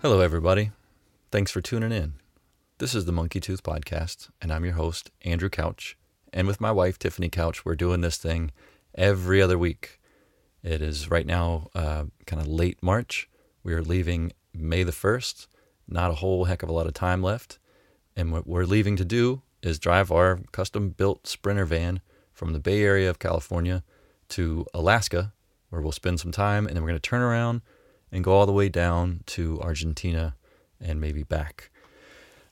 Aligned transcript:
Hello, 0.00 0.20
everybody. 0.20 0.70
Thanks 1.30 1.50
for 1.50 1.60
tuning 1.60 1.92
in. 1.92 2.14
This 2.78 2.94
is 2.94 3.04
the 3.04 3.12
Monkey 3.12 3.40
Tooth 3.40 3.62
Podcast, 3.62 4.30
and 4.40 4.52
I'm 4.52 4.64
your 4.64 4.74
host, 4.74 5.10
Andrew 5.22 5.50
Couch. 5.50 5.96
And 6.32 6.46
with 6.46 6.60
my 6.60 6.72
wife, 6.72 6.98
Tiffany 6.98 7.28
Couch, 7.28 7.64
we're 7.64 7.76
doing 7.76 8.00
this 8.00 8.16
thing 8.16 8.52
every 8.94 9.42
other 9.42 9.58
week. 9.58 10.00
It 10.62 10.80
is 10.80 11.10
right 11.10 11.26
now 11.26 11.68
uh, 11.74 12.04
kind 12.26 12.40
of 12.40 12.48
late 12.48 12.82
March. 12.82 13.28
We 13.62 13.74
are 13.74 13.82
leaving 13.82 14.32
May 14.54 14.82
the 14.82 14.92
1st. 14.92 15.46
Not 15.86 16.10
a 16.10 16.14
whole 16.14 16.46
heck 16.46 16.62
of 16.62 16.68
a 16.70 16.72
lot 16.72 16.86
of 16.86 16.94
time 16.94 17.22
left. 17.22 17.58
And 18.16 18.32
what 18.32 18.46
we're 18.46 18.64
leaving 18.64 18.96
to 18.96 19.04
do 19.04 19.42
is 19.62 19.78
drive 19.78 20.10
our 20.10 20.40
custom 20.52 20.90
built 20.90 21.26
Sprinter 21.26 21.64
van 21.64 22.00
from 22.32 22.52
the 22.52 22.58
Bay 22.58 22.82
Area 22.82 23.08
of 23.08 23.18
California 23.18 23.82
to 24.30 24.66
Alaska, 24.74 25.32
where 25.70 25.80
we'll 25.80 25.92
spend 25.92 26.20
some 26.20 26.32
time 26.32 26.66
and 26.66 26.74
then 26.74 26.82
we're 26.82 26.90
going 26.90 27.00
to 27.00 27.08
turn 27.08 27.22
around 27.22 27.62
and 28.10 28.24
go 28.24 28.32
all 28.32 28.46
the 28.46 28.52
way 28.52 28.68
down 28.68 29.20
to 29.26 29.60
Argentina 29.60 30.36
and 30.80 31.00
maybe 31.00 31.22
back. 31.22 31.70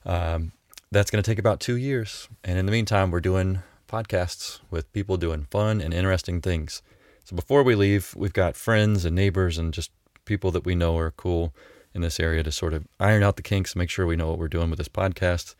Um, 0.05 0.53
that's 0.91 1.11
going 1.11 1.23
to 1.23 1.29
take 1.29 1.39
about 1.39 1.59
two 1.59 1.77
years. 1.77 2.27
And 2.43 2.57
in 2.57 2.65
the 2.65 2.71
meantime, 2.71 3.11
we're 3.11 3.21
doing 3.21 3.59
podcasts 3.87 4.59
with 4.69 4.91
people 4.93 5.17
doing 5.17 5.47
fun 5.51 5.81
and 5.81 5.93
interesting 5.93 6.41
things. 6.41 6.81
So 7.23 7.35
before 7.35 7.63
we 7.63 7.75
leave, 7.75 8.13
we've 8.15 8.33
got 8.33 8.55
friends 8.55 9.05
and 9.05 9.15
neighbors 9.15 9.57
and 9.57 9.73
just 9.73 9.91
people 10.25 10.51
that 10.51 10.65
we 10.65 10.75
know 10.75 10.97
are 10.97 11.11
cool 11.11 11.53
in 11.93 12.01
this 12.01 12.19
area 12.19 12.43
to 12.43 12.51
sort 12.51 12.73
of 12.73 12.87
iron 12.99 13.23
out 13.23 13.35
the 13.35 13.41
kinks, 13.41 13.75
make 13.75 13.89
sure 13.89 14.05
we 14.05 14.15
know 14.15 14.29
what 14.29 14.39
we're 14.39 14.47
doing 14.47 14.69
with 14.69 14.77
this 14.77 14.87
podcast. 14.87 15.55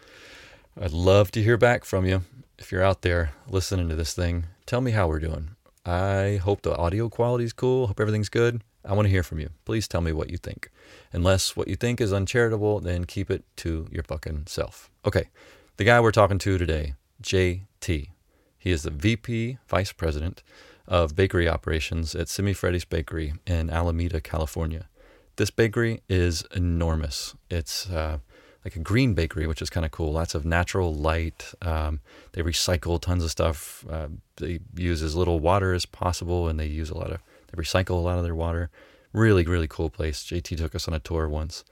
I'd 0.80 0.92
love 0.92 1.32
to 1.32 1.44
hear 1.44 1.58
back 1.58 1.84
from 1.84 2.06
you. 2.06 2.24
If 2.58 2.72
you're 2.72 2.84
out 2.84 3.02
there 3.02 3.34
listening 3.48 3.90
to 3.90 3.96
this 3.96 4.14
thing, 4.14 4.46
tell 4.66 4.82
me 4.82 4.92
how 4.92 5.08
we're 5.08 5.20
doing. 5.20 5.52
I 5.86 6.40
hope 6.44 6.62
the 6.62 6.76
audio 6.76 7.10
quality 7.10 7.44
is 7.44 7.54
cool. 7.54 7.88
Hope 7.88 8.00
everything's 8.00 8.30
good. 8.30 8.62
I 8.86 8.94
want 8.94 9.06
to 9.06 9.12
hear 9.12 9.24
from 9.24 9.40
you. 9.40 9.50
Please 9.66 9.88
tell 9.88 10.02
me 10.02 10.12
what 10.12 10.30
you 10.30 10.38
think. 10.38 10.70
Unless 11.12 11.56
what 11.56 11.68
you 11.68 11.76
think 11.76 12.00
is 12.00 12.14
uncharitable, 12.14 12.80
then 12.80 13.06
keep 13.06 13.30
it 13.30 13.44
to 13.58 13.88
your 13.92 14.04
fucking 14.04 14.44
self. 14.48 14.90
Okay, 15.06 15.30
the 15.78 15.84
guy 15.84 16.00
we're 16.00 16.12
talking 16.12 16.40
to 16.40 16.58
today, 16.58 16.96
JT. 17.22 18.10
He 18.58 18.72
is 18.72 18.84
the 18.84 18.92
VP, 18.92 19.58
Vice 19.68 19.92
President 19.92 20.44
of 20.88 21.16
Bakery 21.16 21.50
Operations 21.50 22.14
at 22.14 22.28
Semifreddi's 22.28 22.86
Bakery 22.86 23.34
in 23.48 23.70
Alameda, 23.70 24.22
California. 24.22 24.88
This 25.36 25.50
bakery 25.50 26.02
is 26.10 26.44
enormous. 26.54 27.36
It's 27.50 27.90
uh, 27.90 28.20
like 28.64 28.76
a 28.76 28.80
green 28.80 29.14
bakery, 29.14 29.48
which 29.48 29.62
is 29.62 29.70
kind 29.70 29.86
of 29.86 29.92
cool. 29.92 30.12
Lots 30.14 30.36
of 30.36 30.46
natural 30.46 30.94
light. 30.94 31.54
Um, 31.62 32.00
they 32.34 32.42
recycle 32.42 33.02
tons 33.02 33.24
of 33.24 33.32
stuff. 33.32 33.86
Uh, 33.90 34.10
they 34.38 34.60
use 34.76 35.02
as 35.02 35.16
little 35.16 35.40
water 35.40 35.74
as 35.74 35.86
possible, 35.86 36.48
and 36.48 36.60
they 36.60 36.68
use 36.68 36.90
a 36.90 36.98
lot 36.98 37.12
of 37.12 37.20
they 37.52 37.62
recycle 37.62 37.92
a 37.92 37.94
lot 37.96 38.18
of 38.18 38.24
their 38.24 38.36
water. 38.36 38.70
Really, 39.14 39.44
really 39.44 39.68
cool 39.68 39.90
place. 39.90 40.24
JT 40.24 40.58
took 40.58 40.76
us 40.76 40.88
on 40.88 40.94
a 40.94 41.00
tour 41.00 41.28
once. 41.28 41.64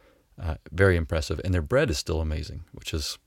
Uh, 0.41 0.55
very 0.71 0.95
impressive, 0.95 1.39
and 1.43 1.53
their 1.53 1.61
bread 1.61 1.89
is 1.89 1.97
still 1.97 2.21
amazing, 2.21 2.63
which 2.71 2.93
is, 2.93 3.17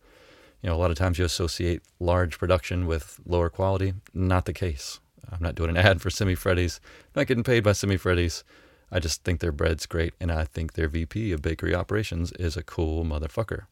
you 0.62 0.68
know, 0.68 0.74
a 0.74 0.78
lot 0.78 0.90
of 0.90 0.96
times 0.96 1.18
you 1.18 1.24
associate 1.24 1.82
large 2.00 2.38
production 2.38 2.86
with 2.86 3.20
lower 3.26 3.50
quality. 3.50 3.92
Not 4.14 4.46
the 4.46 4.54
case. 4.54 4.98
I'm 5.30 5.42
not 5.42 5.54
doing 5.54 5.70
an 5.70 5.76
ad 5.88 6.00
for 6.00 6.10
Semifreddi's. 6.10 6.80
I'm 7.14 7.20
not 7.20 7.26
getting 7.26 7.44
paid 7.44 7.64
by 7.64 7.72
Semifreddi's. 7.72 8.44
I 8.92 9.00
just 9.00 9.24
think 9.24 9.40
their 9.40 9.52
bread's 9.52 9.86
great, 9.86 10.12
and 10.20 10.30
I 10.30 10.44
think 10.44 10.74
their 10.74 10.86
VP 10.86 11.32
of 11.32 11.40
bakery 11.40 11.74
operations 11.74 12.30
is 12.32 12.56
a 12.56 12.62
cool 12.62 13.04
motherfucker. 13.04 13.62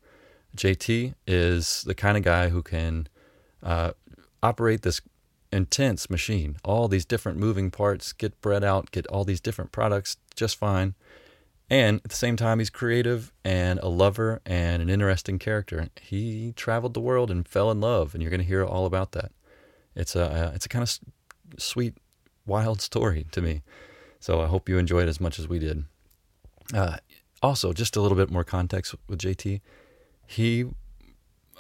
JT 0.57 1.15
is 1.27 1.83
the 1.83 1.95
kind 1.95 2.17
of 2.17 2.25
guy 2.25 2.49
who 2.49 2.63
can 2.63 3.07
uh, 3.63 3.93
operate 4.43 4.81
this 4.81 5.03
intense 5.53 6.09
machine, 6.09 6.57
all 6.65 6.89
these 6.89 7.05
different 7.05 7.39
moving 7.39 7.71
parts, 7.71 8.13
get 8.13 8.41
bread 8.41 8.65
out, 8.65 8.91
get 8.91 9.07
all 9.09 9.25
these 9.25 9.41
different 9.41 9.73
products 9.73 10.17
just 10.35 10.57
fine. 10.57 10.95
And 11.69 12.01
at 12.05 12.11
the 12.11 12.17
same 12.17 12.37
time, 12.37 12.59
he's 12.59 12.71
creative 12.71 13.31
and 13.45 13.79
a 13.81 13.89
lover 13.89 14.41
and 14.45 14.83
an 14.83 14.89
interesting 14.89 15.39
character. 15.39 15.89
He 16.01 16.53
traveled 16.57 16.95
the 16.95 17.01
world 17.01 17.31
and 17.31 17.47
fell 17.47 17.71
in 17.71 17.81
love, 17.81 18.15
and 18.15 18.23
you're 18.23 18.31
going 18.31 18.41
to 18.41 18.47
hear 18.47 18.65
all 18.65 18.87
about 18.87 19.13
that. 19.13 19.31
It's 19.95 20.17
a 20.17 20.25
uh, 20.25 20.53
it's 20.55 20.67
a 20.67 20.69
kind 20.69 20.83
of 20.83 20.99
sweet, 21.61 21.95
wild 22.47 22.81
story 22.81 23.27
to 23.33 23.41
me. 23.41 23.63
So 24.21 24.41
I 24.43 24.47
hope 24.47 24.69
you 24.69 24.79
enjoyed 24.79 25.09
as 25.09 25.21
much 25.21 25.39
as 25.39 25.49
we 25.49 25.59
did. 25.59 25.85
Uh, 26.73 26.99
also, 27.43 27.73
just 27.73 27.97
a 27.97 28.01
little 28.01 28.17
bit 28.17 28.31
more 28.31 28.45
context 28.45 28.95
with 29.09 29.19
JT. 29.19 29.61
He 30.27 30.67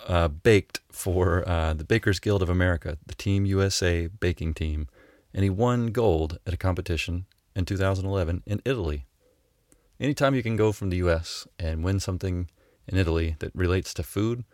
uh, 0.06 0.28
baked 0.28 0.80
for 0.92 1.48
uh, 1.48 1.74
the 1.74 1.84
Bakers 1.84 2.20
Guild 2.20 2.42
of 2.42 2.50
America, 2.50 2.98
the 3.06 3.14
Team 3.14 3.46
USA 3.46 4.06
baking 4.06 4.54
team, 4.54 4.88
and 5.32 5.42
he 5.42 5.50
won 5.50 5.88
gold 5.88 6.38
at 6.46 6.54
a 6.54 6.58
competition 6.58 7.26
in 7.56 7.64
2011 7.64 8.42
in 8.46 8.60
Italy. 8.64 9.06
Anytime 9.98 10.34
you 10.34 10.42
can 10.42 10.56
go 10.56 10.72
from 10.72 10.90
the 10.90 10.98
US 10.98 11.46
and 11.58 11.82
win 11.82 11.98
something 11.98 12.48
in 12.86 12.98
Italy 12.98 13.36
that 13.40 13.54
relates 13.54 13.92
to 13.94 14.02
food, 14.02 14.44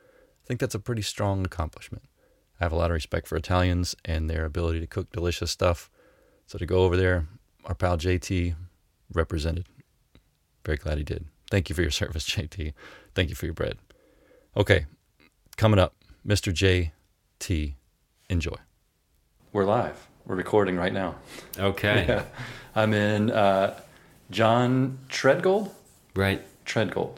I 0.45 0.47
think 0.47 0.61
that's 0.61 0.75
a 0.75 0.81
pretty 0.81 1.03
strong 1.03 1.45
accomplishment. 1.45 2.05
I 2.61 2.65
have 2.65 2.73
a 2.73 2.77
lot 2.77 2.91
of 2.91 2.95
respect 2.95 3.27
for 3.27 3.37
Italians 3.37 3.95
and 4.05 4.31
their 4.31 4.45
ability 4.45 4.81
to 4.81 4.87
cook 4.87 5.13
delicious 5.13 5.51
stuff. 5.51 5.91
So 6.47 6.59
to 6.59 6.67
go 6.67 6.85
over 6.85 6.97
there, 6.97 7.27
our 7.67 7.75
pal 7.75 7.99
JT 7.99 8.55
represented. 9.13 9.67
Very 10.65 10.79
glad 10.79 10.99
he 10.99 11.05
did. 11.05 11.27
Thank 11.51 11.69
you 11.69 11.75
for 11.75 11.83
your 11.83 11.91
service, 12.03 12.25
JT. 12.25 12.73
Thank 13.15 13.29
you 13.29 13.35
for 13.35 13.47
your 13.47 13.55
bread. 13.55 13.79
Okay, 14.57 14.87
coming 15.57 15.79
up, 15.79 15.95
Mr. 16.27 16.53
JT. 16.53 17.75
Enjoy. 18.29 18.57
We're 19.53 19.65
live. 19.65 20.09
We're 20.27 20.35
recording 20.37 20.77
right 20.77 20.93
now. 20.93 21.17
Okay. 21.59 22.05
Yeah. 22.09 22.25
I'm 22.75 22.93
in 22.93 23.31
uh, 23.31 23.79
John 24.31 24.99
Treadgold. 25.09 25.71
Right. 26.15 26.43
Treadgold. 26.67 27.17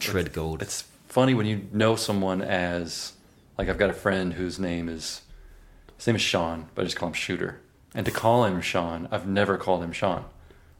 Tread 0.00 0.34
gold. 0.34 0.60
It's 0.60 0.82
funny 1.08 1.32
when 1.32 1.46
you 1.46 1.66
know 1.72 1.96
someone 1.96 2.42
as 2.42 3.14
like 3.56 3.70
I've 3.70 3.78
got 3.78 3.88
a 3.88 3.94
friend 3.94 4.34
whose 4.34 4.58
name 4.58 4.88
is 4.90 5.22
his 5.96 6.06
name 6.06 6.16
is 6.16 6.22
Sean, 6.22 6.66
but 6.74 6.82
I 6.82 6.84
just 6.84 6.96
call 6.96 7.08
him 7.08 7.14
Shooter. 7.14 7.60
And 7.96 8.04
to 8.06 8.12
call 8.12 8.44
him 8.44 8.60
Sean, 8.60 9.08
I've 9.10 9.26
never 9.26 9.56
called 9.56 9.82
him 9.82 9.90
Sean. 9.92 10.24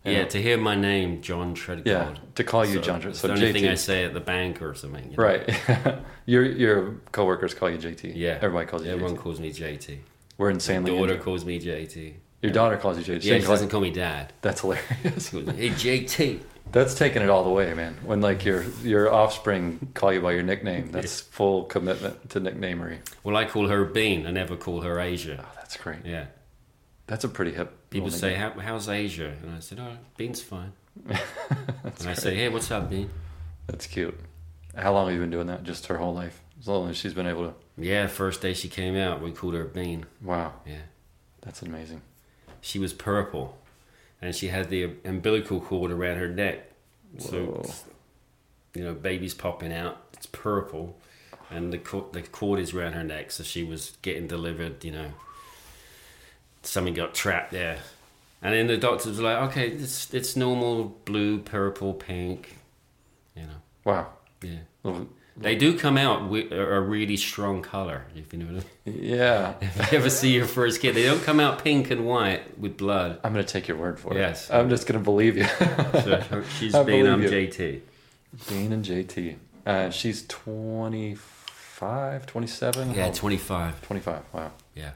You 0.04 0.12
yeah, 0.12 0.22
know? 0.22 0.28
to 0.28 0.42
hear 0.42 0.56
my 0.58 0.76
name, 0.76 1.20
John 1.22 1.56
Treadgold. 1.56 1.86
Yeah, 1.86 2.14
to 2.36 2.44
call 2.44 2.64
you 2.64 2.74
So, 2.76 2.80
John 2.82 3.00
Tread- 3.00 3.10
It's 3.12 3.20
so 3.20 3.26
the 3.28 3.32
only 3.34 3.48
JT. 3.48 3.52
thing 3.54 3.68
I 3.68 3.74
say 3.74 4.04
at 4.04 4.14
the 4.14 4.20
bank 4.20 4.62
or 4.62 4.74
something. 4.74 5.10
you 5.10 5.16
know? 5.16 5.22
Right. 5.24 5.98
your 6.26 6.44
your 6.44 6.92
coworkers 7.10 7.54
call 7.54 7.70
you 7.70 7.78
JT. 7.78 8.12
Yeah. 8.14 8.38
Everybody 8.40 8.66
calls 8.66 8.84
you 8.84 8.92
Everyone 8.92 9.16
JT. 9.16 9.20
calls 9.20 9.40
me 9.40 9.50
JT. 9.52 9.98
We're 10.38 10.50
in 10.50 10.56
My 10.58 10.60
daughter 10.60 10.92
Leandro. 10.92 11.16
calls 11.18 11.44
me 11.44 11.58
JT. 11.58 12.14
Your 12.42 12.52
daughter 12.52 12.76
calls 12.76 12.98
you 12.98 13.04
JT. 13.04 13.24
Yeah, 13.24 13.38
she 13.40 13.46
doesn't 13.46 13.70
call 13.70 13.80
me 13.80 13.90
dad. 13.90 14.32
That's 14.42 14.60
hilarious. 14.60 15.30
Hey, 15.30 15.70
JT. 15.70 16.40
That's 16.70 16.94
taking 16.94 17.22
it 17.22 17.30
all 17.30 17.42
the 17.44 17.50
way, 17.50 17.72
man. 17.74 17.96
When 18.04 18.20
like 18.20 18.44
your 18.44 18.62
your 18.82 19.12
offspring 19.12 19.90
call 19.94 20.12
you 20.12 20.20
by 20.20 20.32
your 20.32 20.42
nickname, 20.42 20.90
that's 20.92 21.20
full 21.20 21.64
commitment 21.64 22.28
to 22.30 22.40
nicknamery. 22.40 22.98
Well, 23.24 23.36
I 23.36 23.46
call 23.46 23.68
her 23.68 23.84
Bean. 23.84 24.26
I 24.26 24.30
never 24.32 24.56
call 24.56 24.82
her 24.82 25.00
Asia. 25.00 25.42
Oh, 25.44 25.52
that's 25.56 25.76
great. 25.76 26.04
Yeah. 26.04 26.26
That's 27.06 27.24
a 27.24 27.28
pretty 27.28 27.52
hip. 27.52 27.90
People 27.90 28.10
say, 28.10 28.34
How, 28.34 28.50
how's 28.50 28.88
Asia? 28.88 29.32
And 29.42 29.54
I 29.54 29.60
said, 29.60 29.78
oh, 29.78 29.96
Bean's 30.16 30.42
fine. 30.42 30.72
And 31.08 32.08
I 32.08 32.14
say, 32.14 32.34
hey, 32.34 32.48
what's 32.48 32.70
up, 32.70 32.90
Bean? 32.90 33.08
That's 33.68 33.86
cute. 33.86 34.18
How 34.74 34.92
long 34.92 35.06
have 35.06 35.14
you 35.14 35.20
been 35.20 35.30
doing 35.30 35.46
that? 35.46 35.62
Just 35.62 35.86
her 35.86 35.96
whole 35.98 36.14
life? 36.14 36.40
As 36.60 36.66
long 36.68 36.88
as 36.90 36.96
she's 36.96 37.14
been 37.14 37.26
able 37.26 37.46
to. 37.48 37.54
Yeah, 37.78 38.06
first 38.08 38.40
day 38.42 38.52
she 38.54 38.68
came 38.68 38.96
out, 38.96 39.22
we 39.22 39.30
called 39.30 39.54
her 39.54 39.64
Bean. 39.64 40.04
Wow, 40.22 40.54
Yeah. 40.66 40.82
that's 41.42 41.62
amazing. 41.62 42.02
She 42.60 42.78
was 42.78 42.92
purple. 42.92 43.56
And 44.20 44.34
she 44.34 44.48
had 44.48 44.68
the 44.70 44.90
umbilical 45.04 45.60
cord 45.60 45.90
around 45.90 46.18
her 46.18 46.28
neck. 46.28 46.70
Whoa. 47.18 47.62
So 47.64 47.84
you 48.74 48.82
know, 48.84 48.94
baby's 48.94 49.34
popping 49.34 49.72
out. 49.72 50.02
It's 50.14 50.26
purple, 50.26 50.98
and 51.50 51.72
the 51.72 51.78
cord, 51.78 52.12
the 52.12 52.22
cord 52.22 52.58
is 52.58 52.74
around 52.74 52.92
her 52.94 53.04
neck. 53.04 53.30
So 53.30 53.42
she 53.44 53.62
was 53.62 53.96
getting 54.02 54.26
delivered. 54.26 54.82
You 54.84 54.92
know, 54.92 55.10
something 56.66 56.94
got 56.94 57.14
trapped 57.14 57.52
there, 57.52 57.78
and 58.42 58.54
then 58.54 58.66
the 58.66 58.76
doctors 58.76 59.18
were 59.18 59.24
like, 59.24 59.50
"Okay, 59.50 59.68
it's 59.70 60.12
it's 60.14 60.36
normal 60.36 60.96
blue, 61.04 61.38
purple, 61.38 61.94
pink." 61.94 62.56
You 63.34 63.42
know, 63.42 63.60
Wow. 63.84 64.08
yeah. 64.42 64.58
Little- 64.82 65.08
They 65.38 65.54
do 65.54 65.78
come 65.78 65.98
out 65.98 66.30
with 66.30 66.50
a 66.50 66.80
really 66.80 67.18
strong 67.18 67.60
color. 67.60 68.06
If 68.16 68.32
you 68.32 68.38
know 68.38 68.54
what 68.54 68.64
I 68.64 68.90
mean. 68.90 68.98
Yeah. 69.02 69.52
If 69.60 69.92
you 69.92 69.98
ever 69.98 70.08
see 70.08 70.32
your 70.32 70.46
first 70.46 70.80
kid, 70.80 70.94
they 70.94 71.02
don't 71.04 71.22
come 71.22 71.40
out 71.40 71.62
pink 71.62 71.90
and 71.90 72.06
white 72.06 72.58
with 72.58 72.78
blood. 72.78 73.20
I'm 73.22 73.32
gonna 73.34 73.44
take 73.44 73.68
your 73.68 73.76
word 73.76 74.00
for 74.00 74.14
it. 74.14 74.18
Yes. 74.18 74.50
I'm 74.50 74.70
just 74.70 74.86
gonna 74.86 75.00
believe 75.04 75.36
you. 75.36 75.44
So 76.04 76.42
she's 76.58 76.74
I 76.74 76.80
um, 76.80 77.22
you. 77.22 77.28
JT. 77.28 77.80
Dean 78.48 78.72
and 78.72 78.82
JT. 78.84 79.36
Uh, 79.66 79.90
she's 79.90 80.26
25, 80.26 82.24
27? 82.26 82.94
Yeah, 82.94 83.08
Oh, 83.08 83.12
25. 83.12 83.82
25. 83.82 84.22
Wow. 84.32 84.52
Yeah. 84.74 84.90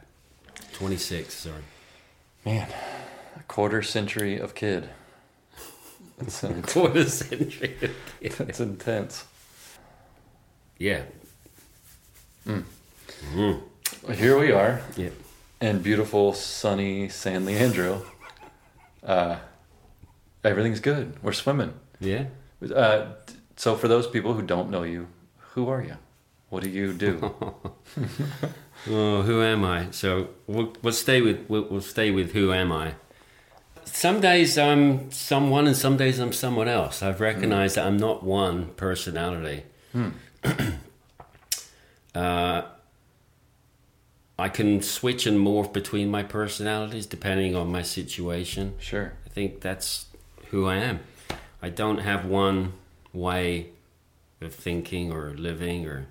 26, 0.90 1.34
sorry. 1.34 1.56
Man, 2.46 2.66
a 3.36 3.42
quarter 3.42 3.82
century 3.82 4.38
of 4.38 4.54
kid. 4.54 4.88
That's, 6.16 6.40
Quarter 6.72 7.04
century. 7.06 7.76
of 7.82 7.90
kid. 8.22 8.32
that's 8.32 8.60
intense. 8.60 9.24
yeah, 10.78 11.02
Well, 12.46 13.58
here 14.14 14.38
we 14.40 14.52
are 14.52 14.80
yeah. 14.96 15.10
in 15.60 15.82
beautiful, 15.82 16.32
sunny 16.32 17.10
San 17.10 17.44
Leandro. 17.44 18.06
Uh, 19.04 19.36
everything's 20.42 20.80
good. 20.80 21.22
We're 21.22 21.32
swimming. 21.32 21.74
Yeah. 22.00 22.24
Uh, 22.74 23.12
so, 23.56 23.76
for 23.76 23.86
those 23.86 24.06
people 24.06 24.32
who 24.32 24.40
don't 24.40 24.70
know 24.70 24.82
you, 24.84 25.08
who 25.52 25.68
are 25.68 25.82
you? 25.82 25.98
What 26.48 26.62
do 26.62 26.70
you 26.70 26.94
do? 26.94 27.34
Oh, 28.88 29.22
who 29.22 29.42
am 29.42 29.64
I? 29.64 29.90
So 29.90 30.28
we'll, 30.46 30.72
we'll 30.82 30.92
stay 30.92 31.20
with 31.20 31.44
we'll, 31.48 31.64
we'll 31.64 31.80
stay 31.80 32.10
with 32.10 32.32
who 32.32 32.52
am 32.52 32.72
I. 32.72 32.94
Some 33.84 34.20
days 34.20 34.56
I'm 34.56 35.10
someone, 35.10 35.66
and 35.66 35.76
some 35.76 35.96
days 35.96 36.18
I'm 36.18 36.32
someone 36.32 36.68
else. 36.68 37.02
I've 37.02 37.20
recognized 37.20 37.76
that 37.76 37.86
I'm 37.86 37.96
not 37.96 38.22
one 38.22 38.66
personality. 38.76 39.64
uh, 42.14 42.62
I 44.38 44.48
can 44.48 44.80
switch 44.80 45.26
and 45.26 45.38
morph 45.38 45.72
between 45.72 46.10
my 46.10 46.22
personalities 46.22 47.04
depending 47.06 47.54
on 47.54 47.70
my 47.70 47.82
situation. 47.82 48.74
sure. 48.78 49.12
I 49.26 49.28
think 49.28 49.60
that's 49.60 50.06
who 50.50 50.66
I 50.66 50.76
am. 50.76 51.00
I 51.62 51.68
don't 51.68 51.98
have 51.98 52.24
one 52.24 52.72
way 53.12 53.70
of 54.40 54.54
thinking 54.54 55.12
or 55.12 55.34
living, 55.36 55.86
or 55.86 56.06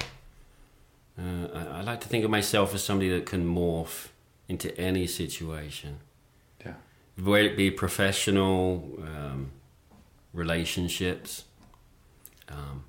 uh, 1.19 1.47
I, 1.53 1.79
I 1.79 1.81
like 1.81 2.01
to 2.01 2.07
think 2.07 2.23
of 2.23 2.31
myself 2.31 2.73
as 2.73 2.83
somebody 2.83 3.09
that 3.09 3.25
can 3.25 3.45
morph 3.45 4.07
into 4.47 4.75
any 4.79 5.05
situation, 5.07 5.97
Yeah. 6.65 6.73
whether 7.21 7.43
it 7.47 7.57
be 7.57 7.69
professional, 7.71 8.97
um, 9.03 9.51
relationships. 10.33 11.43
Um, 12.47 12.83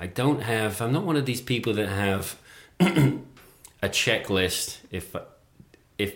I 0.00 0.06
don't 0.06 0.42
have. 0.42 0.80
I'm 0.80 0.92
not 0.92 1.04
one 1.04 1.16
of 1.16 1.24
these 1.26 1.40
people 1.40 1.72
that 1.74 1.88
have 1.88 2.36
a 2.80 3.88
checklist. 3.88 4.78
If 4.90 5.14
if 5.98 6.14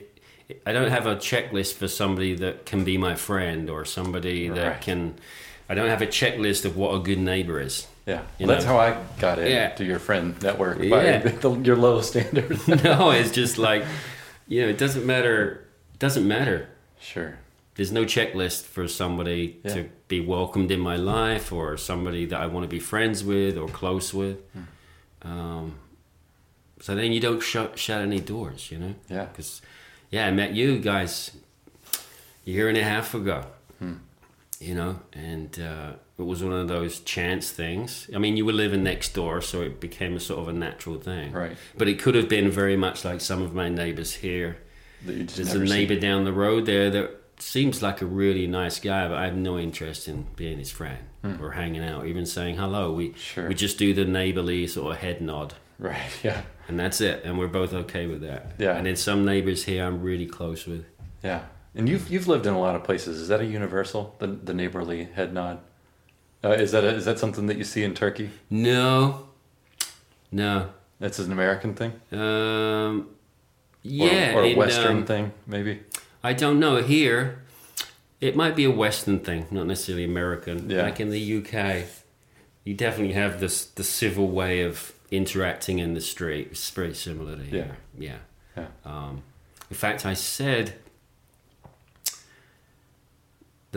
I 0.66 0.72
don't 0.72 0.90
have 0.90 1.06
a 1.06 1.16
checklist 1.16 1.74
for 1.74 1.86
somebody 1.88 2.34
that 2.36 2.66
can 2.66 2.82
be 2.84 2.98
my 2.98 3.14
friend 3.14 3.70
or 3.70 3.84
somebody 3.84 4.48
that 4.48 4.66
Right. 4.68 4.80
can. 4.80 5.14
I 5.70 5.74
don't 5.74 5.88
have 5.88 6.00
a 6.02 6.06
checklist 6.06 6.64
of 6.64 6.76
what 6.78 6.94
a 6.94 6.98
good 6.98 7.18
neighbor 7.18 7.60
is. 7.60 7.86
Yeah. 8.08 8.22
Well, 8.40 8.48
that's 8.48 8.64
how 8.64 8.78
I 8.78 8.96
got 9.20 9.38
into 9.38 9.50
Yeah. 9.52 9.82
your 9.82 9.98
friend 9.98 10.34
network 10.42 10.78
Yeah. 10.80 11.18
by 11.22 11.30
the, 11.42 11.50
your 11.68 11.76
low 11.76 12.00
standards. 12.00 12.66
no, 12.84 13.10
it's 13.10 13.30
just 13.30 13.58
like 13.58 13.84
you 14.48 14.62
know, 14.62 14.68
it 14.68 14.78
doesn't 14.78 15.04
matter. 15.04 15.64
It 15.94 15.98
doesn't 15.98 16.26
matter. 16.26 16.68
sure. 17.00 17.38
There's 17.74 17.92
no 17.92 18.04
checklist 18.04 18.64
for 18.64 18.88
somebody 18.88 19.60
Yeah. 19.64 19.74
to 19.74 19.88
be 20.08 20.20
welcomed 20.20 20.70
in 20.72 20.80
my 20.80 20.96
life 20.96 21.52
or 21.52 21.76
somebody 21.76 22.26
that 22.26 22.40
I 22.40 22.46
want 22.46 22.64
to 22.64 22.68
be 22.68 22.80
friends 22.80 23.22
with 23.22 23.56
or 23.56 23.68
close 23.68 24.12
with. 24.12 24.38
Hmm. 24.52 25.30
Um, 25.30 25.74
so 26.80 26.94
then 26.96 27.12
you 27.12 27.20
don't 27.20 27.40
shut 27.42 27.78
shut 27.78 28.00
any 28.00 28.20
doors, 28.20 28.70
you 28.72 28.78
know. 28.78 28.94
Yeah. 29.08 29.26
Because 29.26 29.62
yeah, 30.10 30.26
I 30.26 30.30
met 30.32 30.54
you 30.54 30.78
guys 30.80 31.30
a 32.46 32.50
year 32.50 32.68
and 32.68 32.78
a 32.78 32.82
half 32.82 33.14
ago. 33.14 33.44
Hmm. 33.78 33.94
You 34.60 34.74
know, 34.74 35.00
and 35.12 35.56
uh, 35.60 35.92
it 36.18 36.22
was 36.22 36.42
one 36.42 36.52
of 36.52 36.66
those 36.66 36.98
chance 37.00 37.50
things. 37.50 38.10
I 38.12 38.18
mean, 38.18 38.36
you 38.36 38.44
were 38.44 38.52
living 38.52 38.82
next 38.82 39.14
door, 39.14 39.40
so 39.40 39.62
it 39.62 39.78
became 39.78 40.16
a 40.16 40.20
sort 40.20 40.40
of 40.40 40.48
a 40.48 40.52
natural 40.52 40.98
thing. 40.98 41.30
Right. 41.32 41.56
But 41.76 41.86
it 41.88 42.00
could 42.00 42.16
have 42.16 42.28
been 42.28 42.50
very 42.50 42.76
much 42.76 43.04
like 43.04 43.20
some 43.20 43.40
of 43.40 43.54
my 43.54 43.68
neighbors 43.68 44.14
here. 44.14 44.58
That 45.06 45.12
you 45.14 45.22
just 45.24 45.36
There's 45.36 45.54
a 45.54 45.60
neighbor 45.60 45.94
down 45.94 46.24
the 46.24 46.32
road 46.32 46.66
there 46.66 46.90
that 46.90 47.10
seems 47.38 47.82
like 47.82 48.02
a 48.02 48.06
really 48.06 48.48
nice 48.48 48.80
guy, 48.80 49.06
but 49.06 49.16
I 49.16 49.26
have 49.26 49.36
no 49.36 49.58
interest 49.60 50.08
in 50.08 50.26
being 50.34 50.58
his 50.58 50.72
friend 50.72 50.98
or 51.40 51.52
hanging 51.52 51.84
out, 51.84 52.06
even 52.06 52.26
saying 52.26 52.56
hello. 52.56 52.92
We 52.92 53.08
Hmm. 53.10 53.14
Sure. 53.16 53.48
we 53.48 53.54
just 53.54 53.78
do 53.78 53.94
the 53.94 54.04
neighborly 54.04 54.66
sort 54.66 54.92
of 54.94 54.98
head 55.00 55.20
nod, 55.20 55.54
Right. 55.78 56.00
Yeah. 56.24 56.42
and 56.66 56.80
that's 56.80 57.00
it. 57.00 57.22
And 57.24 57.38
we're 57.38 57.46
both 57.46 57.72
okay 57.72 58.06
with 58.08 58.22
that. 58.22 58.54
Yeah. 58.58 58.76
And 58.76 58.86
then 58.86 58.96
some 58.96 59.24
neighbors 59.24 59.64
here 59.66 59.84
I'm 59.84 60.02
really 60.02 60.26
close 60.26 60.66
with. 60.66 60.84
Yeah. 61.22 61.42
And 61.78 61.88
you've 61.88 62.10
you've 62.10 62.26
lived 62.26 62.44
in 62.44 62.52
a 62.52 62.60
lot 62.60 62.74
of 62.74 62.82
places. 62.82 63.20
Is 63.20 63.28
that 63.28 63.40
a 63.40 63.46
universal? 63.46 64.16
The 64.18 64.26
the 64.26 64.52
neighborly 64.52 65.04
head 65.04 65.32
nod. 65.32 65.60
Uh, 66.44 66.50
is 66.50 66.72
that 66.72 66.84
a, 66.84 66.88
is 66.88 67.04
that 67.04 67.18
something 67.18 67.46
that 67.46 67.56
you 67.56 67.64
see 67.64 67.84
in 67.84 67.94
Turkey? 67.94 68.30
No, 68.50 69.28
no. 70.30 70.70
That's 71.00 71.18
an 71.20 71.30
American 71.30 71.74
thing. 71.74 71.92
Um, 72.12 73.08
yeah, 73.82 74.34
Or, 74.34 74.42
a 74.42 74.48
in, 74.48 74.56
Western 74.56 74.96
um, 74.98 75.06
thing, 75.06 75.32
maybe. 75.46 75.80
I 76.22 76.32
don't 76.32 76.58
know. 76.58 76.82
Here, 76.82 77.42
it 78.20 78.34
might 78.34 78.56
be 78.56 78.64
a 78.64 78.70
Western 78.70 79.20
thing, 79.20 79.46
not 79.50 79.66
necessarily 79.66 80.04
American. 80.04 80.68
Yeah. 80.68 80.82
Like 80.82 80.98
in 80.98 81.10
the 81.10 81.38
UK, 81.38 81.86
you 82.64 82.74
definitely 82.74 83.14
have 83.14 83.38
this 83.40 83.64
the 83.64 83.84
civil 83.84 84.28
way 84.28 84.62
of 84.62 84.92
interacting 85.10 85.78
in 85.78 85.94
the 85.94 86.00
street. 86.00 86.48
It's 86.50 86.70
very 86.70 86.94
similar 86.94 87.36
to 87.36 87.42
here. 87.42 87.76
Yeah. 87.96 88.16
Yeah. 88.56 88.66
Um, 88.84 89.22
in 89.70 89.76
fact, 89.76 90.04
I 90.04 90.14
said 90.14 90.74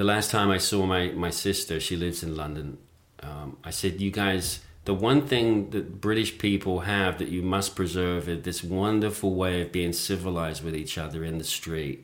the 0.01 0.07
last 0.07 0.31
time 0.31 0.49
I 0.49 0.57
saw 0.57 0.87
my, 0.87 1.11
my 1.11 1.29
sister, 1.29 1.79
she 1.79 1.95
lives 1.95 2.23
in 2.23 2.35
London. 2.35 2.79
Um, 3.21 3.57
I 3.63 3.69
said, 3.69 4.01
You 4.01 4.09
guys, 4.09 4.61
the 4.85 4.95
one 4.95 5.27
thing 5.27 5.69
that 5.69 6.01
British 6.01 6.39
people 6.39 6.79
have 6.79 7.19
that 7.19 7.27
you 7.27 7.43
must 7.43 7.75
preserve 7.75 8.27
is 8.27 8.41
this 8.41 8.63
wonderful 8.63 9.35
way 9.35 9.61
of 9.61 9.71
being 9.71 9.93
civilized 9.93 10.63
with 10.63 10.75
each 10.75 10.97
other 10.97 11.23
in 11.23 11.37
the 11.37 11.43
street, 11.43 12.03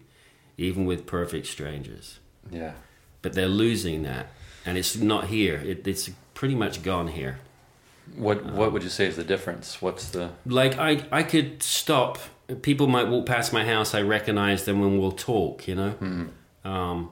even 0.59 0.85
with 0.85 1.07
perfect 1.07 1.47
strangers. 1.47 2.19
Yeah. 2.51 2.73
But 3.23 3.33
they're 3.33 3.47
losing 3.47 4.03
that, 4.03 4.27
and 4.63 4.77
it's 4.77 4.95
not 4.95 5.29
here. 5.29 5.55
It, 5.55 5.88
it's 5.88 6.11
pretty 6.35 6.53
much 6.53 6.83
gone 6.83 7.07
here. 7.07 7.39
What 8.15 8.45
what 8.45 8.73
would 8.73 8.83
you 8.83 8.89
say 8.89 9.07
is 9.07 9.15
the 9.15 9.23
difference? 9.23 9.81
What's 9.81 10.09
the 10.09 10.33
like 10.45 10.77
I 10.77 11.03
I 11.11 11.23
could 11.23 11.63
stop. 11.63 12.19
People 12.61 12.85
might 12.85 13.07
walk 13.07 13.25
past 13.25 13.51
my 13.51 13.65
house. 13.65 13.95
I 13.95 14.03
recognize 14.03 14.65
them 14.65 14.83
and 14.83 14.99
we'll 14.99 15.13
talk. 15.33 15.67
You 15.67 15.75
know. 15.75 16.29
Um, 16.63 17.09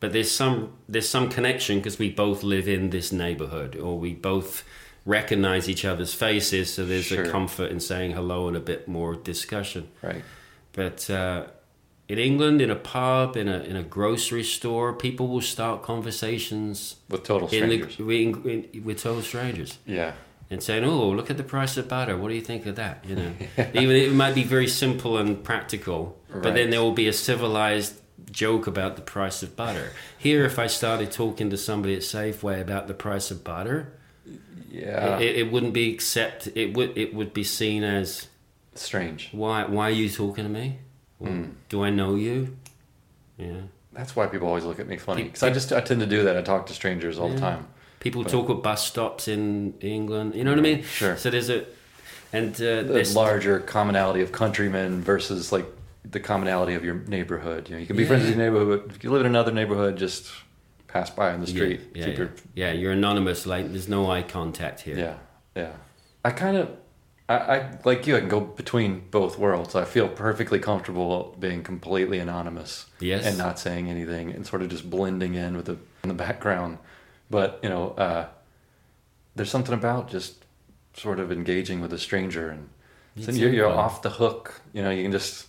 but 0.00 0.12
there's 0.12 0.30
some 0.30 0.72
there's 0.88 1.08
some 1.08 1.28
connection 1.28 1.78
because 1.78 1.98
we 1.98 2.10
both 2.10 2.42
live 2.42 2.68
in 2.68 2.90
this 2.90 3.12
neighborhood, 3.12 3.76
or 3.76 3.98
we 3.98 4.12
both 4.14 4.64
recognize 5.04 5.68
each 5.68 5.84
other's 5.84 6.14
faces. 6.14 6.72
So 6.74 6.84
there's 6.84 7.04
Sure. 7.06 7.24
a 7.24 7.30
comfort 7.30 7.70
in 7.70 7.80
saying 7.80 8.12
hello 8.12 8.48
and 8.48 8.56
a 8.56 8.60
bit 8.60 8.88
more 8.88 9.14
discussion. 9.14 9.88
right? 10.02 10.22
But 10.72 11.08
uh, 11.08 11.44
in 12.08 12.18
England, 12.18 12.60
in 12.60 12.70
a 12.70 12.76
pub, 12.76 13.36
in 13.36 13.48
a 13.48 13.58
in 13.60 13.76
a 13.76 13.82
grocery 13.82 14.44
store, 14.44 14.92
people 14.92 15.26
will 15.28 15.40
start 15.40 15.82
conversations 15.82 16.96
With 17.08 17.24
total 17.24 17.48
in 17.48 17.54
strangers. 17.64 17.96
the 17.96 18.22
in, 18.22 18.68
in, 18.72 18.84
with 18.84 19.02
total 19.02 19.22
strangers 19.22 19.78
yeah. 19.86 20.12
and 20.50 20.62
saying, 20.62 20.84
"Oh, 20.84 21.08
look 21.10 21.30
at 21.30 21.36
the 21.36 21.42
price 21.42 21.76
of 21.76 21.88
butter. 21.88 22.16
What 22.16 22.28
do 22.28 22.34
you 22.34 22.40
think 22.42 22.66
of 22.66 22.76
that?" 22.76 23.04
You 23.08 23.16
know, 23.16 23.32
even 23.74 23.96
it 23.96 24.12
might 24.12 24.34
be 24.34 24.44
very 24.44 24.68
simple 24.68 25.16
and 25.18 25.42
practical, 25.42 26.16
right. 26.28 26.42
but 26.42 26.54
then 26.54 26.70
there 26.70 26.82
will 26.82 26.92
be 27.04 27.08
a 27.08 27.12
civilized 27.12 27.94
joke 28.36 28.66
about 28.66 28.96
the 28.96 29.02
price 29.02 29.42
of 29.42 29.56
butter. 29.56 29.92
Here, 30.18 30.44
if 30.44 30.58
I 30.58 30.66
started 30.66 31.10
talking 31.10 31.48
to 31.50 31.56
somebody 31.56 31.94
at 31.94 32.02
Safeway 32.02 32.60
about 32.60 32.86
the 32.86 32.94
price 32.94 33.30
of 33.30 33.42
butter, 33.42 33.92
Yeah. 34.70 35.18
it, 35.18 35.36
it 35.36 35.50
wouldn't 35.52 35.72
be 35.72 35.92
accept. 35.92 36.48
It 36.54 36.76
would 36.76 36.96
it 36.96 37.14
would 37.14 37.32
be 37.32 37.42
seen 37.44 37.82
as 37.82 38.28
Strange. 38.74 39.30
why 39.32 39.64
why 39.64 39.88
are 39.88 39.98
you 40.02 40.10
talking 40.10 40.44
to 40.44 40.50
me? 40.50 40.78
Hmm. 41.18 41.44
Do 41.70 41.82
I 41.82 41.90
know 41.90 42.14
you? 42.14 42.56
Yeah. 43.38 43.62
That's 43.94 44.14
why 44.14 44.26
people 44.26 44.48
always 44.48 44.64
look 44.64 44.78
at 44.78 44.86
me 44.86 44.98
funny 44.98 45.22
because 45.24 45.42
I 45.42 45.50
just 45.50 45.72
I 45.72 45.80
tend 45.80 46.00
to 46.00 46.06
do 46.06 46.24
that. 46.24 46.36
I 46.36 46.42
talk 46.42 46.66
to 46.66 46.74
strangers 46.74 47.18
all 47.18 47.30
the 47.30 47.40
time. 47.40 47.66
People 48.00 48.22
But- 48.22 48.32
talk 48.32 48.50
at 48.50 48.62
bus 48.62 48.86
stops 48.86 49.26
in 49.28 49.74
England. 49.80 50.34
You 50.34 50.44
know 50.44 50.50
what 50.50 50.58
I 50.58 50.62
mean? 50.62 50.82
Sure. 50.82 51.16
So 51.16 51.30
there's 51.30 51.48
a 51.48 51.64
and 52.34 52.54
uh, 52.56 52.82
The 52.82 53.10
larger 53.14 53.60
commonality 53.60 54.20
of 54.20 54.30
countrymen 54.32 55.00
versus 55.02 55.52
like 55.52 55.64
the 56.10 56.20
commonality 56.20 56.74
of 56.74 56.84
your 56.84 56.94
neighborhood. 56.94 57.68
You 57.68 57.76
know, 57.76 57.80
you 57.80 57.86
can 57.86 57.96
be 57.96 58.04
friends 58.04 58.24
with 58.24 58.36
your 58.36 58.44
neighborhood. 58.44 58.92
If 58.94 59.02
you 59.04 59.10
live 59.10 59.20
in 59.22 59.26
another 59.26 59.52
neighborhood, 59.52 59.96
just 59.96 60.30
pass 60.88 61.10
by 61.10 61.32
on 61.32 61.40
the 61.40 61.46
street. 61.46 61.80
Yeah, 61.94 62.00
yeah, 62.00 62.04
Keep 62.06 62.14
yeah. 62.14 62.18
your 62.18 62.30
Yeah, 62.54 62.72
you're 62.72 62.92
anonymous. 62.92 63.46
Like 63.46 63.70
there's 63.70 63.88
no 63.88 64.10
eye 64.10 64.22
contact 64.22 64.80
here. 64.82 64.98
Yeah, 64.98 65.16
yeah. 65.54 65.72
I 66.24 66.30
kind 66.30 66.56
of, 66.56 66.70
I, 67.28 67.36
I 67.36 67.78
like 67.84 68.06
you. 68.06 68.16
I 68.16 68.20
can 68.20 68.28
go 68.28 68.40
between 68.40 69.08
both 69.10 69.38
worlds. 69.38 69.74
I 69.74 69.84
feel 69.84 70.08
perfectly 70.08 70.58
comfortable 70.58 71.36
being 71.38 71.62
completely 71.62 72.18
anonymous 72.18 72.86
Yes. 73.00 73.26
and 73.26 73.36
not 73.38 73.58
saying 73.58 73.88
anything 73.90 74.30
and 74.32 74.46
sort 74.46 74.62
of 74.62 74.68
just 74.68 74.88
blending 74.88 75.34
in 75.34 75.56
with 75.56 75.66
the 75.66 75.78
in 76.02 76.08
the 76.08 76.14
background. 76.14 76.78
But 77.30 77.60
you 77.62 77.68
know, 77.68 77.90
uh, 77.90 78.28
there's 79.34 79.50
something 79.50 79.74
about 79.74 80.08
just 80.08 80.44
sort 80.94 81.18
of 81.20 81.30
engaging 81.30 81.80
with 81.80 81.92
a 81.92 81.98
stranger 81.98 82.48
and 82.48 82.68
then 83.16 83.36
you're, 83.36 83.50
you're 83.50 83.68
off 83.68 84.02
the 84.02 84.10
hook. 84.10 84.60
You 84.72 84.82
know, 84.82 84.90
you 84.90 85.02
can 85.02 85.12
just 85.12 85.46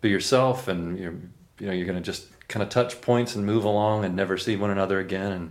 be 0.00 0.08
yourself, 0.08 0.68
and 0.68 0.98
you're 0.98 1.14
you 1.58 1.66
know 1.66 1.72
you're 1.72 1.86
gonna 1.86 2.00
just 2.00 2.26
kind 2.48 2.62
of 2.62 2.68
touch 2.68 3.00
points 3.00 3.34
and 3.34 3.46
move 3.46 3.64
along 3.64 4.04
and 4.04 4.16
never 4.16 4.36
see 4.36 4.56
one 4.56 4.70
another 4.70 4.98
again, 4.98 5.32
and 5.32 5.50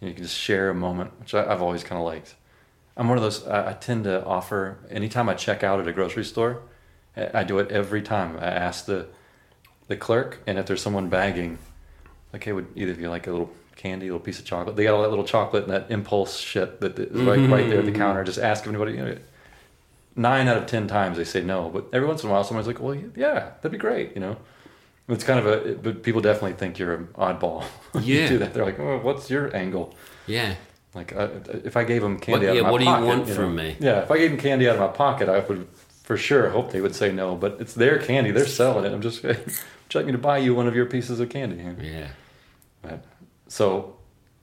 you 0.00 0.12
can 0.12 0.22
just 0.22 0.36
share 0.36 0.70
a 0.70 0.74
moment, 0.74 1.12
which 1.20 1.34
I, 1.34 1.50
I've 1.52 1.62
always 1.62 1.84
kind 1.84 1.98
of 1.98 2.04
liked. 2.04 2.34
I'm 2.96 3.08
one 3.08 3.18
of 3.18 3.22
those. 3.22 3.46
I, 3.46 3.70
I 3.70 3.72
tend 3.74 4.04
to 4.04 4.24
offer 4.24 4.78
anytime 4.90 5.28
I 5.28 5.34
check 5.34 5.62
out 5.62 5.80
at 5.80 5.88
a 5.88 5.92
grocery 5.92 6.24
store. 6.24 6.62
I, 7.16 7.40
I 7.40 7.44
do 7.44 7.58
it 7.58 7.70
every 7.70 8.02
time. 8.02 8.36
I 8.38 8.46
ask 8.46 8.86
the 8.86 9.08
the 9.88 9.96
clerk, 9.96 10.40
and 10.46 10.58
if 10.58 10.66
there's 10.66 10.82
someone 10.82 11.08
bagging, 11.08 11.58
like, 12.32 12.44
hey, 12.44 12.52
would 12.52 12.68
either 12.74 12.92
of 12.92 13.00
you 13.00 13.10
like 13.10 13.26
a 13.26 13.30
little 13.30 13.52
candy, 13.76 14.06
a 14.06 14.12
little 14.12 14.24
piece 14.24 14.38
of 14.38 14.44
chocolate. 14.44 14.76
They 14.76 14.84
got 14.84 14.94
all 14.94 15.02
that 15.02 15.10
little 15.10 15.24
chocolate 15.24 15.64
and 15.64 15.72
that 15.72 15.90
impulse 15.90 16.38
shit 16.38 16.80
that 16.80 16.98
is 16.98 17.10
right, 17.12 17.38
right 17.50 17.68
there 17.68 17.78
at 17.78 17.84
the 17.84 17.90
mm-hmm. 17.90 18.00
counter. 18.00 18.24
Just 18.24 18.38
ask 18.38 18.64
if 18.64 18.68
anybody. 18.68 18.92
You 18.92 19.04
know, 19.04 19.16
nine 20.16 20.48
out 20.48 20.56
of 20.56 20.66
ten 20.66 20.86
times 20.86 21.16
they 21.16 21.24
say 21.24 21.42
no, 21.42 21.68
but 21.70 21.86
every 21.92 22.06
once 22.08 22.22
in 22.22 22.28
a 22.28 22.32
while 22.32 22.44
someone's 22.44 22.66
like, 22.66 22.80
"Well, 22.80 22.94
yeah, 23.16 23.50
that'd 23.60 23.72
be 23.72 23.78
great," 23.78 24.14
you 24.14 24.20
know. 24.20 24.36
It's 25.08 25.24
kind 25.24 25.38
of 25.38 25.46
a, 25.46 25.74
but 25.74 26.02
people 26.02 26.20
definitely 26.22 26.54
think 26.54 26.78
you're 26.78 26.94
an 26.94 27.08
oddball. 27.14 27.64
you 28.00 28.20
Yeah. 28.20 28.28
do 28.28 28.38
that. 28.38 28.54
They're 28.54 28.64
like, 28.64 28.78
"Oh, 28.80 28.98
what's 29.02 29.28
your 29.30 29.54
angle?" 29.54 29.94
Yeah. 30.26 30.54
Like, 30.94 31.14
uh, 31.14 31.28
if 31.64 31.76
I 31.76 31.84
gave 31.84 32.02
them 32.02 32.18
candy 32.20 32.46
What- 32.46 32.50
out 32.50 32.54
yeah, 32.54 32.60
of 32.60 32.66
my 32.66 32.70
pocket. 32.70 32.70
Yeah, 32.70 32.70
what 32.70 32.78
do 32.78 32.84
you 32.84 32.90
pocket, 32.90 33.06
want 33.06 33.28
know, 33.28 33.34
from 33.34 33.54
me? 33.56 33.76
Yeah, 33.80 34.00
if 34.02 34.10
I 34.10 34.18
gave 34.18 34.30
them 34.30 34.38
candy 34.40 34.68
out 34.68 34.76
of 34.76 34.80
my 34.80 34.86
pocket, 34.88 35.28
I 35.28 35.40
would 35.40 35.66
for 36.04 36.16
sure 36.16 36.50
hope 36.50 36.70
they 36.70 36.80
would 36.80 36.94
say 36.94 37.10
no. 37.12 37.34
But 37.34 37.56
it's 37.60 37.74
their 37.74 37.98
candy; 37.98 38.30
they're 38.30 38.46
selling 38.46 38.84
it. 38.84 38.92
I'm 38.94 39.02
just, 39.02 39.22
would 39.24 39.36
you 39.38 40.00
like 40.00 40.06
me 40.06 40.12
to 40.12 40.18
buy 40.18 40.38
you 40.38 40.54
one 40.54 40.66
of 40.68 40.74
your 40.76 40.86
pieces 40.86 41.18
of 41.20 41.28
candy? 41.28 41.62
Yeah. 41.82 42.08
But, 42.82 43.04
so 43.48 43.96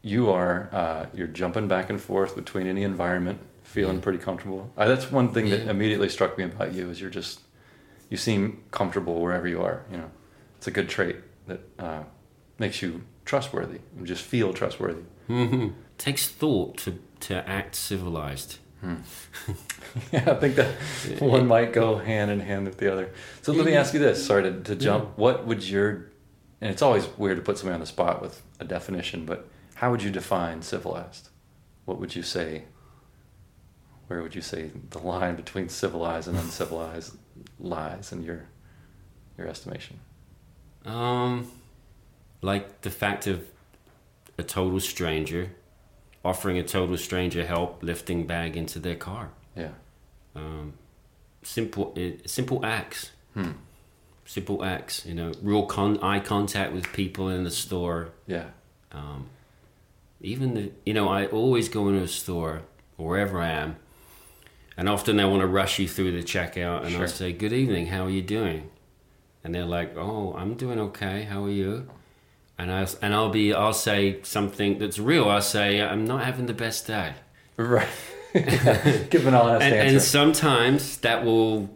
you 0.03 0.29
are 0.29 0.69
uh, 0.73 1.05
you're 1.13 1.27
jumping 1.27 1.67
back 1.67 1.89
and 1.89 1.99
forth 2.01 2.35
between 2.35 2.67
any 2.67 2.83
environment, 2.83 3.39
feeling 3.71 3.97
Yeah. 3.97 4.01
pretty 4.03 4.19
comfortable. 4.19 4.71
Uh, 4.77 4.87
that's 4.87 5.11
one 5.11 5.29
thing 5.33 5.49
that 5.49 5.67
immediately 5.69 6.09
struck 6.09 6.37
me 6.37 6.43
about 6.43 6.73
you 6.73 6.89
is 6.89 6.99
you're 7.01 7.09
just 7.21 7.39
you 8.09 8.17
seem 8.17 8.63
comfortable 8.71 9.21
wherever 9.21 9.47
you 9.47 9.61
are. 9.61 9.85
You 9.91 9.97
know, 9.97 10.11
it's 10.57 10.67
a 10.67 10.71
good 10.71 10.89
trait 10.89 11.17
that 11.47 11.61
uh, 11.79 12.03
makes 12.59 12.81
you 12.81 13.01
trustworthy. 13.25 13.79
You 13.97 14.05
just 14.05 14.23
feel 14.23 14.53
trustworthy. 14.53 15.03
hmm 15.27 15.69
Takes 15.97 16.27
thought 16.27 16.77
to 16.83 16.99
to 17.27 17.47
act 17.47 17.75
civilized. 17.75 18.57
yeah, 20.11 20.23
I 20.31 20.33
think 20.35 20.55
that 20.55 20.71
one 21.21 21.45
might 21.47 21.71
go 21.71 21.97
hand 21.99 22.31
in 22.31 22.39
hand 22.39 22.65
with 22.65 22.77
the 22.77 22.91
other. 22.91 23.11
So 23.43 23.53
let 23.53 23.65
me 23.65 23.75
ask 23.75 23.93
you 23.93 23.99
this. 23.99 24.25
Sorry 24.25 24.43
to, 24.43 24.59
to 24.61 24.75
jump. 24.75 25.17
What 25.17 25.45
would 25.45 25.63
your 25.63 26.09
and 26.59 26.69
it's 26.71 26.81
always 26.81 27.07
weird 27.17 27.37
to 27.37 27.43
put 27.43 27.57
somebody 27.57 27.75
on 27.75 27.79
the 27.79 27.85
spot 27.87 28.21
with 28.21 28.41
a 28.59 28.65
definition, 28.65 29.25
but 29.25 29.47
how 29.75 29.91
would 29.91 30.01
you 30.03 30.11
define 30.11 30.61
civilized? 30.61 31.29
What 31.85 31.99
would 31.99 32.15
you 32.15 32.23
say? 32.23 32.63
Where 34.11 34.21
would 34.21 34.35
you 34.35 34.41
say 34.41 34.71
the 34.89 34.99
line 34.99 35.37
between 35.37 35.69
civilized 35.69 36.27
and 36.27 36.37
uncivilized 36.37 37.15
lies 37.61 38.11
in 38.11 38.23
your 38.23 38.43
your 39.37 39.47
estimation? 39.47 40.01
Um, 40.83 41.49
like 42.41 42.81
the 42.81 42.89
fact 42.89 43.25
of 43.25 43.45
a 44.37 44.43
total 44.43 44.81
stranger 44.81 45.51
offering 46.25 46.57
a 46.57 46.63
total 46.63 46.97
stranger 46.97 47.45
help 47.45 47.81
lifting 47.81 48.27
bag 48.27 48.57
into 48.57 48.79
their 48.79 48.97
car. 48.97 49.29
Yeah. 49.55 49.71
Um, 50.35 50.73
simple, 51.43 51.93
it, 51.95 52.29
simple 52.29 52.65
acts. 52.65 53.11
Hmm. 53.33 53.51
Simple 54.25 54.61
acts. 54.65 55.05
You 55.05 55.13
know, 55.13 55.31
real 55.41 55.65
con- 55.65 56.03
eye 56.03 56.19
contact 56.19 56.73
with 56.73 56.91
people 56.91 57.29
in 57.29 57.45
the 57.45 57.49
store. 57.49 58.09
Yeah. 58.27 58.47
Um, 58.91 59.27
even 60.19 60.53
the, 60.55 60.71
you 60.85 60.93
know, 60.93 61.07
I 61.07 61.27
always 61.27 61.69
go 61.69 61.87
into 61.87 62.03
a 62.03 62.09
store 62.09 62.63
or 62.97 63.07
wherever 63.07 63.39
I 63.39 63.51
am, 63.51 63.77
and 64.77 64.87
often 64.89 65.17
they 65.17 65.25
want 65.25 65.41
to 65.41 65.47
rush 65.47 65.79
you 65.79 65.87
through 65.87 66.11
the 66.13 66.23
checkout, 66.23 66.81
and 66.83 66.91
Sure. 66.91 67.01
I'll 67.01 67.07
say, 67.07 67.31
"Good 67.33 67.53
evening, 67.53 67.87
how 67.87 68.05
are 68.05 68.09
you 68.09 68.21
doing?" 68.21 68.69
And 69.43 69.53
they're 69.55 69.65
like, 69.65 69.95
"Oh, 69.97 70.33
I'm 70.37 70.53
doing 70.55 70.79
okay. 70.79 71.23
How 71.23 71.43
are 71.45 71.49
you?" 71.49 71.87
And 72.57 72.71
I 72.71 72.87
and 73.01 73.13
I'll 73.15 73.29
be 73.29 73.53
I'll 73.53 73.73
say 73.73 74.19
something 74.23 74.77
that's 74.77 74.99
real. 74.99 75.27
I'll 75.29 75.41
say, 75.41 75.81
"I'm 75.81 76.05
not 76.05 76.23
having 76.23 76.45
the 76.45 76.53
best 76.53 76.85
day," 76.87 77.13
Right. 77.57 77.87
Give 78.33 79.27
an 79.27 79.33
honest 79.33 79.61
and, 79.65 79.73
answer. 79.75 79.87
and 79.93 80.01
sometimes 80.01 80.97
that 80.97 81.25
will 81.25 81.69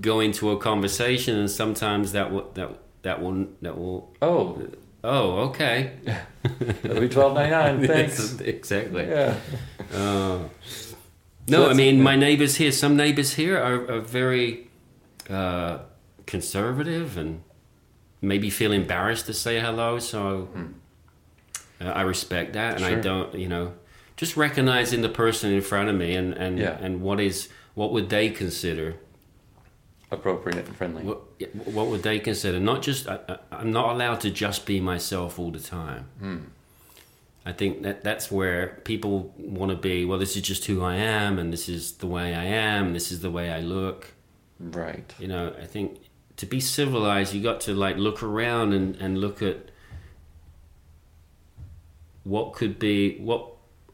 go 0.00 0.20
into 0.20 0.50
a 0.50 0.58
conversation, 0.58 1.36
and 1.38 1.50
sometimes 1.50 2.12
that 2.12 2.30
will 2.32 2.50
that 2.54 2.70
that 3.02 3.22
will 3.22 3.46
that 3.62 3.78
will. 3.78 4.12
oh, 4.20 4.60
Oh, 5.02 5.30
okay. 5.48 5.92
that'll 6.82 7.00
be 7.00 7.08
twelve 7.08 7.32
ninety 7.34 7.50
nine. 7.52 7.86
Thanks. 7.94 8.18
Yes, 8.18 8.40
exactly. 8.40 9.06
Yeah. 9.08 9.36
Uh, 9.94 10.40
So 11.50 11.64
no, 11.64 11.70
I 11.70 11.74
mean 11.74 12.02
my 12.02 12.16
neighbors 12.16 12.56
here. 12.56 12.72
Some 12.72 12.96
neighbors 12.96 13.34
here 13.34 13.58
are, 13.58 13.90
are 13.96 14.00
very 14.00 14.68
uh, 15.28 15.78
conservative 16.26 17.16
and 17.16 17.42
maybe 18.22 18.50
feel 18.50 18.72
embarrassed 18.72 19.26
to 19.26 19.32
say 19.34 19.60
hello. 19.60 19.98
So 19.98 20.48
uh, 21.80 21.84
I 21.84 22.02
respect 22.02 22.52
that, 22.54 22.76
and 22.76 22.84
I 22.84 22.94
Hmm. 22.94 23.00
Don't, 23.00 23.34
you 23.34 23.48
know, 23.48 23.72
just 24.16 24.36
recognizing 24.36 25.02
the 25.02 25.08
person 25.08 25.52
in 25.52 25.60
front 25.62 25.88
of 25.88 25.96
me 25.96 26.14
and 26.14 26.34
and 26.34 26.58
Yeah. 26.58 26.78
and 26.80 27.00
what 27.02 27.20
is 27.20 27.48
what 27.74 27.90
would 27.92 28.08
they 28.10 28.30
consider. 28.30 28.96
Appropriate 30.12 30.66
and 30.66 30.76
friendly. 30.76 31.02
What, 31.04 31.20
what 31.66 31.86
would 31.86 32.02
they 32.02 32.18
consider? 32.18 32.58
Not 32.60 32.82
just 32.82 33.06
I, 33.08 33.18
I- 33.28 33.38
I'm 33.52 33.70
not 33.72 33.90
allowed 33.94 34.20
to 34.22 34.30
just 34.30 34.66
be 34.66 34.80
myself 34.80 35.38
all 35.38 35.50
the 35.52 35.60
time. 35.60 36.04
Hmm. 36.20 36.38
I 37.44 37.52
think 37.52 37.82
that 37.82 38.04
that's 38.04 38.30
where 38.30 38.80
people 38.84 39.32
want 39.38 39.70
to 39.70 39.76
be. 39.76 40.04
Well, 40.04 40.18
this 40.18 40.36
is 40.36 40.42
just 40.42 40.66
who 40.66 40.82
I 40.82 40.96
am, 40.96 41.38
and 41.38 41.52
this 41.52 41.68
is 41.68 41.92
the 41.92 42.06
way 42.06 42.34
I 42.34 42.44
am. 42.44 42.92
This 42.92 43.10
is 43.10 43.20
the 43.20 43.30
way 43.30 43.50
I 43.50 43.60
look. 43.60 44.12
Right. 44.58 45.14
You 45.18 45.28
know, 45.28 45.54
I 45.60 45.64
think 45.64 46.00
to 46.36 46.46
be 46.46 46.60
civilized, 46.60 47.34
you 47.34 47.42
got 47.42 47.60
to 47.62 47.74
like 47.74 47.96
look 47.96 48.22
around 48.22 48.74
and, 48.74 48.96
and 48.96 49.18
look 49.18 49.42
at 49.42 49.70
what 52.24 52.52
could 52.52 52.78
be 52.78 53.16
what 53.18 53.46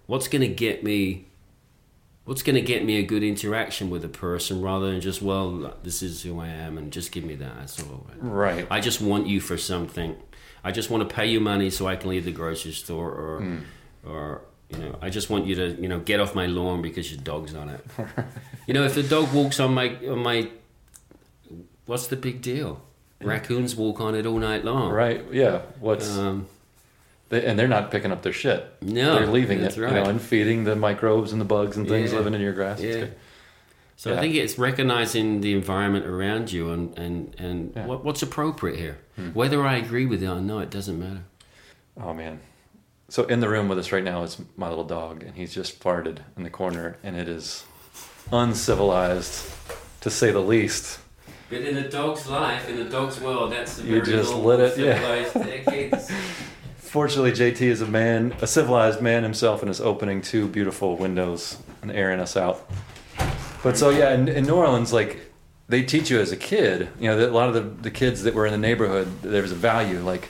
what's 0.06 0.28
going 0.28 0.42
to 0.42 0.48
get 0.48 0.82
me 0.82 1.26
what's 2.24 2.42
going 2.42 2.56
to 2.56 2.60
get 2.60 2.84
me 2.84 2.96
a 2.98 3.02
good 3.02 3.22
interaction 3.22 3.88
with 3.88 4.04
a 4.04 4.08
person 4.08 4.60
rather 4.60 4.90
than 4.90 5.00
just 5.00 5.22
well 5.22 5.74
this 5.84 6.02
is 6.02 6.22
who 6.22 6.40
I 6.40 6.48
am 6.48 6.76
and 6.76 6.92
just 6.92 7.12
give 7.12 7.24
me 7.24 7.36
that 7.36 7.54
that's 7.56 7.80
all 7.82 8.06
Right. 8.18 8.66
I 8.70 8.80
just 8.80 9.00
want 9.00 9.26
you 9.26 9.40
for 9.40 9.56
something 9.56 10.16
I 10.68 10.70
just 10.78 10.88
want 10.90 11.00
to 11.08 11.14
pay 11.18 11.26
you 11.34 11.40
money 11.52 11.70
so 11.70 11.86
I 11.92 11.96
can 12.00 12.08
leave 12.10 12.24
the 12.30 12.36
grocery 12.42 12.72
store 12.84 13.10
or 13.22 13.34
Hmm. 13.42 13.58
or 14.12 14.24
you 14.72 14.78
know 14.82 14.92
I 15.06 15.08
just 15.18 15.28
want 15.30 15.42
you 15.48 15.54
to 15.62 15.66
you 15.82 15.88
know 15.92 16.00
get 16.10 16.18
off 16.22 16.32
my 16.42 16.46
lawn 16.58 16.78
because 16.82 17.06
your 17.12 17.20
dog's 17.30 17.54
on 17.54 17.68
it 17.74 17.82
you 18.66 18.74
know 18.74 18.84
if 18.88 18.94
the 19.00 19.02
dog 19.16 19.26
walks 19.38 19.58
on 19.64 19.70
my 19.80 19.88
on 20.14 20.20
my 20.30 20.38
what's 21.86 22.06
the 22.08 22.16
big 22.16 22.42
deal 22.42 22.80
raccoons 23.22 23.76
walk 23.76 24.00
on 24.00 24.14
it 24.14 24.26
all 24.26 24.38
night 24.38 24.64
long 24.64 24.90
Right. 24.92 25.24
Yeah. 25.32 25.62
What's 25.80 26.16
um, 26.18 26.46
they, 27.28 27.44
and 27.46 27.58
they're 27.58 27.66
not 27.78 27.90
picking 27.90 28.12
up 28.12 28.22
their 28.22 28.32
shit. 28.32 28.60
No, 28.82 29.14
they're 29.16 29.26
leaving 29.26 29.60
it, 29.60 29.76
right. 29.76 29.90
you 29.92 29.96
know, 29.98 30.04
and 30.12 30.20
feeding 30.20 30.62
the 30.64 30.76
microbes 30.76 31.32
and 31.32 31.40
the 31.40 31.44
bugs 31.56 31.76
and 31.76 31.88
things 31.88 32.10
Yeah. 32.12 32.18
living 32.18 32.34
in 32.34 32.40
your 32.40 32.52
grass. 32.52 32.80
Yeah. 32.80 33.06
So 33.96 34.10
Yeah. 34.10 34.18
I 34.18 34.20
think 34.20 34.34
it's 34.34 34.58
recognizing 34.58 35.40
the 35.40 35.52
environment 35.54 36.06
around 36.06 36.52
you 36.52 36.70
and 36.70 36.96
and 36.98 37.34
and 37.38 37.72
Yeah. 37.74 37.82
Hmm. 37.82 37.88
what, 37.88 38.04
what's 38.04 38.22
appropriate 38.22 38.78
here. 38.78 38.98
Whether 39.32 39.66
I 39.66 39.76
agree 39.76 40.04
with 40.06 40.22
it 40.22 40.26
or 40.28 40.40
not, 40.40 40.62
it 40.64 40.70
doesn't 40.70 40.98
matter. 40.98 41.24
Oh 42.00 42.12
man. 42.12 42.40
So 43.08 43.24
in 43.24 43.40
the 43.40 43.48
room 43.48 43.68
with 43.68 43.78
us 43.78 43.92
right 43.92 44.04
now 44.04 44.22
is 44.24 44.36
my 44.56 44.68
little 44.68 44.84
dog, 44.84 45.22
and 45.22 45.34
he's 45.36 45.54
just 45.54 45.80
farted 45.80 46.18
in 46.36 46.42
the 46.42 46.50
corner, 46.50 46.96
and 47.04 47.16
it 47.16 47.28
is 47.28 47.64
uncivilized, 48.32 49.48
to 50.00 50.10
say 50.10 50.32
the 50.32 50.40
least. 50.40 50.98
But 51.48 51.60
in 51.60 51.76
a 51.76 51.88
dog's 51.88 52.28
life, 52.28 52.68
in 52.68 52.80
a 52.80 52.88
dog's 52.90 53.20
world, 53.20 53.52
that's 53.52 53.78
a 53.78 53.82
You 53.84 54.02
very 54.02 54.16
just 54.16 54.34
lit 54.34 54.58
it, 54.58 54.76
yeah. 54.78 56.00
Fortunately, 56.78 57.30
JT 57.32 57.60
is 57.62 57.80
a 57.80 57.86
man, 57.86 58.34
a 58.42 58.46
civilized 58.46 59.00
man 59.00 59.22
himself, 59.22 59.62
and 59.62 59.70
is 59.70 59.80
opening 59.80 60.20
two 60.20 60.48
beautiful 60.48 60.96
windows 60.96 61.58
and 61.82 61.92
airing 61.92 62.18
us 62.20 62.36
out. 62.36 62.68
But 63.66 63.76
so 63.76 63.90
yeah, 63.90 64.14
in, 64.14 64.28
in 64.28 64.46
New 64.46 64.54
Orleans, 64.54 64.92
like 64.92 65.32
they 65.68 65.82
teach 65.82 66.08
you 66.08 66.20
as 66.20 66.30
a 66.30 66.36
kid, 66.36 66.88
you 67.00 67.08
know, 67.08 67.16
that 67.16 67.30
a 67.30 67.32
lot 67.32 67.48
of 67.48 67.54
the, 67.54 67.82
the 67.82 67.90
kids 67.90 68.22
that 68.22 68.32
were 68.32 68.46
in 68.46 68.52
the 68.52 68.58
neighborhood, 68.58 69.08
there 69.22 69.42
was 69.42 69.50
a 69.50 69.56
value. 69.56 69.98
Like, 69.98 70.28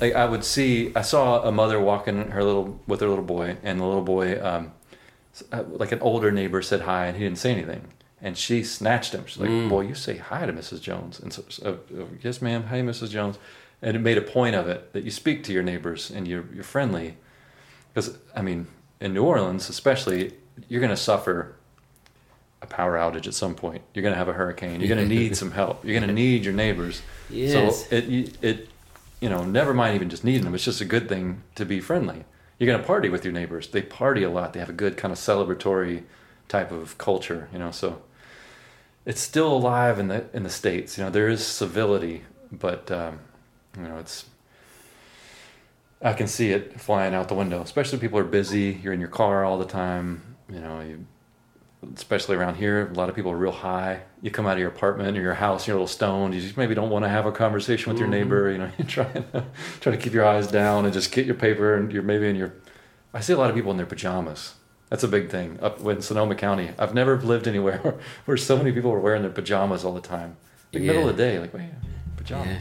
like 0.00 0.14
I 0.14 0.24
would 0.24 0.44
see, 0.44 0.92
I 0.96 1.02
saw 1.02 1.42
a 1.42 1.52
mother 1.52 1.78
walking 1.78 2.30
her 2.30 2.42
little 2.42 2.80
with 2.86 3.02
her 3.02 3.08
little 3.10 3.22
boy, 3.22 3.58
and 3.62 3.80
the 3.80 3.84
little 3.84 4.00
boy, 4.00 4.42
um, 4.42 4.72
uh, 5.52 5.64
like 5.66 5.92
an 5.92 6.00
older 6.00 6.32
neighbor, 6.32 6.62
said 6.62 6.80
hi, 6.80 7.04
and 7.04 7.18
he 7.18 7.24
didn't 7.24 7.36
say 7.36 7.52
anything. 7.52 7.82
And 8.22 8.38
she 8.38 8.64
snatched 8.64 9.12
him. 9.12 9.26
She's 9.26 9.36
like, 9.42 9.50
Mm. 9.50 9.68
"Boy, 9.68 9.82
you 9.82 9.94
say 9.94 10.16
hi 10.16 10.46
to 10.46 10.54
Mrs. 10.54 10.80
Jones." 10.80 11.20
And 11.20 11.34
so, 11.34 11.44
so, 11.50 11.80
uh, 11.94 12.04
yes, 12.22 12.40
ma'am. 12.40 12.62
Hi, 12.70 12.80
Mrs. 12.80 13.10
Jones. 13.10 13.38
And 13.82 13.94
it 13.94 14.00
made 14.00 14.16
a 14.16 14.22
point 14.22 14.56
of 14.56 14.68
it 14.68 14.94
that 14.94 15.04
you 15.04 15.10
speak 15.10 15.44
to 15.44 15.52
your 15.52 15.62
neighbors 15.62 16.10
and 16.10 16.26
you're 16.26 16.46
you're 16.54 16.64
friendly, 16.64 17.18
because 17.92 18.16
I 18.34 18.40
mean, 18.40 18.68
in 19.02 19.12
New 19.12 19.24
Orleans, 19.24 19.68
especially, 19.68 20.32
you're 20.66 20.80
going 20.80 20.88
to 20.88 20.96
suffer 20.96 21.56
a 22.64 22.66
power 22.66 22.96
outage 22.96 23.26
at 23.28 23.34
some 23.34 23.54
point. 23.54 23.82
You're 23.94 24.02
going 24.02 24.14
to 24.14 24.18
have 24.18 24.28
a 24.28 24.32
hurricane. 24.32 24.80
You're 24.80 24.88
going 24.88 25.08
to 25.08 25.14
need 25.14 25.36
some 25.36 25.52
help. 25.52 25.84
You're 25.84 25.98
going 25.98 26.08
to 26.08 26.14
need 26.14 26.44
your 26.44 26.54
neighbors. 26.54 27.02
Yes. 27.30 27.86
So 27.88 27.96
it 27.96 28.04
you- 28.04 28.30
it 28.42 28.68
you 29.20 29.28
know 29.30 29.44
never 29.44 29.72
mind 29.72 29.94
even 29.94 30.10
just 30.10 30.24
needing 30.24 30.44
them. 30.44 30.54
It's 30.54 30.64
just 30.64 30.80
a 30.82 30.84
good 30.84 31.08
thing 31.08 31.42
to 31.54 31.64
be 31.64 31.80
friendly. 31.80 32.24
You're 32.58 32.66
going 32.66 32.80
to 32.80 32.86
party 32.86 33.08
with 33.08 33.24
your 33.24 33.32
neighbors. 33.32 33.68
They 33.68 33.80
party 33.82 34.22
a 34.22 34.30
lot. 34.30 34.52
They 34.52 34.60
have 34.60 34.68
a 34.68 34.74
good 34.84 34.96
kind 34.96 35.10
of 35.10 35.18
celebratory 35.18 36.02
type 36.48 36.70
of 36.70 36.98
culture. 36.98 37.48
You 37.52 37.58
know, 37.58 37.70
so 37.70 38.02
it's 39.06 39.20
still 39.20 39.52
alive 39.52 39.98
in 39.98 40.08
the 40.08 40.26
in 40.34 40.42
the 40.42 40.50
states. 40.50 40.98
You 40.98 41.04
know, 41.04 41.10
there 41.10 41.28
is 41.28 41.44
civility, 41.44 42.24
but 42.52 42.90
um, 42.90 43.20
you 43.76 43.84
know 43.88 43.96
it's. 43.98 44.26
I 46.02 46.12
can 46.12 46.26
see 46.26 46.50
it 46.50 46.78
flying 46.80 47.14
out 47.14 47.28
the 47.28 47.34
window, 47.34 47.62
especially 47.62 47.98
people 47.98 48.18
are 48.18 48.24
busy. 48.24 48.78
You're 48.82 48.92
in 48.92 49.00
your 49.00 49.08
car 49.08 49.44
all 49.44 49.58
the 49.58 49.64
time. 49.64 50.36
You 50.52 50.60
know, 50.60 50.80
you 50.80 51.06
especially 51.94 52.36
around 52.36 52.56
here, 52.56 52.88
a 52.88 52.94
lot 52.94 53.08
of 53.08 53.14
people 53.14 53.30
are 53.32 53.36
real 53.36 53.52
high. 53.52 54.02
You 54.22 54.30
come 54.30 54.46
out 54.46 54.52
of 54.54 54.58
your 54.58 54.68
apartment 54.68 55.16
or 55.18 55.20
your 55.20 55.34
house, 55.34 55.66
you're 55.66 55.76
a 55.76 55.78
little 55.78 55.86
stoned. 55.86 56.34
You 56.34 56.40
just 56.40 56.56
maybe 56.56 56.74
don't 56.74 56.90
want 56.90 57.04
to 57.04 57.08
have 57.08 57.26
a 57.26 57.32
conversation 57.32 57.92
with 57.92 57.98
your 58.00 58.08
Mm-hmm. 58.08 58.16
neighbor. 58.18 58.50
You 58.50 58.58
know, 58.58 58.70
you're 58.78 58.86
trying 58.86 59.12
to, 59.12 59.44
trying 59.80 59.96
to 59.96 60.02
keep 60.02 60.12
your 60.12 60.24
eyes 60.24 60.46
down 60.46 60.84
and 60.84 60.92
just 60.94 61.12
get 61.12 61.26
your 61.26 61.34
paper 61.34 61.74
and 61.76 61.92
you're 61.92 62.02
maybe 62.02 62.28
in 62.28 62.36
your. 62.36 62.54
I 63.12 63.20
see 63.20 63.32
a 63.32 63.36
lot 63.36 63.50
of 63.50 63.56
people 63.56 63.70
in 63.70 63.76
their 63.76 63.86
pajamas. 63.86 64.54
That's 64.90 65.02
a 65.02 65.08
big 65.08 65.30
thing 65.30 65.58
up 65.62 65.80
in 65.80 66.02
Sonoma 66.02 66.34
County. 66.34 66.70
I've 66.78 66.94
never 66.94 67.20
lived 67.20 67.48
anywhere 67.48 67.78
where, 67.78 67.94
where 68.26 68.36
so 68.36 68.56
many 68.56 68.70
people 68.72 68.92
are 68.92 69.00
wearing 69.00 69.22
their 69.22 69.30
pajamas 69.30 69.84
all 69.84 69.94
the 69.94 70.00
time. 70.00 70.36
Like 70.72 70.82
middle 70.82 71.08
of 71.08 71.16
the 71.16 71.22
day, 71.22 71.38
like 71.38 71.54
wait, 71.54 71.70
pajamas. 72.16 72.46
Yeah. 72.48 72.60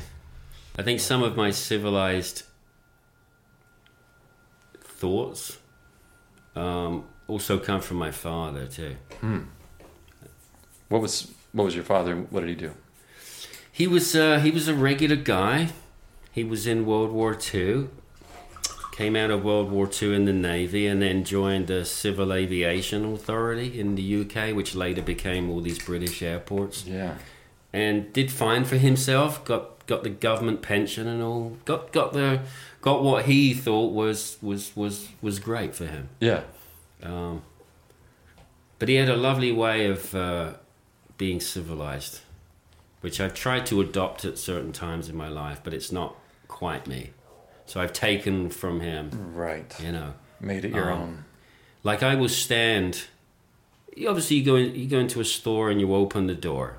I 0.78 0.82
think 0.84 1.00
some 1.00 1.22
of 1.22 1.36
my 1.36 1.52
civilized 1.52 2.44
thoughts 4.82 5.58
um, 6.56 7.06
also 7.28 7.58
come 7.60 7.82
from 7.82 7.98
my 7.98 8.12
father 8.12 8.66
too. 8.68 8.96
What 10.90 11.02
was 11.02 11.32
what 11.52 11.66
was 11.66 11.76
your 11.76 11.84
father? 11.84 12.16
What 12.16 12.42
did 12.42 12.50
he 12.50 12.56
do? 12.56 12.72
He 13.72 13.88
was 13.88 14.16
uh, 14.16 14.40
he 14.40 14.52
was 14.52 14.68
a 14.68 14.74
regular 14.74 15.16
guy. 15.16 15.70
He 16.32 16.44
was 16.44 16.68
in 16.68 16.86
World 16.86 17.12
War 17.12 17.34
Two. 17.36 17.90
Came 18.92 19.16
out 19.16 19.32
of 19.32 19.44
World 19.44 19.72
War 19.72 19.88
Two 19.88 20.14
in 20.14 20.26
the 20.26 20.34
Navy 20.34 20.86
and 20.86 21.02
then 21.02 21.24
joined 21.24 21.66
the 21.68 21.84
Civil 21.84 22.32
Aviation 22.32 23.12
Authority 23.14 23.80
in 23.80 23.96
the 23.96 24.22
UK, 24.22 24.56
which 24.56 24.76
later 24.76 25.02
became 25.02 25.50
all 25.50 25.62
these 25.62 25.80
British 25.80 26.22
airports. 26.22 26.86
Yeah. 26.86 27.16
and 27.72 28.14
did 28.14 28.32
fine 28.32 28.66
for 28.66 28.78
himself. 28.78 29.44
Got 29.46 29.88
got 29.88 30.04
the 30.04 30.10
government 30.12 30.62
pension 30.62 31.08
and 31.08 31.24
all. 31.24 31.58
Got 31.66 31.92
got 31.92 32.14
the 32.14 32.42
got 32.82 33.04
what 33.04 33.26
he 33.26 33.56
thought 33.56 33.94
was 33.94 34.38
was 34.44 34.76
was 34.76 35.08
was 35.24 35.40
great 35.40 35.74
for 35.74 35.88
him. 35.88 36.10
Yeah. 36.20 36.42
Um, 37.04 37.42
but 38.80 38.90
he 38.90 38.96
had 38.96 39.10
a 39.10 39.16
lovely 39.16 39.52
way 39.52 39.88
of 39.88 40.14
uh, 40.16 40.54
being 41.18 41.40
civilized, 41.40 42.22
which 43.02 43.20
I've 43.22 43.34
tried 43.34 43.66
to 43.68 43.82
adopt 43.82 44.26
at 44.26 44.38
certain 44.38 44.72
times 44.72 45.10
in 45.10 45.16
my 45.16 45.28
life, 45.30 45.62
but 45.64 45.74
it's 45.74 45.92
not 45.92 46.16
quite 46.48 46.88
me. 46.88 47.12
So 47.66 47.80
I've 47.80 47.94
taken 47.94 48.50
from 48.50 48.82
him, 48.82 49.10
Right. 49.34 49.74
you 49.80 49.92
know. 49.92 50.14
Made 50.40 50.66
it 50.66 50.74
your 50.74 50.92
Um, 50.92 51.00
own. 51.02 51.26
Like 51.84 52.04
I 52.04 52.16
will 52.16 52.30
stand. 52.30 53.06
you- 53.96 54.10
Obviously, 54.10 54.38
you 54.38 54.44
go 54.46 54.56
in, 54.56 54.76
you 54.76 54.88
go 54.88 55.00
into 55.00 55.22
a 55.22 55.26
store 55.26 55.70
and 55.70 55.80
you 55.80 55.94
open 55.94 56.28
the 56.28 56.36
door, 56.36 56.78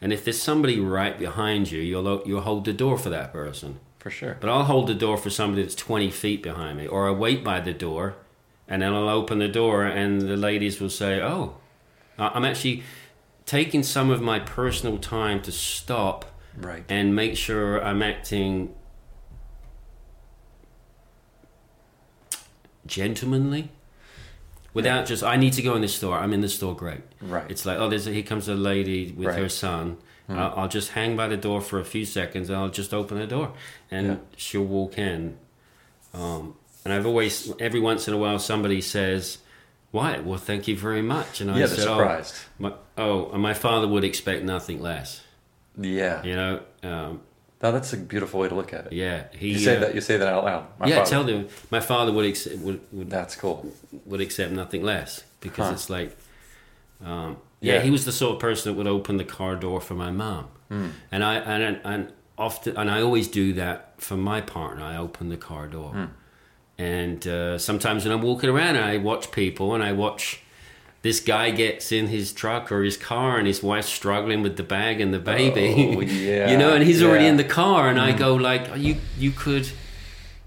and 0.00 0.12
if 0.12 0.24
there's 0.24 0.40
somebody 0.40 0.80
right 0.80 1.16
behind 1.18 1.70
you, 1.70 1.80
you'll 1.80 2.22
you'll 2.26 2.40
hold 2.40 2.64
the 2.64 2.72
door 2.72 2.98
for 2.98 3.10
that 3.10 3.32
person. 3.32 3.78
For 3.98 4.10
sure. 4.10 4.36
But 4.40 4.50
I'll 4.50 4.64
hold 4.64 4.86
the 4.88 4.94
door 4.94 5.16
for 5.16 5.30
somebody 5.30 5.62
that's 5.62 5.74
20 5.74 6.10
feet 6.10 6.42
behind 6.42 6.78
me, 6.78 6.86
or 6.86 7.08
I 7.08 7.10
wait 7.12 7.42
by 7.44 7.60
the 7.60 7.72
door, 7.72 8.14
and 8.68 8.82
then 8.82 8.92
I'll 8.92 9.08
open 9.08 9.38
the 9.38 9.48
door, 9.48 9.84
and 9.84 10.20
the 10.22 10.36
ladies 10.36 10.80
will 10.80 10.90
say, 10.90 11.20
"Oh, 11.22 11.54
I'm 12.18 12.44
actually 12.44 12.82
taking 13.44 13.82
some 13.82 14.10
of 14.10 14.20
my 14.20 14.38
personal 14.40 14.98
time 14.98 15.40
to 15.42 15.52
stop 15.52 16.24
Right. 16.56 16.84
and 16.88 17.14
make 17.14 17.36
sure 17.36 17.82
I'm 17.84 18.02
acting 18.02 18.74
gentlemanly 22.86 23.70
without 24.74 25.06
just 25.06 25.22
I 25.22 25.36
need 25.36 25.52
to 25.54 25.62
go 25.62 25.74
in 25.74 25.82
the 25.82 25.88
store. 25.88 26.16
I'm 26.18 26.32
in 26.32 26.40
the 26.40 26.48
store. 26.48 26.74
Great. 26.74 27.00
Right. 27.20 27.50
It's 27.50 27.66
like 27.66 27.78
oh, 27.78 27.88
there's 27.88 28.06
a, 28.06 28.12
here 28.12 28.22
comes 28.22 28.48
a 28.48 28.54
lady 28.54 29.12
with 29.16 29.28
Right. 29.28 29.38
her 29.38 29.48
son. 29.48 29.98
I'll, 30.28 30.52
I'll 30.56 30.68
just 30.68 30.90
hang 30.90 31.14
by 31.16 31.28
the 31.28 31.36
door 31.36 31.60
for 31.60 31.78
a 31.78 31.84
few 31.84 32.04
seconds. 32.04 32.50
and 32.50 32.58
I'll 32.58 32.68
just 32.68 32.92
open 32.92 33.16
the 33.18 33.28
door, 33.28 33.52
and 33.92 34.06
Yeah. 34.08 34.16
she'll 34.36 34.64
walk 34.64 34.98
in. 34.98 35.36
Um, 36.12 36.54
and 36.86 36.92
I've 36.94 37.06
always, 37.06 37.52
every 37.60 37.80
once 37.80 38.08
in 38.08 38.14
a 38.14 38.18
while, 38.18 38.38
somebody 38.38 38.80
says, 38.80 39.38
"Why? 39.90 40.18
Well, 40.20 40.38
thank 40.38 40.66
you 40.68 40.76
very 40.76 41.02
much." 41.02 41.40
And 41.40 41.50
I 41.50 41.58
yeah, 41.58 41.66
said, 41.66 41.86
"Oh, 41.88 41.98
surprised. 41.98 42.34
my, 42.58 42.72
oh, 42.96 43.30
and 43.32 43.42
my 43.42 43.54
father 43.54 43.86
would 43.88 44.04
expect 44.04 44.44
nothing 44.44 44.80
less." 44.80 45.20
Yeah. 45.78 46.22
You 46.24 46.36
know, 46.36 46.60
um, 46.82 47.20
No, 47.62 47.72
that's 47.72 47.92
a 47.92 47.96
beautiful 47.96 48.40
way 48.40 48.48
to 48.48 48.54
look 48.54 48.72
at 48.72 48.86
it. 48.86 48.92
yeah. 48.92 49.24
He 49.36 49.48
You 49.52 49.58
say 49.58 49.76
uh, 49.76 49.80
that. 49.80 49.94
You 49.94 50.00
say 50.00 50.16
that 50.18 50.28
out 50.28 50.44
loud. 50.44 50.66
My 50.78 50.86
yeah, 50.86 50.96
father- 50.96 51.10
tell 51.10 51.24
them. 51.24 51.48
My 51.70 51.80
father 51.80 52.12
would 52.12 52.24
accept 52.24 52.56
would, 52.58 52.80
would 52.92 53.10
That's 53.10 53.34
cool. 53.36 53.72
would 54.06 54.20
accept 54.20 54.52
nothing 54.52 54.82
less 54.82 55.24
because 55.40 55.66
Huh. 55.68 55.72
it's 55.74 55.90
like, 55.90 56.16
um, 57.04 57.36
yeah, 57.60 57.74
Yeah. 57.74 57.80
he 57.80 57.90
was 57.90 58.04
the 58.04 58.12
sort 58.12 58.34
of 58.34 58.40
person 58.40 58.72
that 58.72 58.78
would 58.78 58.86
open 58.86 59.16
the 59.16 59.24
car 59.24 59.56
door 59.56 59.80
for 59.80 59.94
my 59.94 60.10
mom, 60.10 60.46
Hmm. 60.68 60.88
and 61.12 61.22
I 61.24 61.34
and 61.36 61.80
and 61.84 62.12
often 62.38 62.76
and 62.76 62.90
I 62.90 63.00
always 63.02 63.28
do 63.28 63.52
that 63.54 63.94
for 63.98 64.16
my 64.16 64.40
partner. 64.40 64.82
I 64.84 64.96
open 64.96 65.28
the 65.30 65.36
car 65.38 65.66
door, 65.66 65.90
Hmm. 65.90 66.04
And 66.78 67.26
uh, 67.26 67.58
sometimes 67.58 68.04
when 68.04 68.12
I'm 68.12 68.22
walking 68.22 68.50
around, 68.50 68.76
I 68.76 68.98
watch 68.98 69.30
people 69.30 69.74
and 69.74 69.82
I 69.82 69.92
watch. 69.92 70.42
This 71.02 71.20
guy 71.20 71.50
gets 71.50 71.92
in 71.92 72.08
his 72.08 72.32
truck 72.32 72.72
or 72.72 72.82
his 72.82 72.96
car, 72.96 73.38
and 73.38 73.46
his 73.46 73.62
wife's 73.62 73.88
struggling 73.88 74.42
with 74.42 74.56
the 74.56 74.64
bag 74.64 75.00
and 75.00 75.14
the 75.14 75.20
baby. 75.20 75.96
Oh, 75.96 76.00
yeah, 76.00 76.50
you 76.50 76.56
know, 76.56 76.74
and 76.74 76.82
he's 76.82 77.02
already 77.02 77.26
in 77.26 77.36
the 77.36 77.44
car, 77.44 77.88
and 77.88 78.00
I 78.00 78.10
mm-hmm. 78.10 78.18
go 78.18 78.34
like, 78.34 78.70
oh, 78.70 78.74
"You, 78.74 78.96
you 79.16 79.30
could, 79.30 79.70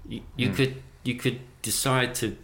you, 0.06 0.20
you 0.36 0.50
mm. 0.50 0.56
could, 0.56 0.82
you 1.02 1.14
could 1.14 1.40
decide 1.62 2.14
to 2.16 2.36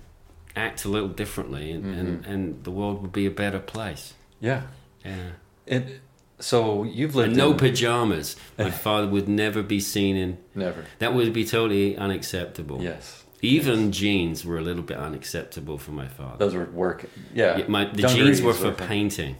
act 0.54 0.86
a 0.86 0.88
little 0.88 1.10
differently, 1.10 1.70
and, 1.70 1.84
mm-hmm. 1.84 2.00
and, 2.00 2.26
and 2.26 2.64
the 2.64 2.70
world 2.70 3.02
would 3.02 3.12
be 3.12 3.26
a 3.26 3.30
better 3.30 3.58
place." 3.58 4.14
Yeah. 4.40 4.62
Yeah. 5.04 5.30
And 5.66 6.00
so 6.38 6.84
you've 6.84 7.14
lived 7.14 7.28
And 7.28 7.36
no 7.36 7.54
pajamas. 7.54 8.36
My 8.58 8.70
father 8.86 9.08
would 9.08 9.28
never 9.28 9.62
be 9.62 9.80
seen 9.80 10.16
in. 10.16 10.38
never. 10.54 10.84
That 10.98 11.14
would 11.14 11.32
be 11.32 11.44
totally 11.44 11.96
unacceptable. 11.96 12.82
Yes. 12.82 13.24
Even 13.42 13.92
jeans 13.92 14.44
were 14.44 14.58
a 14.58 14.62
little 14.62 14.82
bit 14.82 14.96
unacceptable 14.96 15.76
for 15.78 15.90
my 15.92 16.08
father. 16.08 16.36
Those 16.38 16.54
were 16.54 16.64
work. 16.66 17.08
Yeah. 17.34 17.58
Yeah, 17.58 17.64
my, 17.68 17.84
the 17.84 18.08
jeans 18.08 18.40
were 18.40 18.54
for 18.54 18.72
painting. 18.72 19.36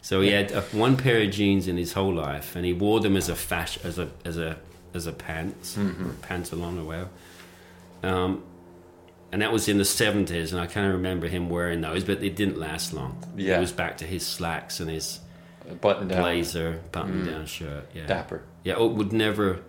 So 0.00 0.20
he 0.22 0.30
had 0.30 0.50
uh, 0.52 0.62
one 0.72 0.96
pair 0.96 1.20
of 1.22 1.30
jeans 1.30 1.68
in 1.68 1.76
his 1.76 1.92
whole 1.92 2.14
life, 2.14 2.56
and 2.56 2.64
he 2.64 2.72
wore 2.72 3.00
them 3.00 3.16
as 3.16 3.28
a 3.28 3.36
fashion, 3.36 3.82
as 3.84 3.98
a 3.98 4.08
as 4.24 4.38
a 4.38 4.56
as 4.94 5.06
a 5.06 5.12
pants, 5.12 5.76
Mm-hmm. 5.76 6.06
or 6.10 6.12
pantalon 6.14 6.78
or 6.78 6.84
whatever. 6.84 7.08
Um, 8.02 8.42
and 9.30 9.42
that 9.42 9.52
was 9.52 9.68
in 9.68 9.76
the 9.76 9.84
seventies, 9.84 10.52
and 10.52 10.60
I 10.60 10.66
kind 10.66 10.86
of 10.86 10.94
remember 10.94 11.28
him 11.28 11.50
wearing 11.50 11.82
those, 11.82 12.04
but 12.04 12.22
it 12.22 12.34
didn't 12.36 12.56
last 12.58 12.94
long. 12.94 13.22
Yeah. 13.36 13.58
it 13.58 13.60
was 13.60 13.72
back 13.72 13.98
to 13.98 14.06
his 14.06 14.26
slacks 14.26 14.80
and 14.80 14.88
his 14.88 15.20
button 15.82 16.08
down. 16.08 16.22
blazer, 16.22 16.80
button-down 16.92 17.44
shirt. 17.44 17.90
Yeah, 17.92 18.06
Dapper. 18.06 18.42
yeah. 18.64 18.74
Oh, 18.76 18.86
would 18.86 19.12
never 19.12 19.60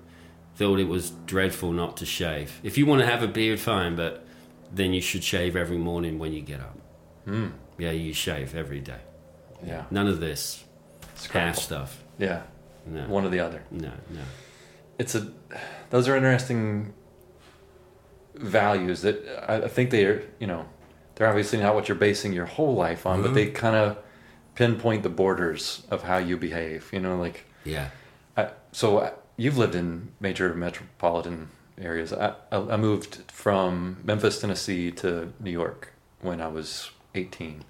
thought 0.59 0.77
it 0.79 0.87
was 0.89 1.11
dreadful 1.25 1.71
not 1.71 1.95
to 1.97 2.05
shave. 2.05 2.59
If 2.63 2.77
you 2.77 2.85
want 2.85 2.99
to 3.01 3.07
have 3.07 3.23
a 3.23 3.27
beard, 3.27 3.59
fine, 3.61 3.95
but 3.95 4.25
then 4.73 4.93
you 4.93 4.99
should 5.01 5.23
shave 5.23 5.55
every 5.55 5.77
morning 5.77 6.19
when 6.19 6.33
you 6.33 6.41
get 6.41 6.59
up. 6.59 6.77
Mm. 7.25 7.53
Yeah, 7.77 7.91
you 7.91 8.13
shave 8.13 8.53
every 8.55 8.81
day. 8.81 8.99
Yeah. 9.65 9.85
None 9.89 10.07
of 10.07 10.19
this 10.19 10.63
half 11.31 11.55
stuff. 11.57 12.03
Yeah. 12.17 12.41
No, 12.85 13.07
One 13.07 13.23
or 13.25 13.29
the 13.29 13.39
other. 13.39 13.63
no, 13.71 13.91
no. 14.09 14.21
It's 14.97 15.15
a. 15.15 15.31
Those 15.91 16.07
are 16.09 16.15
interesting 16.17 16.93
values 18.35 19.01
that 19.03 19.17
I 19.47 19.67
think 19.67 19.91
they 19.91 20.05
are. 20.05 20.23
You 20.39 20.47
know, 20.47 20.65
they're 21.15 21.27
obviously 21.27 21.59
not 21.59 21.73
what 21.75 21.87
you're 21.87 21.95
basing 21.97 22.33
your 22.33 22.45
whole 22.45 22.75
life 22.75 23.05
on, 23.05 23.21
but 23.21 23.31
Mhm. 23.31 23.33
they 23.35 23.47
kind 23.51 23.75
of 23.75 23.97
pinpoint 24.55 25.03
the 25.03 25.09
borders 25.09 25.83
of 25.89 26.03
how 26.03 26.17
you 26.17 26.35
behave. 26.37 26.89
You 26.91 26.99
know, 26.99 27.15
like 27.17 27.45
Yeah, 27.63 27.89
I, 28.37 28.49
so 28.71 29.13
you've 29.39 29.57
lived 29.57 29.73
in 29.73 30.09
major 30.19 30.53
metropolitan 30.53 31.47
areas. 31.79 32.11
I, 32.11 32.33
I 32.51 32.75
moved 32.77 33.23
from 33.31 33.97
Memphis, 34.03 34.41
Tennessee 34.41 34.91
to 34.91 35.31
New 35.39 35.51
York 35.51 35.93
when 36.21 36.41
I 36.41 36.47
was 36.47 36.91
18. 37.15 37.63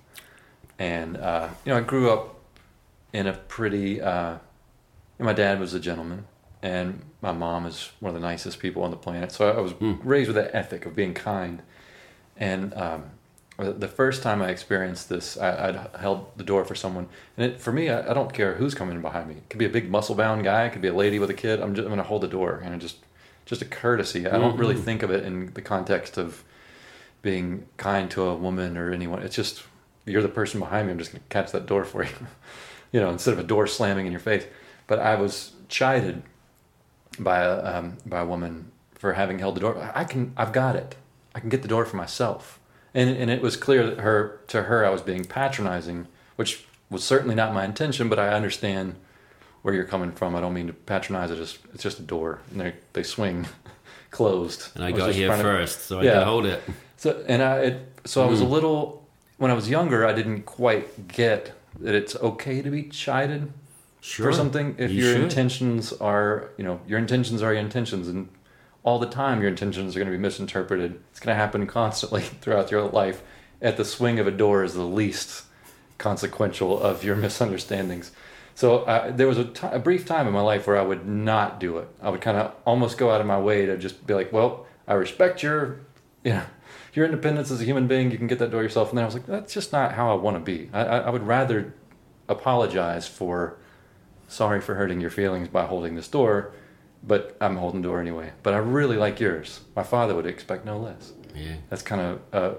And, 0.79 1.17
uh, 1.17 1.49
you 1.63 1.71
know, 1.71 1.77
I 1.77 1.81
grew 1.81 2.09
up 2.09 2.39
in 3.13 3.27
a 3.27 3.33
pretty, 3.33 4.01
uh, 4.01 4.37
my 5.19 5.33
dad 5.33 5.59
was 5.59 5.73
a 5.73 5.79
gentleman 5.79 6.25
and 6.63 7.03
my 7.21 7.31
mom 7.31 7.65
is 7.65 7.91
one 7.99 8.15
of 8.15 8.19
the 8.19 8.25
nicest 8.27 8.59
people 8.59 8.83
on 8.83 8.89
the 8.91 8.97
planet. 8.97 9.31
So 9.31 9.49
I 9.51 9.59
was 9.61 9.73
Mm. 9.73 9.99
raised 10.03 10.27
with 10.27 10.35
that 10.35 10.55
ethic 10.55 10.85
of 10.85 10.95
being 10.95 11.13
kind. 11.13 11.61
And, 12.35 12.73
um, 12.73 13.11
the 13.65 13.87
first 13.87 14.23
time 14.23 14.41
I 14.41 14.49
experienced 14.49 15.09
this, 15.09 15.37
I, 15.37 15.67
I'd 15.69 15.99
held 15.99 16.31
the 16.37 16.43
door 16.43 16.63
for 16.65 16.75
someone, 16.75 17.07
and 17.37 17.51
it, 17.51 17.59
for 17.61 17.71
me, 17.71 17.89
I, 17.89 18.11
I 18.11 18.13
don't 18.13 18.33
care 18.33 18.55
who's 18.55 18.73
coming 18.73 19.01
behind 19.01 19.27
me. 19.27 19.35
It 19.35 19.49
could 19.49 19.59
be 19.59 19.65
a 19.65 19.69
big 19.69 19.89
muscle-bound 19.89 20.43
guy, 20.43 20.65
it 20.65 20.71
could 20.71 20.81
be 20.81 20.87
a 20.87 20.93
lady 20.93 21.19
with 21.19 21.29
a 21.29 21.33
kid. 21.33 21.59
I'm 21.61 21.75
just 21.75 21.85
I'm 21.85 21.89
going 21.89 21.97
to 21.97 22.07
hold 22.07 22.21
the 22.21 22.27
door, 22.27 22.61
and 22.63 22.73
it 22.73 22.79
just 22.79 22.97
just 23.45 23.61
a 23.61 23.65
courtesy. 23.65 24.27
I 24.27 24.37
don't 24.37 24.57
really 24.57 24.75
Mhm. 24.75 24.83
think 24.83 25.03
of 25.03 25.11
it 25.11 25.23
in 25.25 25.51
the 25.53 25.61
context 25.61 26.17
of 26.17 26.43
being 27.21 27.65
kind 27.77 28.09
to 28.11 28.23
a 28.23 28.35
woman 28.35 28.77
or 28.77 28.91
anyone. 28.91 29.21
It's 29.23 29.35
just 29.35 29.63
you're 30.05 30.21
the 30.21 30.27
person 30.29 30.59
behind 30.59 30.87
me. 30.87 30.93
I'm 30.93 30.99
just 30.99 31.11
going 31.11 31.21
to 31.21 31.29
catch 31.29 31.51
that 31.51 31.65
door 31.65 31.83
for 31.83 32.03
you, 32.03 32.11
you 32.91 32.99
know, 33.01 33.09
instead 33.09 33.33
of 33.33 33.39
a 33.39 33.43
door 33.43 33.67
slamming 33.67 34.05
in 34.05 34.11
your 34.11 34.21
face. 34.21 34.45
But 34.87 34.99
I 34.99 35.15
was 35.15 35.51
chided 35.67 36.23
by 37.19 37.39
a 37.39 37.77
um, 37.77 37.97
by 38.05 38.19
a 38.21 38.25
woman 38.25 38.71
for 38.95 39.13
having 39.13 39.39
held 39.39 39.55
the 39.55 39.61
door. 39.61 39.91
I 39.95 40.03
can, 40.03 40.33
I've 40.37 40.51
got 40.53 40.75
it. 40.75 40.95
I 41.35 41.39
can 41.39 41.49
get 41.49 41.61
the 41.61 41.67
door 41.67 41.85
for 41.85 41.95
myself. 41.97 42.59
And 42.93 43.09
and 43.09 43.29
it 43.29 43.41
was 43.41 43.55
clear 43.55 43.85
that 43.87 43.99
her 43.99 44.39
to 44.47 44.63
her 44.63 44.85
I 44.85 44.89
was 44.89 45.01
being 45.01 45.25
patronizing, 45.25 46.07
which 46.35 46.65
was 46.89 47.03
certainly 47.03 47.35
not 47.35 47.53
my 47.53 47.63
intention. 47.65 48.09
But 48.09 48.19
I 48.19 48.29
understand 48.29 48.95
where 49.61 49.73
you're 49.73 49.83
coming 49.85 50.11
from. 50.11 50.35
I 50.35 50.41
don't 50.41 50.53
mean 50.53 50.67
to 50.67 50.73
patronize 50.73 51.29
it. 51.31 51.35
Just 51.35 51.59
it's 51.73 51.83
just 51.83 51.99
a 51.99 52.03
door, 52.03 52.39
and 52.51 52.59
they 52.61 52.73
they 52.93 53.03
swing 53.03 53.47
closed. 54.11 54.69
and 54.75 54.83
I, 54.83 54.91
was 54.91 54.99
got 54.99 55.13
here 55.13 55.27
trying 55.27 55.39
to- 55.39 55.43
first, 55.43 55.81
so 55.81 55.99
I 55.99 56.03
Yeah. 56.03 56.13
can 56.13 56.23
hold 56.27 56.45
it. 56.45 56.61
so 56.97 57.23
and 57.27 57.41
I 57.43 57.57
it, 57.59 57.99
so 58.05 58.23
I 58.23 58.27
was 58.27 58.41
a 58.41 58.45
Mm. 58.45 58.49
little 58.49 59.07
when 59.37 59.51
I 59.51 59.53
was 59.53 59.69
younger, 59.69 60.05
I 60.05 60.13
didn't 60.13 60.43
quite 60.43 61.07
get 61.07 61.53
that 61.79 61.95
it's 61.95 62.15
okay 62.17 62.61
to 62.61 62.69
be 62.69 62.83
chided 62.83 63.53
Sure. 64.01 64.25
for 64.31 64.33
something 64.35 64.75
if 64.77 64.91
You 64.91 65.03
your 65.05 65.13
should. 65.13 65.23
intentions 65.23 65.93
are, 65.93 66.49
you 66.57 66.63
know, 66.65 66.79
your 66.87 66.97
intentions 66.99 67.41
are 67.41 67.53
your 67.53 67.61
intentions, 67.61 68.07
and 68.09 68.27
all 68.83 68.99
the 68.99 69.07
time 69.07 69.41
your 69.41 69.49
intentions 69.49 69.95
are 69.95 69.99
going 69.99 70.11
to 70.11 70.17
be 70.17 70.21
misinterpreted. 70.21 70.99
It's 71.11 71.19
going 71.19 71.35
to 71.35 71.39
happen 71.39 71.67
constantly 71.67 72.21
throughout 72.41 72.71
your 72.71 72.83
life. 72.83 73.21
At 73.61 73.77
the 73.77 73.85
swing 73.85 74.19
of 74.19 74.27
a 74.27 74.31
door 74.31 74.63
is 74.63 74.73
the 74.73 74.83
least 74.83 75.43
consequential 75.97 76.79
of 76.79 77.03
your 77.03 77.15
misunderstandings. 77.15 78.11
So 78.55 78.79
uh, 78.79 79.11
there 79.11 79.27
was 79.27 79.37
a 79.37 79.79
brief 79.79 80.05
time 80.05 80.27
in 80.27 80.33
my 80.33 80.41
life 80.41 80.67
where 80.67 80.77
I 80.77 80.81
would 80.81 81.07
not 81.07 81.59
do 81.59 81.77
it. 81.77 81.87
I 82.01 82.09
would 82.09 82.21
kind 82.21 82.37
of 82.37 82.53
almost 82.65 82.97
go 82.97 83.09
out 83.09 83.21
of 83.21 83.27
my 83.27 83.39
way 83.39 83.65
to 83.65 83.77
just 83.77 84.05
be 84.05 84.13
like, 84.13 84.33
"Well, 84.33 84.65
I 84.85 84.95
respect 84.95 85.41
your, 85.41 85.79
you 86.25 86.33
know, 86.33 86.43
your 86.93 87.05
independence 87.05 87.51
as 87.51 87.61
a 87.61 87.63
human 87.63 87.87
being. 87.87 88.11
You 88.11 88.17
can 88.17 88.27
get 88.27 88.39
that 88.39 88.51
door 88.51 88.61
yourself." 88.61 88.89
And 88.89 88.97
then 88.97 89.03
I 89.03 89.07
was 89.07 89.13
like, 89.13 89.27
"That's 89.27 89.53
just 89.53 89.71
not 89.71 89.93
how 89.93 90.11
I 90.11 90.15
want 90.15 90.35
to 90.35 90.41
be. 90.41 90.69
I, 90.73 90.83
I, 90.83 90.97
I 90.97 91.09
would 91.09 91.25
rather 91.25 91.73
apologize 92.27 93.07
for, 93.07 93.57
sorry 94.27 94.59
for 94.59 94.75
hurting 94.75 94.99
your 94.99 95.09
feelings 95.09 95.47
by 95.47 95.65
holding 95.65 95.95
this 95.95 96.09
door, 96.09 96.51
but 97.03 97.37
I'm 97.41 97.55
holding 97.57 97.81
the 97.81 97.87
door 97.87 97.99
anyway. 98.01 98.31
But 98.43 98.53
I 98.53 98.57
really 98.57 98.97
like 98.97 99.19
yours. 99.19 99.61
My 99.75 99.83
father 99.83 100.15
would 100.15 100.25
expect 100.25 100.65
no 100.65 100.77
less. 100.77 101.13
Yeah. 101.35 101.55
That's 101.69 101.81
kind 101.81 102.01
of, 102.01 102.21
uh, 102.33 102.55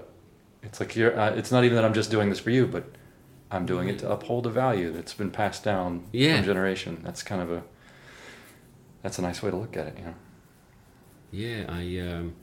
it's 0.63 0.79
like 0.79 0.95
you're. 0.95 1.17
Uh, 1.19 1.31
it's 1.35 1.51
not 1.51 1.63
even 1.63 1.75
that 1.75 1.85
I'm 1.85 1.93
just 1.93 2.11
doing 2.11 2.29
this 2.29 2.39
for 2.39 2.49
you, 2.51 2.65
but 2.67 2.85
I'm 3.49 3.65
doing 3.65 3.89
it 3.89 3.99
to 3.99 4.09
uphold 4.11 4.45
a 4.47 4.49
value 4.49 4.91
that's 4.91 5.13
been 5.13 5.31
passed 5.31 5.63
down 5.63 6.03
Yeah. 6.11 6.37
from 6.37 6.45
generation. 6.45 7.01
That's 7.03 7.23
kind 7.23 7.41
of 7.41 7.51
a. 7.51 7.63
That's 9.01 9.17
a 9.19 9.21
nice 9.23 9.41
way 9.41 9.49
to 9.51 9.57
look 9.57 9.75
at 9.77 9.87
it, 9.87 9.97
you 9.97 10.05
know. 10.05 10.15
Yeah, 11.31 11.65
I 11.69 11.99
um, 12.07 12.33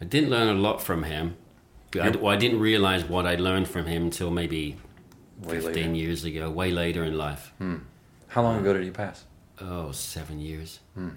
I 0.00 0.04
didn't 0.04 0.30
learn 0.30 0.48
a 0.48 0.58
lot 0.60 0.82
from 0.82 1.04
him. 1.04 1.36
I, 2.00 2.10
well, 2.10 2.26
I 2.32 2.36
didn't 2.36 2.60
realize 2.60 3.04
what 3.04 3.26
I 3.26 3.36
learned 3.36 3.68
from 3.68 3.86
him 3.86 4.02
until 4.04 4.30
maybe 4.30 4.76
Way 5.42 5.60
15 5.60 5.64
later. 5.74 5.90
years 5.94 6.24
ago, 6.24 6.50
way 6.50 6.70
later 6.70 7.04
in 7.04 7.16
life. 7.16 7.52
Hmm. 7.58 7.76
How 8.28 8.42
long 8.42 8.58
ago 8.60 8.72
did 8.74 8.82
he 8.82 8.90
pass? 8.90 9.24
Oh, 9.60 9.90
seven 9.92 10.38
years. 10.40 10.80
Hmm. 10.94 11.08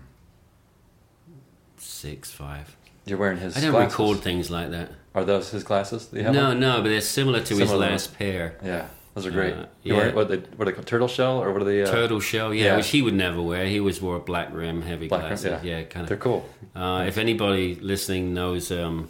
Six, 1.77 2.31
five. 2.31 2.75
You're 3.05 3.17
wearing 3.17 3.37
his. 3.39 3.57
I 3.57 3.61
don't 3.61 3.71
glasses. 3.71 3.93
record 3.97 4.19
things 4.19 4.49
like 4.51 4.71
that. 4.71 4.91
Are 5.15 5.23
those 5.25 5.49
his 5.51 5.63
glasses? 5.63 6.07
that 6.07 6.17
you 6.17 6.23
have 6.25 6.33
No, 6.33 6.47
on? 6.51 6.59
no, 6.59 6.81
but 6.81 6.89
they're 6.89 7.01
similar 7.01 7.39
to 7.41 7.55
his 7.55 7.69
Similar. 7.69 7.89
last 7.91 8.17
pair. 8.17 8.57
Yeah, 8.63 8.87
those 9.15 9.25
are 9.25 9.31
great. 9.31 9.53
Uh, 9.53 9.65
You 9.83 9.93
yeah. 9.93 9.97
wearing 9.97 10.15
what 10.15 10.29
they 10.29 10.37
what 10.37 10.61
are 10.67 10.71
they 10.71 10.75
called? 10.75 10.87
Turtle 10.87 11.07
shell 11.07 11.41
or 11.41 11.51
what 11.51 11.61
are 11.61 11.65
they? 11.65 11.83
Uh, 11.83 11.89
Turtle 11.91 12.19
shell, 12.19 12.53
yeah, 12.53 12.65
yeah. 12.65 12.75
which 12.77 12.89
he 12.89 13.01
would 13.01 13.13
never 13.15 13.41
wear. 13.41 13.65
He 13.65 13.79
always 13.79 14.01
wore 14.01 14.17
a 14.17 14.19
black 14.19 14.53
rim, 14.53 14.81
heavy 14.83 15.07
Black 15.07 15.21
rim, 15.21 15.29
glasses. 15.29 15.63
yeah. 15.63 15.77
yeah. 15.79 15.83
kind 15.83 16.07
They're 16.07 16.15
of. 16.17 16.21
cool. 16.23 16.49
Uh, 16.75 17.05
if 17.07 17.17
anybody 17.17 17.75
listening 17.75 18.33
knows, 18.33 18.71
um, 18.71 19.09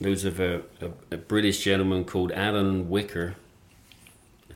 knows 0.00 0.24
of 0.24 0.40
a, 0.40 0.62
a, 0.80 0.90
a 1.12 1.16
British 1.18 1.62
gentleman 1.62 2.04
called 2.04 2.32
Alan 2.32 2.88
Whicker. 2.88 3.36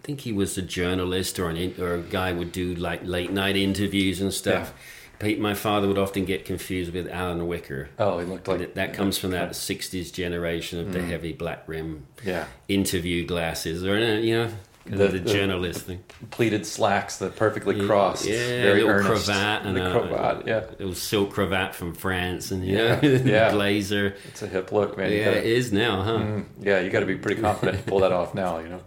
I 0.02 0.04
think 0.04 0.22
he 0.22 0.32
was 0.32 0.58
a 0.58 0.62
journalist 0.62 1.38
or 1.38 1.48
an 1.48 1.56
in, 1.56 1.80
or 1.80 1.94
a 1.94 2.00
guy 2.00 2.32
would 2.32 2.50
do 2.50 2.74
like 2.74 3.02
late 3.04 3.30
night 3.30 3.56
interviews 3.56 4.20
and 4.20 4.32
stuff. 4.34 4.74
He- 5.22 5.36
My 5.36 5.54
father 5.54 5.86
would 5.86 5.98
often 5.98 6.24
get 6.24 6.44
confused 6.44 6.92
with 6.92 7.08
Alan 7.08 7.46
Whicker. 7.46 7.88
Oh, 8.00 8.18
he 8.18 8.26
looked 8.26 8.48
like 8.48 8.58
that, 8.58 8.74
that 8.74 8.94
comes 8.94 9.16
from 9.16 9.30
that 9.30 9.50
'60s 9.50 10.12
generation 10.12 10.80
of 10.80 10.92
the 10.92 11.00
heavy 11.00 11.32
black 11.32 11.62
rim 11.68 12.06
Yeah, 12.24 12.46
interview 12.68 13.24
glasses, 13.24 13.84
or 13.84 13.94
uh, 13.96 14.14
you 14.18 14.34
know, 14.34 14.48
the, 14.86 14.96
The- 14.96 15.06
the, 15.06 15.18
the- 15.20 15.32
journalist 15.32 15.82
thing. 15.82 16.02
pleated 16.32 16.66
slacks 16.66 17.18
that 17.18 17.36
perfectly 17.36 17.76
Yeah, 17.78 17.86
crossed. 17.86 18.26
yeah, 18.26 18.34
very 18.62 18.82
little 18.82 18.88
earnest. 18.90 19.26
cravat 19.26 19.64
and 19.66 19.76
the 19.76 19.86
a- 19.88 19.92
cravat. 19.92 20.48
Yeah, 20.48 20.64
It 20.80 20.84
was 20.84 21.00
silk 21.00 21.30
cravat 21.30 21.76
from 21.76 21.94
France, 21.94 22.50
and 22.50 22.66
you 22.66 22.76
Yeah, 22.78 23.00
know, 23.00 23.08
yeah. 23.24 23.52
blazer. 23.52 24.16
it's 24.26 24.42
a 24.42 24.48
hip 24.48 24.72
look, 24.72 24.98
man. 24.98 25.12
Yeah, 25.12 25.26
gotta- 25.26 25.38
it 25.38 25.46
is 25.46 25.72
now, 25.72 26.02
huh? 26.02 26.18
Mm, 26.18 26.44
yeah, 26.60 26.80
you 26.80 26.90
got 26.90 26.98
to 27.00 27.06
be 27.06 27.14
pretty 27.14 27.40
confident 27.40 27.78
to 27.78 27.84
pull 27.84 28.00
that 28.00 28.10
off 28.10 28.34
now. 28.34 28.58
You 28.58 28.70
know, 28.70 28.80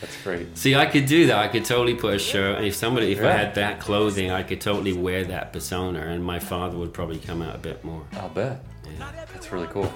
that's 0.00 0.22
great. 0.22 0.56
See, 0.56 0.74
I 0.74 0.86
could 0.86 1.06
do 1.06 1.26
that. 1.26 1.38
I 1.38 1.48
could 1.48 1.64
totally 1.64 1.94
put 1.94 2.14
a 2.14 2.18
shirt. 2.18 2.64
If 2.64 2.74
somebody, 2.74 3.12
if 3.12 3.22
I 3.22 3.32
had 3.32 3.54
that 3.56 3.80
clothing, 3.80 4.30
I 4.30 4.42
could 4.42 4.60
totally 4.60 4.94
wear 4.94 5.24
that 5.24 5.52
persona, 5.52 6.00
and 6.00 6.24
my 6.24 6.38
father 6.38 6.78
would 6.78 6.94
probably 6.94 7.18
come 7.18 7.42
out 7.42 7.54
a 7.54 7.58
bit 7.58 7.84
more. 7.84 8.02
I'll 8.14 8.30
bet. 8.30 8.64
That's 8.98 9.52
really 9.52 9.66
cool. 9.68 9.92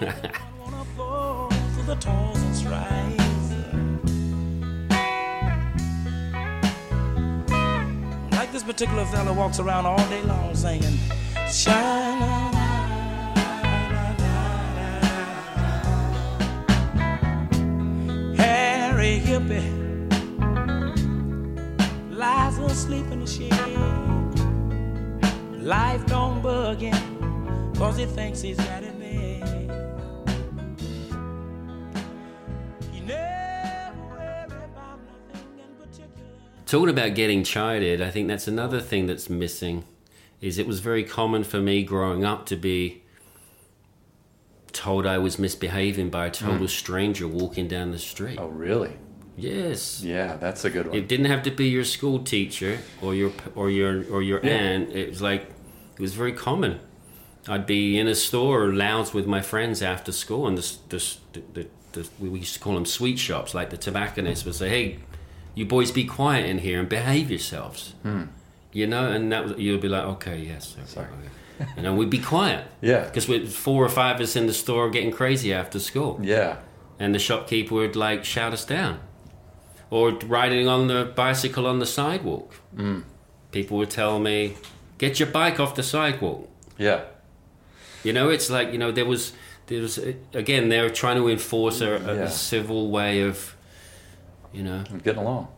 wanna 0.60 0.84
fall 0.96 1.48
to 1.48 1.82
the 1.86 1.94
toss 1.96 2.36
and 2.42 2.56
strife. 2.56 3.20
Like 8.32 8.52
this 8.52 8.62
particular 8.62 9.06
fella 9.06 9.32
walks 9.32 9.58
around 9.58 9.86
all 9.86 10.08
day 10.08 10.22
long 10.22 10.54
singing, 10.54 10.98
shine. 11.50 12.52
Harry 18.36 19.20
Hippie 19.20 19.83
lies 22.14 22.58
asleep 22.58 23.06
in 23.10 23.20
the 23.20 23.26
shed. 23.26 23.50
Life 25.62 26.06
don't 26.06 26.42
bug 26.42 26.80
him, 26.80 27.72
cause 27.74 27.96
he 27.96 28.06
thinks 28.06 28.40
he's 28.40 28.56
got 28.56 28.82
it 28.84 28.96
made. 28.98 29.42
He 32.92 33.00
never 33.00 34.00
worry 34.10 34.44
about 34.44 35.00
nothing 35.06 35.58
in 35.58 35.74
particular. 35.76 36.30
Talking 36.66 36.90
about 36.90 37.14
getting 37.14 37.42
chided, 37.42 38.00
I 38.00 38.10
think 38.10 38.28
that's 38.28 38.46
another 38.46 38.80
thing 38.80 39.06
that's 39.06 39.28
missing. 39.28 39.84
Is 40.40 40.58
it 40.58 40.66
was 40.66 40.80
very 40.80 41.04
common 41.04 41.42
for 41.42 41.60
me 41.60 41.82
growing 41.82 42.24
up 42.24 42.46
to 42.46 42.56
be 42.56 43.02
told 44.72 45.06
I 45.06 45.18
was 45.18 45.38
misbehaving 45.38 46.10
by 46.10 46.26
a 46.26 46.30
total 46.30 46.58
hmm. 46.58 46.66
stranger 46.66 47.26
walking 47.26 47.66
down 47.66 47.90
the 47.90 47.98
street. 47.98 48.38
oh, 48.38 48.48
really? 48.48 48.98
Yes. 49.36 50.02
Yeah, 50.02 50.36
that's 50.36 50.64
a 50.64 50.70
good 50.70 50.86
one. 50.88 50.96
It 50.96 51.08
didn't 51.08 51.26
have 51.26 51.42
to 51.44 51.50
be 51.50 51.68
your 51.68 51.84
school 51.84 52.20
teacher 52.20 52.78
or 53.02 53.14
your 53.14 53.32
or 53.54 53.70
your 53.70 54.04
or 54.10 54.22
your 54.22 54.40
Yeah. 54.42 54.50
aunt. 54.52 54.92
It 54.92 55.08
was 55.10 55.22
like 55.22 55.42
it 55.96 56.00
was 56.00 56.14
very 56.14 56.32
common. 56.32 56.78
I'd 57.48 57.66
be 57.66 57.98
in 57.98 58.06
a 58.08 58.14
store 58.14 58.64
or 58.64 58.72
lounge 58.72 59.12
with 59.12 59.26
my 59.26 59.42
friends 59.42 59.82
after 59.82 60.12
school, 60.12 60.46
and 60.46 60.56
this 60.56 60.78
this 60.88 61.18
the, 61.32 61.42
the, 61.52 61.66
the, 61.92 62.08
we 62.20 62.38
used 62.38 62.54
to 62.54 62.60
call 62.60 62.74
them 62.74 62.86
sweet 62.86 63.18
shops. 63.18 63.54
Like 63.54 63.70
the 63.70 63.76
tobacconist 63.76 64.44
would 64.46 64.54
say, 64.54 64.68
"Hey, 64.68 64.98
you 65.54 65.66
boys, 65.66 65.90
be 65.90 66.04
quiet 66.04 66.46
in 66.46 66.58
here 66.58 66.78
and 66.80 66.88
behave 66.88 67.28
yourselves." 67.30 67.94
Hmm. 68.02 68.24
You 68.72 68.86
know, 68.86 69.10
and 69.10 69.30
that 69.32 69.44
was, 69.44 69.58
you'd 69.58 69.80
be 69.80 69.88
like, 69.88 70.04
"Okay, 70.04 70.38
yes, 70.38 70.74
sir." 70.74 70.80
Sorry. 70.86 71.06
Okay. 71.06 71.70
You 71.76 71.82
know, 71.82 71.94
we'd 71.94 72.10
be 72.10 72.18
quiet 72.18 72.66
yeah, 72.80 73.04
because 73.04 73.28
we're 73.28 73.46
four 73.46 73.84
or 73.84 73.88
five 73.88 74.16
of 74.16 74.22
us 74.22 74.36
in 74.36 74.46
the 74.46 74.52
store 74.54 74.90
getting 74.90 75.12
crazy 75.12 75.52
after 75.52 75.78
school 75.78 76.18
yeah, 76.20 76.56
and 76.98 77.14
the 77.14 77.18
shopkeeper 77.20 77.74
would 77.74 77.94
like 77.94 78.24
shout 78.24 78.52
us 78.52 78.64
down. 78.64 78.98
Or 79.96 80.10
riding 80.38 80.66
on 80.68 80.88
the 80.88 81.00
bicycle 81.24 81.66
on 81.66 81.78
the 81.78 81.86
sidewalk. 81.86 82.48
Mm. 82.76 83.04
People 83.52 83.76
would 83.78 83.90
tell 83.90 84.18
me, 84.18 84.54
get 84.98 85.20
your 85.20 85.28
bike 85.30 85.60
off 85.60 85.74
the 85.74 85.82
sidewalk. 85.82 86.48
yeah. 86.78 87.00
You 88.02 88.12
know, 88.12 88.28
it's 88.28 88.50
like, 88.50 88.68
you 88.72 88.78
know, 88.78 88.92
there 88.92 89.06
was, 89.06 89.32
there 89.68 89.80
was 89.80 89.98
again, 90.34 90.68
they 90.68 90.80
were 90.82 90.90
trying 91.02 91.16
to 91.16 91.26
enforce 91.28 91.80
a, 91.80 91.92
a 91.94 92.14
Yeah. 92.16 92.28
civil 92.28 92.90
way 92.90 93.22
of, 93.22 93.56
you 94.52 94.62
know. 94.62 94.82
Getting 95.04 95.22
along. 95.22 95.48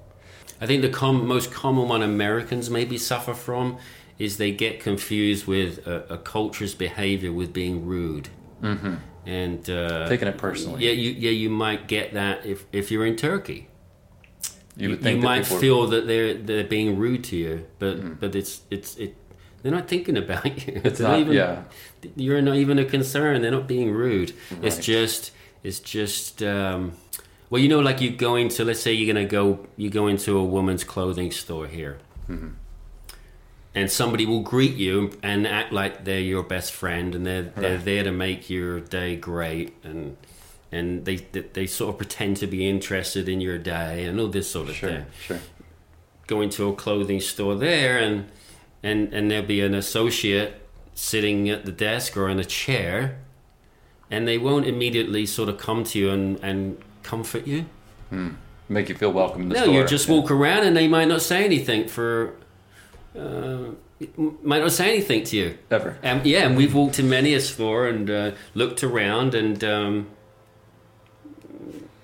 I 0.60 0.66
think 0.66 0.82
the 0.82 0.88
com- 1.02 1.26
most 1.26 1.50
common 1.50 1.88
one 1.88 2.02
Americans 2.02 2.70
maybe 2.70 2.98
suffer 2.98 3.34
from 3.34 3.78
is 4.18 4.36
they 4.36 4.52
get 4.52 4.78
confused 4.80 5.46
with 5.46 5.86
a, 5.86 5.96
a 6.14 6.18
culture's 6.18 6.74
behavior 6.74 7.32
with 7.32 7.52
being 7.52 7.84
rude. 7.84 8.28
Mm-hmm. 8.62 8.94
And 9.26 9.68
uh, 9.68 10.08
Taking 10.08 10.28
it 10.28 10.38
personally. 10.38 10.84
Yeah, 10.86 10.92
you, 10.92 11.10
yeah, 11.10 11.32
you 11.42 11.50
might 11.50 11.88
get 11.88 12.14
that 12.14 12.46
if, 12.46 12.64
if 12.72 12.90
you're 12.92 13.06
in 13.06 13.16
Turkey. 13.16 13.68
You 14.76 14.90
would 14.90 15.02
think 15.02 15.20
that 15.20 15.26
might 15.26 15.44
people 15.44 15.58
feel 15.58 15.86
that 15.88 16.06
they're 16.06 16.34
they're 16.34 16.64
being 16.64 16.98
rude 16.98 17.24
to 17.24 17.36
you, 17.36 17.66
but 17.78 17.96
Mm-hmm. 17.96 18.12
but 18.20 18.34
it's 18.34 18.60
it's 18.70 18.96
it. 18.96 19.16
They're 19.62 19.72
not 19.72 19.88
thinking 19.88 20.16
about 20.16 20.44
you. 20.66 20.80
It's 20.84 21.00
not- 21.00 21.18
even, 21.18 21.32
yeah. 21.32 21.62
You're 22.14 22.42
not 22.42 22.56
even 22.56 22.78
a 22.78 22.84
concern. 22.84 23.40
They're 23.42 23.50
not 23.50 23.66
being 23.66 23.90
rude. 23.90 24.32
It's 24.62 24.78
just 24.78 25.32
it's 25.62 25.80
just. 25.80 26.42
Um, 26.42 26.92
well, 27.48 27.62
you 27.62 27.68
know, 27.68 27.80
like 27.80 28.00
you 28.00 28.10
go 28.10 28.34
into 28.36 28.64
let's 28.64 28.80
say 28.80 28.92
you're 28.92 29.12
gonna 29.14 29.26
go 29.26 29.66
you 29.76 29.88
go 29.90 30.08
into 30.08 30.36
a 30.36 30.44
woman's 30.44 30.84
clothing 30.84 31.30
store 31.32 31.66
here, 31.68 31.98
Mm-hmm. 32.28 32.48
and 33.74 33.90
somebody 33.90 34.26
will 34.26 34.40
greet 34.40 34.74
you 34.76 35.12
and 35.22 35.46
act 35.46 35.72
like 35.72 36.04
they're 36.04 36.20
your 36.20 36.42
best 36.42 36.72
friend, 36.72 37.14
and 37.14 37.24
they're 37.26 37.42
they're 37.42 37.76
Right. 37.76 37.84
there 37.84 38.04
to 38.04 38.12
make 38.12 38.50
your 38.50 38.80
day 38.80 39.16
great, 39.16 39.74
and 39.84 40.16
and 40.72 41.04
they 41.04 41.16
they 41.16 41.66
sort 41.66 41.90
of 41.90 41.98
pretend 41.98 42.36
to 42.38 42.46
be 42.46 42.68
interested 42.68 43.28
in 43.28 43.40
your 43.40 43.58
day 43.58 44.04
and 44.04 44.18
all 44.20 44.28
this 44.28 44.50
sort 44.50 44.68
of 44.68 44.74
Sure, 44.74 44.90
thing 44.90 45.06
sure. 45.20 45.40
go 46.26 46.40
into 46.40 46.68
a 46.68 46.74
clothing 46.74 47.20
store 47.20 47.54
there 47.54 47.98
and 47.98 48.26
and 48.82 49.12
and 49.14 49.30
there'll 49.30 49.46
be 49.46 49.60
an 49.60 49.74
associate 49.74 50.60
sitting 50.94 51.48
at 51.48 51.64
the 51.64 51.72
desk 51.72 52.16
or 52.16 52.28
in 52.28 52.38
a 52.38 52.44
chair 52.44 53.18
and 54.10 54.26
they 54.26 54.38
won't 54.38 54.66
immediately 54.66 55.26
sort 55.26 55.48
of 55.48 55.58
come 55.58 55.82
to 55.84 55.98
you 55.98 56.10
and, 56.10 56.38
and 56.42 56.78
comfort 57.02 57.46
you. 57.46 57.66
Make 58.68 58.88
you 58.88 58.94
feel 58.94 59.12
welcome 59.12 59.42
in 59.42 59.48
the 59.48 59.54
no, 59.56 59.62
store. 59.64 59.74
you 59.74 59.86
just 59.86 60.08
walk 60.08 60.30
around 60.30 60.64
and 60.66 60.76
they 60.76 60.88
might 60.88 61.06
not 61.08 61.22
say 61.22 61.44
anything 61.44 61.86
for 61.88 62.34
uh, 63.18 63.70
might 64.42 64.60
not 64.60 64.72
say 64.72 64.90
anything 64.90 65.24
to 65.24 65.36
you. 65.36 65.58
Ever. 65.70 65.98
Um, 66.02 66.20
yeah, 66.24 66.46
and 66.46 66.56
we've 66.56 66.74
walked 66.74 66.98
in 66.98 67.08
many 67.08 67.34
a 67.34 67.40
store 67.40 67.86
and 67.88 68.10
uh, 68.10 68.32
looked 68.54 68.84
around, 68.84 69.34
and 69.34 69.62
um, 69.64 70.08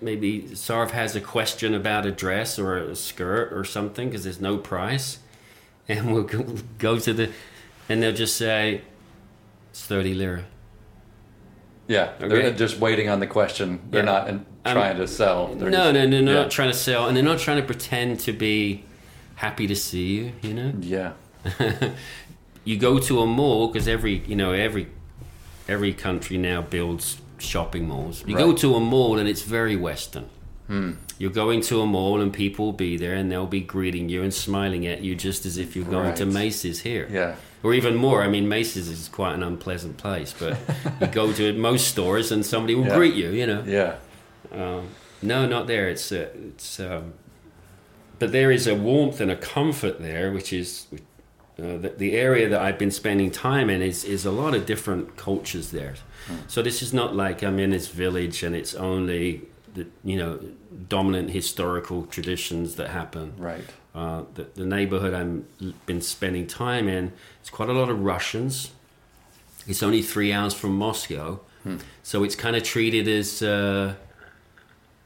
maybe 0.02 0.42
Sarv 0.52 0.90
has 0.90 1.14
a 1.16 1.20
question 1.20 1.74
about 1.74 2.04
a 2.06 2.10
dress 2.10 2.58
or 2.58 2.76
a 2.76 2.96
skirt 2.96 3.52
or 3.52 3.64
something 3.64 4.08
because 4.08 4.24
there's 4.24 4.40
no 4.40 4.56
price, 4.58 5.18
and 5.88 6.12
we'll 6.12 6.28
go, 6.78 6.98
to 6.98 7.12
the, 7.12 7.30
and 7.88 8.02
they'll 8.02 8.12
just 8.12 8.36
say, 8.36 8.82
it's 9.70 9.84
thirty 9.84 10.14
lira. 10.14 10.44
Yeah, 11.88 12.12
Okay. 12.20 12.28
they're 12.28 12.52
just 12.52 12.78
waiting 12.78 13.08
on 13.08 13.20
the 13.20 13.26
question. 13.26 13.80
They're 13.90 14.00
Yeah. 14.04 14.12
not 14.12 14.28
in, 14.28 14.46
Um, 14.64 14.74
trying 14.74 14.96
to 14.98 15.08
sell. 15.08 15.48
They're 15.48 15.68
no, 15.70 15.78
just- 15.78 15.94
no, 15.94 16.04
no, 16.06 16.10
they're 16.10 16.34
yeah. 16.34 16.42
not 16.42 16.50
trying 16.50 16.70
to 16.70 16.76
sell, 16.76 17.08
and 17.08 17.16
they're 17.16 17.24
not 17.24 17.38
trying 17.38 17.56
to 17.60 17.66
pretend 17.66 18.20
to 18.20 18.32
be 18.32 18.84
happy 19.36 19.66
to 19.66 19.74
see 19.74 20.06
you. 20.14 20.32
You 20.42 20.54
know, 20.54 20.72
Yeah, 20.80 21.12
you 22.64 22.76
go 22.76 22.98
to 23.00 23.20
a 23.20 23.26
mall 23.26 23.68
because 23.68 23.88
every 23.88 24.22
you 24.26 24.36
know 24.36 24.52
every 24.52 24.86
every 25.68 25.92
country 25.92 26.36
now 26.38 26.62
builds 26.62 27.16
shopping 27.42 27.86
malls. 27.88 28.24
You 28.26 28.36
go 28.36 28.52
to 28.54 28.74
a 28.74 28.80
mall 28.80 29.18
and 29.18 29.28
it's 29.28 29.42
very 29.42 29.76
Western. 29.76 30.28
You're 31.18 31.30
going 31.30 31.60
to 31.62 31.82
a 31.82 31.86
mall 31.86 32.22
and 32.22 32.32
people 32.32 32.64
will 32.66 32.72
be 32.72 32.96
there 32.96 33.12
and 33.14 33.30
they'll 33.30 33.46
be 33.46 33.60
greeting 33.60 34.08
you 34.08 34.22
and 34.22 34.32
smiling 34.32 34.86
at 34.86 35.02
you 35.02 35.14
just 35.14 35.44
as 35.44 35.58
if 35.58 35.76
you're 35.76 35.84
going 35.84 36.14
to 36.14 36.24
Macy's 36.24 36.80
here. 36.80 37.06
yeah, 37.10 37.34
Or 37.62 37.74
even 37.74 37.94
more. 37.94 38.22
I 38.22 38.28
mean, 38.28 38.48
Macy's 38.48 38.88
is 38.88 39.06
quite 39.08 39.34
an 39.34 39.42
unpleasant 39.42 39.98
place, 39.98 40.34
but 40.38 40.56
you 41.00 41.08
go 41.08 41.30
to 41.34 41.52
most 41.52 41.88
stores 41.88 42.32
and 42.32 42.44
somebody 42.46 42.74
will 42.74 42.86
Yeah. 42.86 42.96
greet 42.96 43.14
you. 43.14 43.30
You 43.32 43.46
know. 43.46 43.62
yeah. 43.66 43.96
Um, 44.50 44.88
no, 45.20 45.46
not 45.46 45.66
there. 45.66 45.90
It's 45.90 46.10
uh, 46.10 46.30
it's. 46.48 46.80
Um, 46.80 47.12
but 48.18 48.32
there 48.32 48.50
is 48.50 48.66
a 48.66 48.74
warmth 48.74 49.20
and 49.20 49.30
a 49.30 49.36
comfort 49.36 50.00
there, 50.00 50.32
which 50.32 50.52
is 50.54 50.86
uh, 51.62 51.76
the, 51.78 51.88
the 51.90 52.12
area 52.12 52.48
that 52.48 52.60
I've 52.60 52.78
been 52.78 52.90
spending 52.90 53.30
time 53.30 53.70
in 53.70 53.80
is 53.82 54.04
is 54.04 54.24
a 54.26 54.30
lot 54.30 54.54
of 54.54 54.66
different 54.66 55.16
cultures 55.16 55.70
there. 55.70 55.94
So 56.48 56.62
this 56.62 56.82
is 56.82 56.92
not 56.92 57.14
like 57.16 57.42
I'm 57.42 57.58
in 57.58 57.70
this 57.70 57.88
village 57.88 58.42
and 58.42 58.54
it's 58.54 58.74
only 58.74 59.42
the 59.74 59.86
you 60.04 60.16
know 60.16 60.38
dominant 60.88 61.30
historical 61.30 62.06
traditions 62.06 62.74
that 62.76 62.88
happen. 62.90 63.32
Right. 63.38 63.64
Uh, 63.94 64.22
the, 64.34 64.46
the 64.54 64.64
neighborhood 64.64 65.12
I'm 65.14 65.46
l- 65.60 65.72
been 65.86 66.00
spending 66.00 66.46
time 66.46 66.88
in, 66.88 67.12
it's 67.40 67.50
quite 67.50 67.68
a 67.68 67.72
lot 67.72 67.90
of 67.90 68.00
Russians. 68.00 68.70
It's 69.66 69.82
only 69.82 70.02
three 70.02 70.32
hours 70.32 70.54
from 70.54 70.76
Moscow, 70.76 71.40
so 72.02 72.24
it's 72.24 72.34
kind 72.34 72.56
of 72.56 72.62
treated 72.64 73.06
as 73.06 73.42
uh, 73.42 73.94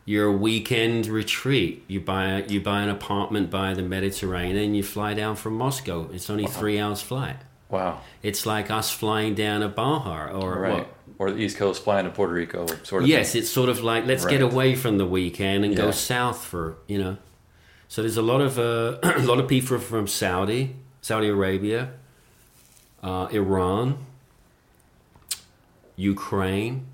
your 0.07 0.33
weekend 0.33 1.07
retreat. 1.09 1.85
You 1.89 2.01
buy 2.01 2.45
you 2.49 2.61
buy 2.63 2.81
an 2.83 2.89
apartment 2.89 3.51
by 3.51 3.75
the 3.75 3.83
Mediterranean, 3.83 4.57
and 4.57 4.75
you 4.77 4.83
fly 4.83 5.13
down 5.13 5.37
from 5.37 5.55
Moscow. 5.55 6.09
It's 6.13 6.31
only 6.31 6.47
three 6.47 6.79
hours 6.79 7.03
flight. 7.03 7.37
Wow. 7.69 8.01
It's 8.23 8.47
like 8.47 8.71
us 8.71 8.91
flying 8.91 9.35
down 9.35 9.61
to 9.61 9.69
Baja 9.69 10.29
or 10.31 10.61
Right. 10.61 10.73
what? 10.75 10.93
Or 11.19 11.31
the 11.31 11.39
East 11.39 11.57
Coast 11.57 11.83
flying 11.83 12.05
to 12.05 12.11
Puerto 12.11 12.33
Rico, 12.33 12.67
sort 12.85 13.03
of. 13.03 13.09
Yes, 13.09 13.33
thing. 13.33 13.41
it's 13.43 13.51
sort 13.51 13.69
of 13.69 13.83
like 13.83 14.07
let's 14.07 14.25
get 14.25 14.43
away 14.43 14.75
from 14.77 14.99
the 14.99 15.07
weekend 15.07 15.65
and 15.65 15.75
go 15.77 15.91
south 15.91 16.45
for 16.45 16.77
you 16.87 16.99
know. 16.99 17.17
So 17.89 18.03
there's 18.03 18.17
a 18.17 18.23
lot 18.23 18.41
of 18.41 18.59
uh, 18.59 18.99
a 19.03 19.23
lot 19.23 19.39
of 19.41 19.49
people 19.49 19.79
from 19.79 20.07
Saudi, 20.07 20.77
Saudi 21.01 21.29
Arabia, 21.29 21.91
uh, 23.03 23.29
Iran, 23.33 23.99
Ukraine. 25.97 26.87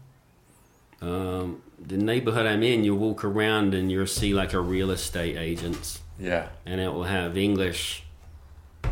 Um, 1.00 1.60
the 1.86 1.96
neighborhood 1.96 2.46
I'm 2.46 2.62
in, 2.62 2.84
you 2.84 2.94
walk 2.94 3.24
around 3.24 3.74
and 3.74 3.90
you'll 3.90 4.06
see 4.06 4.34
like 4.34 4.52
a 4.52 4.60
real 4.60 4.90
estate 4.90 5.36
agents, 5.36 6.00
Yeah. 6.18 6.48
and 6.66 6.80
it 6.80 6.92
will 6.92 7.04
have 7.04 7.36
English, 7.36 8.04
uh, 8.84 8.88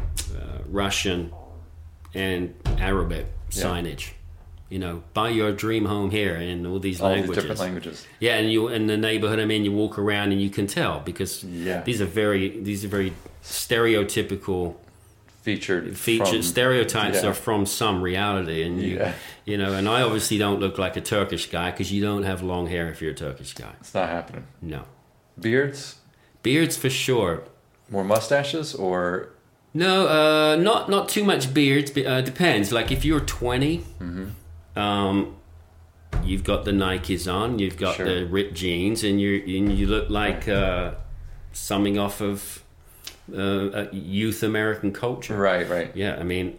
Russian, 0.68 1.32
and 2.14 2.54
Arabic 2.78 3.26
Yeah. 3.52 3.62
signage. 3.64 4.10
You 4.68 4.78
know, 4.78 5.02
buy 5.14 5.30
your 5.30 5.50
dream 5.52 5.86
home 5.86 6.10
here 6.10 6.36
in 6.36 6.64
all 6.64 6.78
these 6.78 7.00
All 7.00 7.08
languages. 7.10 7.28
these 7.34 7.42
different 7.42 7.60
languages. 7.60 8.06
Yeah, 8.20 8.36
and 8.36 8.50
you 8.52 8.68
in 8.68 8.86
the 8.86 8.96
neighborhood 8.96 9.38
I'm 9.40 9.50
in, 9.50 9.64
you 9.64 9.72
walk 9.72 9.98
around 9.98 10.30
and 10.32 10.40
you 10.40 10.50
can 10.50 10.66
tell 10.68 11.00
because 11.04 11.42
Yeah. 11.44 11.82
these 11.82 12.00
are 12.00 12.06
very 12.06 12.60
these 12.60 12.84
are 12.84 12.88
very 12.88 13.12
stereotypical 13.42 14.74
Featured. 15.42 15.96
features. 15.96 16.28
from- 16.30 16.42
Stereotypes 16.42 17.22
yeah. 17.22 17.30
are 17.30 17.34
from 17.34 17.64
some 17.66 18.02
reality, 18.02 18.62
and 18.62 18.80
you 18.82 18.96
Yeah. 18.96 19.12
you 19.46 19.56
know. 19.56 19.72
And 19.72 19.88
I 19.88 20.02
obviously 20.02 20.36
don't 20.38 20.60
look 20.60 20.76
like 20.78 20.96
a 20.96 21.00
Turkish 21.00 21.46
guy 21.50 21.70
because 21.70 21.90
you 21.92 22.02
don't 22.02 22.24
have 22.24 22.42
long 22.42 22.66
hair 22.66 22.88
if 22.90 23.00
you're 23.00 23.12
a 23.12 23.14
Turkish 23.14 23.54
guy. 23.54 23.72
It's 23.80 23.94
not 23.94 24.08
happening. 24.10 24.44
No 24.60 24.82
Beards, 25.40 25.96
beards 26.42 26.76
for 26.76 26.90
sure. 26.90 27.42
more 27.90 28.04
mustaches, 28.04 28.74
or 28.74 29.30
No, 29.72 30.06
uh, 30.08 30.56
not 30.56 30.88
not 30.90 31.08
too 31.08 31.24
much 31.24 31.54
beards. 31.54 31.90
But, 31.90 32.04
uh, 32.06 32.20
depends. 32.20 32.70
Like 32.72 32.90
if 32.92 33.04
you're 33.04 33.20
20, 33.20 33.84
um, 34.76 35.36
you've 36.24 36.44
got 36.44 36.64
the 36.64 36.72
Nikes 36.72 37.32
on, 37.32 37.58
you've 37.58 37.76
got 37.78 37.96
Sure. 37.96 38.04
the 38.06 38.26
ripped 38.26 38.54
jeans, 38.54 39.02
and 39.04 39.20
you 39.20 39.42
and 39.46 39.72
you 39.78 39.86
look 39.86 40.10
like 40.10 40.48
uh, 40.48 40.92
something 41.52 41.98
off 41.98 42.20
of 42.20 42.62
uh, 43.34 43.86
youth 43.92 44.42
American 44.42 44.92
culture. 44.92 45.36
right, 45.36 45.68
right. 45.68 45.90
Yeah, 45.94 46.16
I 46.16 46.22
mean, 46.22 46.58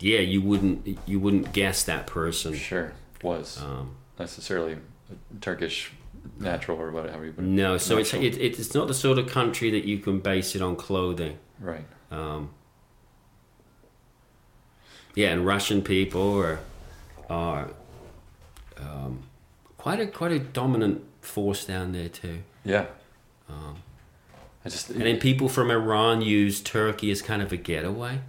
yeah, 0.00 0.20
you 0.20 0.40
wouldn't 0.42 0.98
you 1.06 1.18
wouldn't 1.20 1.52
guess 1.52 1.82
that 1.84 2.06
person. 2.06 2.54
Sure. 2.54 2.92
Was 3.22 3.60
Um, 3.62 3.96
necessarily 4.18 4.76
Turkish 5.40 5.92
natural 6.38 6.78
or 6.80 6.90
whatever. 6.90 7.24
you 7.24 7.34
no, 7.38 7.78
so 7.78 7.98
it's 7.98 8.12
it, 8.12 8.36
it's 8.38 8.74
not 8.74 8.88
the 8.88 8.94
sort 8.94 9.18
of 9.18 9.26
country 9.28 9.70
that 9.70 9.84
you 9.84 9.98
can 9.98 10.20
base 10.20 10.54
it 10.54 10.62
on 10.62 10.76
clothing. 10.76 11.38
right. 11.60 11.84
Um, 12.10 12.50
yeah, 15.14 15.28
and 15.30 15.46
Russian 15.46 15.82
people 15.82 16.36
are 16.38 16.58
are 17.30 17.70
um, 18.78 19.22
quite 19.78 20.00
a 20.00 20.06
quite 20.06 20.32
a 20.32 20.38
dominant 20.38 21.02
force 21.20 21.64
down 21.64 21.92
there 21.92 22.08
too. 22.08 22.40
Yeah. 22.64 22.86
Um, 23.48 23.76
I 24.64 24.70
just 24.70 24.90
and 24.90 25.02
then 25.02 25.18
people 25.18 25.48
from 25.48 25.70
Iran 25.70 26.22
use 26.22 26.60
Turkey 26.60 27.10
as 27.10 27.20
kind 27.22 27.42
of 27.42 27.52
a 27.52 27.56
getaway, 27.56 28.20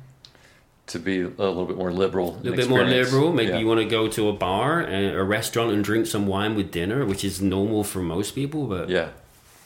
to 0.87 0.99
be 0.99 1.21
a 1.21 1.27
little 1.29 1.65
bit 1.65 1.77
more 1.77 1.91
liberal. 1.91 2.35
a 2.35 2.37
little 2.37 2.55
bit 2.57 2.69
more 2.69 2.83
liberal. 2.83 3.31
Maybe 3.33 3.57
you 3.57 3.65
want 3.67 3.79
to 3.79 3.85
go 3.85 4.07
to 4.09 4.27
a 4.29 4.33
bar, 4.33 4.81
a, 4.81 5.07
a 5.15 5.23
restaurant, 5.23 5.71
and 5.71 5.83
drink 5.83 6.07
some 6.07 6.27
wine 6.27 6.55
with 6.55 6.71
dinner, 6.71 7.05
which 7.05 7.23
is 7.23 7.41
normal 7.41 7.83
for 7.83 8.01
most 8.01 8.35
people, 8.35 8.67
but 8.67 8.89
Yeah. 8.89 9.09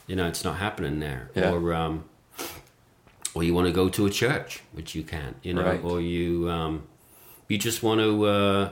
you 0.06 0.14
know 0.16 0.26
it's 0.28 0.44
not 0.44 0.56
happening 0.58 1.00
there. 1.00 1.30
Yeah. 1.34 1.50
Or 1.52 1.74
um, 1.74 2.04
or 3.34 3.42
you 3.42 3.52
want 3.54 3.66
to 3.66 3.72
go 3.72 3.88
to 3.88 4.06
a 4.06 4.10
church, 4.10 4.62
which 4.72 4.94
you 4.94 5.02
can't. 5.02 5.36
You 5.42 5.54
know, 5.54 5.62
Right. 5.64 5.82
or 5.82 6.00
you 6.00 6.48
um, 6.50 6.84
you 7.48 7.58
just 7.58 7.82
want 7.82 8.00
to. 8.00 8.24
Uh, 8.24 8.70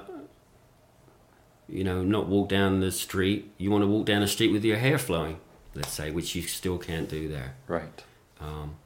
you 1.70 1.84
know, 1.84 2.02
not 2.02 2.26
walk 2.28 2.48
down 2.48 2.80
the 2.80 2.90
street. 2.90 3.50
You 3.58 3.70
want 3.70 3.82
to 3.82 3.86
walk 3.88 4.06
down 4.06 4.22
the 4.22 4.26
street 4.26 4.52
with 4.52 4.64
your 4.64 4.78
hair 4.78 4.96
flowing, 4.98 5.38
let's 5.78 5.92
say, 5.92 6.10
which 6.10 6.34
you 6.34 6.42
still 6.42 6.78
can't 6.78 7.08
do 7.08 7.28
there. 7.28 7.54
Right. 7.66 8.04
Um, 8.40 8.76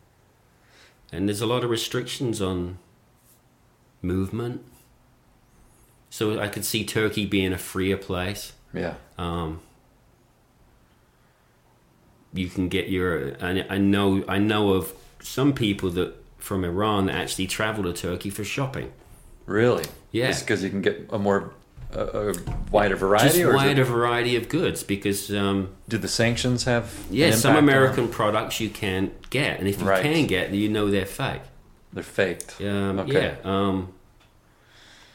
and 1.10 1.28
there's 1.28 1.40
a 1.40 1.46
lot 1.46 1.64
of 1.64 1.70
restrictions 1.70 2.40
on 2.40 2.78
movement. 4.00 4.64
So 6.10 6.38
I 6.38 6.48
could 6.48 6.64
see 6.64 6.84
Turkey 6.84 7.26
being 7.26 7.52
a 7.52 7.58
freer 7.58 7.96
place. 7.96 8.52
Yeah. 8.74 8.94
Um, 9.18 9.60
you 12.32 12.48
can 12.48 12.68
get 12.68 12.88
your. 12.88 13.34
I, 13.42 13.64
I 13.68 13.78
know. 13.78 14.24
I 14.28 14.38
know 14.38 14.72
of 14.72 14.92
some 15.20 15.52
people 15.52 15.90
that 15.90 16.14
from 16.38 16.64
Iran 16.64 17.06
that 17.06 17.14
actually 17.14 17.46
travel 17.46 17.84
to 17.84 17.92
Turkey 17.92 18.30
for 18.30 18.44
shopping. 18.44 18.92
Really? 19.46 19.84
Yeah. 20.10 20.38
because 20.38 20.62
you 20.62 20.70
can 20.70 20.82
get 20.82 21.08
a 21.10 21.18
more 21.18 21.52
a, 21.92 22.30
a 22.30 22.34
wider 22.70 22.96
variety. 22.96 23.28
Just 23.28 23.38
or 23.40 23.48
is 23.50 23.62
it- 23.62 23.66
wider 23.66 23.84
variety 23.84 24.36
of 24.36 24.48
goods 24.48 24.82
because 24.82 25.30
um, 25.34 25.70
do 25.88 25.98
the 25.98 26.08
sanctions 26.08 26.64
have? 26.64 26.92
yeah, 27.10 27.32
some 27.32 27.56
American 27.56 28.08
products 28.08 28.60
you 28.60 28.70
can't 28.70 29.12
get, 29.30 29.58
and 29.58 29.68
if 29.68 29.80
you 29.80 29.86
Right. 29.88 30.02
can 30.02 30.26
get, 30.26 30.52
you 30.52 30.68
know 30.68 30.90
they're 30.90 31.06
fake. 31.06 31.42
They're 31.92 32.02
faked. 32.02 32.60
Um, 32.60 32.98
Okay. 33.00 33.36
Yeah. 33.44 33.50
Um, 33.50 33.92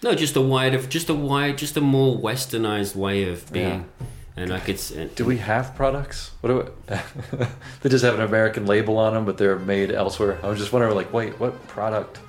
no, 0.04 0.14
just 0.14 0.36
a 0.36 0.42
wider, 0.42 0.80
just 0.84 1.10
a 1.10 1.14
wide, 1.14 1.58
just 1.58 1.76
a 1.76 1.82
more 1.82 2.18
westernized 2.18 2.96
way 2.96 3.28
of 3.30 3.52
being. 3.52 3.86
And 4.36 4.54
I 4.54 4.60
could. 4.60 4.80
And, 4.96 5.14
Do 5.16 5.26
we 5.26 5.38
have 5.40 5.74
products? 5.76 6.30
What 6.42 6.50
do 6.50 6.56
we, 6.58 6.98
they 7.82 7.90
just 7.90 8.06
have 8.06 8.14
an 8.14 8.22
American 8.22 8.68
label 8.68 9.00
on 9.00 9.16
them, 9.16 9.26
but 9.26 9.40
they're 9.40 9.58
made 9.58 9.92
elsewhere. 9.92 10.38
I 10.44 10.48
was 10.50 10.60
just 10.60 10.72
wondering, 10.72 10.94
like, 10.94 11.12
wait, 11.12 11.40
what 11.40 11.68
product 11.68 12.20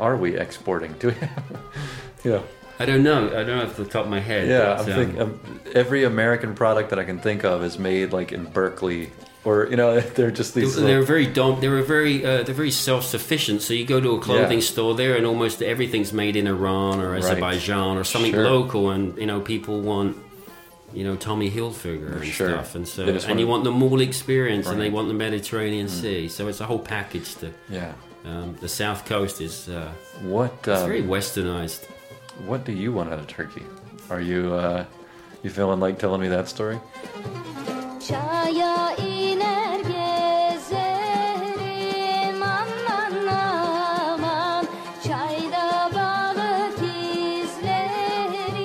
are 0.00 0.16
we 0.16 0.36
exporting? 0.36 0.92
Do 0.98 1.08
we 1.08 1.14
have? 1.14 1.60
yeah, 2.24 2.40
I 2.78 2.86
don't 2.86 3.02
know. 3.02 3.28
I 3.28 3.44
don't 3.44 3.58
know 3.58 3.64
off 3.64 3.76
the 3.76 3.84
top 3.84 4.04
of 4.04 4.10
my 4.10 4.20
head. 4.20 4.48
yeah. 4.48 4.74
but, 4.76 4.88
I'm 4.88 4.92
um, 4.92 4.96
thinking 5.06 5.22
um, 5.22 5.60
every 5.74 6.04
American 6.04 6.54
product 6.54 6.90
that 6.90 6.98
I 6.98 7.04
can 7.04 7.18
think 7.18 7.44
of 7.44 7.62
is 7.62 7.78
made 7.78 8.12
like 8.12 8.32
in 8.32 8.44
Berkeley, 8.46 9.10
or 9.44 9.68
you 9.70 9.76
know, 9.76 10.00
they're 10.16 10.30
just 10.30 10.54
these. 10.54 10.74
They're 10.76 11.02
very 11.02 11.26
dom- 11.26 11.60
They're 11.60 11.82
very 11.82 12.24
uh, 12.24 12.42
they're 12.42 12.54
very 12.54 12.70
self 12.70 13.04
sufficient. 13.04 13.62
So 13.62 13.74
you 13.74 13.84
go 13.84 14.00
to 14.00 14.16
a 14.16 14.20
clothing 14.20 14.58
Yeah. 14.58 14.64
store 14.64 14.94
there, 14.94 15.16
and 15.16 15.26
almost 15.26 15.62
everything's 15.62 16.12
made 16.12 16.34
in 16.36 16.46
Iran 16.46 17.00
or 17.00 17.14
Azerbaijan 17.14 17.96
or 17.98 18.04
something 18.04 18.32
Sure. 18.32 18.44
local, 18.44 18.90
and 18.90 19.16
you 19.18 19.26
know 19.26 19.40
people 19.40 19.80
want 19.80 20.16
you 20.92 21.04
know 21.04 21.14
Tommy 21.16 21.50
Hilfiger 21.50 22.16
and 22.16 22.24
Sure. 22.26 22.48
stuff, 22.50 22.74
and 22.74 22.88
so 22.88 23.04
and 23.28 23.38
you 23.38 23.46
want 23.46 23.64
the 23.64 23.70
mall 23.70 24.00
experience, 24.00 24.66
and 24.66 24.80
they 24.80 24.88
Mm. 24.90 24.92
want 24.92 25.08
the 25.08 25.14
Mediterranean 25.14 25.88
Sea. 25.88 26.28
So 26.28 26.48
it's 26.48 26.60
a 26.60 26.66
whole 26.66 26.78
package. 26.80 27.34
To 27.36 27.50
yeah. 27.70 27.92
um, 28.24 28.56
the 28.60 28.68
South 28.68 29.04
Coast 29.04 29.40
is 29.40 29.68
uh, 29.68 29.92
What 30.22 30.52
it's 30.64 30.80
um, 30.80 30.88
very 30.88 31.02
westernized. 31.02 31.86
What 32.46 32.64
do 32.64 32.72
you 32.72 32.92
want 32.92 33.12
out 33.12 33.18
of 33.18 33.26
turkey? 33.26 33.62
Are 34.10 34.20
you 34.20 34.54
uh, 34.54 34.84
You 35.42 35.50
feeling 35.50 35.80
like 35.80 35.98
telling 35.98 36.20
me 36.20 36.28
that 36.28 36.48
story? 36.48 36.78
Çaya 38.00 38.96
iner 38.98 39.80
gezerim 39.80 41.52
aman 42.42 43.26
aman 43.26 44.66
Çayda 45.02 45.90
balık 45.94 46.78
izlerim 48.42 48.56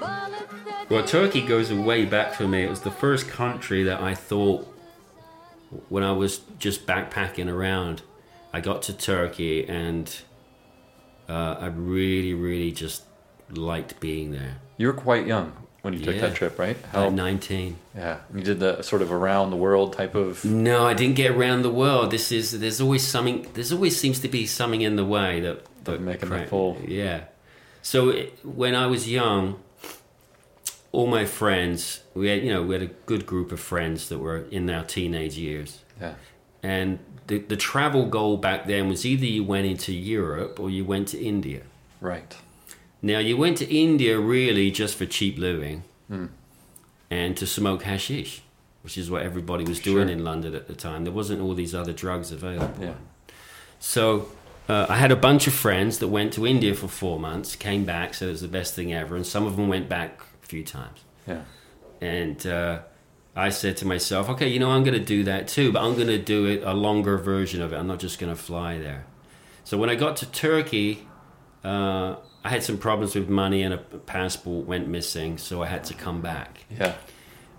Balık 0.00 0.50
da 0.66 0.94
Well, 0.94 1.04
Turkey 1.06 1.40
goes 1.46 1.68
way 1.70 2.04
back 2.10 2.34
for 2.34 2.46
me. 2.48 2.62
It 2.64 2.70
was 2.70 2.80
the 2.80 2.90
first 2.90 3.28
country 3.30 3.84
that 3.84 4.00
I 4.00 4.14
thought 4.14 4.66
when 5.88 6.02
I 6.04 6.12
was 6.12 6.40
just 6.58 6.86
backpacking 6.86 7.48
around. 7.48 8.02
I 8.52 8.60
got 8.60 8.82
to 8.82 8.92
Turkey 8.92 9.66
and 9.68 10.08
uh, 11.28 11.56
I 11.60 11.66
really, 11.66 12.34
really 12.34 12.72
just 12.72 13.02
liked 13.50 13.98
being 14.00 14.32
there. 14.32 14.56
You 14.76 14.86
were 14.88 14.92
quite 14.92 15.26
young 15.26 15.52
when 15.82 15.94
you 15.94 16.00
took 16.00 16.14
Yeah. 16.16 16.22
that 16.22 16.34
trip, 16.34 16.58
right? 16.58 16.76
At 16.92 17.12
19. 17.12 17.76
Yeah, 17.96 18.18
you 18.34 18.42
did 18.42 18.60
the 18.60 18.82
sort 18.82 19.02
of 19.02 19.10
around 19.12 19.50
the 19.50 19.56
world 19.56 19.92
type 19.92 20.14
of. 20.14 20.44
No, 20.44 20.86
I 20.86 20.94
didn't 20.94 21.16
get 21.16 21.30
around 21.32 21.62
the 21.62 21.70
world. 21.70 22.10
This 22.10 22.30
is 22.32 22.58
there's 22.60 22.80
always 22.80 23.06
something. 23.06 23.46
There's 23.54 23.72
always 23.72 23.98
seems 23.98 24.18
to 24.20 24.28
be 24.28 24.46
something 24.46 24.82
in 24.82 24.96
the 24.96 25.04
way 25.04 25.40
that 25.40 25.64
that 25.84 26.00
making 26.00 26.30
the 26.30 26.44
full- 26.46 26.78
Yeah. 26.86 27.20
So 27.82 28.08
it, 28.10 28.38
when 28.44 28.74
I 28.74 28.86
was 28.88 29.08
young, 29.08 29.60
all 30.92 31.06
my 31.06 31.24
friends, 31.24 32.00
we 32.14 32.28
had 32.28 32.42
you 32.42 32.52
know 32.52 32.62
we 32.62 32.74
had 32.74 32.82
a 32.82 32.92
good 33.06 33.26
group 33.26 33.52
of 33.52 33.60
friends 33.60 34.08
that 34.08 34.18
were 34.18 34.44
in 34.50 34.68
our 34.70 34.82
teenage 34.84 35.36
years, 35.38 35.78
Yeah, 36.00 36.14
and 36.62 36.98
the 37.26 37.38
the 37.38 37.56
travel 37.56 38.06
goal 38.06 38.36
back 38.36 38.66
then 38.66 38.88
was 38.88 39.04
either 39.04 39.24
you 39.26 39.44
went 39.44 39.66
into 39.66 39.92
Europe 39.92 40.58
or 40.60 40.70
you 40.70 40.84
went 40.84 41.08
to 41.08 41.18
India. 41.22 41.62
right. 42.00 42.36
Now 43.02 43.18
you 43.18 43.36
went 43.36 43.58
to 43.58 43.66
India 43.72 44.18
really 44.18 44.70
just 44.70 44.96
for 44.96 45.06
cheap 45.06 45.38
living 45.38 45.82
and 47.10 47.36
to 47.36 47.46
smoke 47.46 47.82
hashish, 47.82 48.42
which 48.82 48.96
is 48.98 49.10
what 49.10 49.22
everybody 49.22 49.64
was 49.64 49.78
doing 49.80 50.08
Sure. 50.08 50.12
in 50.16 50.24
London 50.24 50.54
at 50.54 50.66
the 50.66 50.74
time. 50.74 51.04
There 51.04 51.12
wasn't 51.12 51.40
all 51.40 51.54
these 51.54 51.74
other 51.74 51.92
drugs 51.92 52.32
available. 52.32 52.82
Yeah, 52.84 52.94
So 53.78 54.28
uh, 54.68 54.86
I 54.88 54.96
had 54.96 55.12
a 55.12 55.16
bunch 55.16 55.46
of 55.46 55.52
friends 55.54 55.98
that 55.98 56.08
went 56.08 56.32
to 56.34 56.46
India 56.46 56.74
for 56.74 56.88
four 56.88 57.20
months, 57.20 57.54
came 57.54 57.84
back, 57.84 58.14
said 58.14 58.28
it 58.28 58.32
was 58.32 58.40
the 58.40 58.48
best 58.48 58.74
thing 58.74 58.92
ever, 58.92 59.14
and 59.14 59.24
some 59.26 59.46
of 59.46 59.56
them 59.56 59.68
went 59.68 59.88
back 59.88 60.20
a 60.42 60.46
few 60.46 60.64
times. 60.64 61.00
yeah, 61.28 61.42
And 62.00 62.44
uh, 62.46 62.80
I 63.36 63.50
said 63.50 63.76
to 63.78 63.86
myself, 63.86 64.30
okay, 64.30 64.48
you 64.48 64.58
know, 64.58 64.70
I'm 64.70 64.82
going 64.82 64.98
to 64.98 65.04
do 65.04 65.24
that 65.24 65.46
too, 65.46 65.70
but 65.70 65.82
I'm 65.82 65.94
going 65.94 66.06
to 66.08 66.18
do 66.18 66.46
it 66.46 66.62
a 66.62 66.72
longer 66.72 67.18
version 67.18 67.60
of 67.60 67.72
it. 67.72 67.76
I'm 67.76 67.86
not 67.86 67.98
just 67.98 68.18
going 68.18 68.34
to 68.34 68.40
fly 68.40 68.78
there. 68.78 69.04
So 69.64 69.76
when 69.76 69.90
I 69.90 69.94
got 69.94 70.16
to 70.18 70.30
Turkey, 70.30 71.06
uh, 71.62 72.16
I 72.42 72.48
had 72.48 72.62
some 72.62 72.78
problems 72.78 73.14
with 73.14 73.28
money 73.28 73.62
and 73.62 73.74
a 73.74 73.78
passport 73.78 74.66
went 74.66 74.88
missing, 74.88 75.36
so 75.36 75.62
I 75.62 75.66
had 75.66 75.84
to 75.84 75.94
come 75.94 76.22
back. 76.22 76.64
yeah. 76.70 76.94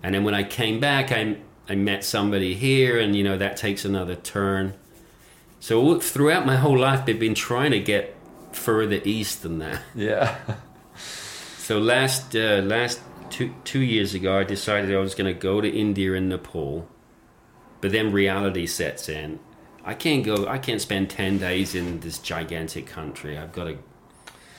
And 0.01 0.15
then 0.15 0.23
when 0.23 0.33
I 0.33 0.43
came 0.43 0.79
back, 0.79 1.11
I, 1.11 1.37
I 1.67 1.75
met 1.75 2.03
somebody 2.03 2.53
here, 2.53 2.99
and 2.99 3.15
you 3.15 3.23
know, 3.23 3.37
that 3.37 3.57
takes 3.57 3.83
another 3.83 4.15
turn. 4.15 4.73
So 5.59 5.99
throughout 5.99 6.45
my 6.45 6.55
whole 6.55 6.77
life, 6.77 7.03
I've 7.07 7.19
been 7.19 7.35
trying 7.35 7.71
to 7.71 7.79
get 7.79 8.15
further 8.51 9.01
east 9.03 9.41
than 9.41 9.59
that. 9.59 9.81
Yeah. 9.95 10.37
So 11.57 11.79
last 11.79 12.35
uh, 12.35 12.61
last 12.63 13.01
two 13.29 13.53
two 13.63 13.81
years 13.81 14.13
ago, 14.13 14.39
I 14.39 14.43
decided 14.43 14.93
I 14.95 14.99
was 14.99 15.15
going 15.15 15.33
to 15.33 15.39
go 15.39 15.61
to 15.61 15.69
India 15.69 16.13
and 16.13 16.29
Nepal, 16.29 16.87
but 17.81 17.91
then 17.91 18.11
reality 18.11 18.65
sets 18.67 19.09
in. 19.09 19.39
I 19.83 19.93
can't 19.93 20.23
go. 20.25 20.47
I 20.47 20.57
can't 20.57 20.81
spend 20.81 21.09
ten 21.09 21.37
days 21.37 21.73
in 21.75 21.99
this 22.01 22.19
gigantic 22.19 22.87
country. 22.87 23.37
I've 23.37 23.53
got 23.53 23.65
to. 23.65 23.77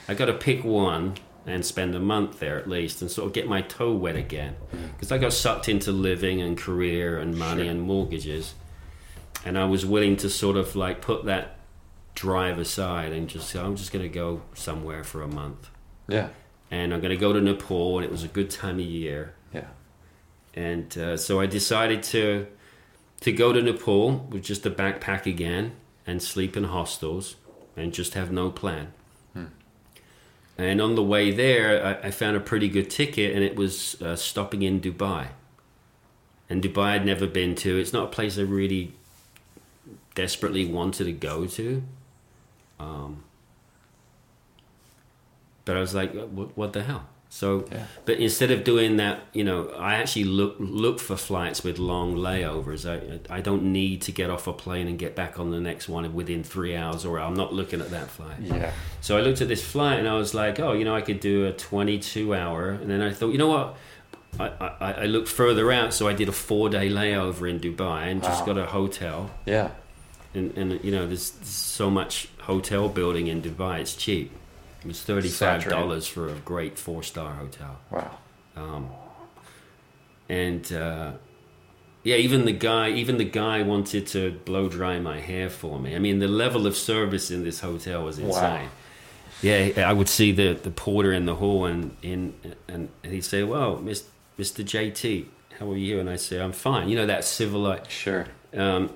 I've 0.09 0.17
got 0.17 0.27
to 0.27 0.35
pick 0.35 0.65
one 0.65 1.17
and 1.47 1.65
spend 1.65 1.95
a 1.95 2.01
month 2.01 2.41
there 2.41 2.59
at 2.59 2.69
least, 2.69 3.01
and 3.03 3.11
sort 3.11 3.27
of 3.27 3.33
get 3.33 3.47
my 3.49 3.61
toe 3.63 3.93
wet 3.95 4.17
again, 4.17 4.55
because 4.93 5.11
I 5.13 5.19
got 5.19 5.33
sucked 5.33 5.69
into 5.69 5.93
living 5.93 6.41
and 6.43 6.57
career 6.59 7.19
and 7.19 7.37
money 7.39 7.63
Sure. 7.63 7.71
and 7.71 7.81
mortgages, 7.83 8.55
and 9.45 9.59
I 9.59 9.65
was 9.65 9.85
willing 9.87 10.17
to 10.19 10.29
sort 10.31 10.57
of 10.57 10.77
like 10.77 11.01
put 11.01 11.25
that 11.27 11.57
drive 12.15 12.59
aside 12.59 13.13
and 13.13 13.29
just 13.29 13.49
say 13.49 13.61
I'm 13.61 13.77
just 13.77 13.93
going 13.93 14.03
to 14.03 14.09
go 14.09 14.43
somewhere 14.53 15.05
for 15.05 15.23
a 15.23 15.29
month 15.29 15.71
Yeah. 16.09 16.31
And 16.71 16.93
I'm 16.93 17.01
going 17.01 17.11
to 17.11 17.17
go 17.17 17.33
to 17.33 17.41
Nepal, 17.41 17.99
and 17.99 18.05
it 18.05 18.11
was 18.11 18.25
a 18.25 18.29
good 18.29 18.51
time 18.51 18.79
of 18.79 18.85
year. 18.85 19.35
Yeah. 19.53 19.69
And 20.55 20.97
uh, 20.99 21.17
so 21.17 21.41
I 21.41 21.47
decided 21.47 22.03
to 22.05 22.47
to 23.21 23.33
go 23.33 23.53
to 23.53 23.61
Nepal 23.61 24.29
with 24.31 24.45
just 24.45 24.65
a 24.65 24.71
backpack 24.71 25.27
again 25.27 25.73
and 26.07 26.23
sleep 26.23 26.57
in 26.57 26.65
hostels 26.65 27.35
and 27.77 27.93
just 27.93 28.15
have 28.15 28.31
no 28.31 28.51
plan. 28.51 28.93
And 30.59 30.81
on 30.81 30.97
the 30.97 31.05
way 31.05 31.31
there, 31.31 32.01
I, 32.03 32.09
I 32.09 32.11
found 32.11 32.37
a 32.37 32.41
pretty 32.41 32.69
good 32.69 32.91
ticket, 32.91 33.35
and 33.35 33.45
it 33.45 33.55
was 33.55 34.03
uh, 34.03 34.17
stopping 34.17 34.63
in 34.63 34.81
Dubai. 34.81 35.29
And 36.51 36.61
Dubai 36.61 36.95
I'd 36.95 37.07
never 37.07 37.29
been 37.29 37.55
to. 37.57 37.79
It's 37.79 37.93
not 37.93 38.05
a 38.05 38.11
place 38.11 38.37
I 38.39 38.43
really 38.43 38.93
desperately 40.17 40.67
wanted 40.67 41.05
to 41.05 41.13
go 41.13 41.47
to. 41.47 41.85
Um, 42.81 43.23
but 45.69 45.77
I 45.77 45.81
was 45.81 45.95
like, 45.95 46.11
what, 46.39 46.57
what 46.57 46.73
the 46.73 46.83
hell? 46.83 47.05
So, 47.31 47.67
Yeah. 47.71 47.85
but 48.07 48.17
instead 48.27 48.51
of 48.51 48.65
doing 48.65 48.97
that, 48.97 49.17
you 49.35 49.45
know, 49.45 49.69
I 49.79 49.97
actually 50.01 50.25
look 50.25 50.57
look 50.59 50.99
for 50.99 51.15
flights 51.15 51.63
with 51.63 51.79
long 51.79 52.17
layovers. 52.17 52.83
I 52.95 52.97
I 53.39 53.41
don't 53.43 53.65
need 53.81 54.01
to 54.09 54.13
get 54.21 54.31
off 54.31 54.47
a 54.47 54.55
plane 54.65 54.87
and 54.89 54.99
get 54.99 55.13
back 55.15 55.39
on 55.39 55.51
the 55.51 55.61
next 55.61 55.91
one 55.91 56.05
within 56.15 56.43
three 56.43 56.75
hours, 56.75 57.05
or 57.05 57.19
I'm 57.21 57.35
not 57.43 57.53
looking 57.53 57.81
at 57.83 57.91
that 57.91 58.09
flight. 58.17 58.39
Yeah. 58.41 58.71
So 59.03 59.19
I 59.19 59.21
looked 59.21 59.43
at 59.43 59.49
this 59.49 59.63
flight 59.75 59.99
and 59.99 60.09
I 60.09 60.15
was 60.15 60.33
like, 60.43 60.59
oh, 60.59 60.73
you 60.79 60.85
know, 60.87 60.97
I 60.97 61.03
could 61.03 61.21
do 61.21 61.45
a 61.45 61.53
22 61.53 62.35
hour. 62.35 62.71
And 62.71 62.89
then 62.91 63.03
I 63.03 63.13
thought, 63.13 63.33
you 63.35 63.39
know 63.45 63.53
what? 63.57 63.77
I, 64.41 64.47
I, 64.89 64.93
I 65.03 65.07
looked 65.15 65.29
further 65.29 65.71
out, 65.71 65.93
so 65.93 66.09
I 66.09 66.15
did 66.15 66.29
a 66.29 66.37
four 66.49 66.71
day 66.71 66.89
layover 66.89 67.45
in 67.53 67.61
Dubai 67.61 68.11
and 68.11 68.23
just 68.23 68.47
got 68.47 68.57
a 68.57 68.65
hotel. 68.67 69.31
Yeah. 69.45 69.69
And, 70.35 70.57
and 70.57 70.83
you 70.83 70.93
know, 70.97 71.07
there's, 71.07 71.31
there's 71.33 71.49
so 71.77 71.91
much 71.91 72.29
hotel 72.41 72.89
building 72.89 73.27
in 73.27 73.43
Dubai, 73.43 73.81
it's 73.81 73.95
cheap. 73.95 74.31
It 74.81 74.87
was 74.87 74.99
$35 74.99 76.09
for 76.09 76.29
a 76.29 76.35
great 76.35 76.79
four 76.79 77.03
star 77.03 77.35
hotel. 77.35 77.79
Wow. 77.91 78.19
Um, 78.57 78.91
and 80.29 80.73
uh, 80.73 81.13
yeah, 82.03 82.17
even 82.17 82.45
the 82.45 82.53
guy, 82.53 82.91
even 82.91 83.19
the 83.19 83.25
guy 83.25 83.63
wanted 83.63 84.07
to 84.09 84.33
blow 84.45 84.69
dry 84.69 84.99
my 84.99 85.21
hair 85.21 85.51
for 85.51 85.79
me. 85.79 85.97
I 85.97 85.99
mean, 85.99 86.19
the 86.19 86.29
level 86.29 86.67
of 86.67 86.77
service 86.77 87.31
in 87.31 87.45
this 87.45 87.61
hotel 87.61 88.05
was 88.05 88.19
insane. 88.19 88.69
Yeah, 89.43 89.87
I 89.87 89.93
would 89.93 90.09
see 90.09 90.33
the, 90.33 90.55
the 90.55 90.71
porter 90.71 91.13
in 91.13 91.27
the 91.27 91.37
hall, 91.37 91.65
and 91.65 91.97
in 92.03 92.35
and, 92.67 92.89
and 93.05 93.13
he'd 93.13 93.25
say, 93.25 93.45
"Well, 93.45 93.77
Miss, 93.77 94.05
Mr. 94.37 94.65
JT, 94.65 95.27
how 95.59 95.71
are 95.71 95.77
you?" 95.77 96.01
And 96.01 96.11
I 96.11 96.17
say, 96.17 96.41
"I'm 96.41 96.53
fine." 96.53 96.89
You 96.89 96.97
know 96.97 97.07
that 97.07 97.25
civil 97.25 97.61
like. 97.61 97.89
Sure. 97.89 98.27
Um, 98.57 98.91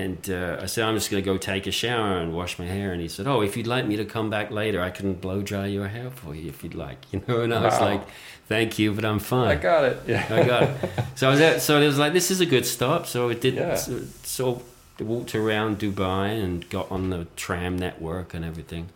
and 0.00 0.30
uh, 0.30 0.58
I 0.64 0.66
said, 0.66 0.84
I'm 0.86 0.94
just 0.94 1.10
going 1.10 1.22
to 1.22 1.30
go 1.32 1.36
take 1.36 1.66
a 1.66 1.70
shower 1.70 2.16
and 2.16 2.32
wash 2.32 2.58
my 2.58 2.64
hair. 2.64 2.92
And 2.92 3.00
he 3.00 3.08
said, 3.08 3.26
Oh, 3.26 3.42
if 3.42 3.56
you'd 3.56 3.66
like 3.66 3.86
me 3.86 3.96
to 3.96 4.06
come 4.06 4.30
back 4.30 4.50
later, 4.50 4.80
I 4.80 4.90
can 4.90 5.12
blow 5.14 5.42
dry 5.42 5.66
your 5.66 5.88
hair 5.88 6.10
for 6.10 6.34
you 6.34 6.48
if 6.48 6.64
you'd 6.64 6.74
like. 6.74 6.98
You 7.12 7.22
know, 7.28 7.42
and 7.42 7.52
I 7.52 7.62
was 7.62 7.78
like, 7.80 8.02
Thank 8.48 8.78
you, 8.78 8.92
but 8.92 9.04
I'm 9.04 9.18
fine. 9.18 9.48
I 9.48 9.54
got 9.56 9.84
it. 9.84 9.96
Yeah. 10.06 10.26
I 10.30 10.42
got 10.44 10.62
it. 10.64 10.76
So 11.14 11.28
I 11.28 11.30
was 11.32 11.40
at, 11.40 11.62
so 11.62 11.80
it 11.80 11.86
was 11.86 11.98
like, 11.98 12.12
This 12.14 12.30
is 12.30 12.40
a 12.40 12.46
good 12.46 12.64
stop. 12.64 13.06
So 13.06 13.28
I 13.28 13.34
did, 13.34 13.54
Yeah. 13.54 13.74
so, 13.76 14.00
so 14.22 14.62
I 14.98 15.02
walked 15.02 15.34
around 15.34 15.78
Dubai 15.78 16.42
and 16.42 16.68
got 16.70 16.90
on 16.90 17.10
the 17.10 17.26
tram 17.36 17.76
network 17.76 18.32
and 18.34 18.44
everything. 18.44 18.88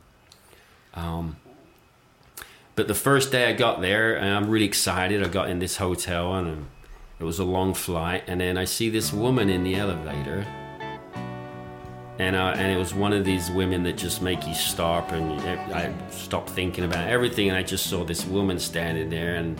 Um, 0.94 1.36
but 2.74 2.88
the 2.88 2.94
first 2.94 3.32
day 3.32 3.50
I 3.50 3.52
got 3.52 3.80
there, 3.80 4.14
and 4.16 4.28
I'm 4.36 4.48
really 4.48 4.66
excited. 4.66 5.22
I 5.22 5.28
got 5.28 5.48
in 5.50 5.58
this 5.58 5.76
hotel, 5.76 6.34
and 6.34 6.66
it 7.20 7.24
was 7.24 7.38
a 7.38 7.44
long 7.44 7.74
flight. 7.74 8.22
And 8.26 8.40
then 8.40 8.56
I 8.56 8.64
see 8.64 8.88
this 8.90 9.12
woman 9.12 9.48
in 9.50 9.62
the 9.64 9.74
elevator, 9.74 10.46
and 12.18 12.34
uh, 12.36 12.54
and 12.56 12.72
it 12.72 12.76
was 12.78 12.94
one 12.94 13.12
of 13.12 13.24
these 13.24 13.50
women 13.50 13.82
that 13.84 13.96
just 13.96 14.22
make 14.22 14.46
you 14.46 14.54
stop, 14.54 15.12
and 15.12 15.40
I 15.72 15.92
stopped 16.10 16.50
thinking 16.50 16.84
about 16.84 17.08
everything, 17.08 17.48
and 17.48 17.56
I 17.56 17.62
just 17.62 17.86
saw 17.86 18.04
this 18.04 18.24
woman 18.24 18.58
standing 18.58 19.10
there, 19.10 19.36
and 19.36 19.58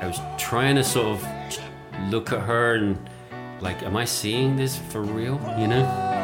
I 0.00 0.06
was 0.06 0.20
trying 0.38 0.76
to 0.76 0.84
sort 0.84 1.06
of 1.06 1.28
look 2.10 2.32
at 2.32 2.40
her 2.40 2.74
and 2.74 3.10
like, 3.60 3.82
am 3.82 3.96
I 3.96 4.04
seeing 4.04 4.56
this 4.56 4.76
for 4.76 5.02
real? 5.02 5.40
You 5.58 5.66
know? 5.68 6.15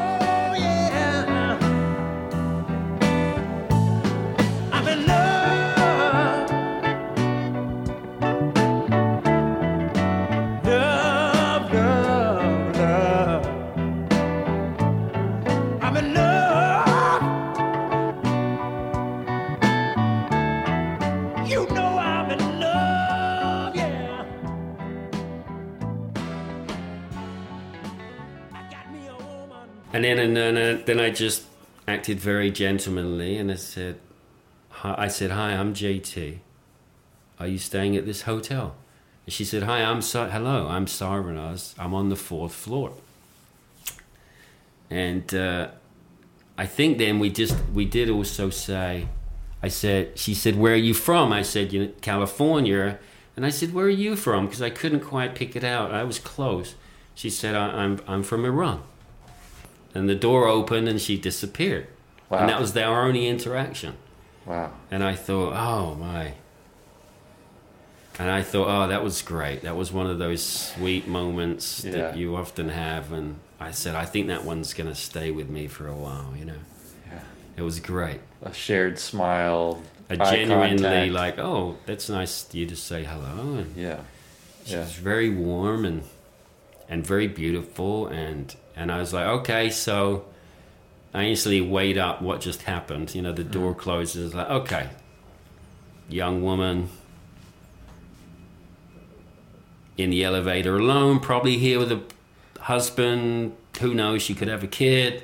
Acted 32.02 32.18
very 32.18 32.50
gentlemanly, 32.50 33.38
and 33.38 33.48
I 33.48 33.54
said, 33.54 33.96
hi, 34.70 34.92
I 34.98 35.06
said, 35.06 35.30
"Hi, 35.30 35.52
I'm 35.52 35.72
JT. 35.72 36.38
Are 37.38 37.46
you 37.46 37.58
staying 37.58 37.96
at 37.96 38.06
this 38.06 38.22
hotel?" 38.22 38.74
And 39.24 39.32
she 39.32 39.44
said, 39.44 39.62
"Hi, 39.62 39.84
I'm 39.84 40.02
Sa- 40.02 40.28
hello, 40.28 40.66
I'm 40.66 40.86
Sarvanaz. 40.86 41.74
I'm 41.78 41.94
on 41.94 42.08
the 42.08 42.16
fourth 42.16 42.54
floor." 42.54 42.94
And 44.90 45.32
uh, 45.32 45.68
I 46.58 46.66
think 46.66 46.98
then 46.98 47.20
we 47.20 47.30
just 47.30 47.54
we 47.72 47.84
did 47.84 48.10
also 48.10 48.50
say, 48.50 49.06
I 49.62 49.68
said, 49.68 50.18
she 50.18 50.34
said, 50.34 50.56
"Where 50.56 50.74
are 50.74 50.86
you 50.88 50.94
from?" 50.94 51.32
I 51.32 51.42
said, 51.42 51.72
"You 51.72 51.84
know, 51.84 51.92
California." 52.00 52.98
And 53.36 53.46
I 53.46 53.50
said, 53.50 53.72
"Where 53.72 53.86
are 53.86 54.00
you 54.06 54.16
from?" 54.16 54.46
Because 54.46 54.60
I 54.60 54.70
couldn't 54.70 55.04
quite 55.14 55.36
pick 55.36 55.54
it 55.54 55.62
out. 55.62 55.92
I 55.92 56.02
was 56.02 56.18
close. 56.18 56.74
She 57.14 57.30
said, 57.30 57.54
I, 57.54 57.66
"I'm 57.82 58.00
I'm 58.08 58.24
from 58.24 58.44
Iran." 58.44 58.82
And 59.94 60.08
the 60.08 60.16
door 60.16 60.48
opened 60.48 60.88
and 60.88 61.00
she 61.00 61.16
disappeared. 61.16 61.86
Wow. 62.32 62.38
And 62.38 62.48
that 62.48 62.58
was 62.58 62.74
our 62.78 63.02
only 63.04 63.28
interaction. 63.28 63.94
Wow. 64.46 64.72
And 64.90 65.04
I 65.04 65.14
thought, 65.14 65.52
oh 65.54 65.94
my. 65.96 66.32
And 68.18 68.30
I 68.30 68.42
thought, 68.42 68.68
oh, 68.68 68.88
that 68.88 69.04
was 69.04 69.20
great. 69.20 69.62
That 69.62 69.76
was 69.76 69.92
one 69.92 70.06
of 70.06 70.18
those 70.18 70.42
sweet 70.42 71.06
moments 71.06 71.84
Yeah. 71.84 71.92
that 71.92 72.16
you 72.16 72.34
often 72.36 72.70
have. 72.70 73.12
And 73.12 73.36
I 73.60 73.70
said, 73.72 73.94
I 73.94 74.06
think 74.06 74.28
that 74.28 74.44
one's 74.44 74.72
going 74.72 74.88
to 74.88 74.94
stay 74.94 75.30
with 75.30 75.50
me 75.50 75.66
for 75.68 75.86
a 75.88 75.94
while, 75.94 76.32
you 76.38 76.46
know. 76.46 76.60
Yeah. 77.10 77.20
It 77.58 77.62
was 77.62 77.80
great. 77.80 78.20
A 78.42 78.52
shared 78.54 78.98
smile. 78.98 79.82
A 80.08 80.16
genuinely 80.16 80.82
contact. 80.82 81.12
like, 81.12 81.38
oh, 81.38 81.76
that's 81.84 82.08
nice 82.08 82.46
you 82.54 82.64
to 82.66 82.76
say 82.76 83.04
hello. 83.04 83.56
And 83.58 83.76
Yeah. 83.76 84.00
she 84.64 84.72
Yeah. 84.72 84.80
was 84.80 84.92
very 84.94 85.28
warm 85.28 85.84
and 85.84 86.04
and 86.88 87.06
very 87.06 87.28
beautiful. 87.28 88.06
And 88.06 88.54
and 88.76 88.90
I 88.92 88.98
was 89.00 89.12
like, 89.12 89.26
okay, 89.26 89.68
so 89.70 90.24
I 91.14 91.24
instantly 91.24 91.60
weighed 91.60 91.98
up 91.98 92.22
what 92.22 92.40
just 92.40 92.62
happened. 92.62 93.14
You 93.14 93.22
know, 93.22 93.32
the 93.32 93.44
door 93.44 93.72
mm-hmm. 93.72 93.80
closes. 93.80 94.34
Like, 94.34 94.48
okay, 94.48 94.88
young 96.08 96.42
woman 96.42 96.88
in 99.98 100.10
the 100.10 100.24
elevator 100.24 100.76
alone, 100.76 101.20
probably 101.20 101.58
here 101.58 101.78
with 101.78 101.92
a 101.92 102.02
husband. 102.60 103.54
Who 103.80 103.94
knows? 103.94 104.22
She 104.22 104.34
could 104.34 104.48
have 104.48 104.62
a 104.62 104.68
kid. 104.68 105.22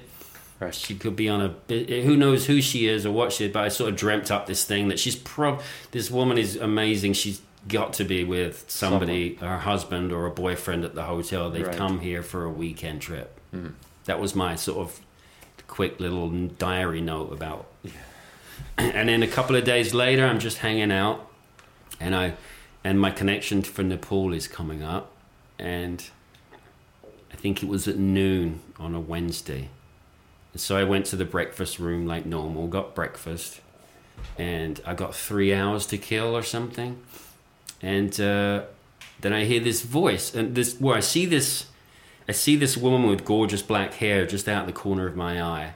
Right. 0.61 0.75
She 0.75 0.95
could 0.95 1.15
be 1.15 1.29
on 1.29 1.41
a. 1.69 1.75
Who 2.03 2.17
knows 2.17 2.47
who 2.47 2.61
she 2.61 2.89
is 2.89 3.07
or 3.07 3.13
what 3.13 3.33
she 3.33 3.47
is? 3.47 3.53
But 3.53 3.65
I 3.65 3.69
sort 3.69 3.91
of 3.91 3.97
dreamt 3.97 4.31
up 4.31 4.47
this 4.47 4.65
thing 4.65 4.89
that 4.89 4.99
she's 4.99 5.17
prob. 5.17 5.63
This 5.93 6.11
woman 6.11 6.37
is 6.37 6.57
amazing. 6.57 7.13
She's 7.13 7.41
got 7.69 7.93
to 7.95 8.05
be 8.05 8.25
with 8.25 8.65
somebody, 8.69 9.35
her 9.37 9.59
husband 9.59 10.13
or 10.13 10.27
a 10.27 10.31
boyfriend 10.31 10.85
at 10.85 10.95
the 10.95 11.05
hotel. 11.05 11.51
They've 11.51 11.67
Right. 11.67 11.77
come 11.77 12.01
here 12.01 12.23
for 12.23 12.45
a 12.45 12.51
weekend 12.51 13.03
trip. 13.03 13.39
Mm-hmm. 13.55 13.69
That 14.07 14.21
was 14.21 14.35
my 14.35 14.57
sort 14.57 14.79
of 14.79 15.01
quick 15.69 16.01
little 16.01 16.29
diary 16.31 17.01
note 17.01 17.33
about. 17.33 17.67
And 18.77 19.09
then 19.09 19.25
a 19.25 19.29
couple 19.29 19.57
of 19.57 19.65
days 19.65 19.93
later, 19.93 20.25
I'm 20.25 20.39
just 20.39 20.59
hanging 20.59 20.93
out, 20.93 21.29
and 21.99 22.15
I, 22.15 22.35
and 22.85 23.01
my 23.01 23.11
connection 23.11 23.63
for 23.63 23.83
Nepal 23.83 24.33
is 24.33 24.47
coming 24.47 24.85
up, 24.85 25.11
and 25.59 26.05
I 27.33 27.37
think 27.37 27.63
it 27.63 27.69
was 27.69 27.89
at 27.89 27.97
noon 27.97 28.61
on 28.79 28.95
a 28.95 29.01
Wednesday. 29.01 29.69
and 30.53 30.61
So 30.61 30.77
I 30.77 30.85
went 30.85 31.07
to 31.07 31.17
the 31.17 31.25
breakfast 31.25 31.79
room 31.81 32.07
like 32.07 32.25
normal, 32.25 32.69
got 32.69 32.95
breakfast, 32.95 33.61
and 34.37 34.81
I 34.87 34.95
got 34.95 35.15
three 35.15 35.53
hours 35.53 35.87
to 35.87 35.99
kill 35.99 36.37
or 36.37 36.43
something. 36.43 37.01
And 37.83 38.19
uh, 38.21 38.63
then 39.21 39.33
I 39.33 39.45
hear 39.45 39.61
this 39.61 39.83
voice, 39.83 40.35
and 40.35 40.55
this 40.55 40.81
where 40.81 40.97
I 40.97 41.01
see 41.01 41.27
this, 41.27 41.67
I 42.29 42.33
see 42.33 42.57
this 42.57 42.77
woman 42.77 43.09
with 43.09 43.25
gorgeous 43.25 43.63
black 43.63 43.95
hair 43.95 44.27
just 44.27 44.49
out 44.49 44.67
the 44.67 44.73
corner 44.73 45.07
of 45.07 45.17
my 45.17 45.43
eye, 45.43 45.75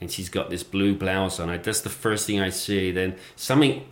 and 0.00 0.10
she's 0.10 0.28
got 0.28 0.48
this 0.48 0.62
blue 0.62 0.94
blouse 0.94 1.38
on. 1.38 1.50
I, 1.50 1.58
that's 1.58 1.82
the 1.82 1.90
first 1.90 2.26
thing 2.26 2.40
I 2.40 2.48
see. 2.48 2.90
Then 2.90 3.16
something, 3.36 3.86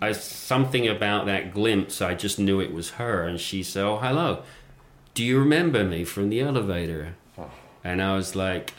I 0.00 0.12
something 0.12 0.88
about 0.88 1.26
that 1.26 1.52
glimpse. 1.52 2.00
I 2.00 2.14
just 2.14 2.38
knew 2.38 2.60
it 2.60 2.72
was 2.72 2.92
her, 2.92 3.24
and 3.24 3.38
she 3.38 3.62
said, 3.62 3.84
"Oh, 3.84 3.98
hello. 3.98 4.42
Do 5.12 5.22
you 5.22 5.38
remember 5.38 5.84
me 5.84 6.04
from 6.04 6.30
the 6.30 6.40
elevator?" 6.40 7.16
Oh. 7.36 7.50
And 7.84 8.00
I 8.00 8.16
was 8.16 8.34
like, 8.34 8.72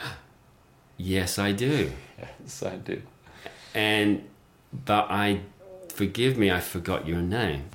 "Yes, 0.97 1.37
I 1.37 1.51
do." 1.51 1.91
Yes, 2.17 2.63
I 2.63 2.77
do. 2.77 3.01
And 3.75 4.27
but 4.85 5.07
I 5.11 5.41
forgive 5.89 6.37
me, 6.37 6.51
I 6.51 6.59
forgot 6.59 7.07
your 7.07 7.21
name. 7.21 7.65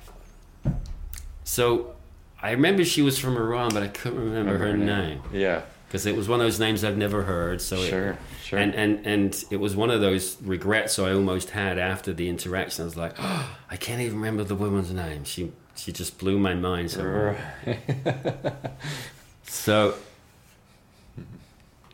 So 1.43 1.95
I 2.43 2.51
remember 2.51 2.83
she 2.83 3.01
was 3.01 3.19
from 3.19 3.37
Iran, 3.37 3.69
but 3.73 3.83
I 3.83 3.87
couldn't 3.87 4.19
remember, 4.19 4.57
her 4.57 4.75
name 4.75 5.21
Yeah. 5.31 5.61
because 5.87 6.05
it 6.05 6.15
was 6.15 6.27
one 6.27 6.39
of 6.41 6.45
those 6.45 6.59
names 6.59 6.83
I've 6.83 6.97
never 6.97 7.23
heard. 7.23 7.61
So 7.61 7.77
Sure, 7.83 8.09
it, 8.11 8.17
sure. 8.43 8.59
And 8.59 8.73
and 8.73 9.05
and 9.05 9.43
it 9.51 9.57
was 9.57 9.75
one 9.75 9.91
of 9.91 10.01
those 10.01 10.37
regrets 10.41 10.97
I 10.97 11.13
almost 11.13 11.51
had 11.51 11.77
after 11.77 12.13
the 12.13 12.27
interaction. 12.29 12.83
I 12.83 12.85
was 12.85 12.97
like, 12.97 13.13
oh, 13.19 13.57
I 13.69 13.75
can't 13.77 14.01
even 14.01 14.17
remember 14.17 14.43
the 14.43 14.55
woman's 14.55 14.91
name. 14.91 15.23
She 15.23 15.51
she 15.75 15.91
just 15.91 16.17
blew 16.17 16.39
my 16.39 16.53
mind. 16.53 16.91
So 16.91 17.35
so 19.43 19.95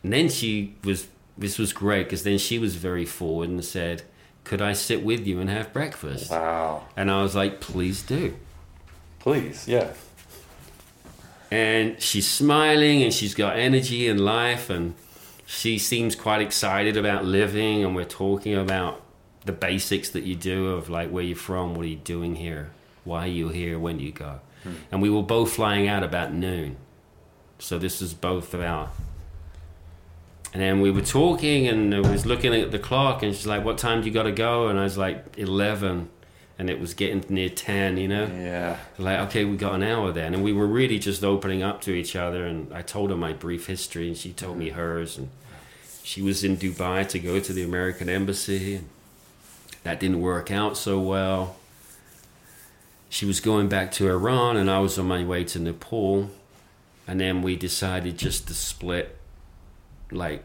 and 0.04 0.14
then 0.14 0.30
she 0.30 0.76
was 0.84 1.08
this 1.38 1.58
was 1.60 1.74
great 1.74 2.04
because 2.06 2.24
then 2.24 2.38
she 2.38 2.58
was 2.60 2.76
very 2.76 3.06
forward 3.06 3.50
and 3.50 3.64
said, 3.64 4.04
"Could 4.44 4.62
I 4.62 4.74
sit 4.74 5.04
with 5.04 5.28
you 5.28 5.40
and 5.40 5.50
have 5.50 5.72
breakfast?" 5.74 6.32
Wow. 6.32 6.86
And 6.96 7.12
I 7.12 7.22
was 7.22 7.36
like, 7.36 7.60
"Please 7.62 8.02
do." 8.02 8.36
Please, 9.20 9.68
yeah. 9.68 9.90
And 11.52 12.02
she's 12.02 12.28
smiling 12.28 13.04
and 13.04 13.14
she's 13.14 13.34
got 13.34 13.58
energy 13.58 14.08
and 14.08 14.20
life 14.20 14.70
and 14.70 14.96
she 15.46 15.78
seems 15.78 16.16
quite 16.16 16.42
excited 16.42 16.98
about 16.98 17.24
living 17.24 17.84
and 17.84 17.96
we're 17.96 18.04
talking 18.04 18.56
about 18.56 19.02
the 19.46 19.54
basics 19.54 20.10
that 20.10 20.24
you 20.24 20.36
do 20.36 20.70
of 20.72 20.90
like 20.90 21.10
where 21.10 21.24
you're 21.24 21.38
from 21.38 21.74
what 21.74 21.86
are 21.86 21.90
you 21.90 21.96
doing 21.96 22.36
here 22.36 22.70
why 23.08 23.24
are 23.24 23.32
you 23.32 23.50
here 23.50 23.80
when 23.80 23.98
do 23.98 24.04
you 24.04 24.12
go? 24.12 24.42
Hmm. 24.64 24.74
And 24.92 25.02
we 25.02 25.10
were 25.10 25.24
both 25.24 25.54
flying 25.54 25.88
out 25.88 26.04
about 26.04 26.34
noon. 26.34 26.76
So 27.58 27.80
this 27.80 28.02
is 28.02 28.14
both 28.14 28.54
about 28.54 28.90
and 30.54 30.62
then 30.62 30.82
we 30.82 30.92
were 30.92 31.02
talking 31.02 31.68
and 31.68 31.94
I 31.94 32.00
was 32.00 32.26
looking 32.26 32.54
at 32.54 32.72
the 32.72 32.80
clock 32.80 33.22
and 33.24 33.36
she's 33.36 33.48
like 33.48 33.64
what 33.66 33.78
time 33.78 34.02
do 34.02 34.08
you 34.08 34.14
got 34.14 34.24
to 34.24 34.32
go? 34.32 34.68
And 34.68 34.78
I 34.78 34.84
was 34.84 34.98
like 34.98 35.38
11 35.38 36.10
and 36.60 36.70
it 36.70 36.80
was 36.80 36.94
getting 36.94 37.24
near 37.30 37.50
10 37.50 37.98
you 37.98 38.08
know? 38.08 38.26
Yeah. 38.26 38.78
like 38.98 39.20
okay 39.28 39.46
we 39.46 39.58
got 39.58 39.76
an 39.76 39.84
hour 39.84 40.12
then. 40.12 40.34
And 40.34 40.44
we 40.44 40.54
were 40.54 40.68
really 40.68 41.00
just 41.00 41.24
opening 41.24 41.64
up 41.64 41.82
to 41.82 41.92
each 41.92 42.16
other 42.16 42.46
and 42.46 42.74
i 42.74 42.82
told 42.82 43.10
her 43.10 43.18
my 43.18 43.34
brief 43.34 43.68
history 43.68 44.08
and 44.08 44.18
she 44.18 44.34
told 44.34 44.58
me 44.58 44.70
hers 44.70 45.18
and 45.18 45.30
she 46.04 46.22
was 46.22 46.44
in 46.44 46.58
dubai 46.58 47.08
to 47.10 47.20
go 47.20 47.40
to 47.40 47.54
the 47.54 47.64
american 47.64 48.10
embassy 48.10 48.76
and 48.76 48.90
that 49.84 50.00
didn't 50.02 50.20
work 50.20 50.52
out 50.52 50.76
so 50.76 51.00
well. 51.00 51.56
She 53.10 53.26
was 53.26 53.40
going 53.40 53.70
back 53.70 53.92
to 53.94 54.10
iran 54.10 54.58
and 54.58 54.70
i 54.70 54.80
was 54.80 55.00
on 55.00 55.08
my 55.08 55.24
way 55.24 55.44
to 55.46 55.60
nepal 55.60 56.30
and 57.08 57.22
then 57.22 57.42
we 57.42 57.56
decided 57.56 58.18
just 58.18 58.48
to 58.50 58.54
split 58.54 59.18
like 60.12 60.44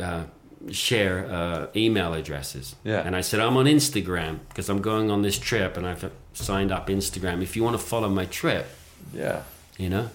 uh, 0.00 0.24
share 0.70 1.26
uh, 1.30 1.66
email 1.76 2.14
addresses. 2.14 2.76
Yeah. 2.84 3.00
And 3.00 3.14
I 3.14 3.20
said, 3.20 3.40
I'm 3.40 3.56
on 3.56 3.66
Instagram 3.66 4.40
because 4.48 4.68
I'm 4.68 4.80
going 4.80 5.10
on 5.10 5.22
this 5.22 5.38
trip 5.38 5.76
and 5.76 5.86
I've 5.86 6.10
signed 6.32 6.72
up 6.72 6.88
Instagram. 6.88 7.42
If 7.42 7.56
you 7.56 7.62
want 7.64 7.78
to 7.78 7.82
follow 7.84 8.08
my 8.08 8.24
trip, 8.26 8.66
Yeah. 9.12 9.42
you 9.78 9.88
know? 9.88 10.10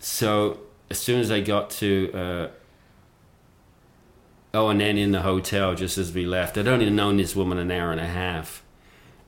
So 0.00 0.60
as 0.90 0.98
soon 0.98 1.20
as 1.20 1.30
I 1.30 1.40
got 1.40 1.70
to, 1.70 2.10
uh, 2.14 2.48
oh, 4.54 4.68
and 4.68 4.80
then 4.80 4.96
in 4.96 5.12
the 5.12 5.22
hotel, 5.22 5.74
just 5.74 5.98
as 5.98 6.12
we 6.12 6.24
left, 6.26 6.56
I'd 6.56 6.68
only 6.68 6.88
known 6.90 7.16
this 7.16 7.34
woman 7.34 7.58
an 7.58 7.70
hour 7.70 7.90
and 7.92 8.00
a 8.00 8.06
half. 8.06 8.62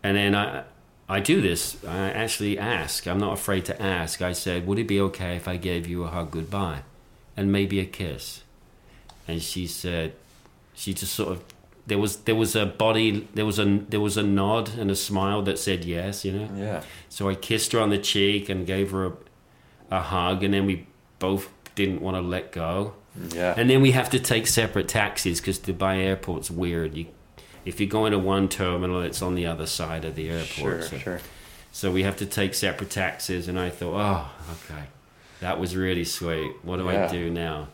And 0.03 0.17
then 0.17 0.35
I, 0.35 0.65
I 1.09 1.21
do 1.21 1.41
this. 1.41 1.77
I 1.85 2.11
actually 2.11 2.59
ask. 2.59 3.07
I'm 3.07 3.19
not 3.19 3.33
afraid 3.33 3.65
to 3.67 3.83
ask. 3.83 4.23
I 4.23 4.33
said, 4.33 4.67
would 4.67 4.79
it 4.79 4.87
be 4.89 5.01
okay 5.01 5.37
if 5.37 5.49
I 5.49 5.57
gave 5.57 5.87
you 5.87 6.05
a 6.05 6.09
hug 6.09 6.31
goodbye 6.31 6.83
and 7.37 7.51
maybe 7.53 7.81
a 7.81 7.85
kiss? 7.85 8.43
And 9.31 9.41
she 9.43 9.67
said, 9.67 10.13
she 10.75 10.93
just 10.95 11.15
sort 11.15 11.31
of, 11.33 11.45
there 11.87 11.99
was 11.99 12.13
there 12.29 12.35
was 12.35 12.55
a 12.55 12.67
body, 12.67 13.29
there 13.35 13.47
was 13.47 13.59
a 13.59 13.65
there 13.89 14.01
was 14.01 14.17
a 14.17 14.23
nod 14.23 14.71
and 14.79 14.91
a 14.91 14.97
smile 14.97 15.43
that 15.43 15.59
said 15.59 15.85
yes, 15.85 16.25
you 16.25 16.33
know. 16.33 16.49
Yeah. 16.57 16.83
So 17.09 17.29
I 17.29 17.35
kissed 17.35 17.73
her 17.73 17.81
on 17.81 17.91
the 17.91 17.99
cheek 17.99 18.49
and 18.49 18.67
gave 18.67 18.91
her 18.91 19.07
a, 19.07 19.13
a 19.91 20.01
hug, 20.01 20.43
and 20.45 20.53
then 20.55 20.67
we 20.67 20.87
both 21.19 21.49
didn't 21.75 22.01
want 22.01 22.17
to 22.17 22.21
let 22.21 22.53
go. 22.53 22.95
Yeah. 23.35 23.55
And 23.57 23.69
then 23.71 23.81
we 23.83 23.91
have 23.93 24.09
to 24.11 24.21
take 24.21 24.47
separate 24.47 24.89
taxis 24.89 25.41
because 25.41 25.59
Dubai 25.59 25.97
Airport's 25.99 26.51
weird. 26.51 26.95
You, 26.97 27.07
if 27.65 27.81
you 27.81 27.87
go 27.87 28.07
into 28.07 28.19
one 28.19 28.49
terminal, 28.49 29.03
it's 29.03 29.21
on 29.23 29.35
the 29.35 29.47
other 29.47 29.67
side 29.67 30.05
of 30.05 30.15
the 30.15 30.31
airport. 30.31 30.49
sure, 30.49 30.83
so, 30.83 30.99
sure. 30.99 31.21
so 31.73 31.91
we 31.91 32.03
have 32.05 32.17
to 32.19 32.27
take 32.27 32.55
separate 32.55 32.91
taxis, 32.91 33.49
and 33.49 33.59
I 33.59 33.69
thought, 33.71 33.95
oh, 34.01 34.31
okay, 34.53 34.85
that 35.41 35.59
was 35.59 35.75
really 35.77 36.05
sweet. 36.05 36.53
What 36.63 36.77
do 36.79 36.85
Yeah. 36.85 37.07
I 37.07 37.13
do 37.13 37.31
now? 37.31 37.69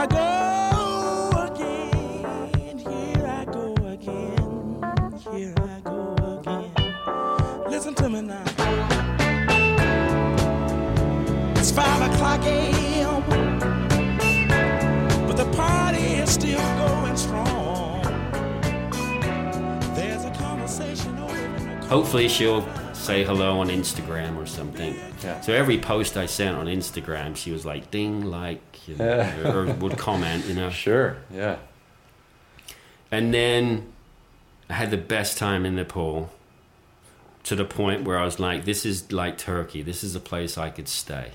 I 0.00 0.06
go 0.06 1.30
again. 1.52 2.78
Here 2.78 3.26
I 3.26 3.44
go 3.44 3.74
again. 3.86 4.80
Here 5.30 5.54
I 5.58 5.80
go 5.84 6.14
again. 6.38 7.70
Listen 7.70 7.92
to 7.96 8.08
me 8.08 8.22
now. 8.22 8.42
It's 11.56 11.70
five 11.70 12.10
o'clock 12.10 12.42
a.m. 12.46 13.22
But 15.26 15.36
the 15.36 15.44
party 15.54 16.14
is 16.14 16.30
still 16.30 16.66
going 16.78 17.16
strong. 17.18 18.00
There's 19.94 20.24
a 20.24 20.30
conversation 20.30 21.18
over 21.18 21.86
Hopefully, 21.88 22.28
she'll 22.28 22.62
say 23.10 23.24
hello 23.24 23.60
on 23.60 23.68
Instagram 23.68 24.36
or 24.36 24.46
something. 24.46 24.94
Yeah. 25.22 25.40
So 25.40 25.52
every 25.52 25.78
post 25.78 26.16
I 26.16 26.26
sent 26.26 26.56
on 26.56 26.66
Instagram, 26.66 27.36
she 27.36 27.50
was 27.50 27.66
like, 27.66 27.90
"Ding, 27.90 28.24
like," 28.24 28.88
you 28.88 28.96
know, 28.96 29.42
or 29.44 29.72
would 29.74 29.98
comment, 29.98 30.46
you 30.46 30.54
know. 30.54 30.70
Sure. 30.80 31.16
Yeah. 31.30 31.56
And 33.10 33.34
then 33.34 33.92
I 34.68 34.74
had 34.74 34.90
the 34.90 34.96
best 34.96 35.36
time 35.36 35.66
in 35.66 35.74
Nepal 35.74 36.30
to 37.42 37.56
the 37.56 37.64
point 37.64 38.04
where 38.04 38.18
I 38.18 38.24
was 38.24 38.38
like, 38.38 38.64
this 38.64 38.86
is 38.86 39.10
like 39.12 39.36
Turkey. 39.36 39.82
This 39.82 40.04
is 40.04 40.14
a 40.14 40.20
place 40.20 40.56
I 40.56 40.70
could 40.70 40.88
stay 40.88 41.32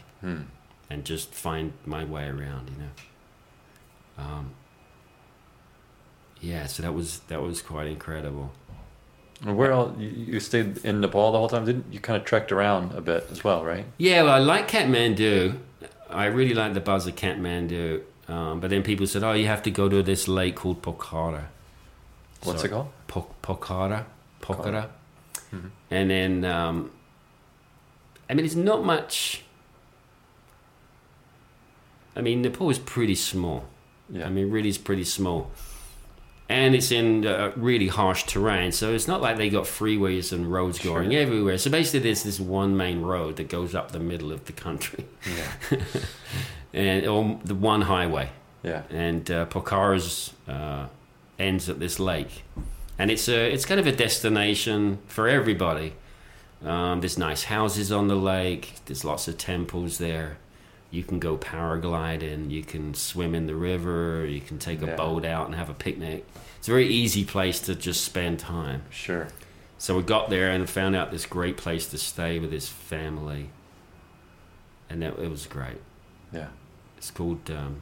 and 0.89 1.05
just 1.05 1.33
find 1.33 1.73
my 1.85 2.03
way 2.03 2.25
around, 2.27 2.69
you 2.69 2.77
know. 2.83 4.23
Um, 4.23 4.51
yeah, 6.41 6.65
so 6.65 6.81
that 6.83 6.93
was 6.93 7.19
that 7.27 7.41
was 7.41 7.61
quite 7.61 7.87
incredible. 7.87 8.51
Where 9.43 9.71
else? 9.71 9.97
You, 9.99 10.07
you 10.07 10.39
stayed 10.39 10.83
in 10.85 11.01
Nepal 11.01 11.31
the 11.31 11.37
whole 11.37 11.49
time, 11.49 11.65
didn't 11.65 11.91
you? 11.91 11.99
Kind 11.99 12.17
of 12.17 12.25
trekked 12.25 12.51
around 12.51 12.93
a 12.93 13.01
bit 13.01 13.27
as 13.31 13.43
well, 13.43 13.63
right? 13.65 13.85
Yeah, 13.97 14.23
well, 14.23 14.33
I 14.33 14.39
like 14.39 14.69
Kathmandu. 14.69 15.57
I 16.09 16.25
really 16.25 16.53
like 16.53 16.73
the 16.73 16.79
buzz 16.79 17.05
of 17.07 17.15
Kathmandu. 17.15 18.01
Um, 18.27 18.59
but 18.59 18.69
then 18.69 18.81
people 18.81 19.05
said, 19.05 19.23
oh, 19.23 19.33
you 19.33 19.47
have 19.47 19.61
to 19.63 19.71
go 19.71 19.87
to 19.89 20.01
this 20.01 20.27
lake 20.27 20.55
called 20.55 20.81
Pokhara. 20.81 21.45
What's 22.43 22.61
So- 22.61 22.67
it 22.67 22.71
called? 22.71 22.87
Po- 23.07 23.35
Pokhara, 23.43 24.05
Pokhara, 24.41 24.87
Mm-hmm. 25.53 25.67
and 25.91 26.09
then 26.09 26.45
um, 26.45 26.91
I 28.29 28.33
mean, 28.33 28.45
it's 28.45 28.55
not 28.55 28.83
much. 28.83 29.43
I 32.15 32.21
mean, 32.21 32.41
Nepal 32.41 32.69
is 32.69 32.79
pretty 32.79 33.15
small. 33.15 33.65
Yeah. 34.09 34.25
I 34.25 34.29
mean, 34.29 34.49
really, 34.49 34.69
it's 34.69 34.77
pretty 34.77 35.03
small, 35.03 35.51
and 36.47 36.75
it's 36.75 36.91
in 36.91 37.25
uh, 37.25 37.51
really 37.55 37.87
harsh 37.87 38.23
terrain. 38.23 38.71
So 38.71 38.93
it's 38.93 39.07
not 39.07 39.21
like 39.21 39.37
they 39.37 39.49
got 39.49 39.63
freeways 39.63 40.31
and 40.31 40.51
roads 40.51 40.77
going 40.79 41.11
Sure. 41.11 41.19
everywhere. 41.21 41.57
So 41.57 41.71
basically, 41.71 42.01
there's 42.01 42.23
this 42.23 42.39
one 42.39 42.77
main 42.77 43.01
road 43.01 43.35
that 43.37 43.49
goes 43.49 43.73
up 43.73 43.91
the 43.91 43.99
middle 43.99 44.31
of 44.31 44.45
the 44.45 44.53
country, 44.53 45.05
Yeah. 45.35 45.79
and 46.73 47.05
or 47.07 47.39
the 47.43 47.55
one 47.55 47.81
highway 47.81 48.29
Yeah. 48.63 48.83
and 48.89 49.29
uh, 49.31 49.45
Pokhara's 49.47 50.33
uh, 50.47 50.87
ends 51.39 51.69
at 51.69 51.79
this 51.79 51.99
lake, 51.99 52.43
and 52.99 53.09
it's 53.11 53.27
a 53.27 53.51
it's 53.51 53.65
kind 53.65 53.79
of 53.79 53.87
a 53.87 53.91
destination 53.91 54.99
for 55.07 55.27
everybody. 55.27 55.93
Um, 56.63 57.01
there's 57.01 57.17
nice 57.17 57.43
houses 57.43 57.91
on 57.91 58.07
the 58.07 58.15
lake. 58.15 58.75
There's 58.85 59.03
lots 59.05 59.27
of 59.27 59.37
temples 59.37 59.97
there. 59.97 60.37
You 60.95 61.03
can 61.03 61.19
go 61.19 61.37
paragliding. 61.37 62.49
You 62.49 62.63
can 62.63 62.93
swim 62.93 63.35
in 63.35 63.47
the 63.47 63.55
river. 63.55 64.25
You 64.25 64.39
can 64.39 64.57
take 64.57 64.81
a 64.81 64.85
Yeah. 64.85 64.95
boat 64.95 65.25
out 65.25 65.45
and 65.45 65.55
have 65.55 65.69
a 65.69 65.73
picnic. 65.73 66.25
It's 66.57 66.69
a 66.69 66.71
very 66.71 66.87
easy 66.87 67.25
place 67.25 67.59
to 67.61 67.75
just 67.75 68.03
spend 68.05 68.39
time. 68.39 68.83
Sure. 68.89 69.27
So 69.77 69.97
we 69.97 70.03
got 70.03 70.29
there 70.29 70.49
and 70.51 70.69
found 70.69 70.95
out 70.95 71.11
this 71.11 71.25
great 71.25 71.57
place 71.57 71.85
to 71.89 71.97
stay 71.97 72.39
with 72.39 72.51
his 72.51 72.69
family, 72.69 73.49
and 74.89 75.01
that, 75.01 75.19
it 75.19 75.29
was 75.29 75.45
great. 75.47 75.81
Yeah. 76.31 76.47
It's 76.97 77.11
called 77.11 77.51
um, 77.51 77.81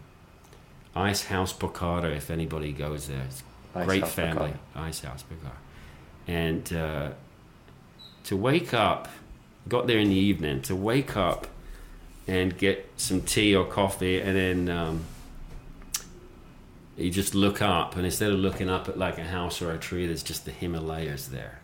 Ice 0.96 1.26
House 1.26 1.54
Pokhara. 1.54 2.16
If 2.18 2.32
anybody 2.32 2.72
goes 2.74 3.08
there, 3.08 3.22
it's 3.22 3.44
Ice 3.76 3.86
great 3.86 4.02
House 4.02 4.12
family. 4.14 4.54
Ice 4.76 5.02
House 5.02 5.24
Pokhara, 5.24 5.58
and 6.28 6.74
uh, 6.74 7.10
to 8.24 8.36
wake 8.36 8.74
up, 8.74 9.08
got 9.70 9.86
there 9.86 10.00
in 10.00 10.10
the 10.10 10.16
evening. 10.16 10.64
To 10.64 10.76
wake 10.76 11.16
up 11.16 11.48
and 12.28 12.58
get 12.58 12.90
some 12.98 13.22
tea 13.22 13.56
or 13.56 13.66
coffee, 13.66 14.20
and 14.22 14.36
then 14.36 14.70
um, 14.70 15.06
you 16.98 17.10
just 17.12 17.34
look 17.36 17.62
up, 17.62 17.96
and 17.96 18.06
instead 18.06 18.32
of 18.32 18.40
looking 18.40 18.70
up 18.70 18.88
at 18.88 18.98
like 18.98 19.18
a 19.18 19.24
house 19.26 19.62
or 19.62 19.72
a 19.72 19.78
tree, 19.78 20.06
there's 20.08 20.24
just 20.24 20.46
the 20.46 20.52
Himalayas 20.52 21.28
there, 21.28 21.60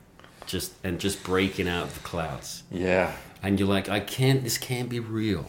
just 0.46 0.74
and 0.84 1.00
just 1.00 1.24
breaking 1.24 1.68
out 1.68 1.84
of 1.84 1.94
the 1.94 2.00
clouds 2.02 2.64
Yeah. 2.72 3.14
and 3.44 3.60
you're 3.60 3.70
like, 3.70 3.88
I 3.90 4.00
can't. 4.00 4.44
This 4.44 4.58
can't 4.58 4.90
be 4.90 5.00
real. 5.00 5.46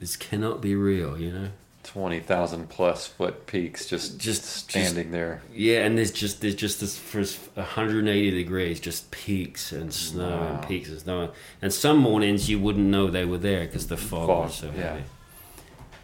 This 0.00 0.16
cannot 0.16 0.60
be 0.60 0.74
real. 0.74 1.18
You 1.18 1.32
know. 1.32 1.48
Twenty 1.84 2.18
thousand 2.20 2.70
plus 2.70 3.06
foot 3.06 3.46
peaks, 3.46 3.86
just 3.86 4.18
Just- 4.18 4.68
just 4.68 4.70
standing 4.70 5.12
there. 5.12 5.42
Yeah, 5.52 5.84
and 5.84 5.96
there's 5.96 6.10
just 6.10 6.40
there's 6.40 6.54
just 6.54 6.80
this 6.80 6.96
for 6.98 7.20
180 7.20 8.30
degrees, 8.30 8.80
just 8.80 9.10
peaks 9.10 9.70
and 9.70 9.92
snow 9.92 10.42
and 10.42 10.66
peaks 10.66 10.88
and 10.88 10.98
snow. 11.00 11.30
And 11.62 11.72
some 11.72 11.98
mornings 11.98 12.48
you 12.48 12.58
wouldn't 12.58 12.86
know 12.86 13.08
they 13.10 13.24
were 13.26 13.38
there 13.38 13.66
because 13.66 13.86
the 13.88 13.96
fog, 13.98 14.26
Fog, 14.28 14.44
was 14.46 14.54
so 14.54 14.72
yeah. 14.74 14.82
heavy. 14.94 15.02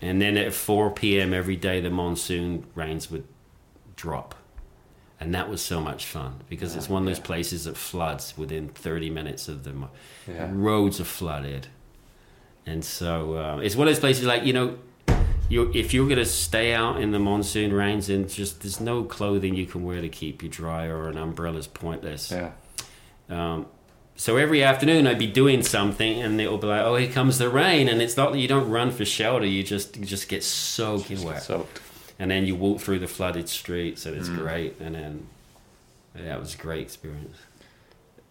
And 0.03 0.21
then 0.23 0.37
at 0.37 0.53
4 0.55 0.91
p.m. 0.91 1.33
every 1.35 1.57
day, 1.57 1.81
the 1.81 1.91
monsoon 1.91 2.67
rains 2.75 3.11
would 3.11 3.25
drop, 3.97 4.35
and 5.19 5.35
that 5.35 5.49
was 5.49 5.61
so 5.63 5.81
much 5.81 6.05
fun 6.07 6.41
because 6.49 6.77
it's 6.77 6.89
one 6.89 7.03
of 7.03 7.07
those 7.07 7.19
yeah. 7.19 7.25
places 7.25 7.65
that 7.65 7.77
floods 7.77 8.35
within 8.37 8.69
30 8.69 9.11
minutes 9.11 9.49
of 9.49 9.65
the 9.65 9.73
mo- 9.73 9.91
Yeah. 10.29 10.49
roads 10.53 11.01
are 11.01 11.05
flooded, 11.05 11.67
and 12.67 12.85
so 12.85 13.35
uh, 13.35 13.59
it's 13.63 13.77
one 13.77 13.89
of 13.89 13.95
those 13.95 14.01
places 14.01 14.25
like 14.27 14.45
you 14.45 14.53
know. 14.53 14.79
You, 15.51 15.71
if 15.75 15.93
you're 15.93 16.07
going 16.07 16.19
to 16.19 16.25
stay 16.25 16.73
out 16.73 17.01
in 17.01 17.11
the 17.11 17.19
monsoon 17.19 17.73
rains 17.73 18.09
and 18.09 18.29
just 18.31 18.63
there's 18.63 18.81
no 18.81 19.03
clothing 19.03 19.55
you 19.57 19.67
can 19.67 19.83
wear 19.85 20.01
to 20.01 20.09
keep 20.09 20.43
you 20.43 20.49
dry 20.49 20.87
or 20.87 21.09
an 21.09 21.19
umbrella's 21.19 21.67
pointless. 21.67 22.31
Yeah. 22.31 22.53
Um, 23.29 23.67
so 24.15 24.37
every 24.37 24.63
afternoon 24.63 25.07
I'd 25.09 25.19
be 25.19 25.27
doing 25.27 25.63
something 25.63 26.23
and 26.23 26.41
it'll 26.41 26.57
be 26.59 26.69
like, 26.69 26.83
oh, 26.83 26.95
here 26.97 27.11
comes 27.11 27.39
the 27.39 27.49
rain, 27.49 27.89
and 27.89 28.01
it's 28.01 28.17
not 28.17 28.33
that 28.33 28.39
you 28.39 28.47
don't 28.49 28.71
run 28.71 28.91
for 28.93 29.05
shelter, 29.05 29.45
you 29.47 29.63
just 29.65 29.97
you 29.97 30.05
just 30.07 30.29
get 30.29 30.45
soaking 30.45 31.17
Just 31.17 31.27
wet, 31.27 31.43
soaked. 31.43 31.81
and 32.19 32.31
then 32.31 32.47
you 32.47 32.55
walk 32.55 32.81
through 32.81 32.99
the 33.01 33.09
flooded 33.09 33.49
streets, 33.49 34.07
and 34.07 34.17
it's 34.17 34.29
Mm. 34.29 34.37
great, 34.39 34.77
and 34.81 34.95
then 34.95 35.27
yeah, 36.17 36.37
it 36.37 36.41
was 36.41 36.55
a 36.55 36.59
great 36.59 36.83
experience. 36.83 37.39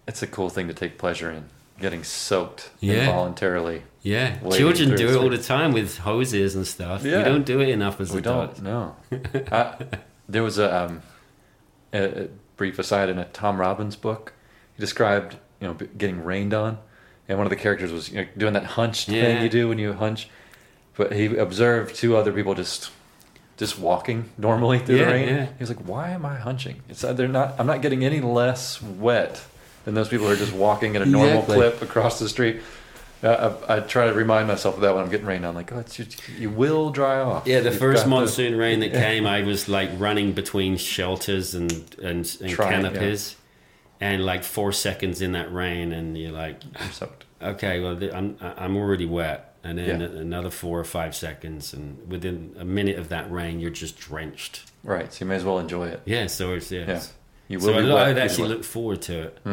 It's 0.08 0.22
a 0.22 0.28
cool 0.28 0.50
thing 0.50 0.68
to 0.70 0.74
take 0.74 0.98
pleasure 0.98 1.32
in. 1.32 1.46
Getting 1.80 2.04
soaked 2.04 2.72
Yeah. 2.80 3.06
involuntarily. 3.06 3.84
Yeah, 4.02 4.38
children 4.52 4.96
do 4.96 5.10
it 5.10 5.16
all 5.18 5.30
the 5.30 5.38
time 5.38 5.74
with 5.74 5.98
hoses 6.00 6.56
and 6.56 6.66
stuff. 6.66 7.04
Yeah. 7.04 7.18
We 7.20 7.24
don't 7.26 7.46
do 7.46 7.60
it 7.60 7.68
enough 7.70 8.00
as 8.00 8.12
We 8.14 8.20
adults. 8.20 8.60
don't. 8.60 8.96
No. 9.12 9.42
I, 9.52 9.76
there 10.30 10.42
was 10.42 10.58
a, 10.58 10.74
um, 10.86 11.02
a, 11.94 12.24
a 12.24 12.28
brief 12.56 12.80
aside 12.80 13.10
in 13.10 13.18
a 13.20 13.26
Tom 13.26 13.60
Robbins 13.60 13.96
book. 13.98 14.34
He 14.76 14.80
described, 14.82 15.36
you 15.60 15.68
know, 15.68 15.74
getting 15.98 16.24
rained 16.24 16.54
on, 16.54 16.78
and 17.28 17.38
one 17.38 17.46
of 17.46 17.50
the 17.52 17.58
characters 17.58 17.92
was 17.92 18.10
you 18.10 18.22
know, 18.22 18.28
doing 18.38 18.54
that 18.54 18.64
hunched 18.64 19.10
Yeah. 19.10 19.22
thing 19.24 19.44
you 19.44 19.50
do 19.50 19.68
when 19.68 19.80
you 19.80 19.92
hunch. 19.94 20.30
But 20.96 21.12
he 21.14 21.36
observed 21.38 21.94
two 21.96 22.16
other 22.16 22.32
people 22.32 22.56
just, 22.56 22.92
just 23.58 23.78
walking 23.80 24.30
normally 24.38 24.80
through 24.80 24.98
Yeah, 24.98 25.06
the 25.06 25.12
rain. 25.12 25.28
yeah. 25.30 25.46
He 25.46 25.52
was 25.60 25.70
like, 25.70 25.80
"Why 25.86 26.10
am 26.12 26.26
I 26.26 26.36
hunching? 26.38 26.82
It's 26.90 27.04
uh, 27.04 27.12
they're 27.14 27.28
not. 27.28 27.56
I'm 27.60 27.68
not 27.68 27.82
getting 27.82 28.04
any 28.06 28.22
less 28.22 28.82
wet 28.82 29.44
than 29.90 29.96
those 29.96 30.08
people 30.10 30.28
are 30.30 30.36
just 30.36 30.54
walking 30.54 30.96
at 30.96 31.02
a 31.02 31.06
normal 31.06 31.40
Exactly. 31.40 31.56
clip 31.58 31.82
across 31.82 32.20
the 32.20 32.30
street." 32.30 32.62
Uh, 33.22 33.54
I, 33.68 33.76
I 33.76 33.80
try 33.82 34.06
to 34.08 34.14
remind 34.14 34.48
myself 34.48 34.76
of 34.76 34.82
that 34.82 34.96
when 34.96 35.04
I'm 35.04 35.10
getting 35.10 35.26
rained 35.26 35.46
on. 35.46 35.54
Like, 35.54 35.74
oh, 35.74 35.80
it's 35.80 35.98
just, 35.98 36.22
you 36.38 36.50
will 36.50 36.90
dry 36.90 37.20
off. 37.20 37.46
Yeah, 37.46 37.60
the 37.60 37.70
You've 37.70 37.78
first 37.80 37.98
got 37.98 38.04
to- 38.04 38.10
monsoon 38.12 38.56
rain 38.58 38.80
that 38.80 38.94
came, 39.06 39.28
I 39.28 39.42
was 39.42 39.68
like 39.68 39.90
running 39.98 40.32
between 40.32 40.78
shelters 40.78 41.54
and 41.54 41.72
and, 42.02 42.38
and 42.42 42.50
Trying, 42.50 42.84
yeah. 42.84 42.90
canopies, 42.92 43.36
and 44.00 44.24
like 44.26 44.46
four 44.46 44.72
seconds 44.72 45.22
in 45.22 45.34
that 45.34 45.52
rain, 45.54 45.92
and 45.92 46.18
you're 46.18 46.32
like, 46.32 46.62
I'm 46.78 46.92
soaked. 46.92 47.26
okay, 47.42 47.82
well, 47.82 48.00
I'm 48.14 48.38
I'm 48.42 48.78
already 48.78 49.06
wet, 49.06 49.54
and 49.66 49.78
then 49.78 50.00
Yeah. 50.00 50.08
another 50.22 50.50
four 50.50 50.80
or 50.80 50.86
five 50.86 51.14
seconds, 51.14 51.74
and 51.74 52.10
within 52.10 52.56
a 52.58 52.64
minute 52.64 52.98
of 52.98 53.10
that 53.10 53.30
rain, 53.30 53.60
you're 53.60 53.70
just 53.70 54.00
drenched. 54.00 54.62
Right, 54.82 55.12
so 55.12 55.26
you 55.26 55.30
may 55.30 55.36
as 55.36 55.44
well 55.44 55.60
enjoy 55.60 55.88
it. 55.90 56.02
Yeah, 56.06 56.28
so 56.28 56.54
it's 56.54 56.72
yeah. 56.72 56.86
Yeah, 56.88 57.02
you 57.50 57.58
will 57.60 57.66
So 57.66 57.74
I 57.78 57.82
be 57.82 57.90
wet 57.92 58.08
I'd 58.08 58.18
actually 58.18 58.48
look 58.48 58.64
forward 58.64 59.02
to 59.04 59.24
it. 59.24 59.38
I 59.46 59.52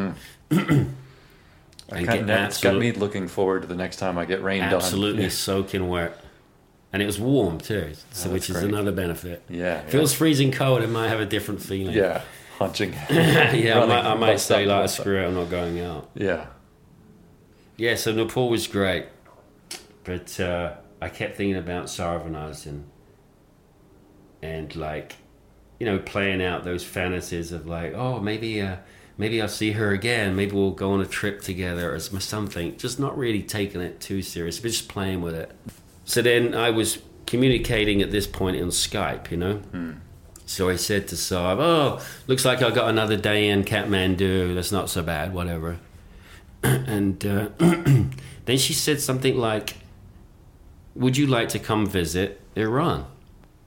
and 0.52 2.08
kinda- 2.08 2.24
get 2.26 2.44
it's 2.46 2.60
got 2.60 2.76
me 2.76 2.92
looking 2.92 3.26
forward 3.28 3.62
to 3.62 3.68
the 3.68 3.74
next 3.76 3.96
time 3.96 4.16
I 4.18 4.24
get 4.24 4.42
rained 4.42 4.62
Absolutely 4.64 5.18
on. 5.24 5.24
Yeah. 5.24 5.28
soaking 5.30 5.88
wet, 5.88 6.18
and 6.92 7.02
it 7.02 7.06
was 7.06 7.18
warm 7.20 7.58
too, 7.58 7.92
so 8.12 8.28
Oh, 8.28 8.32
which 8.32 8.48
is 8.50 8.56
great. 8.56 8.68
another 8.68 8.92
benefit. 8.92 9.42
Yeah, 9.48 9.80
If 9.86 9.94
it 9.94 10.00
was 10.00 10.12
freezing 10.14 10.52
cold, 10.52 10.82
it 10.82 10.88
might 10.88 11.08
have 11.08 11.20
a 11.20 11.26
different 11.26 11.60
feeling. 11.62 11.94
yeah, 11.96 12.22
hunching. 12.58 12.92
yeah, 13.10 13.80
I 13.82 13.86
might, 13.86 14.04
I 14.04 14.14
might 14.14 14.40
say 14.40 14.66
like, 14.66 14.82
bus 14.84 14.96
screw 14.98 15.20
it, 15.22 15.26
I'm 15.26 15.34
not 15.34 15.48
going 15.50 15.80
out. 15.80 16.10
Yeah, 16.14 16.46
Yeah, 17.76 17.94
so 17.96 18.12
Nepal 18.12 18.48
was 18.48 18.66
great, 18.66 19.06
but 20.04 20.38
uh, 20.40 20.74
I 21.00 21.08
kept 21.08 21.36
thinking 21.36 21.56
about 21.56 21.84
Sarvanaz 21.86 22.66
and 22.66 22.84
and 24.42 24.74
like, 24.76 25.14
you 25.78 25.86
know, 25.86 25.98
playing 25.98 26.42
out 26.42 26.64
those 26.64 26.84
fantasies 26.84 27.52
of 27.52 27.66
like, 27.66 27.92
oh, 27.94 28.20
maybe 28.20 28.60
uh, 28.60 28.76
maybe 29.18 29.40
I'll 29.40 29.48
see 29.48 29.72
her 29.72 29.90
again. 29.92 30.36
Maybe 30.36 30.52
we'll 30.52 30.70
go 30.70 30.92
on 30.92 31.00
a 31.00 31.06
trip 31.06 31.42
together 31.42 31.94
or 31.94 31.98
something. 31.98 32.76
Just 32.76 32.98
not 32.98 33.16
really 33.16 33.42
taking 33.42 33.80
it 33.80 34.00
too 34.00 34.22
serious, 34.22 34.58
but 34.58 34.68
just 34.70 34.88
playing 34.88 35.20
with 35.22 35.34
it. 35.34 35.52
So 36.04 36.22
then 36.22 36.54
I 36.54 36.70
was 36.70 36.98
communicating 37.26 38.00
at 38.00 38.10
this 38.10 38.26
point 38.26 38.60
on 38.60 38.68
Skype, 38.68 39.30
you 39.30 39.36
know. 39.36 39.62
So 40.46 40.68
I 40.68 40.76
said 40.76 41.08
to 41.08 41.16
Sarv, 41.16 41.58
"Oh, 41.58 42.00
looks 42.28 42.44
like 42.44 42.62
I 42.62 42.70
got 42.70 42.88
another 42.88 43.16
day 43.16 43.48
in 43.48 43.64
Kathmandu. 43.64 44.54
That's 44.54 44.72
not 44.72 44.88
so 44.88 45.02
bad. 45.02 45.34
Whatever." 45.34 45.78
and 46.62 47.24
uh, 47.26 47.48
then 47.58 48.58
she 48.58 48.72
said 48.72 49.00
something 49.00 49.36
like, 49.36 49.78
"Would 50.94 51.16
you 51.16 51.26
like 51.26 51.48
to 51.50 51.58
come 51.58 51.86
visit 51.86 52.40
Iran?" 52.54 53.06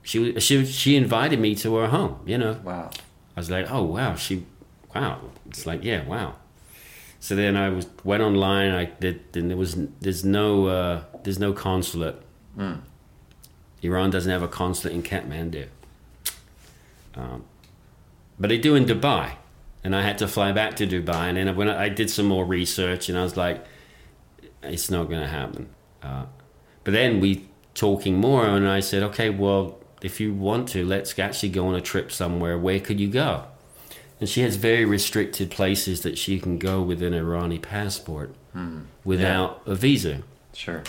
She 0.10 0.40
she 0.40 0.66
she 0.66 0.96
invited 0.96 1.40
me 1.40 1.54
to 1.54 1.76
her 1.76 1.88
home. 1.88 2.20
You 2.26 2.40
know, 2.40 2.60
Wow. 2.64 2.90
I 3.38 3.40
was 3.40 3.52
like, 3.52 3.68
"Oh 3.70 3.84
wow, 3.84 4.16
she, 4.16 4.44
wow." 4.96 5.20
It's 5.46 5.68
like, 5.68 5.84
yeah, 5.84 6.04
wow. 6.04 6.34
So 7.20 7.36
then 7.36 7.56
I 7.56 7.70
was 7.70 7.86
went 8.04 8.24
online. 8.24 8.72
I 8.72 8.86
did, 8.86 9.20
and 9.36 9.52
there 9.52 9.58
was 9.58 9.78
there's 10.02 10.26
no 10.26 10.66
uh, 10.66 11.04
there's 11.24 11.38
no 11.38 11.54
consulate. 11.54 12.20
Iran 13.84 14.10
doesn't 14.10 14.32
have 14.32 14.42
a 14.42 14.48
consulate 14.48 14.96
in 14.96 15.04
Kathmandu. 15.04 15.68
Um, 17.14 17.44
but 18.40 18.50
they 18.50 18.58
do 18.58 18.74
in 18.74 18.86
Dubai, 18.86 19.34
and 19.84 19.96
I 19.96 20.02
had 20.02 20.18
to 20.18 20.28
fly 20.28 20.52
back 20.52 20.76
to 20.78 20.88
Dubai. 20.88 21.30
And 21.30 21.38
then 21.38 21.56
when 21.56 21.70
I, 21.70 21.84
I 21.84 21.90
did 21.90 22.10
some 22.10 22.26
more 22.26 22.46
research, 22.46 23.10
and 23.10 23.18
I 23.18 23.22
was 23.22 23.38
like, 23.38 23.64
it's 24.64 24.90
not 24.90 25.08
going 25.08 25.22
to 25.22 25.28
happen. 25.28 25.70
Uh, 26.02 26.26
but 26.84 26.94
then 26.94 27.20
we 27.20 27.48
talking 27.76 28.18
more, 28.18 28.48
and 28.48 28.68
I 28.68 28.80
said, 28.80 29.04
okay, 29.04 29.30
well, 29.30 29.79
if 30.02 30.20
you 30.20 30.34
want 30.34 30.70
to, 30.70 30.86
let's 30.86 31.18
actually 31.20 31.50
go 31.50 31.68
on 31.68 31.76
a 31.76 31.82
trip 31.82 32.12
somewhere. 32.12 32.58
Where 32.58 32.80
could 32.80 33.00
you 33.00 33.10
go? 33.10 33.46
And 34.20 34.28
she 34.28 34.42
has 34.42 34.56
very 34.58 34.84
restricted 34.86 35.50
places 35.52 36.02
that 36.02 36.18
she 36.18 36.40
can 36.40 36.58
go 36.58 36.82
with 36.82 37.02
an 37.02 37.14
Irani 37.14 37.62
passport 37.62 38.36
without 39.06 39.62
a 39.66 39.76
visa. 39.76 40.24
Sure. 40.54 40.84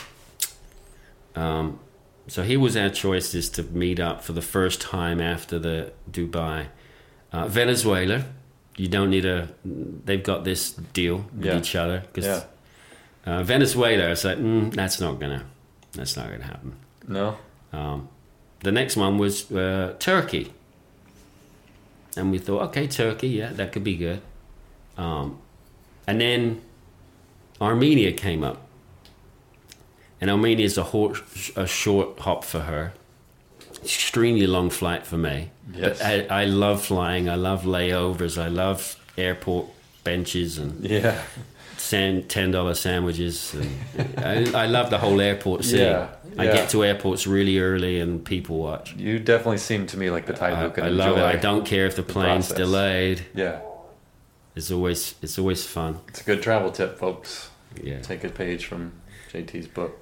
Um, 1.36 1.78
so 2.26 2.42
here 2.42 2.58
was 2.61 2.76
our 2.76 2.90
choice 2.90 3.34
is 3.34 3.48
to 3.50 3.62
meet 3.62 4.00
up 4.00 4.22
for 4.22 4.32
the 4.32 4.42
first 4.42 4.80
time 4.80 5.20
after 5.20 5.58
the 5.58 5.92
Dubai. 6.11 6.66
Uh, 7.32 7.46
Venezuela, 7.46 8.24
you 8.76 8.88
don't 8.88 9.11
need 9.11 9.24
a. 9.24 9.48
They've 9.64 10.22
got 10.22 10.44
this 10.44 10.72
deal 10.72 11.26
with 11.36 11.46
Yeah. 11.46 11.58
each 11.58 11.76
other 11.76 12.02
because 12.12 12.26
Yeah. 12.26 12.42
uh, 13.32 13.42
Venezuela. 13.44 14.11
It's 14.11 14.24
like 14.24 14.38
mm, 14.38 14.72
that's 14.74 15.00
not 15.00 15.20
gonna, 15.20 15.44
that's 15.92 16.16
not 16.16 16.30
gonna 16.30 16.44
happen. 16.44 16.72
No. 17.06 17.36
Um, 17.72 18.08
the 18.61 18.72
next 18.72 18.96
one 18.96 19.18
was 19.18 19.50
uh, 19.52 19.94
Turkey, 19.98 20.52
and 22.16 22.30
we 22.30 22.38
thought, 22.38 22.62
okay, 22.68 22.86
Turkey, 22.86 23.28
yeah, 23.28 23.52
that 23.52 23.72
could 23.72 23.84
be 23.84 23.96
good. 23.96 24.20
Um, 24.96 25.38
and 26.06 26.20
then 26.20 26.61
Armenia 27.61 28.12
came 28.12 28.42
up, 28.44 28.66
and 30.20 30.30
Armenia 30.30 30.64
is 30.64 30.76
a, 30.78 30.82
hor- 30.84 31.14
a 31.56 31.66
short 31.66 32.18
hop 32.20 32.44
for 32.44 32.61
her. 32.61 32.92
Extremely 33.82 34.46
long 34.46 34.68
flight 34.68 35.06
for 35.06 35.16
me. 35.16 35.50
Yes. 35.74 35.98
But 35.98 36.06
I, 36.30 36.42
I 36.42 36.44
love 36.44 36.82
flying. 36.84 37.30
I 37.30 37.36
love 37.36 37.62
layovers. 37.62 38.36
I 38.36 38.48
love 38.48 38.96
airport 39.16 39.66
benches 40.04 40.58
and 40.58 40.84
Yeah. 40.84 41.22
ten 41.88 42.50
dollar 42.50 42.74
sandwiches. 42.74 43.54
And 43.54 44.54
I, 44.54 44.64
I 44.64 44.66
love 44.66 44.90
the 44.90 44.98
whole 44.98 45.18
airport 45.20 45.64
scene. 45.64 45.78
Yeah, 45.80 46.08
I 46.41 46.45
yeah. 46.45 46.55
get 46.55 46.70
to 46.70 46.84
airports 46.84 47.26
really 47.26 47.59
early 47.59 48.01
and 48.01 48.24
people 48.24 48.59
watch. 48.59 48.95
You 48.95 49.18
definitely 49.18 49.59
seem 49.59 49.86
to 49.88 49.99
me 49.99 50.11
like 50.11 50.24
the 50.24 50.32
type 50.32 50.55
I, 50.55 50.62
who 50.62 50.70
can 50.70 50.84
I 50.84 50.88
love 50.88 51.18
it. 51.18 51.22
I 51.22 51.36
don't 51.36 51.66
care 51.66 51.86
if 51.86 51.97
the 51.97 52.03
plane's 52.03 52.47
process. 52.47 52.57
delayed. 52.57 53.26
Yeah. 53.34 53.61
It's 54.57 54.70
always 54.70 55.14
it's 55.20 55.38
always 55.38 55.66
fun. 55.66 56.01
It's 56.09 56.22
a 56.22 56.24
good 56.24 56.43
travel 56.43 56.70
tip, 56.70 56.99
folks. 56.99 57.51
Yeah. 57.82 58.01
Take 58.01 58.24
a 58.24 58.30
page 58.30 58.64
from 58.64 58.93
JT's 59.30 59.68
book. 59.68 59.99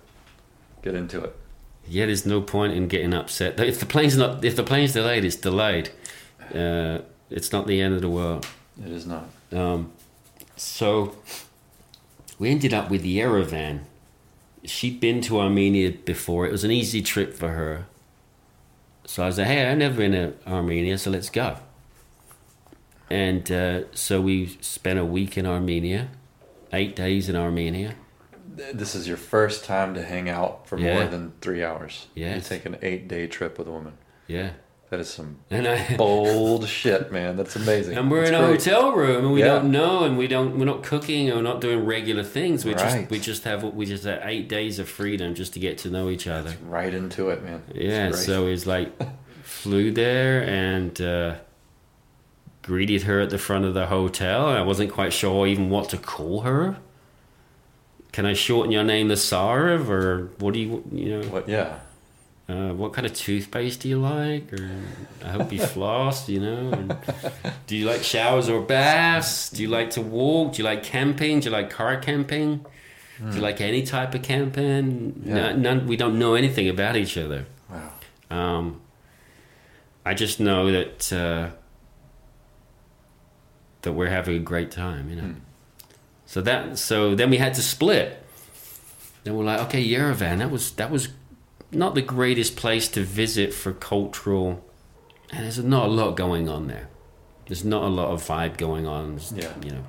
Get 0.82 0.94
into 0.94 1.24
it. 1.24 1.36
Yeah, 1.88 2.06
there's 2.06 2.24
no 2.24 2.40
point 2.40 2.74
in 2.74 2.86
getting 2.86 3.12
upset. 3.12 3.58
If 3.58 3.80
the 3.80 3.86
plane's 3.86 4.16
not 4.16 4.44
if 4.44 4.54
the 4.54 4.62
plane's 4.62 4.92
delayed, 4.92 5.24
it's 5.24 5.36
delayed. 5.36 5.90
Uh, 6.54 7.00
it's 7.30 7.52
not 7.52 7.66
the 7.66 7.80
end 7.80 7.94
of 7.94 8.00
the 8.00 8.08
world. 8.08 8.46
It 8.80 8.92
is 8.92 9.06
not. 9.06 9.28
Um, 9.52 9.92
so 10.56 11.16
we 12.38 12.50
ended 12.50 12.72
up 12.72 12.90
with 12.90 13.04
Yerevan. 13.04 13.80
She'd 14.64 15.00
been 15.00 15.20
to 15.22 15.40
Armenia 15.40 15.92
before. 15.92 16.46
It 16.46 16.52
was 16.52 16.64
an 16.64 16.70
easy 16.70 17.02
trip 17.02 17.34
for 17.34 17.50
her. 17.50 17.86
So 19.06 19.22
I 19.22 19.26
was 19.26 19.38
like, 19.38 19.46
hey, 19.46 19.66
I've 19.66 19.78
never 19.78 19.96
been 19.96 20.12
to 20.12 20.34
Armenia, 20.46 20.98
so 20.98 21.10
let's 21.10 21.30
go. 21.30 21.56
And 23.08 23.50
uh, 23.50 23.82
so 23.92 24.20
we 24.20 24.58
spent 24.60 24.98
a 24.98 25.04
week 25.04 25.38
in 25.38 25.46
Armenia, 25.46 26.08
eight 26.72 26.94
days 26.94 27.28
in 27.28 27.36
Armenia. 27.36 27.94
This 28.46 28.94
is 28.94 29.08
your 29.08 29.16
first 29.16 29.64
time 29.64 29.94
to 29.94 30.02
hang 30.02 30.28
out 30.28 30.66
for 30.66 30.76
more 30.76 31.06
than 31.06 31.32
three 31.40 31.64
hours. 31.64 32.06
Yeah. 32.14 32.34
You 32.34 32.40
take 32.40 32.66
an 32.66 32.76
eight 32.82 33.08
day 33.08 33.26
trip 33.26 33.56
with 33.58 33.68
a 33.68 33.70
woman. 33.70 33.94
Yeah. 34.26 34.50
That 34.90 35.00
is 35.00 35.10
some 35.10 35.36
And 35.50 35.68
I, 35.68 35.96
bold 35.96 36.66
shit, 36.66 37.12
man. 37.12 37.36
That's 37.36 37.56
amazing. 37.56 37.98
and 37.98 38.10
we're 38.10 38.20
That's 38.20 38.30
in 38.30 38.34
a 38.36 38.46
hotel 38.46 38.92
room 38.92 39.24
and 39.26 39.32
we 39.34 39.40
Yeah. 39.40 39.46
don't 39.56 39.70
know 39.70 40.04
and 40.04 40.16
we 40.16 40.26
don't 40.28 40.58
we're 40.58 40.64
not 40.64 40.82
cooking 40.82 41.30
or 41.30 41.36
we're 41.36 41.42
not 41.42 41.60
doing 41.60 41.84
regular 41.84 42.22
things 42.22 42.64
we 42.64 42.72
Right. 42.74 42.78
just 43.02 43.10
we 43.10 43.18
just 43.20 43.44
have 43.44 43.62
we 43.64 43.84
just 43.84 44.04
have 44.04 44.20
eight 44.24 44.48
days 44.48 44.78
of 44.78 44.88
freedom 44.88 45.34
just 45.34 45.52
to 45.54 45.58
get 45.60 45.76
to 45.78 45.90
know 45.90 46.08
each 46.08 46.26
other 46.26 46.54
Right 46.66 46.94
into 46.94 47.28
it, 47.28 47.42
man. 47.44 47.62
Yeah 47.74 48.12
so 48.12 48.46
he's 48.48 48.66
like 48.66 48.90
flew 49.42 49.90
there 49.90 50.42
and 50.42 50.98
uh, 51.02 51.34
greeted 52.62 53.02
her 53.02 53.20
at 53.20 53.30
the 53.30 53.38
front 53.38 53.64
of 53.64 53.74
the 53.74 53.86
hotel 53.86 54.46
i 54.46 54.60
wasn't 54.62 54.90
quite 54.90 55.12
sure 55.12 55.46
even 55.46 55.70
what 55.70 55.88
to 55.88 55.96
call 55.96 56.42
her 56.42 56.76
can 58.12 58.26
i 58.26 58.32
shorten 58.34 58.70
your 58.72 58.84
name 58.84 59.08
to 59.08 59.14
sarv 59.14 59.88
or 59.88 60.30
what 60.38 60.52
do 60.54 60.60
you 60.60 60.82
you 60.92 61.08
know 61.20 61.28
What? 61.28 61.48
Yeah. 61.48 61.78
Uh, 62.48 62.72
what 62.72 62.94
kind 62.94 63.06
of 63.06 63.12
toothpaste 63.12 63.80
do 63.80 63.88
you 63.88 63.98
like? 63.98 64.52
Or 64.52 64.70
I 65.24 65.28
hope 65.28 65.52
you 65.52 65.60
floss, 65.74 66.28
you 66.28 66.40
know? 66.40 66.70
And 66.72 66.96
do 67.66 67.76
you 67.76 67.86
like 67.86 68.02
showers 68.02 68.48
or 68.48 68.62
baths? 68.62 69.50
Do 69.50 69.62
you 69.62 69.68
like 69.68 69.90
to 69.90 70.00
walk? 70.00 70.54
Do 70.54 70.58
you 70.58 70.64
like 70.64 70.82
camping? 70.82 71.40
Do 71.40 71.46
you 71.46 71.50
like 71.52 71.68
car 71.70 71.98
camping? 71.98 72.64
Do 73.18 73.34
you 73.36 73.42
like 73.42 73.60
any 73.60 73.82
type 73.82 74.14
of 74.14 74.22
camping? 74.22 75.10
Hmm. 75.10 75.28
Yeah. 75.28 75.34
No- 75.34 75.56
none, 75.56 75.86
we 75.88 75.96
don't 75.96 76.18
know 76.18 76.34
anything 76.34 76.68
about 76.68 76.96
each 76.96 77.18
other. 77.18 77.46
Wow. 77.68 77.92
Um, 78.30 78.80
I 80.06 80.14
just 80.14 80.38
know 80.40 80.70
that 80.70 81.12
uh, 81.12 81.50
that 83.82 83.92
we're 83.92 84.08
having 84.08 84.36
a 84.36 84.40
great 84.40 84.70
time, 84.70 85.10
you 85.10 85.16
know. 85.16 85.22
Hmm. 85.22 85.32
So 86.26 86.40
that 86.42 86.78
so 86.78 87.14
then 87.14 87.28
we 87.28 87.38
had 87.38 87.54
to 87.54 87.62
split. 87.62 88.22
Then 89.24 89.36
we're 89.36 89.44
like, 89.44 89.60
okay, 89.62 89.84
Yerevan, 89.84 90.38
that 90.38 90.50
was 90.50 90.70
that 90.72 90.90
was 90.90 91.08
not 91.72 91.94
the 91.94 92.02
greatest 92.02 92.56
place 92.56 92.88
to 92.88 93.02
visit 93.02 93.52
for 93.52 93.72
cultural, 93.72 94.64
and 95.30 95.44
there's 95.44 95.58
not 95.58 95.86
a 95.86 95.90
lot 95.90 96.16
going 96.16 96.48
on 96.48 96.66
there. 96.68 96.88
There's 97.46 97.64
not 97.64 97.82
a 97.82 97.88
lot 97.88 98.08
of 98.10 98.22
vibe 98.22 98.56
going 98.58 98.86
on. 98.86 99.14
It's, 99.16 99.32
Yeah. 99.32 99.52
you 99.62 99.70
know, 99.70 99.84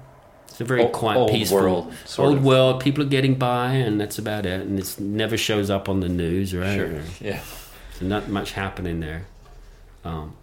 it's 0.48 0.62
a 0.62 0.66
very 0.66 0.82
Old- 0.84 0.92
quiet, 0.94 1.18
old 1.18 1.32
peaceful 1.32 1.58
world, 1.60 1.94
old 2.18 2.38
of. 2.38 2.44
world. 2.44 2.80
People 2.82 3.04
are 3.04 3.08
getting 3.08 3.36
by, 3.36 3.74
and 3.74 4.00
that's 4.00 4.18
about 4.18 4.46
it. 4.46 4.62
And 4.62 4.80
it 4.80 4.96
never 5.00 5.38
shows 5.38 5.70
up 5.70 5.88
on 5.90 6.00
the 6.00 6.10
news, 6.10 6.54
right? 6.56 6.76
Sure. 6.76 7.02
Yeah. 7.22 7.42
So 8.00 8.06
not 8.06 8.30
much 8.30 8.54
happening 8.54 9.00
there. 9.02 9.26
Um, 10.06 10.34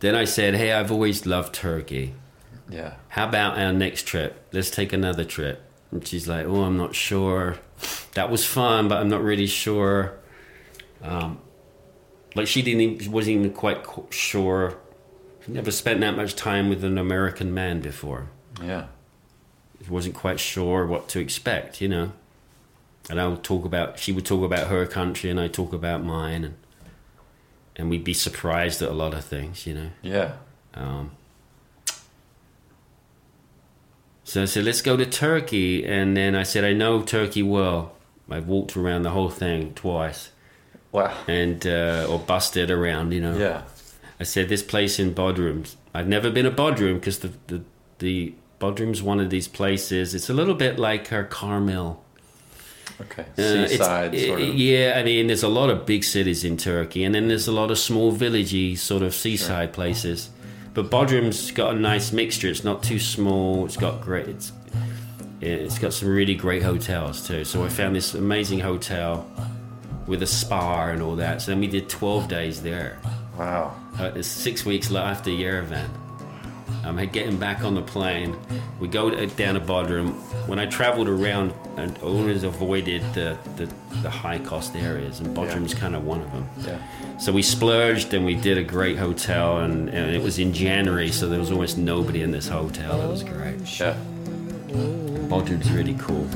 then 0.00 0.14
I 0.14 0.24
said, 0.24 0.54
"Hey, 0.54 0.72
I've 0.72 0.90
always 0.92 1.26
loved 1.26 1.54
Turkey. 1.54 2.14
Yeah. 2.68 2.94
How 3.08 3.28
about 3.28 3.58
our 3.58 3.72
next 3.72 4.06
trip? 4.06 4.42
Let's 4.52 4.70
take 4.70 4.92
another 4.92 5.24
trip." 5.24 5.62
And 5.90 6.06
she's 6.06 6.26
like, 6.28 6.46
"Oh, 6.46 6.62
I'm 6.62 6.76
not 6.76 6.94
sure. 6.94 7.56
That 8.14 8.30
was 8.30 8.44
fun, 8.44 8.88
but 8.88 8.98
I'm 8.98 9.08
not 9.08 9.22
really 9.22 9.46
sure." 9.46 10.18
Um, 11.02 11.38
like 12.34 12.46
she 12.46 12.62
didn't, 12.62 12.80
even, 12.80 13.12
wasn't 13.12 13.36
even 13.38 13.52
quite 13.52 13.84
sure. 14.10 14.78
She 15.44 15.52
never 15.52 15.70
spent 15.70 16.00
that 16.00 16.16
much 16.16 16.36
time 16.36 16.68
with 16.68 16.84
an 16.84 16.98
American 16.98 17.52
man 17.52 17.80
before. 17.80 18.28
Yeah. 18.62 18.86
She 19.84 19.90
wasn't 19.90 20.14
quite 20.14 20.38
sure 20.38 20.86
what 20.86 21.08
to 21.08 21.20
expect, 21.20 21.80
you 21.80 21.88
know. 21.88 22.12
And 23.10 23.20
I 23.20 23.26
would 23.26 23.42
talk 23.42 23.64
about, 23.64 23.98
she 23.98 24.12
would 24.12 24.24
talk 24.24 24.44
about 24.44 24.68
her 24.68 24.86
country, 24.86 25.28
and 25.28 25.40
I 25.40 25.48
talk 25.48 25.72
about 25.72 26.04
mine, 26.04 26.44
and 26.44 26.54
and 27.74 27.88
we'd 27.90 28.04
be 28.04 28.14
surprised 28.14 28.82
at 28.82 28.90
a 28.90 28.92
lot 28.92 29.14
of 29.14 29.24
things, 29.24 29.66
you 29.66 29.74
know. 29.74 29.90
Yeah. 30.02 30.34
Um, 30.74 31.12
so 34.32 34.40
I 34.40 34.44
said, 34.46 34.64
let's 34.64 34.80
go 34.80 34.96
to 34.96 35.04
Turkey. 35.04 35.84
And 35.84 36.16
then 36.16 36.34
I 36.34 36.42
said, 36.42 36.64
I 36.64 36.72
know 36.72 37.02
Turkey 37.02 37.42
well. 37.42 37.92
I've 38.30 38.48
walked 38.48 38.78
around 38.78 39.02
the 39.02 39.10
whole 39.10 39.28
thing 39.28 39.74
twice 39.74 40.30
Wow. 40.90 41.14
and 41.28 41.66
uh, 41.66 42.06
or 42.08 42.18
busted 42.18 42.70
around, 42.70 43.12
you 43.12 43.20
know. 43.20 43.36
Yeah. 43.36 43.64
I 44.18 44.22
said, 44.24 44.48
this 44.48 44.62
place 44.62 44.98
in 44.98 45.14
Bodrum. 45.14 45.74
I've 45.92 46.08
never 46.08 46.30
been 46.30 46.46
a 46.46 46.50
Bodrum 46.50 46.94
because 46.94 47.18
the, 47.18 47.32
the, 47.48 47.62
the 47.98 48.34
Bodrum's 48.58 49.02
one 49.02 49.20
of 49.20 49.28
these 49.28 49.48
places. 49.48 50.14
It's 50.14 50.30
a 50.30 50.34
little 50.34 50.54
bit 50.54 50.78
like 50.78 51.08
her 51.08 51.24
Carmel. 51.24 52.02
Okay. 53.02 53.26
Uh, 53.36 53.66
Seaside 53.68 54.18
sort 54.18 54.40
of. 54.40 54.54
Yeah, 54.54 54.94
I 54.96 55.02
mean, 55.02 55.26
there's 55.26 55.42
a 55.42 55.48
lot 55.48 55.68
of 55.68 55.84
big 55.84 56.04
cities 56.04 56.42
in 56.42 56.56
Turkey, 56.56 57.04
and 57.04 57.14
then 57.14 57.28
there's 57.28 57.48
a 57.48 57.52
lot 57.52 57.70
of 57.70 57.78
small 57.78 58.16
villagey 58.16 58.78
sort 58.78 59.02
of 59.02 59.14
seaside 59.14 59.74
places. 59.74 60.30
But 60.74 60.90
Bodrum's 60.90 61.50
got 61.50 61.74
a 61.74 61.78
nice 61.78 62.12
mixture. 62.12 62.48
It's 62.48 62.64
not 62.64 62.82
too 62.82 62.98
small. 62.98 63.66
It's 63.66 63.76
got 63.76 64.00
great. 64.00 64.28
It's 64.28 64.52
it's 65.40 65.78
got 65.78 65.92
some 65.92 66.08
really 66.08 66.36
great 66.36 66.62
hotels 66.62 67.26
too. 67.26 67.44
So 67.44 67.64
I 67.64 67.68
found 67.68 67.96
this 67.96 68.14
amazing 68.14 68.60
hotel 68.60 69.28
with 70.06 70.22
a 70.22 70.26
spa 70.26 70.86
and 70.88 71.02
all 71.02 71.16
that. 71.16 71.42
So 71.42 71.50
then 71.50 71.60
we 71.60 71.66
did 71.66 71.88
12 71.88 72.28
days 72.28 72.62
there. 72.62 72.98
Wow. 73.36 73.74
Uh, 73.98 74.12
it's 74.14 74.28
six 74.28 74.64
weeks 74.64 74.92
after 74.94 75.30
Yerevan. 75.30 75.88
I'm 76.84 76.96
getting 77.10 77.38
back 77.38 77.62
on 77.62 77.74
the 77.74 77.82
plane. 77.82 78.36
We 78.80 78.88
go 78.88 79.10
down 79.10 79.54
to 79.54 79.60
Bodrum. 79.60 80.12
When 80.48 80.58
I 80.58 80.66
traveled 80.66 81.08
around, 81.08 81.52
I 81.76 81.88
always 82.02 82.42
avoided 82.42 83.02
the, 83.14 83.38
the, 83.56 83.72
the 84.02 84.10
high 84.10 84.38
cost 84.38 84.74
areas, 84.74 85.20
and 85.20 85.36
Bodrum's 85.36 85.74
kind 85.74 85.94
of 85.94 86.04
one 86.04 86.20
of 86.20 86.32
them. 86.32 86.48
Yeah. 86.58 87.18
So 87.18 87.32
we 87.32 87.42
splurged 87.42 88.12
and 88.14 88.24
we 88.24 88.34
did 88.34 88.58
a 88.58 88.64
great 88.64 88.98
hotel, 88.98 89.58
and, 89.58 89.88
and 89.88 90.14
it 90.14 90.22
was 90.22 90.38
in 90.38 90.52
January, 90.52 91.10
so 91.10 91.28
there 91.28 91.38
was 91.38 91.50
almost 91.50 91.78
nobody 91.78 92.22
in 92.22 92.30
this 92.30 92.48
hotel. 92.48 93.00
It 93.00 93.08
was 93.08 93.22
great. 93.22 93.80
Yeah. 93.80 93.96
Bodrum's 95.28 95.70
really 95.70 95.94
cool. 95.94 96.26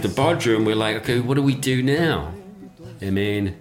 Peygamber 0.00 0.04
And 0.04 0.06
after 0.06 0.08
Bodrum, 0.08 0.64
we're 0.66 0.74
like, 0.74 0.96
okay, 1.02 1.20
what 1.20 1.34
do 1.34 1.42
we 1.42 1.54
do 1.54 1.82
now? 1.82 2.32
I 3.02 3.10
mean, 3.10 3.56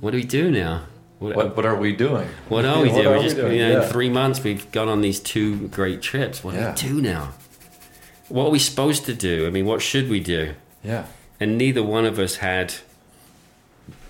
what 0.00 0.10
do 0.12 0.16
we 0.16 0.24
do 0.24 0.50
now? 0.50 0.84
What, 1.18 1.36
What, 1.36 1.56
what 1.56 1.66
are 1.66 1.76
we 1.76 1.94
doing? 1.94 2.28
what 2.48 2.64
are 2.64 2.82
we 2.82 2.88
What 2.88 2.94
doing? 2.96 3.06
are 3.06 3.10
we 3.12 3.18
we 3.18 3.24
just, 3.24 3.36
doing? 3.36 3.52
you 3.52 3.58
know, 3.66 3.70
Yeah. 3.78 3.82
in 3.86 3.90
three 3.92 4.10
months, 4.10 4.42
we've 4.42 4.70
gone 4.72 4.88
on 4.88 5.00
these 5.00 5.20
two 5.20 5.68
great 5.68 6.02
trips. 6.02 6.42
What 6.44 6.54
Yeah. 6.54 6.74
do 6.74 6.86
we 6.96 7.02
do 7.02 7.08
now? 7.08 7.32
What 8.28 8.46
are 8.46 8.50
we 8.50 8.58
supposed 8.58 9.04
to 9.06 9.14
do? 9.14 9.46
I 9.46 9.50
mean, 9.50 9.64
what 9.66 9.80
should 9.82 10.08
we 10.10 10.20
do? 10.20 10.54
Yeah. 10.82 11.04
And 11.40 11.56
neither 11.56 11.82
one 11.82 12.04
of 12.04 12.18
us 12.18 12.36
had, 12.36 12.74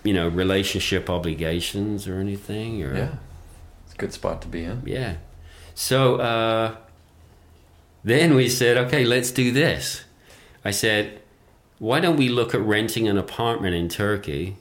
you 0.03 0.13
know, 0.15 0.29
relationship 0.29 1.11
obligations 1.11 2.09
or 2.09 2.19
anything. 2.19 2.83
Or 2.83 2.97
Yeah. 2.97 3.09
It's 3.85 3.95
a 3.95 3.97
good 3.97 4.13
spot 4.13 4.41
to 4.43 4.49
be 4.49 4.65
in. 4.65 4.83
Yeah. 4.87 5.15
So 5.75 6.17
uh, 6.17 6.77
then 8.03 8.35
we 8.35 8.49
said, 8.49 8.77
okay, 8.77 9.05
let's 9.05 9.31
do 9.31 9.53
this. 9.53 10.05
I 10.65 10.71
said, 10.71 11.21
why 11.79 12.01
don't 12.01 12.17
we 12.17 12.29
look 12.29 12.55
at 12.55 12.61
renting 12.61 13.07
an 13.09 13.19
apartment 13.19 13.75
in 13.75 13.89
Turkey? 13.89 14.57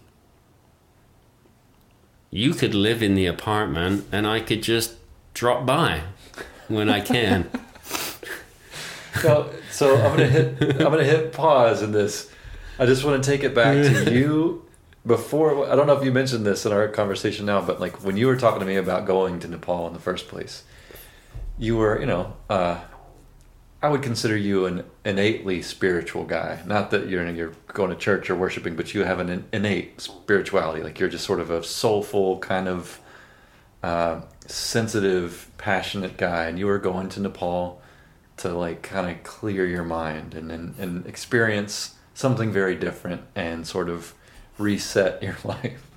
You 2.29 2.53
could 2.53 2.73
live 2.73 3.01
in 3.03 3.15
the 3.15 3.25
apartment 3.25 4.05
and 4.11 4.27
I 4.27 4.39
could 4.39 4.63
just 4.63 4.95
drop 5.33 5.65
by 5.65 6.01
when 6.67 6.89
I 6.89 6.99
can. 7.01 7.49
So, 9.21 9.53
so 9.71 9.95
I'm 9.95 10.17
gonna 10.17 10.27
hit. 10.27 10.61
I'm 10.81 10.91
gonna 10.91 11.03
hit 11.03 11.31
pause 11.33 11.81
in 11.81 11.91
this. 11.91 12.29
I 12.79 12.85
just 12.85 13.03
want 13.03 13.23
to 13.23 13.29
take 13.29 13.43
it 13.43 13.53
back 13.53 13.75
to 13.75 14.11
you 14.19 14.65
before. 15.05 15.69
I 15.69 15.75
don't 15.75 15.87
know 15.87 15.95
if 15.97 16.03
you 16.03 16.11
mentioned 16.11 16.45
this 16.45 16.65
in 16.65 16.73
our 16.73 16.87
conversation 16.87 17.45
now, 17.45 17.61
but 17.61 17.79
like 17.79 18.03
when 18.03 18.17
you 18.17 18.27
were 18.27 18.35
talking 18.35 18.59
to 18.59 18.65
me 18.65 18.75
about 18.75 19.05
going 19.05 19.39
to 19.41 19.47
Nepal 19.47 19.87
in 19.87 19.93
the 19.93 19.99
first 19.99 20.27
place, 20.27 20.63
you 21.57 21.77
were, 21.77 21.99
you 21.99 22.07
know, 22.07 22.33
uh, 22.49 22.81
I 23.83 23.89
would 23.89 24.01
consider 24.01 24.37
you 24.37 24.65
an 24.65 24.85
innately 25.03 25.61
spiritual 25.61 26.23
guy. 26.23 26.61
Not 26.65 26.91
that 26.91 27.09
you're 27.09 27.29
you're 27.29 27.51
going 27.67 27.89
to 27.89 27.97
church 27.97 28.29
or 28.29 28.35
worshiping, 28.35 28.77
but 28.77 28.93
you 28.93 29.03
have 29.03 29.19
an 29.19 29.43
innate 29.51 29.99
spirituality. 29.99 30.81
Like 30.81 31.01
you're 31.01 31.09
just 31.09 31.25
sort 31.25 31.41
of 31.41 31.51
a 31.51 31.61
soulful 31.65 32.39
kind 32.39 32.69
of 32.69 33.01
uh, 33.83 34.21
sensitive, 34.47 35.51
passionate 35.57 36.15
guy, 36.15 36.45
and 36.45 36.57
you 36.57 36.65
were 36.65 36.79
going 36.79 37.09
to 37.09 37.19
Nepal 37.19 37.81
to 38.37 38.53
like 38.53 38.83
kind 38.83 39.11
of 39.11 39.21
clear 39.23 39.65
your 39.65 39.83
mind 39.83 40.33
and, 40.33 40.49
and 40.49 40.79
and 40.79 41.05
experience 41.05 41.95
something 42.13 42.53
very 42.53 42.75
different 42.75 43.23
and 43.35 43.67
sort 43.67 43.89
of 43.89 44.13
reset 44.57 45.21
your 45.21 45.35
life. 45.43 45.91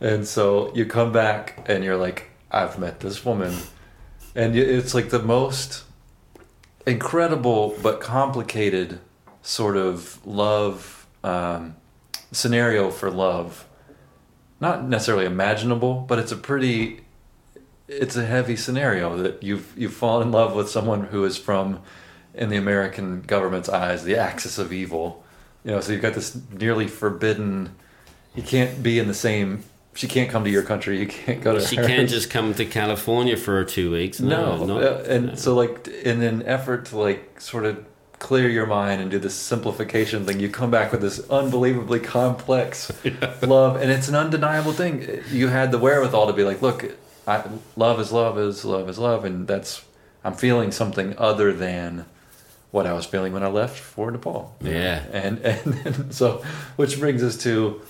And 0.00 0.26
so 0.26 0.74
you 0.74 0.86
come 0.86 1.12
back 1.12 1.64
and 1.66 1.84
you're 1.84 1.96
like, 1.96 2.30
I've 2.50 2.80
met 2.80 2.98
this 2.98 3.24
woman, 3.24 3.54
and 4.34 4.56
it's 4.56 4.92
like 4.92 5.10
the 5.10 5.22
most 5.22 5.84
incredible 6.86 7.76
but 7.82 8.00
complicated 8.00 9.00
sort 9.42 9.76
of 9.76 10.24
love 10.26 11.06
um, 11.24 11.76
scenario 12.30 12.90
for 12.90 13.10
love. 13.10 13.66
Not 14.60 14.84
necessarily 14.84 15.26
imaginable, 15.26 16.04
but 16.08 16.18
it's 16.18 16.32
a 16.32 16.36
pretty 16.36 17.00
it's 17.88 18.16
a 18.16 18.24
heavy 18.24 18.56
scenario 18.56 19.16
that 19.18 19.42
you've 19.42 19.72
you 19.76 19.88
fall 19.88 20.22
in 20.22 20.30
love 20.30 20.54
with 20.54 20.68
someone 20.68 21.04
who 21.04 21.24
is 21.24 21.36
from 21.36 21.80
in 22.34 22.48
the 22.48 22.56
American 22.56 23.22
government's 23.22 23.68
eyes 23.68 24.04
the 24.04 24.16
axis 24.16 24.58
of 24.58 24.72
evil. 24.72 25.24
You 25.64 25.72
know, 25.72 25.80
so 25.80 25.92
you've 25.92 26.02
got 26.02 26.14
this 26.14 26.40
nearly 26.52 26.88
forbidden 26.88 27.74
you 28.34 28.42
can't 28.42 28.82
be 28.82 28.98
in 28.98 29.08
the 29.08 29.14
same 29.14 29.64
she 29.94 30.08
can't 30.08 30.30
come 30.30 30.44
to 30.44 30.50
your 30.50 30.62
country, 30.62 30.98
you 31.00 31.06
can't 31.06 31.40
go 31.42 31.54
to 31.54 31.60
She 31.60 31.76
hers. 31.76 31.86
can't 31.86 32.08
just 32.08 32.30
come 32.30 32.54
to 32.54 32.64
California 32.64 33.36
for 33.36 33.62
two 33.64 33.90
weeks. 33.92 34.20
No, 34.20 34.64
No, 34.64 34.76
uh, 34.78 34.80
not, 34.80 35.06
and 35.06 35.26
no. 35.26 35.34
so 35.34 35.54
like 35.54 35.86
in 35.88 36.22
an 36.22 36.42
effort 36.44 36.86
to 36.86 36.98
like 36.98 37.40
sort 37.40 37.64
of 37.66 37.84
clear 38.18 38.48
your 38.48 38.66
mind 38.66 39.02
and 39.02 39.10
do 39.10 39.18
this 39.18 39.34
simplification 39.34 40.24
thing, 40.24 40.38
you 40.40 40.48
come 40.48 40.70
back 40.70 40.92
with 40.92 41.00
this 41.00 41.28
unbelievably 41.28 42.00
complex 42.00 42.90
love, 43.42 43.76
and 43.76 43.90
it's 43.90 44.08
an 44.08 44.14
undeniable 44.14 44.72
thing. 44.72 45.22
You 45.30 45.48
had 45.48 45.72
the 45.72 45.78
wherewithal 45.78 46.26
to 46.28 46.32
be 46.32 46.44
like, 46.44 46.62
look, 46.62 46.84
I, 47.26 47.42
love 47.76 48.00
is 48.00 48.12
love 48.12 48.38
is 48.38 48.64
love 48.64 48.88
is 48.88 48.98
love, 48.98 49.24
and 49.24 49.46
that's 49.46 49.84
I'm 50.24 50.34
feeling 50.34 50.70
something 50.72 51.14
other 51.18 51.52
than 51.52 52.06
what 52.70 52.86
I 52.86 52.92
was 52.94 53.04
feeling 53.04 53.32
when 53.34 53.42
I 53.42 53.48
left 53.48 53.78
for 53.78 54.10
Nepal. 54.10 54.56
Yeah. 54.60 55.02
and 55.12 55.38
and, 55.40 55.74
and 55.84 56.14
so 56.20 56.42
which 56.76 56.98
brings 56.98 57.22
us 57.22 57.36
to 57.42 57.82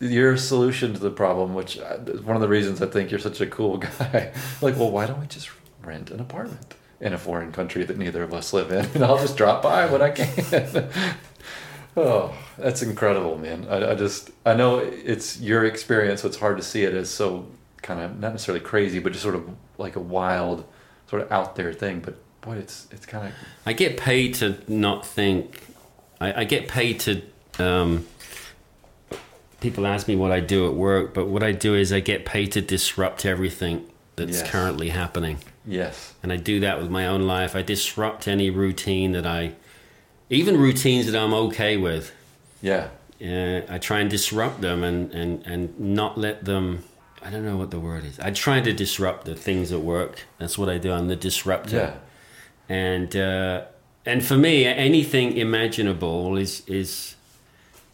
your 0.00 0.36
solution 0.36 0.92
to 0.94 0.98
the 0.98 1.10
problem, 1.10 1.54
which 1.54 1.78
uh, 1.78 1.98
is 2.06 2.22
one 2.22 2.36
of 2.36 2.42
the 2.42 2.48
reasons 2.48 2.80
I 2.80 2.86
think 2.86 3.10
you're 3.10 3.20
such 3.20 3.40
a 3.40 3.46
cool 3.46 3.78
guy. 3.78 4.32
like, 4.62 4.76
well, 4.76 4.90
why 4.90 5.06
don't 5.06 5.20
we 5.20 5.26
just 5.26 5.50
rent 5.82 6.10
an 6.10 6.20
apartment 6.20 6.74
in 7.00 7.12
a 7.12 7.18
foreign 7.18 7.52
country 7.52 7.84
that 7.84 7.96
neither 7.96 8.22
of 8.22 8.34
us 8.34 8.52
live 8.52 8.72
in, 8.72 8.84
and 8.94 9.04
I'll 9.04 9.18
just 9.18 9.36
drop 9.36 9.62
by 9.62 9.86
when 9.86 10.02
I 10.02 10.10
can. 10.10 10.90
oh, 11.96 12.36
that's 12.56 12.82
incredible, 12.82 13.38
man. 13.38 13.66
I, 13.68 13.92
I 13.92 13.94
just 13.94 14.30
I 14.44 14.54
know 14.54 14.78
it's 14.78 15.40
your 15.40 15.64
experience, 15.64 16.22
so 16.22 16.28
it's 16.28 16.38
hard 16.38 16.56
to 16.56 16.62
see 16.62 16.82
it 16.84 16.94
as 16.94 17.10
so 17.10 17.46
kind 17.82 18.00
of 18.00 18.18
not 18.18 18.32
necessarily 18.32 18.64
crazy, 18.64 18.98
but 18.98 19.12
just 19.12 19.22
sort 19.22 19.34
of 19.34 19.48
like 19.78 19.96
a 19.96 20.00
wild, 20.00 20.64
sort 21.08 21.22
of 21.22 21.30
out 21.32 21.56
there 21.56 21.72
thing. 21.72 22.00
But 22.00 22.16
boy, 22.40 22.56
it's 22.56 22.88
it's 22.90 23.06
kind 23.06 23.28
of 23.28 23.34
I 23.64 23.72
get 23.72 23.96
paid 23.96 24.34
to 24.34 24.58
not 24.66 25.06
think. 25.06 25.62
I, 26.20 26.42
I 26.42 26.44
get 26.44 26.68
paid 26.68 27.00
to. 27.00 27.22
Um, 27.60 28.06
people 29.60 29.86
ask 29.86 30.06
me 30.08 30.16
what 30.16 30.30
I 30.32 30.40
do 30.40 30.66
at 30.66 30.74
work, 30.74 31.14
but 31.14 31.26
what 31.26 31.42
I 31.42 31.52
do 31.52 31.74
is 31.74 31.92
I 31.92 32.00
get 32.00 32.24
paid 32.24 32.52
to 32.52 32.60
disrupt 32.60 33.24
everything 33.26 33.86
that's 34.16 34.38
Yes. 34.40 34.50
currently 34.50 34.88
happening, 34.90 35.38
yes, 35.66 36.14
and 36.22 36.32
I 36.32 36.36
do 36.36 36.60
that 36.60 36.80
with 36.80 36.90
my 36.90 37.06
own 37.06 37.22
life. 37.26 37.54
I 37.56 37.62
disrupt 37.62 38.26
any 38.28 38.50
routine 38.50 39.12
that 39.12 39.26
I, 39.26 39.52
even 40.30 40.56
routines 40.56 41.06
that 41.10 41.16
I'm 41.20 41.32
okay 41.34 41.76
with. 41.76 42.12
yeah, 42.60 42.88
Uh, 43.20 43.62
I 43.68 43.78
try 43.78 43.98
and 44.00 44.08
disrupt 44.10 44.60
them 44.60 44.84
and, 44.84 45.12
and, 45.12 45.44
and 45.46 45.78
not 45.80 46.16
let 46.18 46.44
them. 46.44 46.84
I 47.20 47.30
don't 47.30 47.44
know 47.44 47.56
what 47.56 47.70
the 47.72 47.80
word 47.80 48.04
is. 48.04 48.18
I 48.20 48.30
try 48.30 48.60
to 48.60 48.72
disrupt 48.72 49.24
the 49.24 49.34
things 49.34 49.72
at 49.72 49.80
work. 49.80 50.24
That's 50.38 50.56
what 50.56 50.68
I 50.68 50.78
do. 50.78 50.92
I'm 50.92 51.08
the 51.08 51.16
disruptor 51.16 51.76
yeah. 51.76 52.74
and 52.74 53.16
uh, 53.16 53.64
and 54.06 54.24
for 54.24 54.36
me, 54.36 54.64
anything 54.66 55.36
imaginable 55.36 56.36
is 56.36 56.62
is 56.68 57.16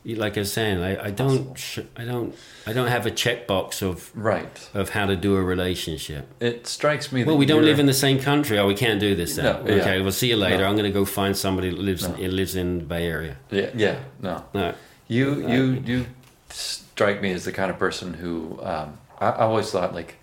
like 0.05 0.37
I 0.37 0.41
was 0.41 0.53
saying. 0.53 0.83
I, 0.83 1.07
I 1.07 1.11
don't 1.11 1.57
sh- 1.59 1.81
I 1.97 2.05
don't 2.05 2.35
I 2.67 2.73
don't 2.73 2.89
have 2.89 3.07
a 3.07 3.11
checkbox 3.11 3.83
of 3.83 4.11
Right. 4.15 4.69
of 4.75 4.91
how 4.91 5.07
to 5.07 5.17
do 5.17 5.37
a 5.37 5.43
relationship. 5.43 6.29
It 6.41 6.67
strikes 6.67 7.11
me. 7.13 7.25
Well, 7.25 7.39
we 7.39 7.47
don't 7.47 7.65
live 7.65 7.79
in 7.79 7.87
the 7.87 7.95
same 7.95 8.19
country. 8.21 8.59
Oh, 8.59 8.67
we 8.67 8.75
can't 8.75 9.01
do 9.01 9.15
this 9.15 9.37
then. 9.37 9.45
No, 9.45 9.65
yeah. 9.67 9.81
Okay, 9.83 10.01
we'll 10.03 10.13
see 10.13 10.29
you 10.29 10.37
later. 10.37 10.59
No. 10.65 10.69
I'm 10.69 10.77
going 10.77 10.85
to 10.93 10.99
go 11.01 11.05
find 11.05 11.37
somebody 11.37 11.71
that 11.71 11.79
lives 11.79 12.07
No. 12.09 12.15
in, 12.17 12.37
lives 12.37 12.55
in 12.55 12.79
the 12.79 12.85
Bay 12.85 13.07
Area. 13.07 13.37
Yeah, 13.51 13.71
yeah, 13.75 13.97
no. 14.21 14.45
No. 14.53 14.75
You 15.09 15.45
Uh, 15.45 15.49
you 15.49 15.83
you 15.87 16.07
strike 16.51 17.21
me 17.23 17.33
as 17.33 17.45
the 17.45 17.53
kind 17.53 17.71
of 17.71 17.79
person 17.79 18.15
who 18.15 18.59
um, 18.63 18.99
I, 19.19 19.29
I 19.31 19.43
always 19.45 19.71
thought 19.71 19.95
like 19.95 20.17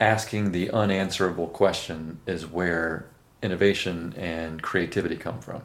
asking 0.00 0.52
the 0.52 0.70
unanswerable 0.70 1.48
question 1.48 2.18
is 2.26 2.46
where 2.46 3.06
innovation 3.42 4.14
and 4.16 4.62
creativity 4.62 5.16
come 5.16 5.40
from. 5.40 5.62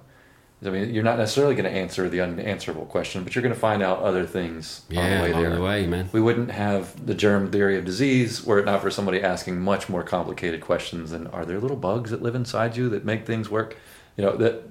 I 0.64 0.70
mean, 0.70 0.94
you're 0.94 1.04
not 1.04 1.18
necessarily 1.18 1.56
going 1.56 1.66
to 1.66 1.76
answer 1.76 2.08
the 2.08 2.22
unanswerable 2.22 2.86
question, 2.86 3.24
but 3.24 3.34
you're 3.34 3.42
going 3.42 3.54
to 3.54 3.60
find 3.60 3.82
out 3.82 4.00
other 4.04 4.28
things 4.28 4.82
on 4.92 4.96
the 4.96 5.02
Yeah, 5.02 5.22
way 5.24 5.32
along 5.32 5.44
there. 5.44 5.56
the 5.56 5.62
way, 5.62 5.88
man. 5.88 6.10
We 6.12 6.22
wouldn't 6.22 6.52
have 6.52 7.04
the 7.06 7.16
germ 7.16 7.52
theory 7.52 7.78
of 7.80 7.86
disease 7.86 8.44
were 8.46 8.60
it 8.60 8.66
not 8.66 8.82
for 8.82 8.92
somebody 8.92 9.22
asking 9.24 9.60
much 9.60 9.90
more 9.90 10.04
complicated 10.04 10.62
questions 10.62 11.10
than 11.12 11.26
are 11.28 11.46
there 11.46 11.60
little 11.60 11.78
bugs 11.78 12.12
that 12.12 12.22
live 12.22 12.36
inside 12.36 12.78
you 12.78 12.90
that 12.90 13.04
make 13.06 13.26
things 13.26 13.50
work? 13.50 13.76
you 14.18 14.26
know 14.26 14.36
that 14.36 14.64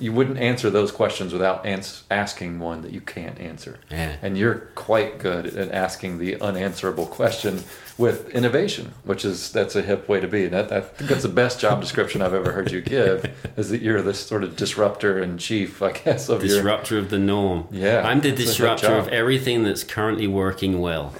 you 0.00 0.12
wouldn't 0.12 0.36
answer 0.38 0.68
those 0.68 0.90
questions 0.90 1.32
without 1.32 1.64
ans- 1.64 2.02
asking 2.10 2.58
one 2.58 2.82
that 2.82 2.90
you 2.90 3.00
can't 3.00 3.38
answer. 3.38 3.78
Yeah. 3.88 4.16
And 4.20 4.36
you're 4.36 4.68
quite 4.74 5.20
good 5.20 5.46
at 5.46 5.70
asking 5.70 6.18
the 6.18 6.40
unanswerable 6.40 7.06
question 7.20 7.62
with 8.00 8.30
innovation, 8.30 8.94
which 9.04 9.24
is 9.24 9.52
that's 9.52 9.76
a 9.76 9.82
hip 9.82 10.08
way 10.08 10.18
to 10.20 10.26
be. 10.26 10.46
That, 10.46 10.70
that 10.70 10.76
I 10.78 10.80
think 10.80 11.10
that's 11.10 11.22
the 11.22 11.28
best 11.28 11.60
job 11.60 11.80
description 11.80 12.22
I've 12.22 12.32
ever 12.32 12.50
heard 12.52 12.72
you 12.72 12.80
give. 12.80 13.30
Is 13.56 13.68
that 13.68 13.82
you're 13.82 14.00
this 14.00 14.18
sort 14.18 14.42
of 14.42 14.56
disruptor 14.56 15.22
in 15.22 15.36
chief, 15.36 15.82
I 15.82 15.92
guess, 15.92 16.28
of 16.30 16.42
your 16.42 16.56
disruptor 16.56 16.96
of 16.98 17.10
the 17.10 17.18
norm. 17.18 17.68
Yeah, 17.70 18.02
I'm 18.04 18.20
the 18.20 18.30
that's 18.30 18.40
a 18.40 18.44
good 18.44 18.46
disruptor 18.46 18.94
of 18.96 19.08
everything 19.08 19.62
that's 19.64 19.84
currently 19.84 20.26
working 20.26 20.80
well. 20.80 21.12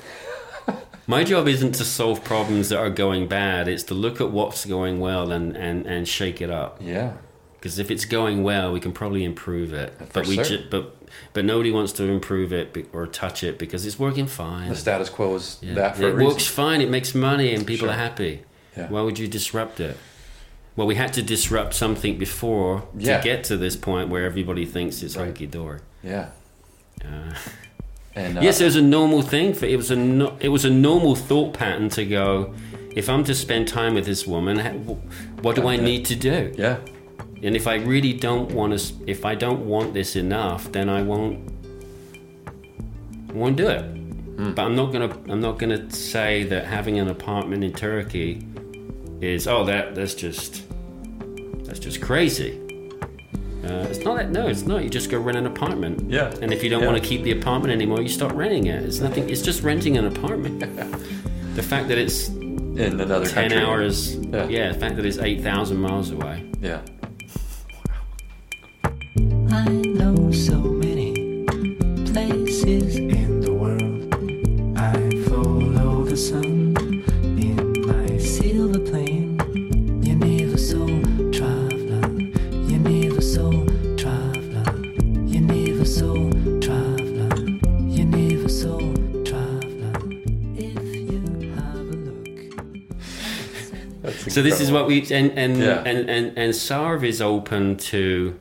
My 1.06 1.22
job 1.22 1.46
isn't 1.48 1.72
to 1.72 1.84
solve 1.84 2.24
problems 2.24 2.70
that 2.70 2.78
are 2.78 2.90
going 2.90 3.28
bad. 3.28 3.68
It's 3.68 3.82
to 3.84 3.94
look 3.94 4.20
at 4.20 4.30
what's 4.30 4.64
going 4.64 5.00
well 5.00 5.30
and, 5.32 5.56
and, 5.56 5.86
and 5.86 6.08
shake 6.08 6.40
it 6.40 6.50
up. 6.50 6.78
yeah. 6.80 7.12
Because 7.58 7.78
if 7.78 7.90
it's 7.90 8.06
going 8.06 8.42
well, 8.42 8.72
we 8.72 8.80
can 8.80 8.92
probably 8.92 9.22
improve 9.22 9.74
it. 9.74 9.92
but 10.14 10.26
we 10.26 10.36
certain. 10.36 10.62
ju- 10.62 10.66
but 10.70 10.96
but 11.32 11.44
nobody 11.44 11.70
wants 11.70 11.92
to 11.94 12.04
improve 12.04 12.52
it 12.52 12.72
be- 12.72 12.86
or 12.92 13.06
touch 13.06 13.42
it 13.42 13.58
because 13.58 13.84
it's 13.86 13.98
working 13.98 14.26
fine. 14.26 14.68
The 14.68 14.76
status 14.76 15.08
quo 15.08 15.34
is 15.36 15.58
Yeah. 15.60 15.74
that 15.74 15.96
for 15.96 16.08
it 16.08 16.16
works 16.16 16.46
fine. 16.46 16.80
It 16.80 16.90
makes 16.90 17.14
money 17.14 17.54
and 17.54 17.66
people 17.66 17.86
Sure. 17.88 17.94
are 17.94 17.98
happy. 17.98 18.40
Yeah. 18.76 18.88
Why 18.88 19.02
would 19.02 19.18
you 19.18 19.28
disrupt 19.28 19.80
it? 19.80 19.96
Well, 20.76 20.86
we 20.86 20.94
had 20.94 21.12
to 21.14 21.22
disrupt 21.22 21.74
something 21.74 22.16
before 22.18 22.84
Yeah. 22.96 23.18
to 23.18 23.24
get 23.24 23.44
to 23.44 23.56
this 23.56 23.76
point 23.76 24.08
where 24.08 24.24
everybody 24.24 24.64
thinks 24.64 25.02
it's 25.02 25.16
Right. 25.16 25.26
hunky 25.26 25.46
dory. 25.46 25.80
Yeah. 26.02 26.26
Uh, 27.04 27.34
And 28.16 28.38
uh, 28.38 28.40
yes, 28.40 28.60
it 28.60 28.64
was 28.64 28.76
a 28.76 28.82
normal 28.82 29.22
thing 29.22 29.54
for 29.54 29.66
it 29.66 29.76
was 29.76 29.90
a 29.90 29.96
no, 29.96 30.36
it 30.40 30.48
was 30.48 30.64
a 30.64 30.70
normal 30.70 31.14
thought 31.14 31.52
pattern 31.54 31.88
to 31.90 32.04
go. 32.04 32.54
If 32.96 33.08
I'm 33.08 33.22
to 33.24 33.34
spend 33.34 33.68
time 33.68 33.94
with 33.94 34.04
this 34.04 34.26
woman, 34.26 34.58
what 35.42 35.54
do 35.56 35.68
I 35.68 35.76
need 35.76 36.04
to 36.06 36.16
do? 36.16 36.52
yeah. 36.58 36.76
And 37.42 37.56
if 37.56 37.66
I 37.66 37.76
really 37.76 38.12
don't 38.12 38.52
want 38.52 38.78
to, 38.78 38.94
if 39.06 39.24
I 39.24 39.34
don't 39.34 39.66
want 39.66 39.94
this 39.94 40.14
enough, 40.16 40.70
then 40.72 40.88
I 40.88 41.02
won't 41.02 41.50
won't 43.32 43.56
do 43.56 43.68
it. 43.68 43.82
Hmm. 43.82 44.52
But 44.52 44.62
I'm 44.64 44.76
not 44.76 44.92
gonna 44.92 45.10
I'm 45.28 45.40
not 45.40 45.58
gonna 45.58 45.90
say 45.90 46.44
that 46.44 46.64
having 46.66 46.98
an 46.98 47.08
apartment 47.08 47.64
in 47.64 47.72
Turkey 47.72 48.46
is 49.20 49.46
oh 49.46 49.64
that 49.64 49.94
that's 49.94 50.14
just 50.14 50.64
that's 51.64 51.78
just 51.78 52.00
crazy. 52.02 52.58
Uh, 53.64 53.86
it's 53.90 54.00
not 54.00 54.16
that 54.16 54.30
no, 54.30 54.46
it's 54.48 54.62
not. 54.62 54.82
You 54.82 54.88
just 54.90 55.10
go 55.10 55.18
rent 55.18 55.36
an 55.38 55.46
apartment. 55.46 56.10
Yeah. 56.10 56.32
And 56.42 56.52
if 56.52 56.64
you 56.64 56.70
don't 56.70 56.80
Yeah. 56.82 56.88
want 56.90 57.02
to 57.02 57.06
keep 57.08 57.22
the 57.22 57.32
apartment 57.32 57.72
anymore, 57.72 58.00
you 58.00 58.08
stop 58.08 58.32
renting 58.32 58.66
it. 58.66 58.82
It's 58.82 59.00
nothing. 59.00 59.28
It's 59.28 59.42
just 59.42 59.62
renting 59.62 59.96
an 59.98 60.06
apartment. 60.06 60.60
the 61.54 61.62
fact 61.62 61.88
that 61.88 61.98
it's 61.98 62.28
In 62.28 62.78
another 63.00 63.26
ten 63.26 63.50
country. 63.50 63.58
hours, 63.58 64.16
Yeah. 64.16 64.48
yeah. 64.48 64.72
The 64.72 64.78
fact 64.78 64.96
that 64.96 65.04
it's 65.04 65.18
eight 65.18 65.42
thousand 65.42 65.76
miles 65.78 66.10
away. 66.10 66.44
Yeah. 66.62 66.80
I 69.52 69.64
know 69.98 70.30
so 70.32 70.58
many 70.58 71.44
places 72.12 72.96
in 72.96 73.40
the 73.40 73.52
world. 73.52 74.14
I 74.78 74.92
follow 75.28 76.04
the 76.04 76.16
sun 76.16 76.76
in 77.38 77.86
my 77.86 78.18
silver 78.18 78.78
plane. 78.80 79.38
Universal 80.02 80.88
traveler, 81.32 82.08
universal 82.68 83.66
traveler, 83.96 84.74
universal 85.26 86.30
traveler, 86.60 87.34
universal 87.88 88.80
traveler. 89.24 89.92
If 90.56 90.84
you 91.10 91.52
have 91.56 91.74
a 91.76 91.96
look. 92.06 92.60
So 94.30 94.42
this 94.42 94.60
is 94.60 94.70
what 94.72 94.86
we 94.86 95.02
and 95.10 95.32
and 95.38 95.56
Yeah. 95.58 95.82
and, 95.84 96.08
and 96.10 96.38
and 96.38 96.52
Sarv 96.54 97.02
is 97.04 97.20
open 97.20 97.76
to 97.92 98.34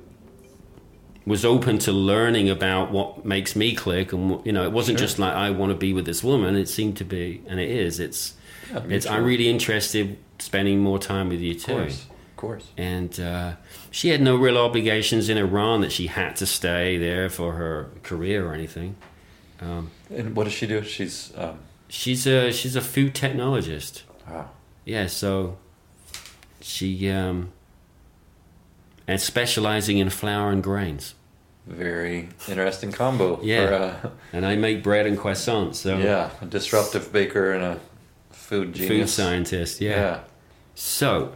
was 1.29 1.45
open 1.45 1.77
to 1.77 1.91
learning 1.91 2.49
about 2.49 2.91
what 2.91 3.23
makes 3.23 3.55
me 3.55 3.75
click 3.75 4.11
and 4.13 4.43
you 4.45 4.51
know 4.51 4.63
it 4.63 4.71
wasn't 4.71 4.97
Sure. 4.97 5.05
just 5.07 5.19
like 5.19 5.33
I 5.33 5.49
want 5.51 5.71
to 5.71 5.77
be 5.77 5.91
with 5.93 6.05
this 6.05 6.23
woman 6.23 6.55
it 6.55 6.67
seemed 6.67 6.97
to 6.97 7.05
be 7.05 7.41
and 7.47 7.59
it 7.59 7.69
is 7.69 7.99
it's 7.99 8.33
Yeah, 8.71 8.77
it's 8.77 8.87
mutual. 9.05 9.11
I'm 9.13 9.23
really 9.25 9.47
interested 9.49 10.17
spending 10.39 10.79
more 10.79 10.99
time 10.99 11.29
with 11.29 11.39
you 11.41 11.53
too 11.53 11.71
Of 11.73 11.77
course. 11.79 12.05
Of 12.31 12.35
course. 12.37 12.65
and 12.77 13.19
uh, 13.19 13.51
she 13.91 14.09
had 14.09 14.21
no 14.21 14.35
real 14.37 14.57
obligations 14.57 15.29
in 15.29 15.37
Iran 15.37 15.81
that 15.81 15.91
she 15.91 16.07
had 16.07 16.35
to 16.37 16.45
stay 16.45 16.97
there 16.97 17.29
for 17.29 17.53
her 17.53 17.89
career 18.03 18.47
or 18.47 18.53
anything 18.53 18.95
um, 19.61 19.91
And 20.09 20.35
what 20.35 20.45
does 20.45 20.53
she 20.53 20.67
do? 20.67 20.81
She's 20.83 21.31
um, 21.37 21.59
she's 21.89 22.25
a 22.25 22.51
she's 22.51 22.75
a 22.75 22.81
food 22.81 23.13
technologist 23.13 24.03
wow. 24.29 24.49
Yeah, 24.85 25.07
so 25.07 25.57
she 26.61 27.09
um 27.11 27.51
and 29.07 29.19
specializing 29.19 29.97
in 29.97 30.09
flour 30.09 30.51
and 30.51 30.63
grains. 30.63 31.15
Very 31.69 32.29
interesting 32.47 32.91
combo. 32.91 33.39
Yeah. 33.43 33.67
For, 33.67 34.07
uh, 34.07 34.09
And 34.33 34.45
I 34.45 34.55
make 34.55 34.83
bread 34.83 35.05
and 35.05 35.17
croissants, 35.17 35.75
so 35.75 35.97
yeah. 35.97 36.31
A 36.41 36.45
disruptive 36.45 37.13
baker 37.13 37.53
and 37.53 37.63
a 37.63 37.79
food 38.31 38.75
food 38.75 39.07
scientist, 39.07 39.79
yeah. 39.79 39.89
Yeah. 39.95 40.19
So 40.73 41.33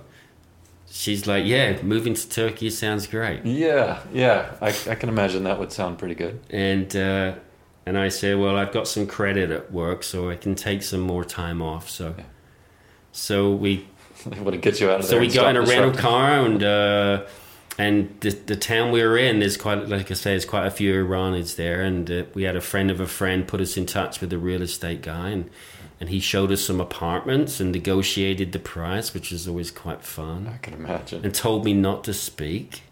she's 0.90 1.28
like, 1.28 1.46
Yeah, 1.46 1.80
moving 1.84 2.16
to 2.16 2.30
Turkey 2.30 2.72
sounds 2.72 3.06
great. 3.06 3.46
Yeah. 3.46 4.00
Yeah. 4.12 4.56
I, 4.60 4.70
I 4.90 4.96
can 4.96 5.10
imagine 5.10 5.44
that 5.44 5.60
would 5.60 5.72
sound 5.72 6.00
pretty 6.00 6.16
good. 6.16 6.40
And 6.50 6.96
uh 6.96 7.36
and 7.86 7.98
I 7.98 8.10
say, 8.10 8.34
Well, 8.34 8.56
I've 8.58 8.72
got 8.72 8.88
some 8.88 9.06
credit 9.06 9.52
at 9.52 9.72
work 9.72 10.04
so 10.04 10.32
I 10.32 10.36
can 10.36 10.56
take 10.56 10.82
some 10.82 11.02
more 11.02 11.24
time 11.24 11.62
off. 11.62 11.90
So 11.90 12.16
so 13.12 13.52
we 13.52 13.88
it 14.26 14.62
get 14.62 14.80
you 14.80 14.90
out 14.90 15.02
of 15.02 15.06
so 15.06 15.12
there? 15.12 15.22
we 15.22 15.28
got 15.28 15.50
in 15.56 15.58
a 15.58 15.62
rental 15.62 15.94
car 15.94 16.46
and 16.46 16.64
uh, 16.64 17.26
and 17.78 18.16
the, 18.20 18.30
the 18.30 18.56
town 18.56 18.92
we 18.92 19.02
were 19.02 19.18
in 19.18 19.40
there's 19.40 19.58
quite 19.58 19.88
like 19.88 20.12
I 20.12 20.14
say 20.14 20.32
there's 20.32 20.46
quite 20.46 20.68
a 20.68 20.72
few 20.72 20.94
Iranians 20.94 21.56
there. 21.56 21.82
And 21.82 22.10
uh, 22.10 22.24
we 22.34 22.44
had 22.44 22.56
a 22.56 22.62
friend 22.62 22.92
of 22.92 23.00
a 23.00 23.08
friend 23.08 23.48
put 23.48 23.62
us 23.62 23.78
in 23.78 23.86
touch 23.86 24.22
with 24.22 24.32
a 24.32 24.38
real 24.38 24.62
estate 24.62 25.02
guy. 25.02 25.30
And 25.30 25.50
and 26.00 26.10
he 26.10 26.20
showed 26.20 26.52
us 26.52 26.62
some 26.62 26.82
apartments 26.82 27.60
and 27.60 27.72
negotiated 27.72 28.52
the 28.52 28.60
price 28.60 29.14
which 29.14 29.32
is 29.32 29.48
always 29.48 29.72
quite 29.72 30.04
fun. 30.04 30.48
I 30.54 30.58
can 30.58 30.74
imagine. 30.74 31.24
and 31.24 31.34
told 31.34 31.66
me 31.66 31.74
not 31.74 32.04
to 32.06 32.14
speak. 32.14 32.84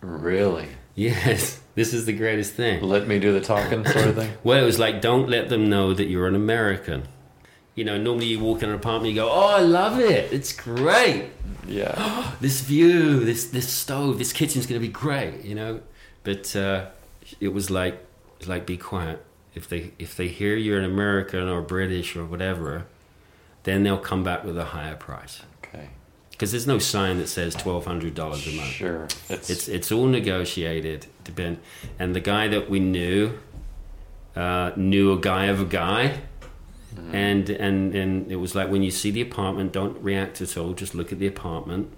Really? 0.00 0.68
yes. 0.94 1.60
This 1.78 1.94
is 1.94 2.06
the 2.06 2.12
greatest 2.12 2.54
thing. 2.54 2.82
Let 2.82 3.06
me 3.06 3.20
do 3.20 3.32
the 3.32 3.40
talking 3.40 3.86
sort 3.86 4.08
of 4.08 4.16
thing? 4.16 4.32
well 4.42 4.60
it 4.60 4.66
was 4.66 4.80
like 4.80 5.00
don't 5.00 5.28
let 5.28 5.48
them 5.48 5.70
know 5.70 5.94
that 5.94 6.06
you're 6.08 6.26
an 6.26 6.34
American 6.34 7.06
you 7.78 7.84
know 7.84 7.96
normally 7.96 8.26
you 8.26 8.38
walk 8.40 8.62
in 8.62 8.68
an 8.68 8.74
apartment 8.74 9.10
you 9.14 9.20
go 9.22 9.28
oh 9.30 9.48
I 9.60 9.60
love 9.60 9.98
it 10.00 10.32
it's 10.32 10.52
great 10.52 11.30
Yeah. 11.66 12.32
this 12.40 12.60
view, 12.62 13.24
this 13.30 13.42
this 13.56 13.68
stove, 13.82 14.18
this 14.18 14.32
kitchen's 14.32 14.66
gonna 14.68 14.80
be 14.90 14.94
great, 15.06 15.44
you 15.44 15.54
know. 15.60 15.72
But 16.24 16.44
uh, 16.56 16.78
it 17.46 17.50
was 17.58 17.66
like 17.70 17.96
like 18.46 18.64
be 18.74 18.78
quiet. 18.78 19.18
If 19.54 19.64
they 19.68 19.82
if 19.98 20.10
they 20.18 20.28
hear 20.28 20.54
you're 20.56 20.78
an 20.78 20.84
American 20.96 21.46
or 21.54 21.60
British 21.60 22.16
or 22.16 22.24
whatever, 22.32 22.72
then 23.64 23.82
they'll 23.82 24.04
come 24.10 24.22
back 24.24 24.44
with 24.44 24.56
a 24.56 24.64
higher 24.76 24.96
price 24.96 25.42
Okay. 25.62 25.88
because 26.30 26.50
there's 26.52 26.66
no 26.66 26.78
sign 26.78 27.18
that 27.18 27.28
says 27.28 27.54
twelve 27.54 27.84
hundred 27.84 28.14
dollars 28.14 28.46
a 28.46 28.52
month. 28.56 28.70
Sure. 28.82 29.04
It's, 29.28 29.50
It's 29.50 29.68
it's 29.68 29.92
all 29.92 30.06
negotiated. 30.06 31.00
Depend, 31.24 31.58
and 32.00 32.14
the 32.18 32.24
guy 32.34 32.48
that 32.54 32.64
we 32.72 32.78
knew 32.80 33.20
uh, 34.36 34.70
knew 34.76 35.12
a 35.12 35.20
guy 35.20 35.44
of 35.52 35.60
a 35.60 35.68
guy, 35.82 36.02
and 37.12 37.50
and 37.50 37.94
and 37.94 38.30
it 38.30 38.36
was 38.36 38.54
like 38.54 38.70
when 38.70 38.82
you 38.82 38.90
see 38.90 39.10
the 39.10 39.20
apartment, 39.20 39.72
don't 39.72 40.00
react 40.02 40.40
at 40.40 40.56
all. 40.56 40.72
Just 40.72 40.94
look 40.94 41.12
at 41.12 41.18
the 41.18 41.26
apartment, 41.26 41.92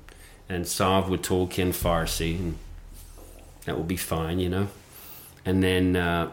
and 0.48 0.64
Sarv 0.64 1.08
would 1.08 1.22
talk 1.22 1.58
in 1.58 1.70
Farsi, 1.72 2.38
and 2.38 2.58
that 3.64 3.76
will 3.76 3.84
be 3.84 3.96
fine, 3.96 4.38
you 4.38 4.48
know. 4.48 4.68
And 5.44 5.62
then 5.62 5.96
uh, 5.96 6.32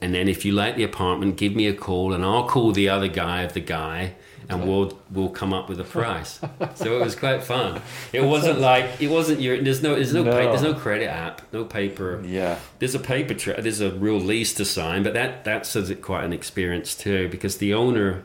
and 0.00 0.14
then 0.14 0.28
if 0.28 0.44
you 0.44 0.52
like 0.52 0.76
the 0.76 0.84
apartment, 0.84 1.36
give 1.36 1.54
me 1.54 1.66
a 1.66 1.74
call, 1.74 2.12
and 2.12 2.24
I'll 2.24 2.46
call 2.46 2.72
the 2.72 2.88
other 2.88 3.08
guy 3.08 3.42
of 3.42 3.52
the 3.54 3.60
guy, 3.60 4.14
and 4.48 4.66
we'll 4.66 4.98
we'll 5.10 5.28
come 5.30 5.52
up 5.52 5.68
with 5.68 5.80
a 5.80 5.84
price. 5.84 6.40
so 6.76 6.96
it 7.00 7.04
was 7.04 7.14
quite 7.16 7.42
fun. 7.42 7.80
It 8.12 8.22
wasn't 8.22 8.60
like 8.60 9.00
it 9.00 9.08
wasn't 9.10 9.40
your. 9.40 9.60
There's 9.62 9.82
no 9.82 9.94
there's 9.96 10.14
no, 10.14 10.22
No. 10.22 10.30
Pa- 10.30 10.38
there's 10.50 10.62
no 10.62 10.74
credit 10.74 11.06
app, 11.08 11.42
no 11.52 11.64
paper. 11.64 12.22
yeah. 12.24 12.58
There's 12.78 12.94
a 12.94 13.00
paper 13.00 13.34
tra- 13.34 13.60
there's 13.60 13.80
a 13.80 13.90
real 13.90 14.18
lease 14.18 14.54
to 14.54 14.64
sign, 14.64 15.02
but 15.02 15.14
that 15.14 15.44
that 15.44 15.66
says 15.66 15.90
it 15.90 16.00
quite 16.02 16.24
an 16.24 16.32
experience 16.32 16.94
too 16.94 17.28
because 17.28 17.58
the 17.58 17.74
owner. 17.74 18.24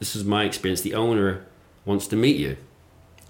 This 0.00 0.16
is 0.16 0.24
my 0.24 0.44
experience. 0.44 0.80
The 0.82 0.94
owner 0.94 1.46
wants 1.86 2.06
to 2.08 2.16
meet 2.16 2.36
you. 2.36 2.56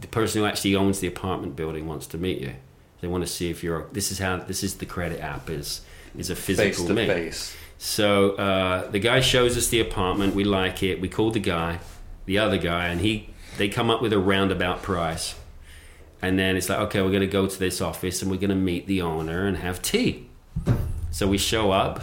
The 0.00 0.08
person 0.08 0.40
who 0.40 0.46
actually 0.46 0.74
owns 0.74 0.98
the 0.98 1.06
apartment 1.06 1.54
building 1.54 1.86
wants 1.86 2.06
to 2.08 2.18
meet 2.18 2.40
you. 2.40 2.54
They 3.00 3.06
want 3.06 3.22
to 3.24 3.30
see 3.30 3.48
if 3.50 3.62
you're. 3.62 3.86
This 3.92 4.10
is 4.10 4.18
how. 4.18 4.38
This 4.38 4.64
is 4.64 4.76
the 4.76 4.86
credit 4.86 5.20
app 5.20 5.48
is 5.50 5.82
is 6.18 6.30
a 6.30 6.34
physical 6.34 6.70
Face 6.72 6.82
to 6.86 6.94
meet. 6.94 7.06
face. 7.06 7.56
So 7.78 8.32
uh, 8.32 8.90
the 8.90 8.98
guy 8.98 9.20
shows 9.20 9.56
us 9.56 9.68
the 9.68 9.80
apartment. 9.80 10.34
We 10.34 10.44
like 10.44 10.82
it. 10.82 11.00
We 11.00 11.08
call 11.08 11.30
the 11.30 11.40
guy, 11.40 11.80
the 12.26 12.38
other 12.38 12.58
guy, 12.58 12.88
and 12.88 13.00
he. 13.00 13.30
They 13.56 13.68
come 13.68 13.88
up 13.88 14.02
with 14.02 14.12
a 14.12 14.18
roundabout 14.18 14.82
price, 14.82 15.36
and 16.20 16.38
then 16.38 16.56
it's 16.56 16.68
like, 16.68 16.78
okay, 16.80 17.02
we're 17.02 17.10
going 17.10 17.20
to 17.20 17.26
go 17.26 17.46
to 17.46 17.58
this 17.58 17.80
office 17.80 18.20
and 18.20 18.28
we're 18.28 18.38
going 18.38 18.50
to 18.50 18.56
meet 18.56 18.88
the 18.88 19.00
owner 19.00 19.46
and 19.46 19.58
have 19.58 19.80
tea. 19.80 20.26
So 21.12 21.28
we 21.28 21.38
show 21.38 21.70
up, 21.70 22.02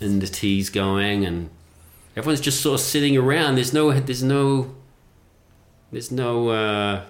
and 0.00 0.22
the 0.22 0.26
tea's 0.26 0.70
going, 0.70 1.26
and 1.26 1.50
everyone's 2.16 2.40
just 2.40 2.62
sort 2.62 2.80
of 2.80 2.86
sitting 2.86 3.16
around. 3.16 3.56
There's 3.56 3.74
no. 3.74 3.92
There's 3.92 4.22
no. 4.22 4.74
There's 5.90 6.10
no. 6.10 6.48
Uh, 6.48 7.04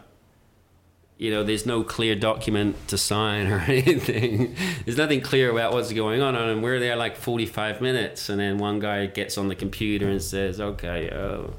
you 1.23 1.31
know, 1.31 1.45
there's 1.45 1.65
no 1.65 1.85
clear 1.85 2.17
document 2.17 2.89
to 2.89 2.99
sign 2.99 3.47
or 3.47 3.59
anything. 3.69 4.57
there's 4.85 4.99
nothing 4.99 5.21
clear 5.21 5.53
about 5.53 5.73
what's 5.73 5.93
going 5.93 6.21
on, 6.21 6.35
and 6.35 6.65
we're 6.65 6.81
there 6.81 6.97
like 6.97 7.17
45 7.17 7.81
minutes, 7.81 8.29
and 8.29 8.41
then 8.41 8.59
one 8.59 8.81
guy 8.81 9.07
gets 9.07 9.39
on 9.39 9.47
the 9.47 9.55
computer 9.55 10.09
and 10.09 10.21
says, 10.21 10.61
"Okay, 10.61 11.11
oh, 11.11 11.55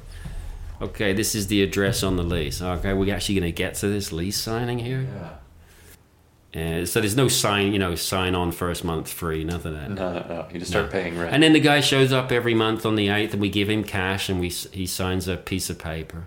okay, 0.81 1.13
this 1.13 1.33
is 1.33 1.47
the 1.47 1.63
address 1.63 2.03
on 2.03 2.17
the 2.17 2.23
lease. 2.23 2.61
Okay, 2.61 2.91
we're 2.91 3.15
actually 3.15 3.35
going 3.35 3.53
to 3.53 3.55
get 3.55 3.75
to 3.75 3.87
this 3.87 4.11
lease 4.11 4.37
signing 4.37 4.79
here." 4.79 5.07
Yeah. 5.15 5.29
Uh, 6.55 6.85
so 6.85 6.99
there's 6.99 7.15
no 7.15 7.29
sign, 7.29 7.73
you 7.73 7.79
know, 7.79 7.95
sign 7.95 8.35
on 8.35 8.51
first 8.51 8.83
month 8.83 9.09
free, 9.09 9.43
nothing 9.43 9.73
that. 9.73 9.89
No, 9.89 10.13
no, 10.13 10.25
no. 10.27 10.47
You 10.51 10.59
just 10.59 10.71
start 10.71 10.91
paying 10.91 11.17
rent. 11.17 11.33
And 11.33 11.41
then 11.41 11.53
the 11.53 11.59
guy 11.59 11.79
shows 11.79 12.13
up 12.13 12.31
every 12.31 12.53
month 12.53 12.85
on 12.85 12.93
the 12.93 13.07
8th 13.07 13.31
and 13.31 13.41
we 13.41 13.49
give 13.49 13.69
him 13.69 13.83
cash 13.83 14.29
and 14.29 14.39
we 14.39 14.49
he 14.49 14.85
signs 14.85 15.27
a 15.27 15.35
piece 15.35 15.71
of 15.71 15.79
paper. 15.79 16.25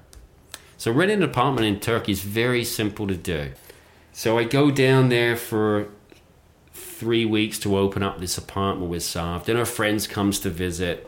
So 0.79 0.93
renting 0.93 1.19
an 1.19 1.29
apartment 1.29 1.67
in 1.67 1.81
Turkey 1.81 2.13
is 2.13 2.21
very 2.23 2.65
simple 2.65 3.07
to 3.07 3.17
do. 3.17 3.51
So 4.13 4.39
I 4.39 4.45
go 4.45 4.71
down 4.71 5.09
there 5.09 5.37
for 5.37 5.89
three 6.73 7.25
weeks 7.25 7.59
to 7.61 7.77
open 7.77 8.03
up 8.03 8.19
this 8.21 8.39
apartment 8.39 8.91
with 8.91 9.03
Sarv. 9.03 9.45
Then 9.45 9.57
her 9.57 9.65
friends 9.67 10.07
comes 10.07 10.39
to 10.41 10.51
visit 10.51 11.07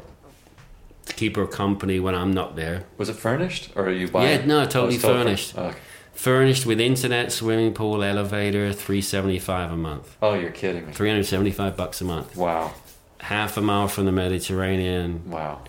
to 1.06 1.14
keep 1.14 1.36
her 1.36 1.46
company 1.46 1.98
when 2.00 2.14
I'm 2.14 2.32
not 2.32 2.56
there. 2.56 2.84
was 2.98 3.08
it 3.08 3.14
furnished 3.16 3.70
or 3.74 3.86
are 3.86 3.90
you 3.92 4.08
buying? 4.08 4.40
Yeah, 4.40 4.46
no, 4.46 4.60
Oh, 4.62 4.64
totally 4.66 4.98
furnished. 4.98 5.52
fur- 5.54 5.60
Okay. 5.68 5.78
Furnished 6.12 6.66
with 6.66 6.80
internet, 6.80 7.30
swimming 7.30 7.72
pool, 7.72 8.02
elevator, 8.02 8.72
375 8.72 9.70
a 9.72 9.76
month. 9.76 10.16
Oh, 10.20 10.34
you're 10.34 10.50
kidding 10.50 10.86
me. 10.86 10.92
375 10.92 11.76
bucks 11.76 12.00
a 12.00 12.04
month. 12.04 12.36
Wow. 12.36 12.72
Half 13.20 13.56
a 13.56 13.60
mile 13.60 13.86
from 13.88 14.04
the 14.06 14.12
Mediterranean, 14.12 15.22
Wow. 15.30 15.60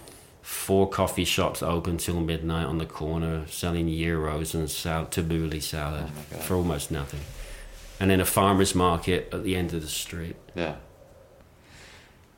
Four 0.49 0.89
coffee 0.89 1.25
shops 1.25 1.61
open 1.61 1.97
till 1.97 2.19
midnight 2.19 2.65
on 2.65 2.79
the 2.79 2.85
corner 2.85 3.45
selling 3.47 3.87
euros 3.87 4.55
and 4.55 4.67
sal- 4.69 5.05
tabbouleh 5.05 5.61
salad 5.61 6.05
Oh 6.33 6.37
for 6.37 6.55
almost 6.55 6.89
nothing. 6.89 7.19
And 7.99 8.09
then 8.09 8.19
a 8.19 8.25
farmer's 8.25 8.73
market 8.73 9.29
at 9.31 9.43
the 9.43 9.55
end 9.55 9.73
of 9.73 9.81
the 9.83 9.87
street. 9.87 10.35
Yeah. 10.55 10.75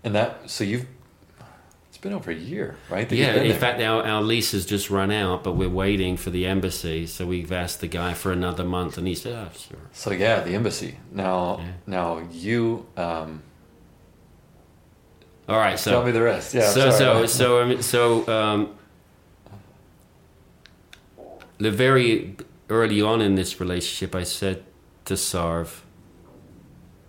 And 0.04 0.14
that, 0.14 0.50
so 0.50 0.66
you've, 0.66 0.88
it's 1.88 1.98
been 2.00 2.12
over 2.12 2.32
a 2.32 2.36
year, 2.36 2.76
right? 2.90 3.10
Yeah, 3.10 3.36
in 3.36 3.48
there? 3.50 3.58
fact, 3.58 3.80
our, 3.82 4.04
our 4.04 4.22
lease 4.22 4.52
has 4.52 4.66
just 4.66 4.90
run 4.90 5.12
out, 5.12 5.44
but 5.46 5.54
we're 5.54 5.70
waiting 5.70 6.18
for 6.18 6.32
the 6.32 6.46
embassy. 6.46 7.08
So 7.08 7.26
we've 7.26 7.52
asked 7.52 7.80
the 7.80 7.88
guy 7.88 8.14
for 8.14 8.32
another 8.34 8.66
month, 8.66 8.98
and 8.98 9.08
he 9.08 9.16
said, 9.16 9.34
oh, 9.34 9.58
sure. 9.58 9.78
So 9.94 10.12
yeah, 10.12 10.42
the 10.42 10.54
embassy. 10.56 10.98
Now, 11.12 11.60
Yeah. 11.60 11.72
now 11.88 12.28
you, 12.32 12.88
um, 12.98 13.44
All 15.50 15.58
right, 15.58 15.78
so 15.80 15.92
tell 15.92 16.04
me 16.06 16.12
the 16.12 16.22
rest. 16.22 16.54
Yeah. 16.54 16.70
So, 16.70 16.92
so 16.92 17.26
so 17.26 17.62
um, 17.62 17.82
so 17.82 18.28
um, 18.28 18.76
the 21.58 21.72
very 21.72 22.36
early 22.70 23.02
on 23.02 23.22
in 23.22 23.36
this 23.36 23.60
relationship, 23.60 24.16
I 24.16 24.24
said 24.24 24.64
to 25.06 25.16
Sarv, 25.16 25.82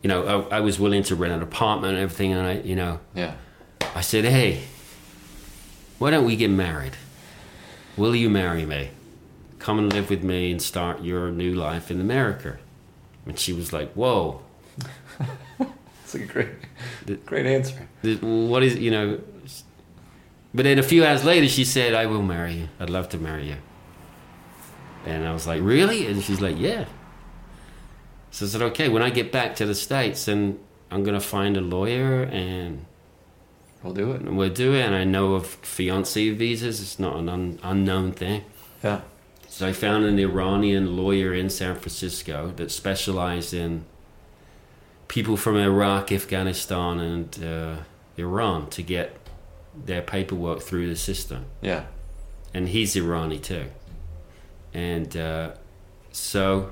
you 0.02 0.08
know, 0.08 0.46
I, 0.50 0.56
I 0.56 0.60
was 0.60 0.80
willing 0.80 1.02
to 1.04 1.14
rent 1.14 1.32
an 1.32 1.42
apartment 1.42 1.94
and 1.94 2.02
everything, 2.02 2.32
and 2.32 2.46
I, 2.46 2.54
you 2.60 2.74
know, 2.76 3.00
Yeah. 3.14 3.34
I 3.94 4.00
said, 4.00 4.24
hey, 4.24 4.62
why 5.98 6.10
don't 6.10 6.24
we 6.24 6.34
get 6.36 6.50
married? 6.50 6.94
Will 7.96 8.16
you 8.16 8.28
marry 8.30 8.64
me? 8.64 8.90
Come 9.58 9.78
and 9.78 9.92
live 9.92 10.08
with 10.10 10.24
me 10.24 10.50
and 10.50 10.60
start 10.60 11.02
your 11.02 11.30
new 11.30 11.54
life 11.54 11.90
in 11.90 12.00
America. 12.00 12.58
And 13.26 13.38
she 13.38 13.52
was 13.52 13.72
like, 13.72 13.92
whoa, 13.92 14.40
It's 16.14 16.14
a 16.14 16.26
great, 16.26 17.26
great 17.26 17.46
answer. 17.46 17.88
What 18.20 18.62
is 18.62 18.76
you 18.76 18.90
know 18.90 19.20
but 20.54 20.64
then 20.64 20.78
a 20.78 20.82
few 20.82 21.02
hours 21.04 21.24
later 21.24 21.48
she 21.48 21.64
said 21.64 21.94
i 21.94 22.04
will 22.06 22.22
marry 22.22 22.54
you. 22.54 22.68
I'd 22.78 22.90
love 22.90 23.08
to 23.10 23.18
marry 23.18 23.48
you. 23.48 23.56
And 25.06 25.26
i 25.26 25.32
was 25.32 25.46
like 25.46 25.62
really? 25.62 26.06
And 26.06 26.22
she's 26.22 26.40
like 26.40 26.58
yeah. 26.58 26.84
So 28.30 28.46
i 28.46 28.48
said 28.48 28.62
okay 28.62 28.88
when 28.88 29.02
i 29.02 29.10
get 29.10 29.32
back 29.32 29.56
to 29.56 29.66
the 29.66 29.74
states 29.74 30.24
then 30.26 30.58
i'm 30.90 31.02
going 31.04 31.18
to 31.18 31.26
find 31.26 31.56
a 31.56 31.60
lawyer 31.60 32.22
and 32.24 32.84
We'll 33.82 33.94
do 33.94 34.12
it. 34.12 34.22
we'll 34.22 34.48
do 34.50 34.74
it. 34.74 34.82
And 34.82 34.94
i 34.94 35.02
know 35.04 35.34
of 35.34 35.46
fiance 35.46 36.30
visas. 36.30 36.80
It's 36.80 36.98
not 37.00 37.16
an 37.16 37.28
un- 37.28 37.58
unknown 37.64 38.12
thing. 38.12 38.44
Yeah. 38.84 39.00
so 39.48 39.66
I 39.66 39.72
found 39.72 40.04
an 40.04 40.18
Iranian 40.20 40.96
lawyer 40.96 41.34
in 41.34 41.50
San 41.50 41.74
Francisco 41.76 42.52
that 42.56 42.70
specialized 42.70 43.52
in 43.54 43.84
people 45.12 45.36
from 45.36 45.58
Iraq, 45.58 46.10
Afghanistan, 46.10 46.98
and 46.98 47.44
uh, 47.44 47.76
Iran 48.16 48.70
to 48.70 48.82
get 48.82 49.14
their 49.84 50.00
paperwork 50.00 50.62
through 50.62 50.88
the 50.88 50.96
system. 50.96 51.44
Yeah. 51.60 51.84
And 52.54 52.70
he's 52.70 52.94
Irani 52.96 53.42
too. 53.42 53.66
And 54.72 55.14
uh, 55.14 55.50
so 56.12 56.70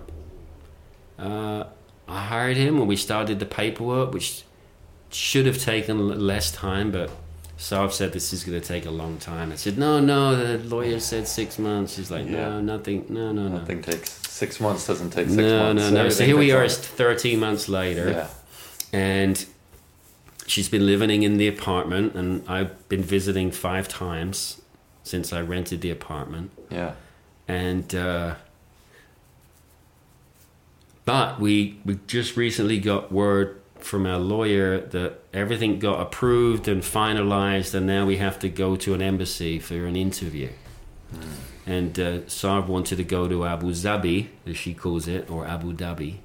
uh, 1.19 1.65
I 2.09 2.21
hired 2.25 2.57
him 2.57 2.79
when 2.79 2.89
we 2.89 2.97
started 2.97 3.41
the 3.41 3.45
paperwork, 3.45 4.15
which 4.15 4.43
should 5.11 5.45
have 5.45 5.59
taken 5.59 6.27
less 6.27 6.51
time, 6.51 6.91
but 6.91 7.11
Sarv 7.59 7.93
said 7.93 8.15
this 8.15 8.33
is 8.33 8.43
going 8.43 8.59
to 8.59 8.67
take 8.67 8.87
a 8.87 8.91
long 8.91 9.19
time. 9.19 9.53
I 9.53 9.57
said, 9.57 9.77
no, 9.77 10.01
no, 10.01 10.35
the 10.35 10.65
lawyer 10.67 10.99
said 10.99 11.29
six 11.29 11.59
months. 11.59 11.99
He's 11.99 12.11
like, 12.11 12.25
Yeah. 12.25 12.49
no, 12.49 12.61
nothing, 12.63 13.05
no, 13.11 13.33
no, 13.33 13.49
no. 13.49 13.59
Nothing 13.59 13.83
takes 13.83 14.20
six 14.41 14.59
months. 14.59 14.87
Doesn't 14.87 15.11
take 15.11 15.27
six 15.29 15.37
No, 15.37 15.59
months. 15.65 15.83
no, 15.83 15.91
no. 15.91 16.03
No. 16.05 16.09
So 16.09 16.25
here 16.25 16.37
we 16.39 16.51
are, 16.51 16.65
it's 16.65 16.79
13 16.79 17.39
months 17.39 17.69
later, 17.69 18.11
Yeah. 18.11 18.27
and 18.93 19.45
she's 20.47 20.69
been 20.71 20.87
living 20.87 21.23
in 21.23 21.37
the 21.37 21.47
apartment, 21.47 22.15
and 22.15 22.43
I've 22.49 22.73
been 22.89 23.03
visiting 23.03 23.51
five 23.51 23.87
times 23.87 24.63
since 25.05 25.33
I 25.33 25.41
rented 25.43 25.81
the 25.83 25.91
apartment. 25.91 26.51
Yeah. 26.71 26.93
And, 27.47 27.95
uh, 27.95 28.37
but 31.05 31.39
we, 31.41 31.79
we 31.85 31.99
just 32.07 32.37
recently 32.37 32.79
got 32.79 33.13
word 33.13 33.61
from 33.79 34.07
our 34.07 34.19
lawyer 34.19 34.81
that 34.81 35.13
everything 35.33 35.79
got 35.79 36.01
approved 36.01 36.67
and 36.69 36.83
finalized, 36.83 37.75
and 37.75 37.87
now 37.87 38.07
we 38.07 38.17
have 38.17 38.39
to 38.39 38.49
go 38.49 38.77
to 38.77 38.95
an 38.95 39.03
embassy 39.03 39.59
for 39.59 39.85
an 39.87 39.97
interview. 39.97 40.49
And 41.71 41.97
uh, 42.01 42.19
Sarv 42.27 42.67
wanted 42.67 42.97
to 42.97 43.05
go 43.05 43.29
to 43.29 43.45
Abu 43.45 43.71
Dhabi, 43.71 44.27
as 44.45 44.57
she 44.57 44.75
calls 44.75 45.07
it, 45.07 45.31
or 45.31 45.47
Abu 45.47 45.73
Dhabi, 45.73 46.17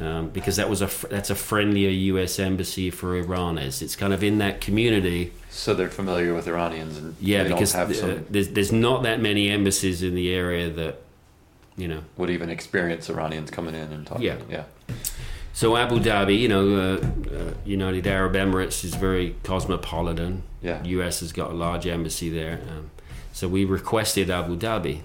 um, 0.00 0.30
because 0.30 0.56
that 0.56 0.68
was 0.68 0.82
a 0.82 0.88
fr- 0.88 1.06
that's 1.06 1.30
a 1.30 1.36
friendlier 1.36 1.90
U.S. 1.90 2.40
embassy 2.40 2.90
for 2.90 3.22
Iranis. 3.22 3.80
It's 3.82 3.94
kind 3.94 4.12
of 4.12 4.24
in 4.24 4.38
that 4.38 4.60
community. 4.60 5.32
So 5.50 5.74
they're 5.74 5.88
familiar 6.02 6.34
with 6.34 6.48
Iranians 6.48 6.98
and 6.98 7.14
Yeah, 7.20 7.44
they 7.44 7.50
because 7.50 7.72
don't 7.72 7.86
have 7.88 7.96
some, 7.96 8.26
there's 8.30 8.48
there's 8.48 8.72
not 8.72 9.04
that 9.04 9.20
many 9.20 9.48
embassies 9.48 10.02
in 10.02 10.16
the 10.16 10.34
area 10.34 10.68
that, 10.70 10.94
you 11.76 11.86
know. 11.86 12.00
would 12.16 12.30
even 12.30 12.50
experience 12.50 13.08
Iranians 13.08 13.48
coming 13.50 13.76
in 13.76 13.92
and 13.92 14.04
talking. 14.04 14.24
Yeah. 14.24 14.38
Yeah. 14.50 14.64
So 15.52 15.76
Abu 15.76 16.00
Dhabi, 16.00 16.36
you 16.36 16.48
know, 16.48 16.64
uh, 16.76 17.36
uh, 17.36 17.54
United 17.64 18.06
Arab 18.08 18.32
Emirates 18.34 18.82
is 18.84 18.94
very 18.96 19.36
cosmopolitan. 19.44 20.42
Yeah. 20.62 20.82
U.S. 20.84 21.20
has 21.20 21.32
got 21.32 21.50
a 21.50 21.54
large 21.54 21.86
embassy 21.86 22.28
there. 22.28 22.60
Um, 22.70 22.90
so 23.32 23.48
we 23.48 23.64
requested 23.64 24.30
Abu 24.30 24.56
Dhabi 24.56 25.00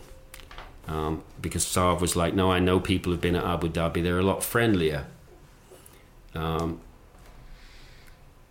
um, 0.88 1.24
because 1.42 1.66
Sarv 1.66 2.02
was 2.02 2.16
like, 2.16 2.34
"No, 2.34 2.52
I 2.52 2.60
know 2.60 2.80
people 2.80 3.12
who've 3.12 3.22
been 3.22 3.36
at 3.36 3.44
Abu 3.46 3.70
Dhabi. 3.70 4.04
They're 4.04 4.20
a 4.20 4.24
lot 4.24 4.44
friendlier." 4.44 5.06
Um, 6.36 6.80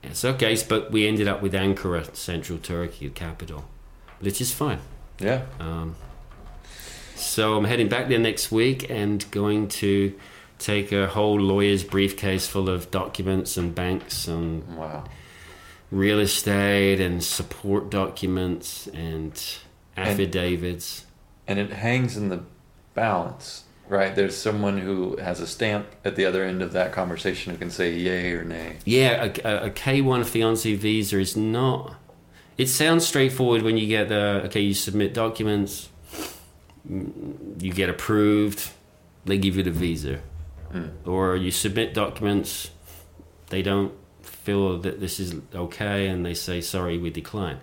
it's 0.03 0.25
okay, 0.25 0.57
but 0.69 0.91
we 0.93 1.07
ended 1.07 1.29
up 1.29 1.43
with 1.43 1.53
Ankara, 1.53 2.15
central 2.15 2.59
Turkey, 2.59 3.09
the 3.09 3.15
capital, 3.15 3.65
which 4.21 4.41
is 4.41 4.53
fine. 4.53 4.79
Yeah. 5.19 5.43
Um, 5.59 5.97
so 7.15 7.57
I'm 7.57 7.65
heading 7.65 7.89
back 7.89 8.09
there 8.09 8.19
next 8.19 8.53
week 8.53 8.89
and 8.91 9.29
going 9.31 9.69
to 9.69 10.15
take 10.59 10.93
a 10.93 11.07
whole 11.07 11.41
lawyer's 11.41 11.83
briefcase 11.85 12.47
full 12.47 12.69
of 12.69 12.91
documents 12.91 13.57
and 13.57 13.75
banks 13.75 14.29
and 14.29 14.77
Wow. 14.77 15.05
real 15.91 16.21
estate 16.21 17.01
and 17.01 17.23
support 17.25 17.91
documents 17.91 18.87
and 18.89 19.33
affidavits. 19.97 21.07
And 21.47 21.59
it 21.59 21.73
hangs 21.73 22.17
in 22.17 22.29
the 22.29 22.43
balance, 22.95 23.65
right? 23.89 24.15
There's 24.15 24.37
someone 24.37 24.79
who 24.79 25.17
has 25.17 25.41
a 25.41 25.47
stamp 25.47 25.87
at 26.05 26.17
the 26.17 26.25
other 26.25 26.45
end 26.45 26.63
of 26.63 26.73
that 26.73 26.93
conversation 26.93 27.53
who 27.53 27.59
can 27.59 27.71
say 27.71 27.93
yay 27.93 28.33
or 28.33 28.45
nay. 28.45 28.79
Yeah, 28.85 29.31
a, 29.45 29.49
a, 29.49 29.67
a 29.67 29.71
K1 29.71 30.25
fiance 30.27 30.75
visa 30.75 31.19
is 31.19 31.37
not. 31.37 31.95
It 32.59 32.69
sounds 32.69 33.07
straightforward 33.07 33.63
when 33.63 33.77
you 33.77 33.87
get 33.87 34.09
the 34.09 34.43
okay. 34.47 34.61
You 34.61 34.73
submit 34.73 35.13
documents, 35.13 35.91
mm, 36.91 37.63
you 37.63 37.71
get 37.71 37.91
approved, 37.91 38.71
they 39.27 39.37
give 39.37 39.57
you 39.57 39.63
the 39.63 39.71
visa, 39.71 40.21
or 41.05 41.37
you 41.37 41.51
submit 41.51 41.93
documents, 41.93 42.71
they 43.49 43.61
don't 43.61 43.93
feel 44.23 44.79
that 44.79 45.01
this 45.01 45.21
is 45.21 45.35
okay, 45.55 46.07
and 46.07 46.25
they 46.25 46.33
say 46.33 46.63
sorry, 46.63 46.97
we 46.97 47.11
decline. 47.11 47.61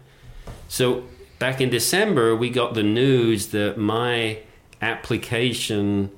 So 0.67 1.05
back 1.43 1.59
in 1.59 1.69
December, 1.69 2.33
we 2.33 2.49
got 2.49 2.73
the 2.73 2.81
news 2.83 3.47
that 3.47 3.77
my 3.77 4.39
application 4.81 6.09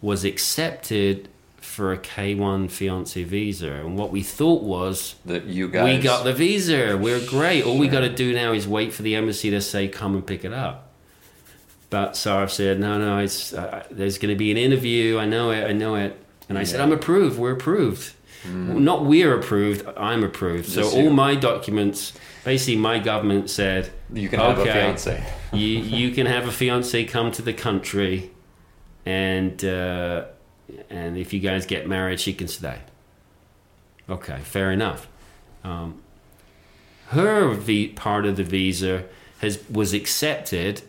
was 0.00 0.24
accepted 0.24 1.28
for 1.56 1.92
a 1.92 1.98
K1 1.98 2.70
fiance 2.70 3.20
visa. 3.24 3.72
And 3.72 3.98
what 3.98 4.12
we 4.12 4.22
thought 4.22 4.62
was, 4.62 5.16
That 5.24 5.46
you 5.46 5.66
guys. 5.66 5.96
we 5.96 6.00
got 6.00 6.22
the 6.22 6.32
visa, 6.32 6.96
we're 6.96 7.26
great. 7.26 7.64
All 7.64 7.76
we 7.76 7.88
got 7.88 8.02
to 8.02 8.14
do 8.14 8.32
now 8.32 8.52
is 8.52 8.68
wait 8.68 8.92
for 8.92 9.02
the 9.02 9.16
embassy 9.16 9.50
to 9.50 9.60
say, 9.60 9.88
come 9.88 10.14
and 10.14 10.24
pick 10.24 10.44
it 10.44 10.52
up. 10.52 10.92
But 11.90 12.16
Sarah 12.16 12.48
said, 12.48 12.78
no, 12.78 12.96
no, 12.96 13.18
it's 13.18 13.52
uh, 13.52 13.82
there's 13.90 14.18
going 14.18 14.32
to 14.32 14.38
be 14.38 14.52
an 14.52 14.56
interview. 14.56 15.18
I 15.18 15.26
know 15.26 15.50
it. 15.50 15.64
I 15.64 15.72
know 15.72 15.96
it. 15.96 16.16
And 16.48 16.56
I 16.56 16.62
said, 16.62 16.80
I'm 16.80 16.92
approved. 16.92 17.40
We're 17.40 17.54
approved. 17.54 18.14
Not 18.46 19.04
we're 19.04 19.36
approved. 19.36 19.84
I'm 19.96 20.22
approved. 20.22 20.68
So 20.68 20.88
all 20.90 21.10
my 21.10 21.34
documents, 21.34 22.12
basically, 22.44 22.76
my 22.76 22.98
government 22.98 23.50
said, 23.50 23.90
You 24.12 24.28
can 24.28 24.40
have 24.40 24.58
a 24.58 24.62
okay, 24.62 24.72
fiance. 24.72 25.24
you 25.52 25.68
you 25.68 26.10
can 26.12 26.26
have 26.26 26.46
a 26.46 26.52
fiance 26.52 27.04
come 27.04 27.32
to 27.32 27.42
the 27.42 27.52
country, 27.52 28.30
and 29.06 29.64
uh, 29.64 30.24
and 30.90 31.16
if 31.16 31.32
you 31.32 31.40
guys 31.40 31.66
get 31.66 31.88
married, 31.88 32.20
she 32.20 32.32
can 32.34 32.48
stay. 32.48 32.78
Okay, 34.08 34.38
fair 34.40 34.70
enough. 34.70 35.08
Um, 35.62 36.00
her 37.08 37.54
v- 37.54 37.88
part 37.88 38.26
of 38.26 38.36
the 38.36 38.44
visa 38.44 39.04
has 39.38 39.58
was 39.70 39.92
accepted 39.94 40.82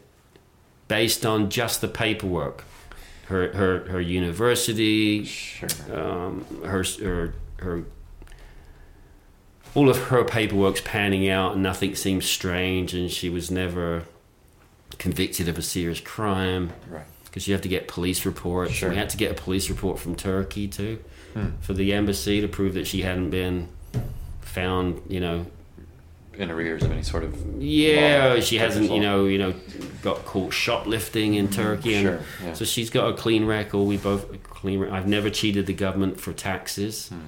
based 0.88 1.26
on 1.26 1.50
just 1.50 1.82
the 1.82 1.88
paperwork. 1.88 2.64
Her 3.28 3.54
her 3.54 3.80
her 3.90 4.02
university, 4.02 5.24
Sure. 5.26 5.70
um, 5.94 6.46
her 6.64 6.84
her 7.02 7.34
her 7.58 7.84
all 9.76 9.90
of 9.90 9.98
her 10.06 10.24
paperwork's 10.24 10.82
panning 10.82 11.30
out 11.30 11.54
and 11.54 11.62
nothing 11.64 11.94
seems 11.96 12.26
strange 12.26 12.94
and 12.94 13.12
she 13.12 13.30
was 13.30 13.52
never 13.52 14.04
convicted 14.98 15.48
of 15.50 15.58
a 15.58 15.62
serious 15.62 16.00
crime 16.00 16.72
Right. 16.90 17.04
because 17.26 17.48
you 17.48 17.54
have 17.54 17.62
to 17.64 17.68
get 17.70 17.88
police 17.88 18.26
reports 18.26 18.72
Sure. 18.74 18.90
we 18.90 18.96
had 18.96 19.10
to 19.10 19.18
get 19.18 19.32
a 19.32 19.34
police 19.34 19.70
report 19.70 20.00
from 20.00 20.16
turkey 20.16 20.68
too 20.68 21.00
Hmm. 21.34 21.48
for 21.60 21.74
the 21.74 21.92
embassy 21.92 22.40
to 22.40 22.48
prove 22.48 22.74
that 22.76 22.88
she 22.88 23.02
hadn't 23.02 23.30
been 23.30 23.68
found 24.42 25.02
you 25.10 25.20
know 25.20 25.46
In 26.38 26.50
arrears 26.50 26.84
of 26.84 26.92
any 26.92 27.04
sort 27.04 27.24
of. 27.26 27.36
yeah 27.62 28.40
she 28.40 28.58
hasn't 28.58 28.90
you 28.90 29.02
know 29.02 29.26
you 29.26 29.38
know 29.38 29.54
got 30.02 30.24
caught 30.26 30.54
shoplifting 30.54 31.34
in 31.34 31.50
turkey 31.50 31.96
and 31.96 32.04
Sure, 32.08 32.20
yeah. 32.44 32.54
so 32.54 32.64
she's 32.64 32.90
got 32.90 33.10
a 33.10 33.14
clean 33.18 33.46
record 33.46 33.80
we 33.86 33.98
both 33.98 34.42
clean 34.44 34.88
i've 34.90 35.08
never 35.08 35.30
cheated 35.30 35.66
the 35.66 35.74
government 35.74 36.22
for 36.22 36.32
taxes 36.32 37.10
Hmm. 37.10 37.20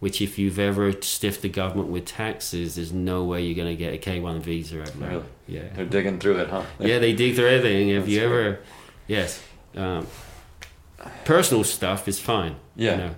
Which 0.00 0.20
if 0.20 0.38
you've 0.38 0.58
ever 0.58 0.92
stiffed 1.02 1.42
the 1.42 1.48
government 1.48 1.88
with 1.88 2.04
taxes 2.06 2.74
there's 2.74 2.92
no 2.92 3.22
way 3.24 3.42
you're 3.42 3.54
going 3.54 3.68
to 3.68 3.76
get 3.76 3.94
a 3.94 3.98
k1 3.98 4.40
visa 4.40 4.80
ever 4.80 4.90
Really? 5.06 5.24
yeah 5.46 5.62
They're 5.74 5.84
digging 5.84 6.18
through 6.18 6.38
it, 6.38 6.48
huh? 6.48 6.64
yeah 6.78 6.98
they 6.98 7.12
dig 7.12 7.36
through 7.36 7.48
everything 7.48 7.88
if 7.90 8.08
you 8.08 8.18
right. 8.20 8.26
ever 8.26 8.58
yes 9.06 9.42
um, 9.76 10.06
personal 11.24 11.64
stuff 11.64 12.08
is 12.08 12.18
fine 12.18 12.56
Yeah. 12.76 12.90
you 12.92 12.96
know. 12.98 13.14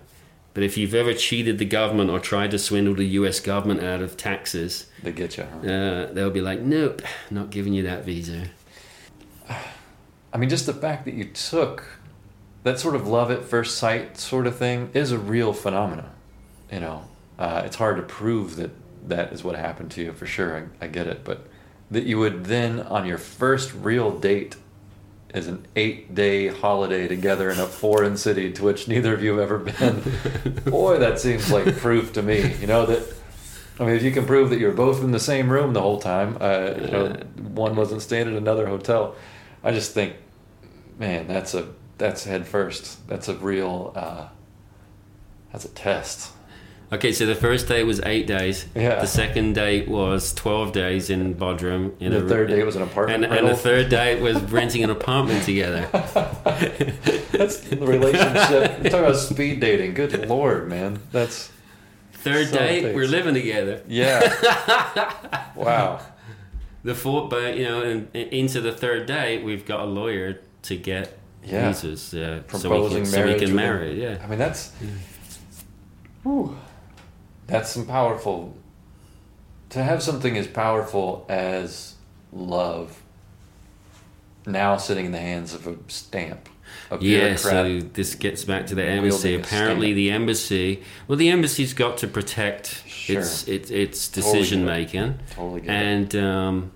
but 0.54 0.62
if 0.62 0.76
you've 0.76 0.94
ever 0.94 1.14
cheated 1.14 1.58
the 1.58 1.64
government 1.64 2.10
or 2.10 2.18
tried 2.20 2.50
to 2.52 2.58
swindle 2.58 2.94
the 2.94 3.06
us 3.06 3.40
government 3.40 3.82
out 3.82 4.02
of 4.02 4.16
taxes 4.16 4.86
They 5.02 5.12
get 5.12 5.36
you, 5.36 5.44
huh? 5.44 5.66
uh, 5.72 6.12
they'll 6.12 6.30
be 6.30 6.40
like, 6.40 6.60
nope, 6.60 7.02
not 7.30 7.50
giving 7.50 7.72
you 7.74 7.82
that 7.84 8.04
visa. 8.04 8.48
I 10.34 10.38
mean, 10.38 10.48
just 10.48 10.66
the 10.66 10.72
fact 10.72 11.04
that 11.04 11.14
you 11.14 11.24
took 11.26 11.98
that 12.62 12.78
sort 12.78 12.94
of 12.94 13.06
love 13.06 13.30
at 13.30 13.44
first 13.44 13.76
sight 13.76 14.16
sort 14.16 14.46
of 14.46 14.56
thing 14.56 14.90
is 14.94 15.10
a 15.12 15.18
real 15.18 15.52
phenomenon. 15.52 16.08
You 16.72 16.80
know, 16.80 17.04
uh, 17.38 17.62
it's 17.66 17.76
hard 17.76 17.96
to 17.96 18.02
prove 18.02 18.56
that 18.56 18.70
that 19.08 19.32
is 19.32 19.44
what 19.44 19.56
happened 19.56 19.90
to 19.92 20.02
you 20.02 20.12
for 20.12 20.26
sure. 20.26 20.68
I, 20.80 20.86
I 20.86 20.88
get 20.88 21.06
it, 21.06 21.22
but 21.22 21.46
that 21.90 22.04
you 22.04 22.18
would 22.18 22.46
then, 22.46 22.80
on 22.80 23.06
your 23.06 23.18
first 23.18 23.74
real 23.74 24.18
date, 24.18 24.56
is 25.34 25.48
an 25.48 25.66
eight-day 25.76 26.48
holiday 26.48 27.08
together 27.08 27.50
in 27.50 27.58
a 27.58 27.66
foreign 27.66 28.16
city 28.16 28.52
to 28.52 28.64
which 28.64 28.88
neither 28.88 29.14
of 29.14 29.22
you 29.22 29.36
have 29.36 29.40
ever 29.40 29.58
been. 29.58 30.02
Boy, 30.64 30.98
that 30.98 31.20
seems 31.20 31.50
like 31.50 31.76
proof 31.76 32.12
to 32.14 32.22
me. 32.22 32.54
You 32.60 32.66
know 32.66 32.86
that. 32.86 33.14
I 33.78 33.84
mean, 33.84 33.96
if 33.96 34.02
you 34.02 34.12
can 34.12 34.26
prove 34.26 34.50
that 34.50 34.58
you're 34.58 34.72
both 34.72 35.02
in 35.02 35.12
the 35.12 35.20
same 35.20 35.50
room 35.50 35.72
the 35.72 35.80
whole 35.80 35.98
time, 35.98 36.36
uh, 36.40 36.74
you 36.78 36.90
know, 36.90 37.08
one 37.54 37.74
wasn't 37.74 38.02
staying 38.02 38.28
at 38.28 38.34
another 38.34 38.66
hotel. 38.66 39.14
I 39.64 39.72
just 39.72 39.92
think, 39.92 40.14
man, 40.98 41.26
that's 41.26 41.54
a 41.54 41.68
that's 41.98 42.24
head 42.24 42.46
first. 42.46 43.06
That's 43.08 43.28
a 43.28 43.34
real 43.34 43.92
uh, 43.96 44.28
that's 45.50 45.64
a 45.64 45.68
test. 45.68 46.32
Okay, 46.92 47.12
so 47.12 47.24
the 47.24 47.34
first 47.34 47.68
date 47.68 47.84
was 47.84 48.02
eight 48.04 48.26
days. 48.26 48.66
Yeah. 48.74 49.00
The 49.00 49.06
second 49.06 49.54
date 49.54 49.88
was 49.88 50.34
12 50.34 50.72
days 50.72 51.08
in 51.08 51.34
Bodrum. 51.34 51.94
In 52.00 52.12
The 52.12 52.28
third 52.28 52.48
date 52.48 52.64
was 52.64 52.76
an 52.76 52.82
apartment 52.82 53.24
And, 53.24 53.32
and 53.34 53.48
the 53.48 53.56
third 53.56 53.88
date 53.88 54.20
was 54.20 54.38
renting 54.42 54.84
an 54.84 54.90
apartment 54.90 55.42
together. 55.44 55.88
That's 57.32 57.60
the 57.60 57.78
relationship. 57.80 58.50
You're 58.82 58.90
talking 58.90 58.98
about 59.06 59.16
speed 59.16 59.60
dating. 59.60 59.94
Good 59.94 60.28
lord, 60.28 60.68
man. 60.68 61.00
That's 61.12 61.50
Third 62.12 62.48
Some 62.48 62.58
date, 62.58 62.94
we're 62.94 63.08
living 63.08 63.34
together. 63.34 63.82
yeah. 63.88 65.50
wow. 65.56 65.98
The 66.84 66.94
fourth, 66.94 67.30
but 67.30 67.56
you 67.56 67.64
know, 67.64 67.82
and, 67.82 68.08
and 68.14 68.28
into 68.32 68.60
the 68.60 68.70
third 68.70 69.06
date, 69.06 69.42
we've 69.42 69.64
got 69.66 69.80
a 69.80 69.84
lawyer 69.86 70.40
to 70.62 70.76
get 70.76 71.18
Yeah. 71.42 71.68
visas, 71.72 72.14
uh, 72.14 72.16
so 72.16 72.34
we 72.36 72.42
Proposing 72.48 73.02
can, 73.04 73.06
so 73.06 73.26
we 73.26 73.38
can 73.38 73.56
marry. 73.56 74.00
Yeah. 74.00 74.18
I 74.22 74.26
mean, 74.28 74.38
that's. 74.38 74.72
Whew. 76.22 76.56
That's 77.46 77.70
some 77.70 77.86
powerful. 77.86 78.56
To 79.70 79.82
have 79.82 80.02
something 80.02 80.36
as 80.36 80.46
powerful 80.46 81.24
as 81.28 81.94
love 82.32 83.02
now 84.46 84.76
sitting 84.76 85.06
in 85.06 85.12
the 85.12 85.18
hands 85.18 85.54
of 85.54 85.66
a 85.66 85.76
stamp. 85.88 86.48
A 86.90 86.98
Yeah, 87.00 87.36
so 87.36 87.80
this 87.80 88.14
gets 88.14 88.44
back 88.44 88.66
to 88.68 88.74
the 88.74 88.84
embassy. 88.84 89.34
Apparently, 89.34 89.92
the 89.92 90.10
embassy. 90.10 90.82
Well, 91.06 91.18
the 91.18 91.30
embassy's 91.30 91.74
got 91.74 91.98
to 91.98 92.08
protect 92.08 92.82
Sure. 92.86 93.20
its 93.20 93.46
its 93.48 93.70
its 93.70 94.08
decision 94.08 94.64
making, 94.64 95.18
Totally 95.30 95.62
it. 95.62 95.68
and 95.68 96.14
um, 96.16 96.72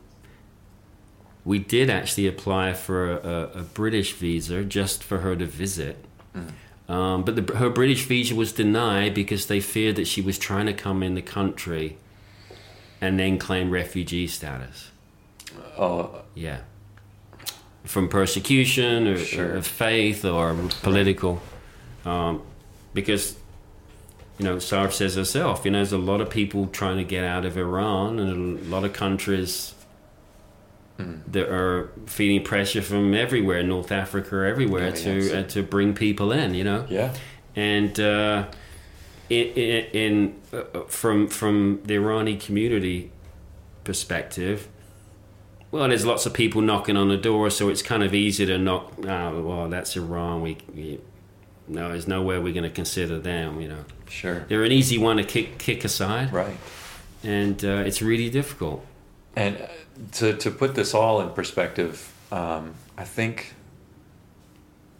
we 1.44 1.58
did 1.60 1.88
actually 1.88 2.26
apply 2.26 2.72
for 2.72 3.12
a, 3.12 3.50
a, 3.60 3.62
British 3.62 4.12
visa 4.14 4.64
just 4.64 5.04
for 5.04 5.18
her 5.18 5.36
to 5.36 5.46
visit. 5.46 6.04
Hmm. 6.34 6.48
Um, 6.88 7.24
but 7.24 7.34
the, 7.34 7.56
her 7.56 7.68
British 7.68 8.04
visa 8.04 8.34
was 8.34 8.52
denied 8.52 9.12
because 9.14 9.46
they 9.46 9.60
feared 9.60 9.96
that 9.96 10.06
she 10.06 10.20
was 10.20 10.38
trying 10.38 10.66
to 10.66 10.72
come 10.72 11.02
in 11.02 11.14
the 11.14 11.22
country 11.22 11.96
and 13.00 13.18
then 13.18 13.38
claim 13.38 13.70
refugee 13.70 14.26
status. 14.26 14.90
Oh, 15.78 16.22
Yeah. 16.34 16.60
From 17.84 18.08
persecution 18.08 19.06
or, 19.06 19.16
Sure. 19.18 19.58
or 19.58 19.62
faith 19.62 20.24
or 20.24 20.54
political. 20.82 21.40
Um, 22.04 22.42
because, 22.94 23.36
you 24.38 24.44
know, 24.44 24.56
Sarv 24.56 24.92
says 24.92 25.14
herself, 25.14 25.64
you 25.64 25.70
know, 25.70 25.78
there's 25.78 25.92
a 25.92 25.98
lot 25.98 26.20
of 26.20 26.28
people 26.28 26.66
trying 26.66 26.96
to 26.96 27.04
get 27.04 27.22
out 27.22 27.44
of 27.44 27.56
Iran 27.56 28.18
and 28.18 28.58
a 28.58 28.62
lot 28.64 28.82
of 28.84 28.92
countries 28.92 29.72
that 30.98 31.48
are 31.52 31.90
feeling 32.06 32.42
pressure 32.42 32.80
from 32.82 33.12
everywhere, 33.14 33.62
North 33.62 33.92
Africa, 33.92 34.36
everywhere, 34.48 34.88
Yeah, 34.88 34.94
to 35.04 35.38
uh, 35.38 35.42
to 35.48 35.62
bring 35.62 35.94
people 35.94 36.32
in, 36.32 36.54
you 36.54 36.64
know 36.64 36.86
yeah. 36.88 37.12
and 37.54 37.98
uh, 38.00 38.46
in, 39.28 39.46
in, 39.48 39.84
in 39.92 40.34
uh, 40.52 40.80
from 40.88 41.28
from 41.28 41.80
the 41.84 41.94
Irani 41.96 42.40
community 42.40 43.10
perspective, 43.84 44.68
well, 45.70 45.88
there's 45.88 46.06
lots 46.06 46.26
of 46.26 46.32
people 46.32 46.60
knocking 46.62 46.96
on 46.96 47.08
the 47.08 47.16
door, 47.16 47.50
so 47.50 47.68
it's 47.68 47.82
kind 47.82 48.02
of 48.02 48.14
easy 48.14 48.46
to 48.46 48.58
knock. 48.58 48.92
Oh, 49.04 49.42
well, 49.42 49.68
that's 49.68 49.96
Iran. 49.96 50.42
We, 50.42 50.56
we 50.74 51.00
no, 51.68 51.88
there's 51.88 52.06
nowhere 52.08 52.40
we're 52.40 52.52
going 52.54 52.62
to 52.64 52.70
consider 52.70 53.18
them. 53.18 53.60
You 53.60 53.68
know, 53.68 53.84
Sure. 54.08 54.44
they're 54.48 54.62
an 54.64 54.72
easy 54.72 54.98
one 54.98 55.16
to 55.16 55.24
kick 55.24 55.58
kick 55.58 55.84
aside, 55.84 56.32
Right. 56.32 56.56
and 57.22 57.62
uh, 57.64 57.82
it's 57.86 58.00
really 58.00 58.30
difficult. 58.30 58.86
And 59.34 59.56
uh, 59.56 59.66
to 60.12 60.36
to 60.36 60.50
put 60.50 60.74
this 60.74 60.94
all 60.94 61.20
in 61.20 61.30
perspective, 61.30 62.12
um, 62.32 62.74
I 62.98 63.04
think 63.04 63.54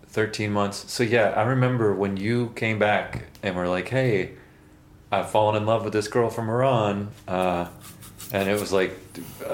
thirteen 0.09 0.52
months. 0.52 0.90
So 0.90 1.02
yeah, 1.02 1.31
I 1.36 1.43
remember 1.43 1.94
when 1.94 2.16
you 2.16 2.52
came 2.56 2.78
back 2.78 3.24
and 3.43 3.55
were 3.56 3.68
like, 3.68 3.89
"Hey, 3.89 4.32
I've 5.12 5.31
fallen 5.31 5.56
in 5.56 5.66
love 5.66 5.85
with 5.85 5.93
this 5.93 6.09
girl 6.09 6.31
from 6.31 6.48
Iran," 6.48 7.09
uh, 7.28 7.66
and 8.32 8.48
it 8.48 8.59
was 8.60 8.73
like 8.73 8.98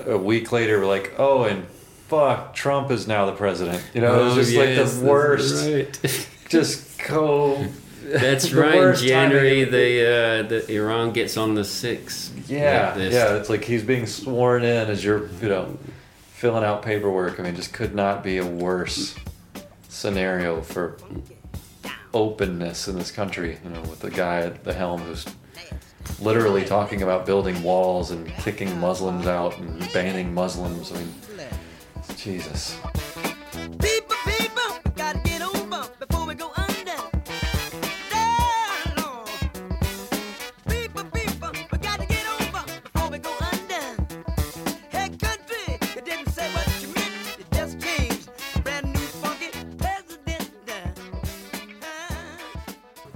a 0.06 0.16
week 0.19 0.52
later, 0.52 0.78
we're 0.81 0.86
like, 0.86 1.12
"Oh, 1.19 1.44
and 1.44 1.66
fuck, 2.09 2.55
Trump 2.55 2.90
is 2.90 3.06
now 3.09 3.27
the 3.27 3.32
president." 3.32 3.82
You 3.94 4.01
know, 4.02 4.20
it 4.20 4.24
was 4.24 4.32
Oh, 4.35 4.36
just 4.36 4.52
yes, 4.52 4.94
like 4.94 5.01
the 5.02 5.06
worst. 5.10 5.66
right. 5.66 6.28
Just 6.52 6.98
go. 7.09 7.66
That's 8.02 8.52
right. 8.52 8.74
In 8.74 8.96
January, 8.96 9.64
the 9.64 10.02
uh, 10.02 10.42
the 10.48 10.72
Iran 10.72 11.12
gets 11.12 11.36
on 11.36 11.54
the 11.54 11.64
sixth. 11.64 12.50
Yeah, 12.50 12.96
yeah. 12.96 13.34
It's 13.36 13.48
like 13.48 13.64
he's 13.64 13.82
being 13.82 14.06
sworn 14.06 14.64
in 14.64 14.88
as 14.88 15.04
you're, 15.04 15.28
you 15.40 15.48
know, 15.48 15.78
filling 16.32 16.64
out 16.64 16.82
paperwork. 16.82 17.38
I 17.38 17.44
mean, 17.44 17.56
just 17.56 17.72
could 17.72 17.94
not 17.94 18.22
be 18.22 18.38
a 18.38 18.46
worse 18.46 19.14
scenario 19.88 20.60
for 20.60 20.98
openness 22.12 22.88
in 22.88 22.96
this 22.96 23.10
country. 23.10 23.58
You 23.64 23.70
know, 23.70 23.80
with 23.82 24.00
the 24.00 24.10
guy 24.10 24.40
at 24.40 24.64
the 24.64 24.72
helm 24.72 25.02
who's 25.02 25.26
literally 26.20 26.64
talking 26.64 27.02
about 27.02 27.26
building 27.26 27.62
walls 27.62 28.10
and 28.10 28.26
kicking 28.28 28.78
Muslims 28.78 29.26
out 29.26 29.58
and 29.58 29.92
banning 29.92 30.34
Muslims. 30.34 30.92
I 30.92 30.96
mean, 30.98 31.14
Jesus. 32.16 32.78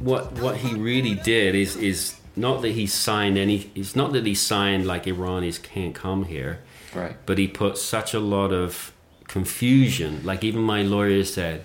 What 0.06 0.32
what 0.44 0.56
he 0.64 0.74
really 0.74 1.14
did 1.14 1.54
is 1.54 1.76
is 1.76 1.98
not 2.36 2.62
that 2.62 2.72
he 2.80 2.86
signed 2.86 3.36
any. 3.38 3.70
It's 3.74 3.94
not 3.96 4.12
that 4.14 4.24
he 4.26 4.34
signed 4.34 4.86
like 4.86 5.04
Iranis 5.04 5.58
can't 5.62 5.94
come 5.94 6.24
here, 6.24 6.60
Right. 6.94 7.14
but 7.26 7.38
he 7.38 7.46
put 7.48 7.76
such 7.78 8.14
a 8.14 8.20
lot 8.20 8.52
of 8.52 8.92
confusion. 9.28 10.20
Like 10.24 10.44
even 10.44 10.62
my 10.62 10.82
lawyer 10.82 11.24
said, 11.24 11.64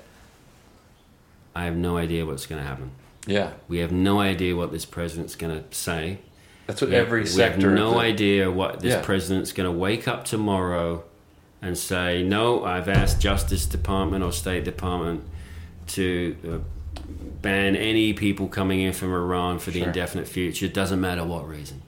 I 1.55 1.65
have 1.65 1.75
no 1.75 1.97
idea 1.97 2.25
what's 2.25 2.45
going 2.45 2.61
to 2.61 2.67
happen. 2.67 2.91
Yeah. 3.27 3.51
We 3.67 3.79
have 3.79 3.91
no 3.91 4.19
idea 4.19 4.55
what 4.55 4.71
this 4.71 4.85
president's 4.85 5.35
going 5.35 5.55
to 5.63 5.63
say. 5.75 6.19
That's 6.67 6.81
what 6.81 6.89
We- 6.89 6.95
every 6.95 7.21
we 7.21 7.27
sector. 7.27 7.69
have 7.69 7.77
no 7.77 7.91
the- 7.93 7.99
idea 7.99 8.49
what 8.49 8.79
this 8.79 8.93
Yeah. 8.93 9.01
president's 9.01 9.51
going 9.51 9.71
to 9.71 9.77
wake 9.77 10.07
up 10.07 10.25
tomorrow 10.25 11.03
and 11.61 11.77
say. 11.77 12.23
No, 12.23 12.63
I've 12.63 12.87
asked 12.89 13.19
Justice 13.21 13.65
Department 13.65 14.23
or 14.23 14.31
State 14.31 14.63
Department 14.63 15.21
to 15.87 16.35
uh, 16.47 16.57
ban 17.41 17.75
any 17.75 18.13
people 18.13 18.47
coming 18.47 18.81
in 18.81 18.93
from 18.93 19.11
Iran 19.13 19.59
for 19.59 19.71
the 19.71 19.79
Sure. 19.79 19.87
indefinite 19.87 20.27
future. 20.27 20.67
Doesn't 20.67 21.01
matter 21.01 21.23
what 21.23 21.47
reason. 21.47 21.81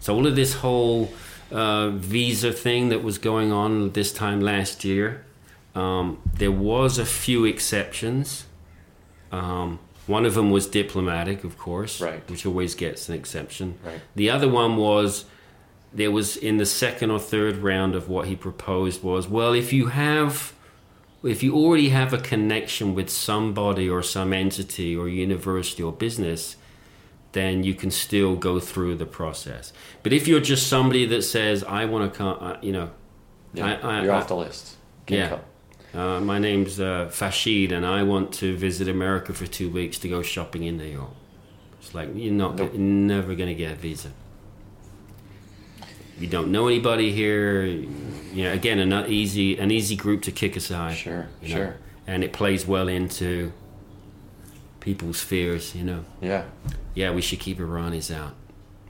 So 0.00 0.14
all 0.14 0.26
of 0.26 0.36
this 0.36 0.54
whole 0.54 1.10
uh, 1.50 1.90
visa 1.90 2.52
thing 2.52 2.88
that 2.90 3.02
was 3.02 3.18
going 3.18 3.50
on 3.52 3.90
this 3.92 4.12
time 4.12 4.40
last 4.40 4.84
year, 4.84 5.24
um, 5.74 6.18
there 6.36 6.52
was 6.52 6.98
a 6.98 7.04
few 7.06 7.44
exceptions. 7.44 8.44
Um, 9.32 9.78
one 10.06 10.24
of 10.24 10.34
them 10.34 10.50
was 10.50 10.66
diplomatic, 10.66 11.44
of 11.44 11.58
course, 11.58 12.00
Right. 12.00 12.22
which 12.30 12.46
always 12.46 12.74
gets 12.74 13.08
an 13.08 13.14
exception. 13.14 13.74
Right. 13.84 14.00
The 14.14 14.30
other 14.30 14.48
one 14.48 14.76
was 14.76 15.24
there 15.92 16.10
was 16.10 16.36
in 16.36 16.58
the 16.58 16.66
second 16.66 17.10
or 17.10 17.18
third 17.18 17.58
round 17.58 17.94
of 17.94 18.08
what 18.08 18.28
he 18.28 18.36
proposed 18.36 19.02
was 19.02 19.26
well, 19.28 19.52
if 19.54 19.72
you 19.72 19.86
have, 19.88 20.52
if 21.22 21.42
you 21.42 21.54
already 21.54 21.88
have 21.90 22.12
a 22.12 22.18
connection 22.18 22.94
with 22.94 23.10
somebody 23.10 23.88
or 23.88 24.02
some 24.02 24.32
entity 24.32 24.96
or 24.96 25.08
university 25.08 25.82
or 25.82 25.92
business, 25.92 26.56
then 27.32 27.62
you 27.64 27.74
can 27.74 27.90
still 27.90 28.36
go 28.36 28.58
through 28.60 28.94
the 28.96 29.06
process. 29.06 29.72
But 30.02 30.12
if 30.12 30.26
you're 30.28 30.40
just 30.40 30.66
somebody 30.68 31.04
that 31.06 31.22
says, 31.22 31.62
I 31.64 31.84
want 31.84 32.10
to 32.12 32.16
come, 32.18 32.38
uh, 32.40 32.56
you 32.62 32.72
know, 32.72 32.90
Yeah, 33.52 33.66
I, 33.66 33.98
I, 33.98 34.02
you're 34.04 34.12
I- 34.12 34.18
off 34.20 34.28
the 34.28 34.36
list. 34.36 34.76
Can't 35.06 35.18
yeah. 35.20 35.28
come. 35.28 35.40
Uh, 36.00 36.20
my 36.20 36.38
name's 36.38 36.78
uh, 36.78 37.08
Farshid, 37.10 37.72
and 37.72 37.84
I 37.86 38.02
want 38.02 38.32
to 38.34 38.54
visit 38.56 38.88
America 38.88 39.32
for 39.32 39.46
two 39.46 39.70
weeks 39.70 39.98
to 40.00 40.08
go 40.08 40.20
shopping 40.22 40.64
in 40.64 40.76
New 40.76 40.84
York. 40.84 41.10
It's 41.80 41.94
like 41.94 42.10
you're 42.14 42.32
not, 42.32 42.56
Nope. 42.56 42.72
you're 42.74 42.82
never 42.82 43.34
going 43.34 43.48
to 43.48 43.54
get 43.54 43.72
a 43.72 43.74
visa. 43.74 44.10
You 46.18 46.26
don't 46.26 46.50
know 46.50 46.66
anybody 46.68 47.12
here. 47.12 47.62
You 47.64 48.44
know, 48.44 48.52
again, 48.52 48.78
an 48.78 49.10
easy, 49.10 49.58
an 49.58 49.70
easy 49.70 49.96
group 49.96 50.22
to 50.22 50.32
kick 50.32 50.56
aside. 50.56 50.96
Sure, 50.96 51.28
you 51.42 51.48
know, 51.50 51.54
sure. 51.56 51.76
and 52.06 52.22
it 52.24 52.32
plays 52.32 52.66
well 52.66 52.88
into 52.88 53.52
people's 54.80 55.20
fears. 55.20 55.74
You 55.74 55.84
know, 55.84 56.04
Yeah. 56.20 56.44
yeah, 56.94 57.10
we 57.12 57.22
should 57.22 57.40
keep 57.40 57.58
Iranis 57.58 58.14
out, 58.14 58.34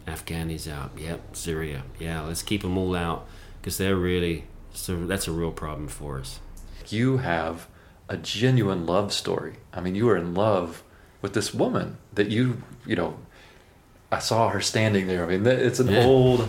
Afghanis 0.07 0.71
out. 0.71 0.93
Yep, 0.99 1.37
Syria. 1.37 1.83
Yeah, 1.99 2.23
let's 2.23 2.43
keep 2.43 2.63
them 2.63 2.77
all 2.77 2.95
out 2.95 3.27
because 3.61 3.79
they're 3.79 3.97
really 3.97 4.45
so 4.73 5.07
that's 5.07 5.27
a 5.29 5.33
real 5.33 5.51
problem 5.53 5.89
for 5.89 6.19
us. 6.19 6.41
You 6.89 7.19
have 7.19 7.67
a 8.09 8.17
genuine 8.17 8.87
love 8.87 9.13
story. 9.13 9.57
I 9.73 9.81
mean, 9.81 9.95
you 9.95 10.07
were 10.07 10.17
in 10.17 10.35
love 10.35 10.83
with 11.21 11.35
this 11.35 11.53
woman 11.53 11.99
that 12.15 12.31
you, 12.31 12.63
you 12.87 12.97
know, 12.97 13.19
I 14.11 14.19
saw 14.21 14.49
her 14.51 14.61
standing 14.61 15.07
there. 15.07 15.25
I 15.25 15.37
mean, 15.37 15.47
it's 15.47 15.81
an 15.81 15.89
Yeah. 15.89 16.05
old 16.05 16.49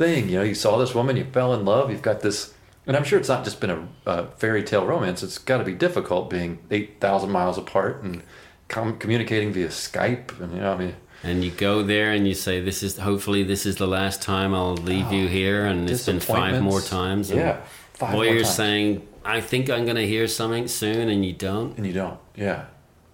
thing. 0.00 0.28
You 0.30 0.38
know, 0.38 0.42
you 0.44 0.54
saw 0.54 0.78
this 0.78 0.94
woman, 0.94 1.16
you 1.16 1.24
fell 1.24 1.54
in 1.54 1.64
love. 1.64 1.90
You've 1.90 2.02
got 2.02 2.20
this, 2.22 2.54
and 2.86 2.96
I'm 2.96 3.04
sure 3.04 3.18
it's 3.20 3.28
not 3.28 3.44
just 3.44 3.60
been 3.60 3.70
a, 3.70 3.88
a 4.06 4.26
fairy 4.38 4.62
tale 4.64 4.86
romance. 4.86 5.22
It's 5.22 5.38
got 5.38 5.58
to 5.58 5.64
be 5.64 5.74
difficult 5.74 6.30
being 6.30 6.58
eight 6.70 7.00
thousand 7.00 7.30
miles 7.30 7.58
apart 7.58 8.02
and 8.02 8.22
com- 8.68 8.98
communicating 8.98 9.52
via 9.52 9.68
Skype. 9.68 10.40
And 10.40 10.54
you 10.54 10.60
know, 10.60 10.72
I 10.72 10.76
mean, 10.76 10.94
And 11.22 11.44
you 11.44 11.50
go 11.50 11.82
there 11.82 12.12
and 12.12 12.26
you 12.26 12.34
say, 12.34 12.60
"This 12.60 12.82
is 12.82 12.96
hopefully 12.98 13.42
this 13.44 13.66
is 13.66 13.76
the 13.76 13.86
last 13.86 14.22
time 14.22 14.54
I'll 14.54 14.74
leave 14.74 15.12
you 15.12 15.26
oh, 15.26 15.28
here." 15.28 15.66
And 15.66 15.88
it's 15.90 16.06
been 16.06 16.20
five 16.20 16.62
more 16.62 16.80
times. 16.80 17.30
And 17.30 17.40
Yeah, 17.40 17.60
five 17.92 18.12
more 18.12 18.24
lawyers 18.24 18.48
saying, 18.48 19.06
"I 19.24 19.40
think 19.42 19.68
I'm 19.68 19.84
going 19.84 20.00
to 20.04 20.06
hear 20.06 20.26
something 20.26 20.66
soon," 20.66 21.08
and 21.10 21.24
you 21.24 21.34
don't. 21.34 21.76
and 21.76 21.86
you 21.86 21.92
don't. 21.92 22.18
Yeah. 22.34 22.64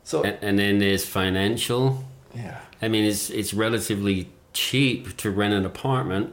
So 0.04 0.22
And, 0.22 0.38
and 0.40 0.56
then 0.56 0.78
there's 0.78 1.04
financial. 1.04 2.04
yeah, 2.32 2.60
I 2.80 2.86
mean, 2.86 3.04
it's 3.04 3.28
it's 3.28 3.52
relatively 3.52 4.28
cheap 4.52 5.16
to 5.16 5.30
rent 5.30 5.52
an 5.52 5.66
apartment, 5.66 6.32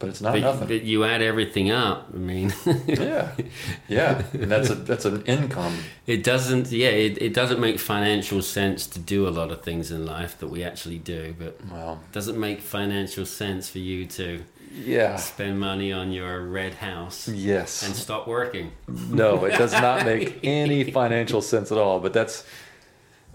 but 0.00 0.08
it's 0.08 0.20
not 0.20 0.32
but, 0.32 0.40
nothing. 0.40 0.66
but 0.66 0.82
you 0.82 1.04
add 1.04 1.22
everything 1.22 1.70
up. 1.70 2.08
I 2.12 2.16
mean, 2.16 2.52
yeah, 2.86 3.30
yeah, 3.88 4.22
and 4.32 4.50
that's 4.50 4.70
a 4.70 4.74
that's 4.74 5.04
an 5.04 5.22
income. 5.26 5.76
it 6.06 6.24
doesn't. 6.24 6.72
Yeah, 6.72 6.88
it, 6.88 7.22
it 7.22 7.34
doesn't 7.34 7.60
make 7.60 7.78
financial 7.78 8.42
sense 8.42 8.86
to 8.88 8.98
do 8.98 9.28
a 9.28 9.30
lot 9.30 9.52
of 9.52 9.62
things 9.62 9.92
in 9.92 10.04
life 10.06 10.38
that 10.40 10.48
we 10.48 10.64
actually 10.64 10.98
do, 10.98 11.34
but 11.38 11.60
Well, 11.70 12.00
it 12.10 12.12
doesn't 12.12 12.40
make 12.40 12.60
financial 12.62 13.26
sense 13.26 13.68
for 13.68 13.78
you 13.78 14.06
to 14.06 14.42
yeah, 14.74 15.16
spend 15.16 15.60
money 15.60 15.92
on 15.92 16.12
your 16.12 16.46
red 16.46 16.74
house 16.74 17.28
yes. 17.28 17.82
and 17.86 17.94
stop 17.94 18.26
working. 18.26 18.72
No, 18.88 19.44
it 19.44 19.58
does 19.58 19.72
not 19.72 20.04
make 20.12 20.40
any 20.42 20.90
financial 20.90 21.42
sense 21.42 21.70
at 21.70 21.78
all. 21.78 22.00
But 22.00 22.12
that's 22.12 22.44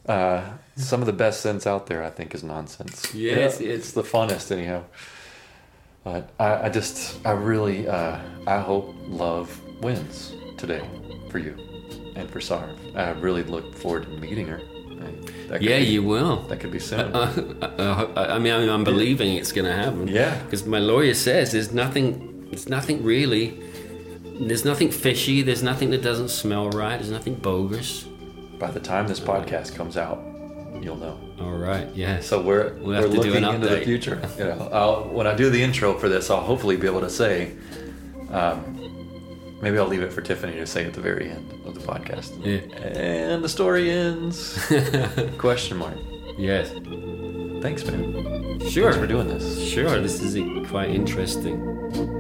uh, 0.07 0.41
some 0.77 1.01
of 1.01 1.05
the 1.05 1.13
best 1.13 1.41
sense 1.41 1.67
out 1.67 1.87
there. 1.87 2.03
I 2.03 2.09
think 2.09 2.33
is 2.33 2.43
nonsense. 2.43 3.13
Yes, 3.13 3.13
Yeah, 3.13 3.35
yes. 3.37 3.61
it's 3.61 3.91
the 3.91 4.03
funnest 4.03 4.51
anyhow. 4.51 4.83
But 6.05 6.29
I, 6.39 6.67
I 6.67 6.69
just, 6.69 7.19
I 7.25 7.31
really, 7.31 7.87
uh, 7.87 8.19
I 8.47 8.59
hope 8.59 8.95
love 9.07 9.59
wins 9.81 10.33
today 10.57 10.87
for 11.31 11.39
you 11.39 11.57
and 12.15 12.29
for 12.29 12.39
Sarv. 12.39 12.77
I 12.95 13.09
really 13.19 13.43
look 13.43 13.75
forward 13.75 14.03
to 14.03 14.09
meeting 14.19 14.47
her. 14.47 14.61
I- 15.51 15.57
Yeah, 15.59 15.79
be- 15.79 15.85
you 15.85 16.03
will. 16.03 16.37
That 16.47 16.59
could 16.61 16.71
be 16.71 16.79
soon. 16.79 17.13
Uh, 17.15 18.07
I 18.15 18.39
mean, 18.39 18.53
I'm, 18.53 18.69
I'm 18.69 18.83
believing 18.83 19.35
it's 19.35 19.51
going 19.51 19.65
to 19.65 19.73
happen. 19.73 20.07
Yeah. 20.07 20.41
Because 20.43 20.65
my 20.65 20.79
lawyer 20.79 21.13
says 21.13 21.51
there's 21.51 21.73
nothing. 21.73 22.47
There's 22.49 22.69
nothing 22.69 23.03
really. 23.03 23.59
There's 24.47 24.63
nothing 24.65 24.91
fishy. 24.91 25.41
There's 25.41 25.63
nothing 25.63 25.89
that 25.91 26.01
doesn't 26.03 26.29
smell 26.29 26.69
right. 26.69 26.97
There's 26.97 27.11
nothing 27.11 27.35
bogus. 27.35 28.03
By 28.59 28.71
the 28.71 28.79
time 28.79 29.07
this 29.07 29.19
podcast 29.19 29.75
comes 29.75 29.97
out, 29.97 30.19
you'll 30.81 30.95
know. 30.97 31.19
All 31.39 31.51
right. 31.51 31.87
Yeah. 31.95 32.19
So 32.19 32.41
we're 32.41 32.73
We'll 32.75 32.87
we're 32.87 32.95
have 32.95 33.05
to 33.05 33.09
do 33.11 33.17
looking 33.17 33.43
into 33.43 33.67
the 33.67 33.81
future. 33.81 34.21
You 34.37 34.45
know, 34.45 34.69
I'll, 34.71 35.03
when 35.09 35.27
I 35.27 35.35
do 35.35 35.49
the 35.49 35.61
intro 35.61 35.97
for 35.97 36.09
this, 36.09 36.29
I'll 36.29 36.41
hopefully 36.41 36.77
be 36.77 36.87
able 36.87 37.01
to 37.01 37.09
say, 37.09 37.51
um, 38.31 39.57
maybe 39.61 39.77
I'll 39.77 39.87
leave 39.87 40.01
it 40.03 40.11
for 40.13 40.21
Tiffany 40.21 40.53
to 40.53 40.65
say 40.65 40.85
at 40.85 40.93
the 40.93 41.01
very 41.01 41.29
end 41.29 41.51
of 41.65 41.75
the 41.75 41.81
podcast. 41.81 42.31
Yeah. 42.45 42.59
And 42.77 43.43
the 43.43 43.49
story 43.49 43.89
ends. 43.91 44.57
Question 45.37 45.77
mark. 45.77 45.97
yes. 46.37 46.71
Thanks, 47.61 47.83
man. 47.85 48.59
Sure. 48.69 48.91
Thanks 48.91 48.97
for 48.97 49.07
doing 49.07 49.27
this. 49.27 49.67
Sure. 49.67 49.99
This 49.99 50.21
is 50.21 50.67
quite 50.69 50.89
interesting. 50.89 52.13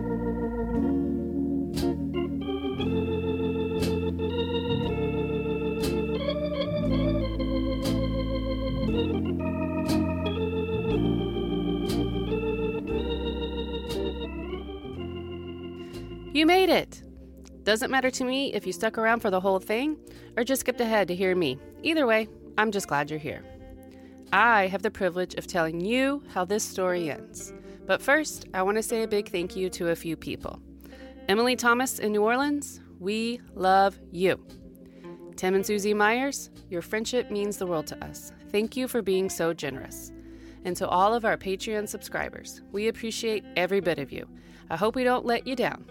You 16.45 16.47
made 16.47 16.69
it! 16.69 17.01
Doesn't 17.63 17.89
matter 17.89 18.11
to 18.11 18.23
me 18.23 18.53
if 18.53 18.67
you 18.67 18.71
stuck 18.71 18.99
around 18.99 19.21
for 19.21 19.31
the 19.31 19.39
whole 19.39 19.57
thing 19.57 19.97
or 20.37 20.43
just 20.43 20.59
skipped 20.59 20.79
ahead 20.79 21.07
to 21.07 21.15
hear 21.15 21.35
me. 21.35 21.57
Either 21.81 22.05
way, 22.05 22.27
I'm 22.55 22.71
just 22.71 22.87
glad 22.87 23.09
you're 23.09 23.17
here. 23.17 23.43
I 24.31 24.67
have 24.67 24.83
the 24.83 24.91
privilege 24.91 25.33
of 25.33 25.47
telling 25.47 25.81
you 25.81 26.21
how 26.31 26.45
this 26.45 26.63
story 26.63 27.09
ends. 27.09 27.51
But 27.87 27.99
first, 27.99 28.45
I 28.53 28.61
want 28.61 28.77
to 28.77 28.83
say 28.83 29.01
a 29.01 29.07
big 29.07 29.31
thank 29.31 29.55
you 29.55 29.71
to 29.71 29.89
a 29.89 29.95
few 29.95 30.15
people. 30.15 30.59
Emily 31.27 31.55
Thomas 31.55 31.97
in 31.97 32.11
New 32.11 32.21
Orleans, 32.21 32.79
we 32.99 33.41
love 33.55 33.97
you. 34.11 34.39
Tim 35.37 35.55
and 35.55 35.65
Susie 35.65 35.95
Myers, 35.95 36.51
your 36.69 36.83
friendship 36.83 37.31
means 37.31 37.57
the 37.57 37.65
world 37.65 37.87
to 37.87 38.05
us. 38.05 38.31
Thank 38.51 38.77
you 38.77 38.87
for 38.87 39.01
being 39.01 39.31
so 39.31 39.51
generous. 39.51 40.11
And 40.63 40.77
to 40.77 40.87
all 40.87 41.15
of 41.15 41.25
our 41.25 41.37
Patreon 41.37 41.89
subscribers, 41.89 42.61
we 42.71 42.87
appreciate 42.87 43.43
every 43.55 43.79
bit 43.79 43.97
of 43.97 44.11
you. 44.11 44.27
I 44.69 44.77
hope 44.77 44.93
we 44.93 45.03
don't 45.03 45.25
let 45.25 45.47
you 45.47 45.55
down. 45.55 45.85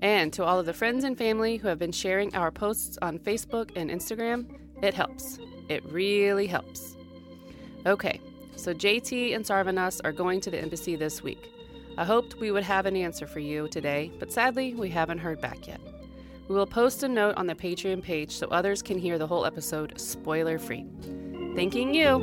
And 0.00 0.32
to 0.34 0.44
all 0.44 0.58
of 0.60 0.66
the 0.66 0.72
friends 0.72 1.04
and 1.04 1.18
family 1.18 1.56
who 1.56 1.68
have 1.68 1.78
been 1.78 1.92
sharing 1.92 2.34
our 2.34 2.50
posts 2.50 2.98
on 3.02 3.18
Facebook 3.18 3.70
and 3.76 3.90
Instagram, 3.90 4.46
it 4.82 4.94
helps. 4.94 5.38
It 5.68 5.84
really 5.86 6.46
helps. 6.46 6.96
Okay, 7.86 8.20
so 8.56 8.72
JT 8.72 9.34
and 9.34 9.44
Sarvanaz 9.44 10.00
are 10.04 10.12
going 10.12 10.40
to 10.42 10.50
the 10.50 10.58
embassy 10.58 10.96
this 10.96 11.22
week. 11.22 11.50
I 11.96 12.04
hoped 12.04 12.38
we 12.38 12.50
would 12.52 12.62
have 12.62 12.86
an 12.86 12.96
answer 12.96 13.26
for 13.26 13.40
you 13.40 13.66
today, 13.68 14.12
but 14.20 14.32
sadly, 14.32 14.74
we 14.74 14.88
haven't 14.88 15.18
heard 15.18 15.40
back 15.40 15.66
yet. 15.66 15.80
We 16.48 16.54
will 16.54 16.66
post 16.66 17.02
a 17.02 17.08
note 17.08 17.36
on 17.36 17.46
the 17.46 17.54
Patreon 17.54 18.02
page 18.02 18.30
so 18.32 18.46
others 18.48 18.82
can 18.82 18.98
hear 18.98 19.18
the 19.18 19.26
whole 19.26 19.44
episode 19.44 20.00
spoiler 20.00 20.58
free. 20.58 20.86
Thanking 21.54 21.92
you. 21.92 22.18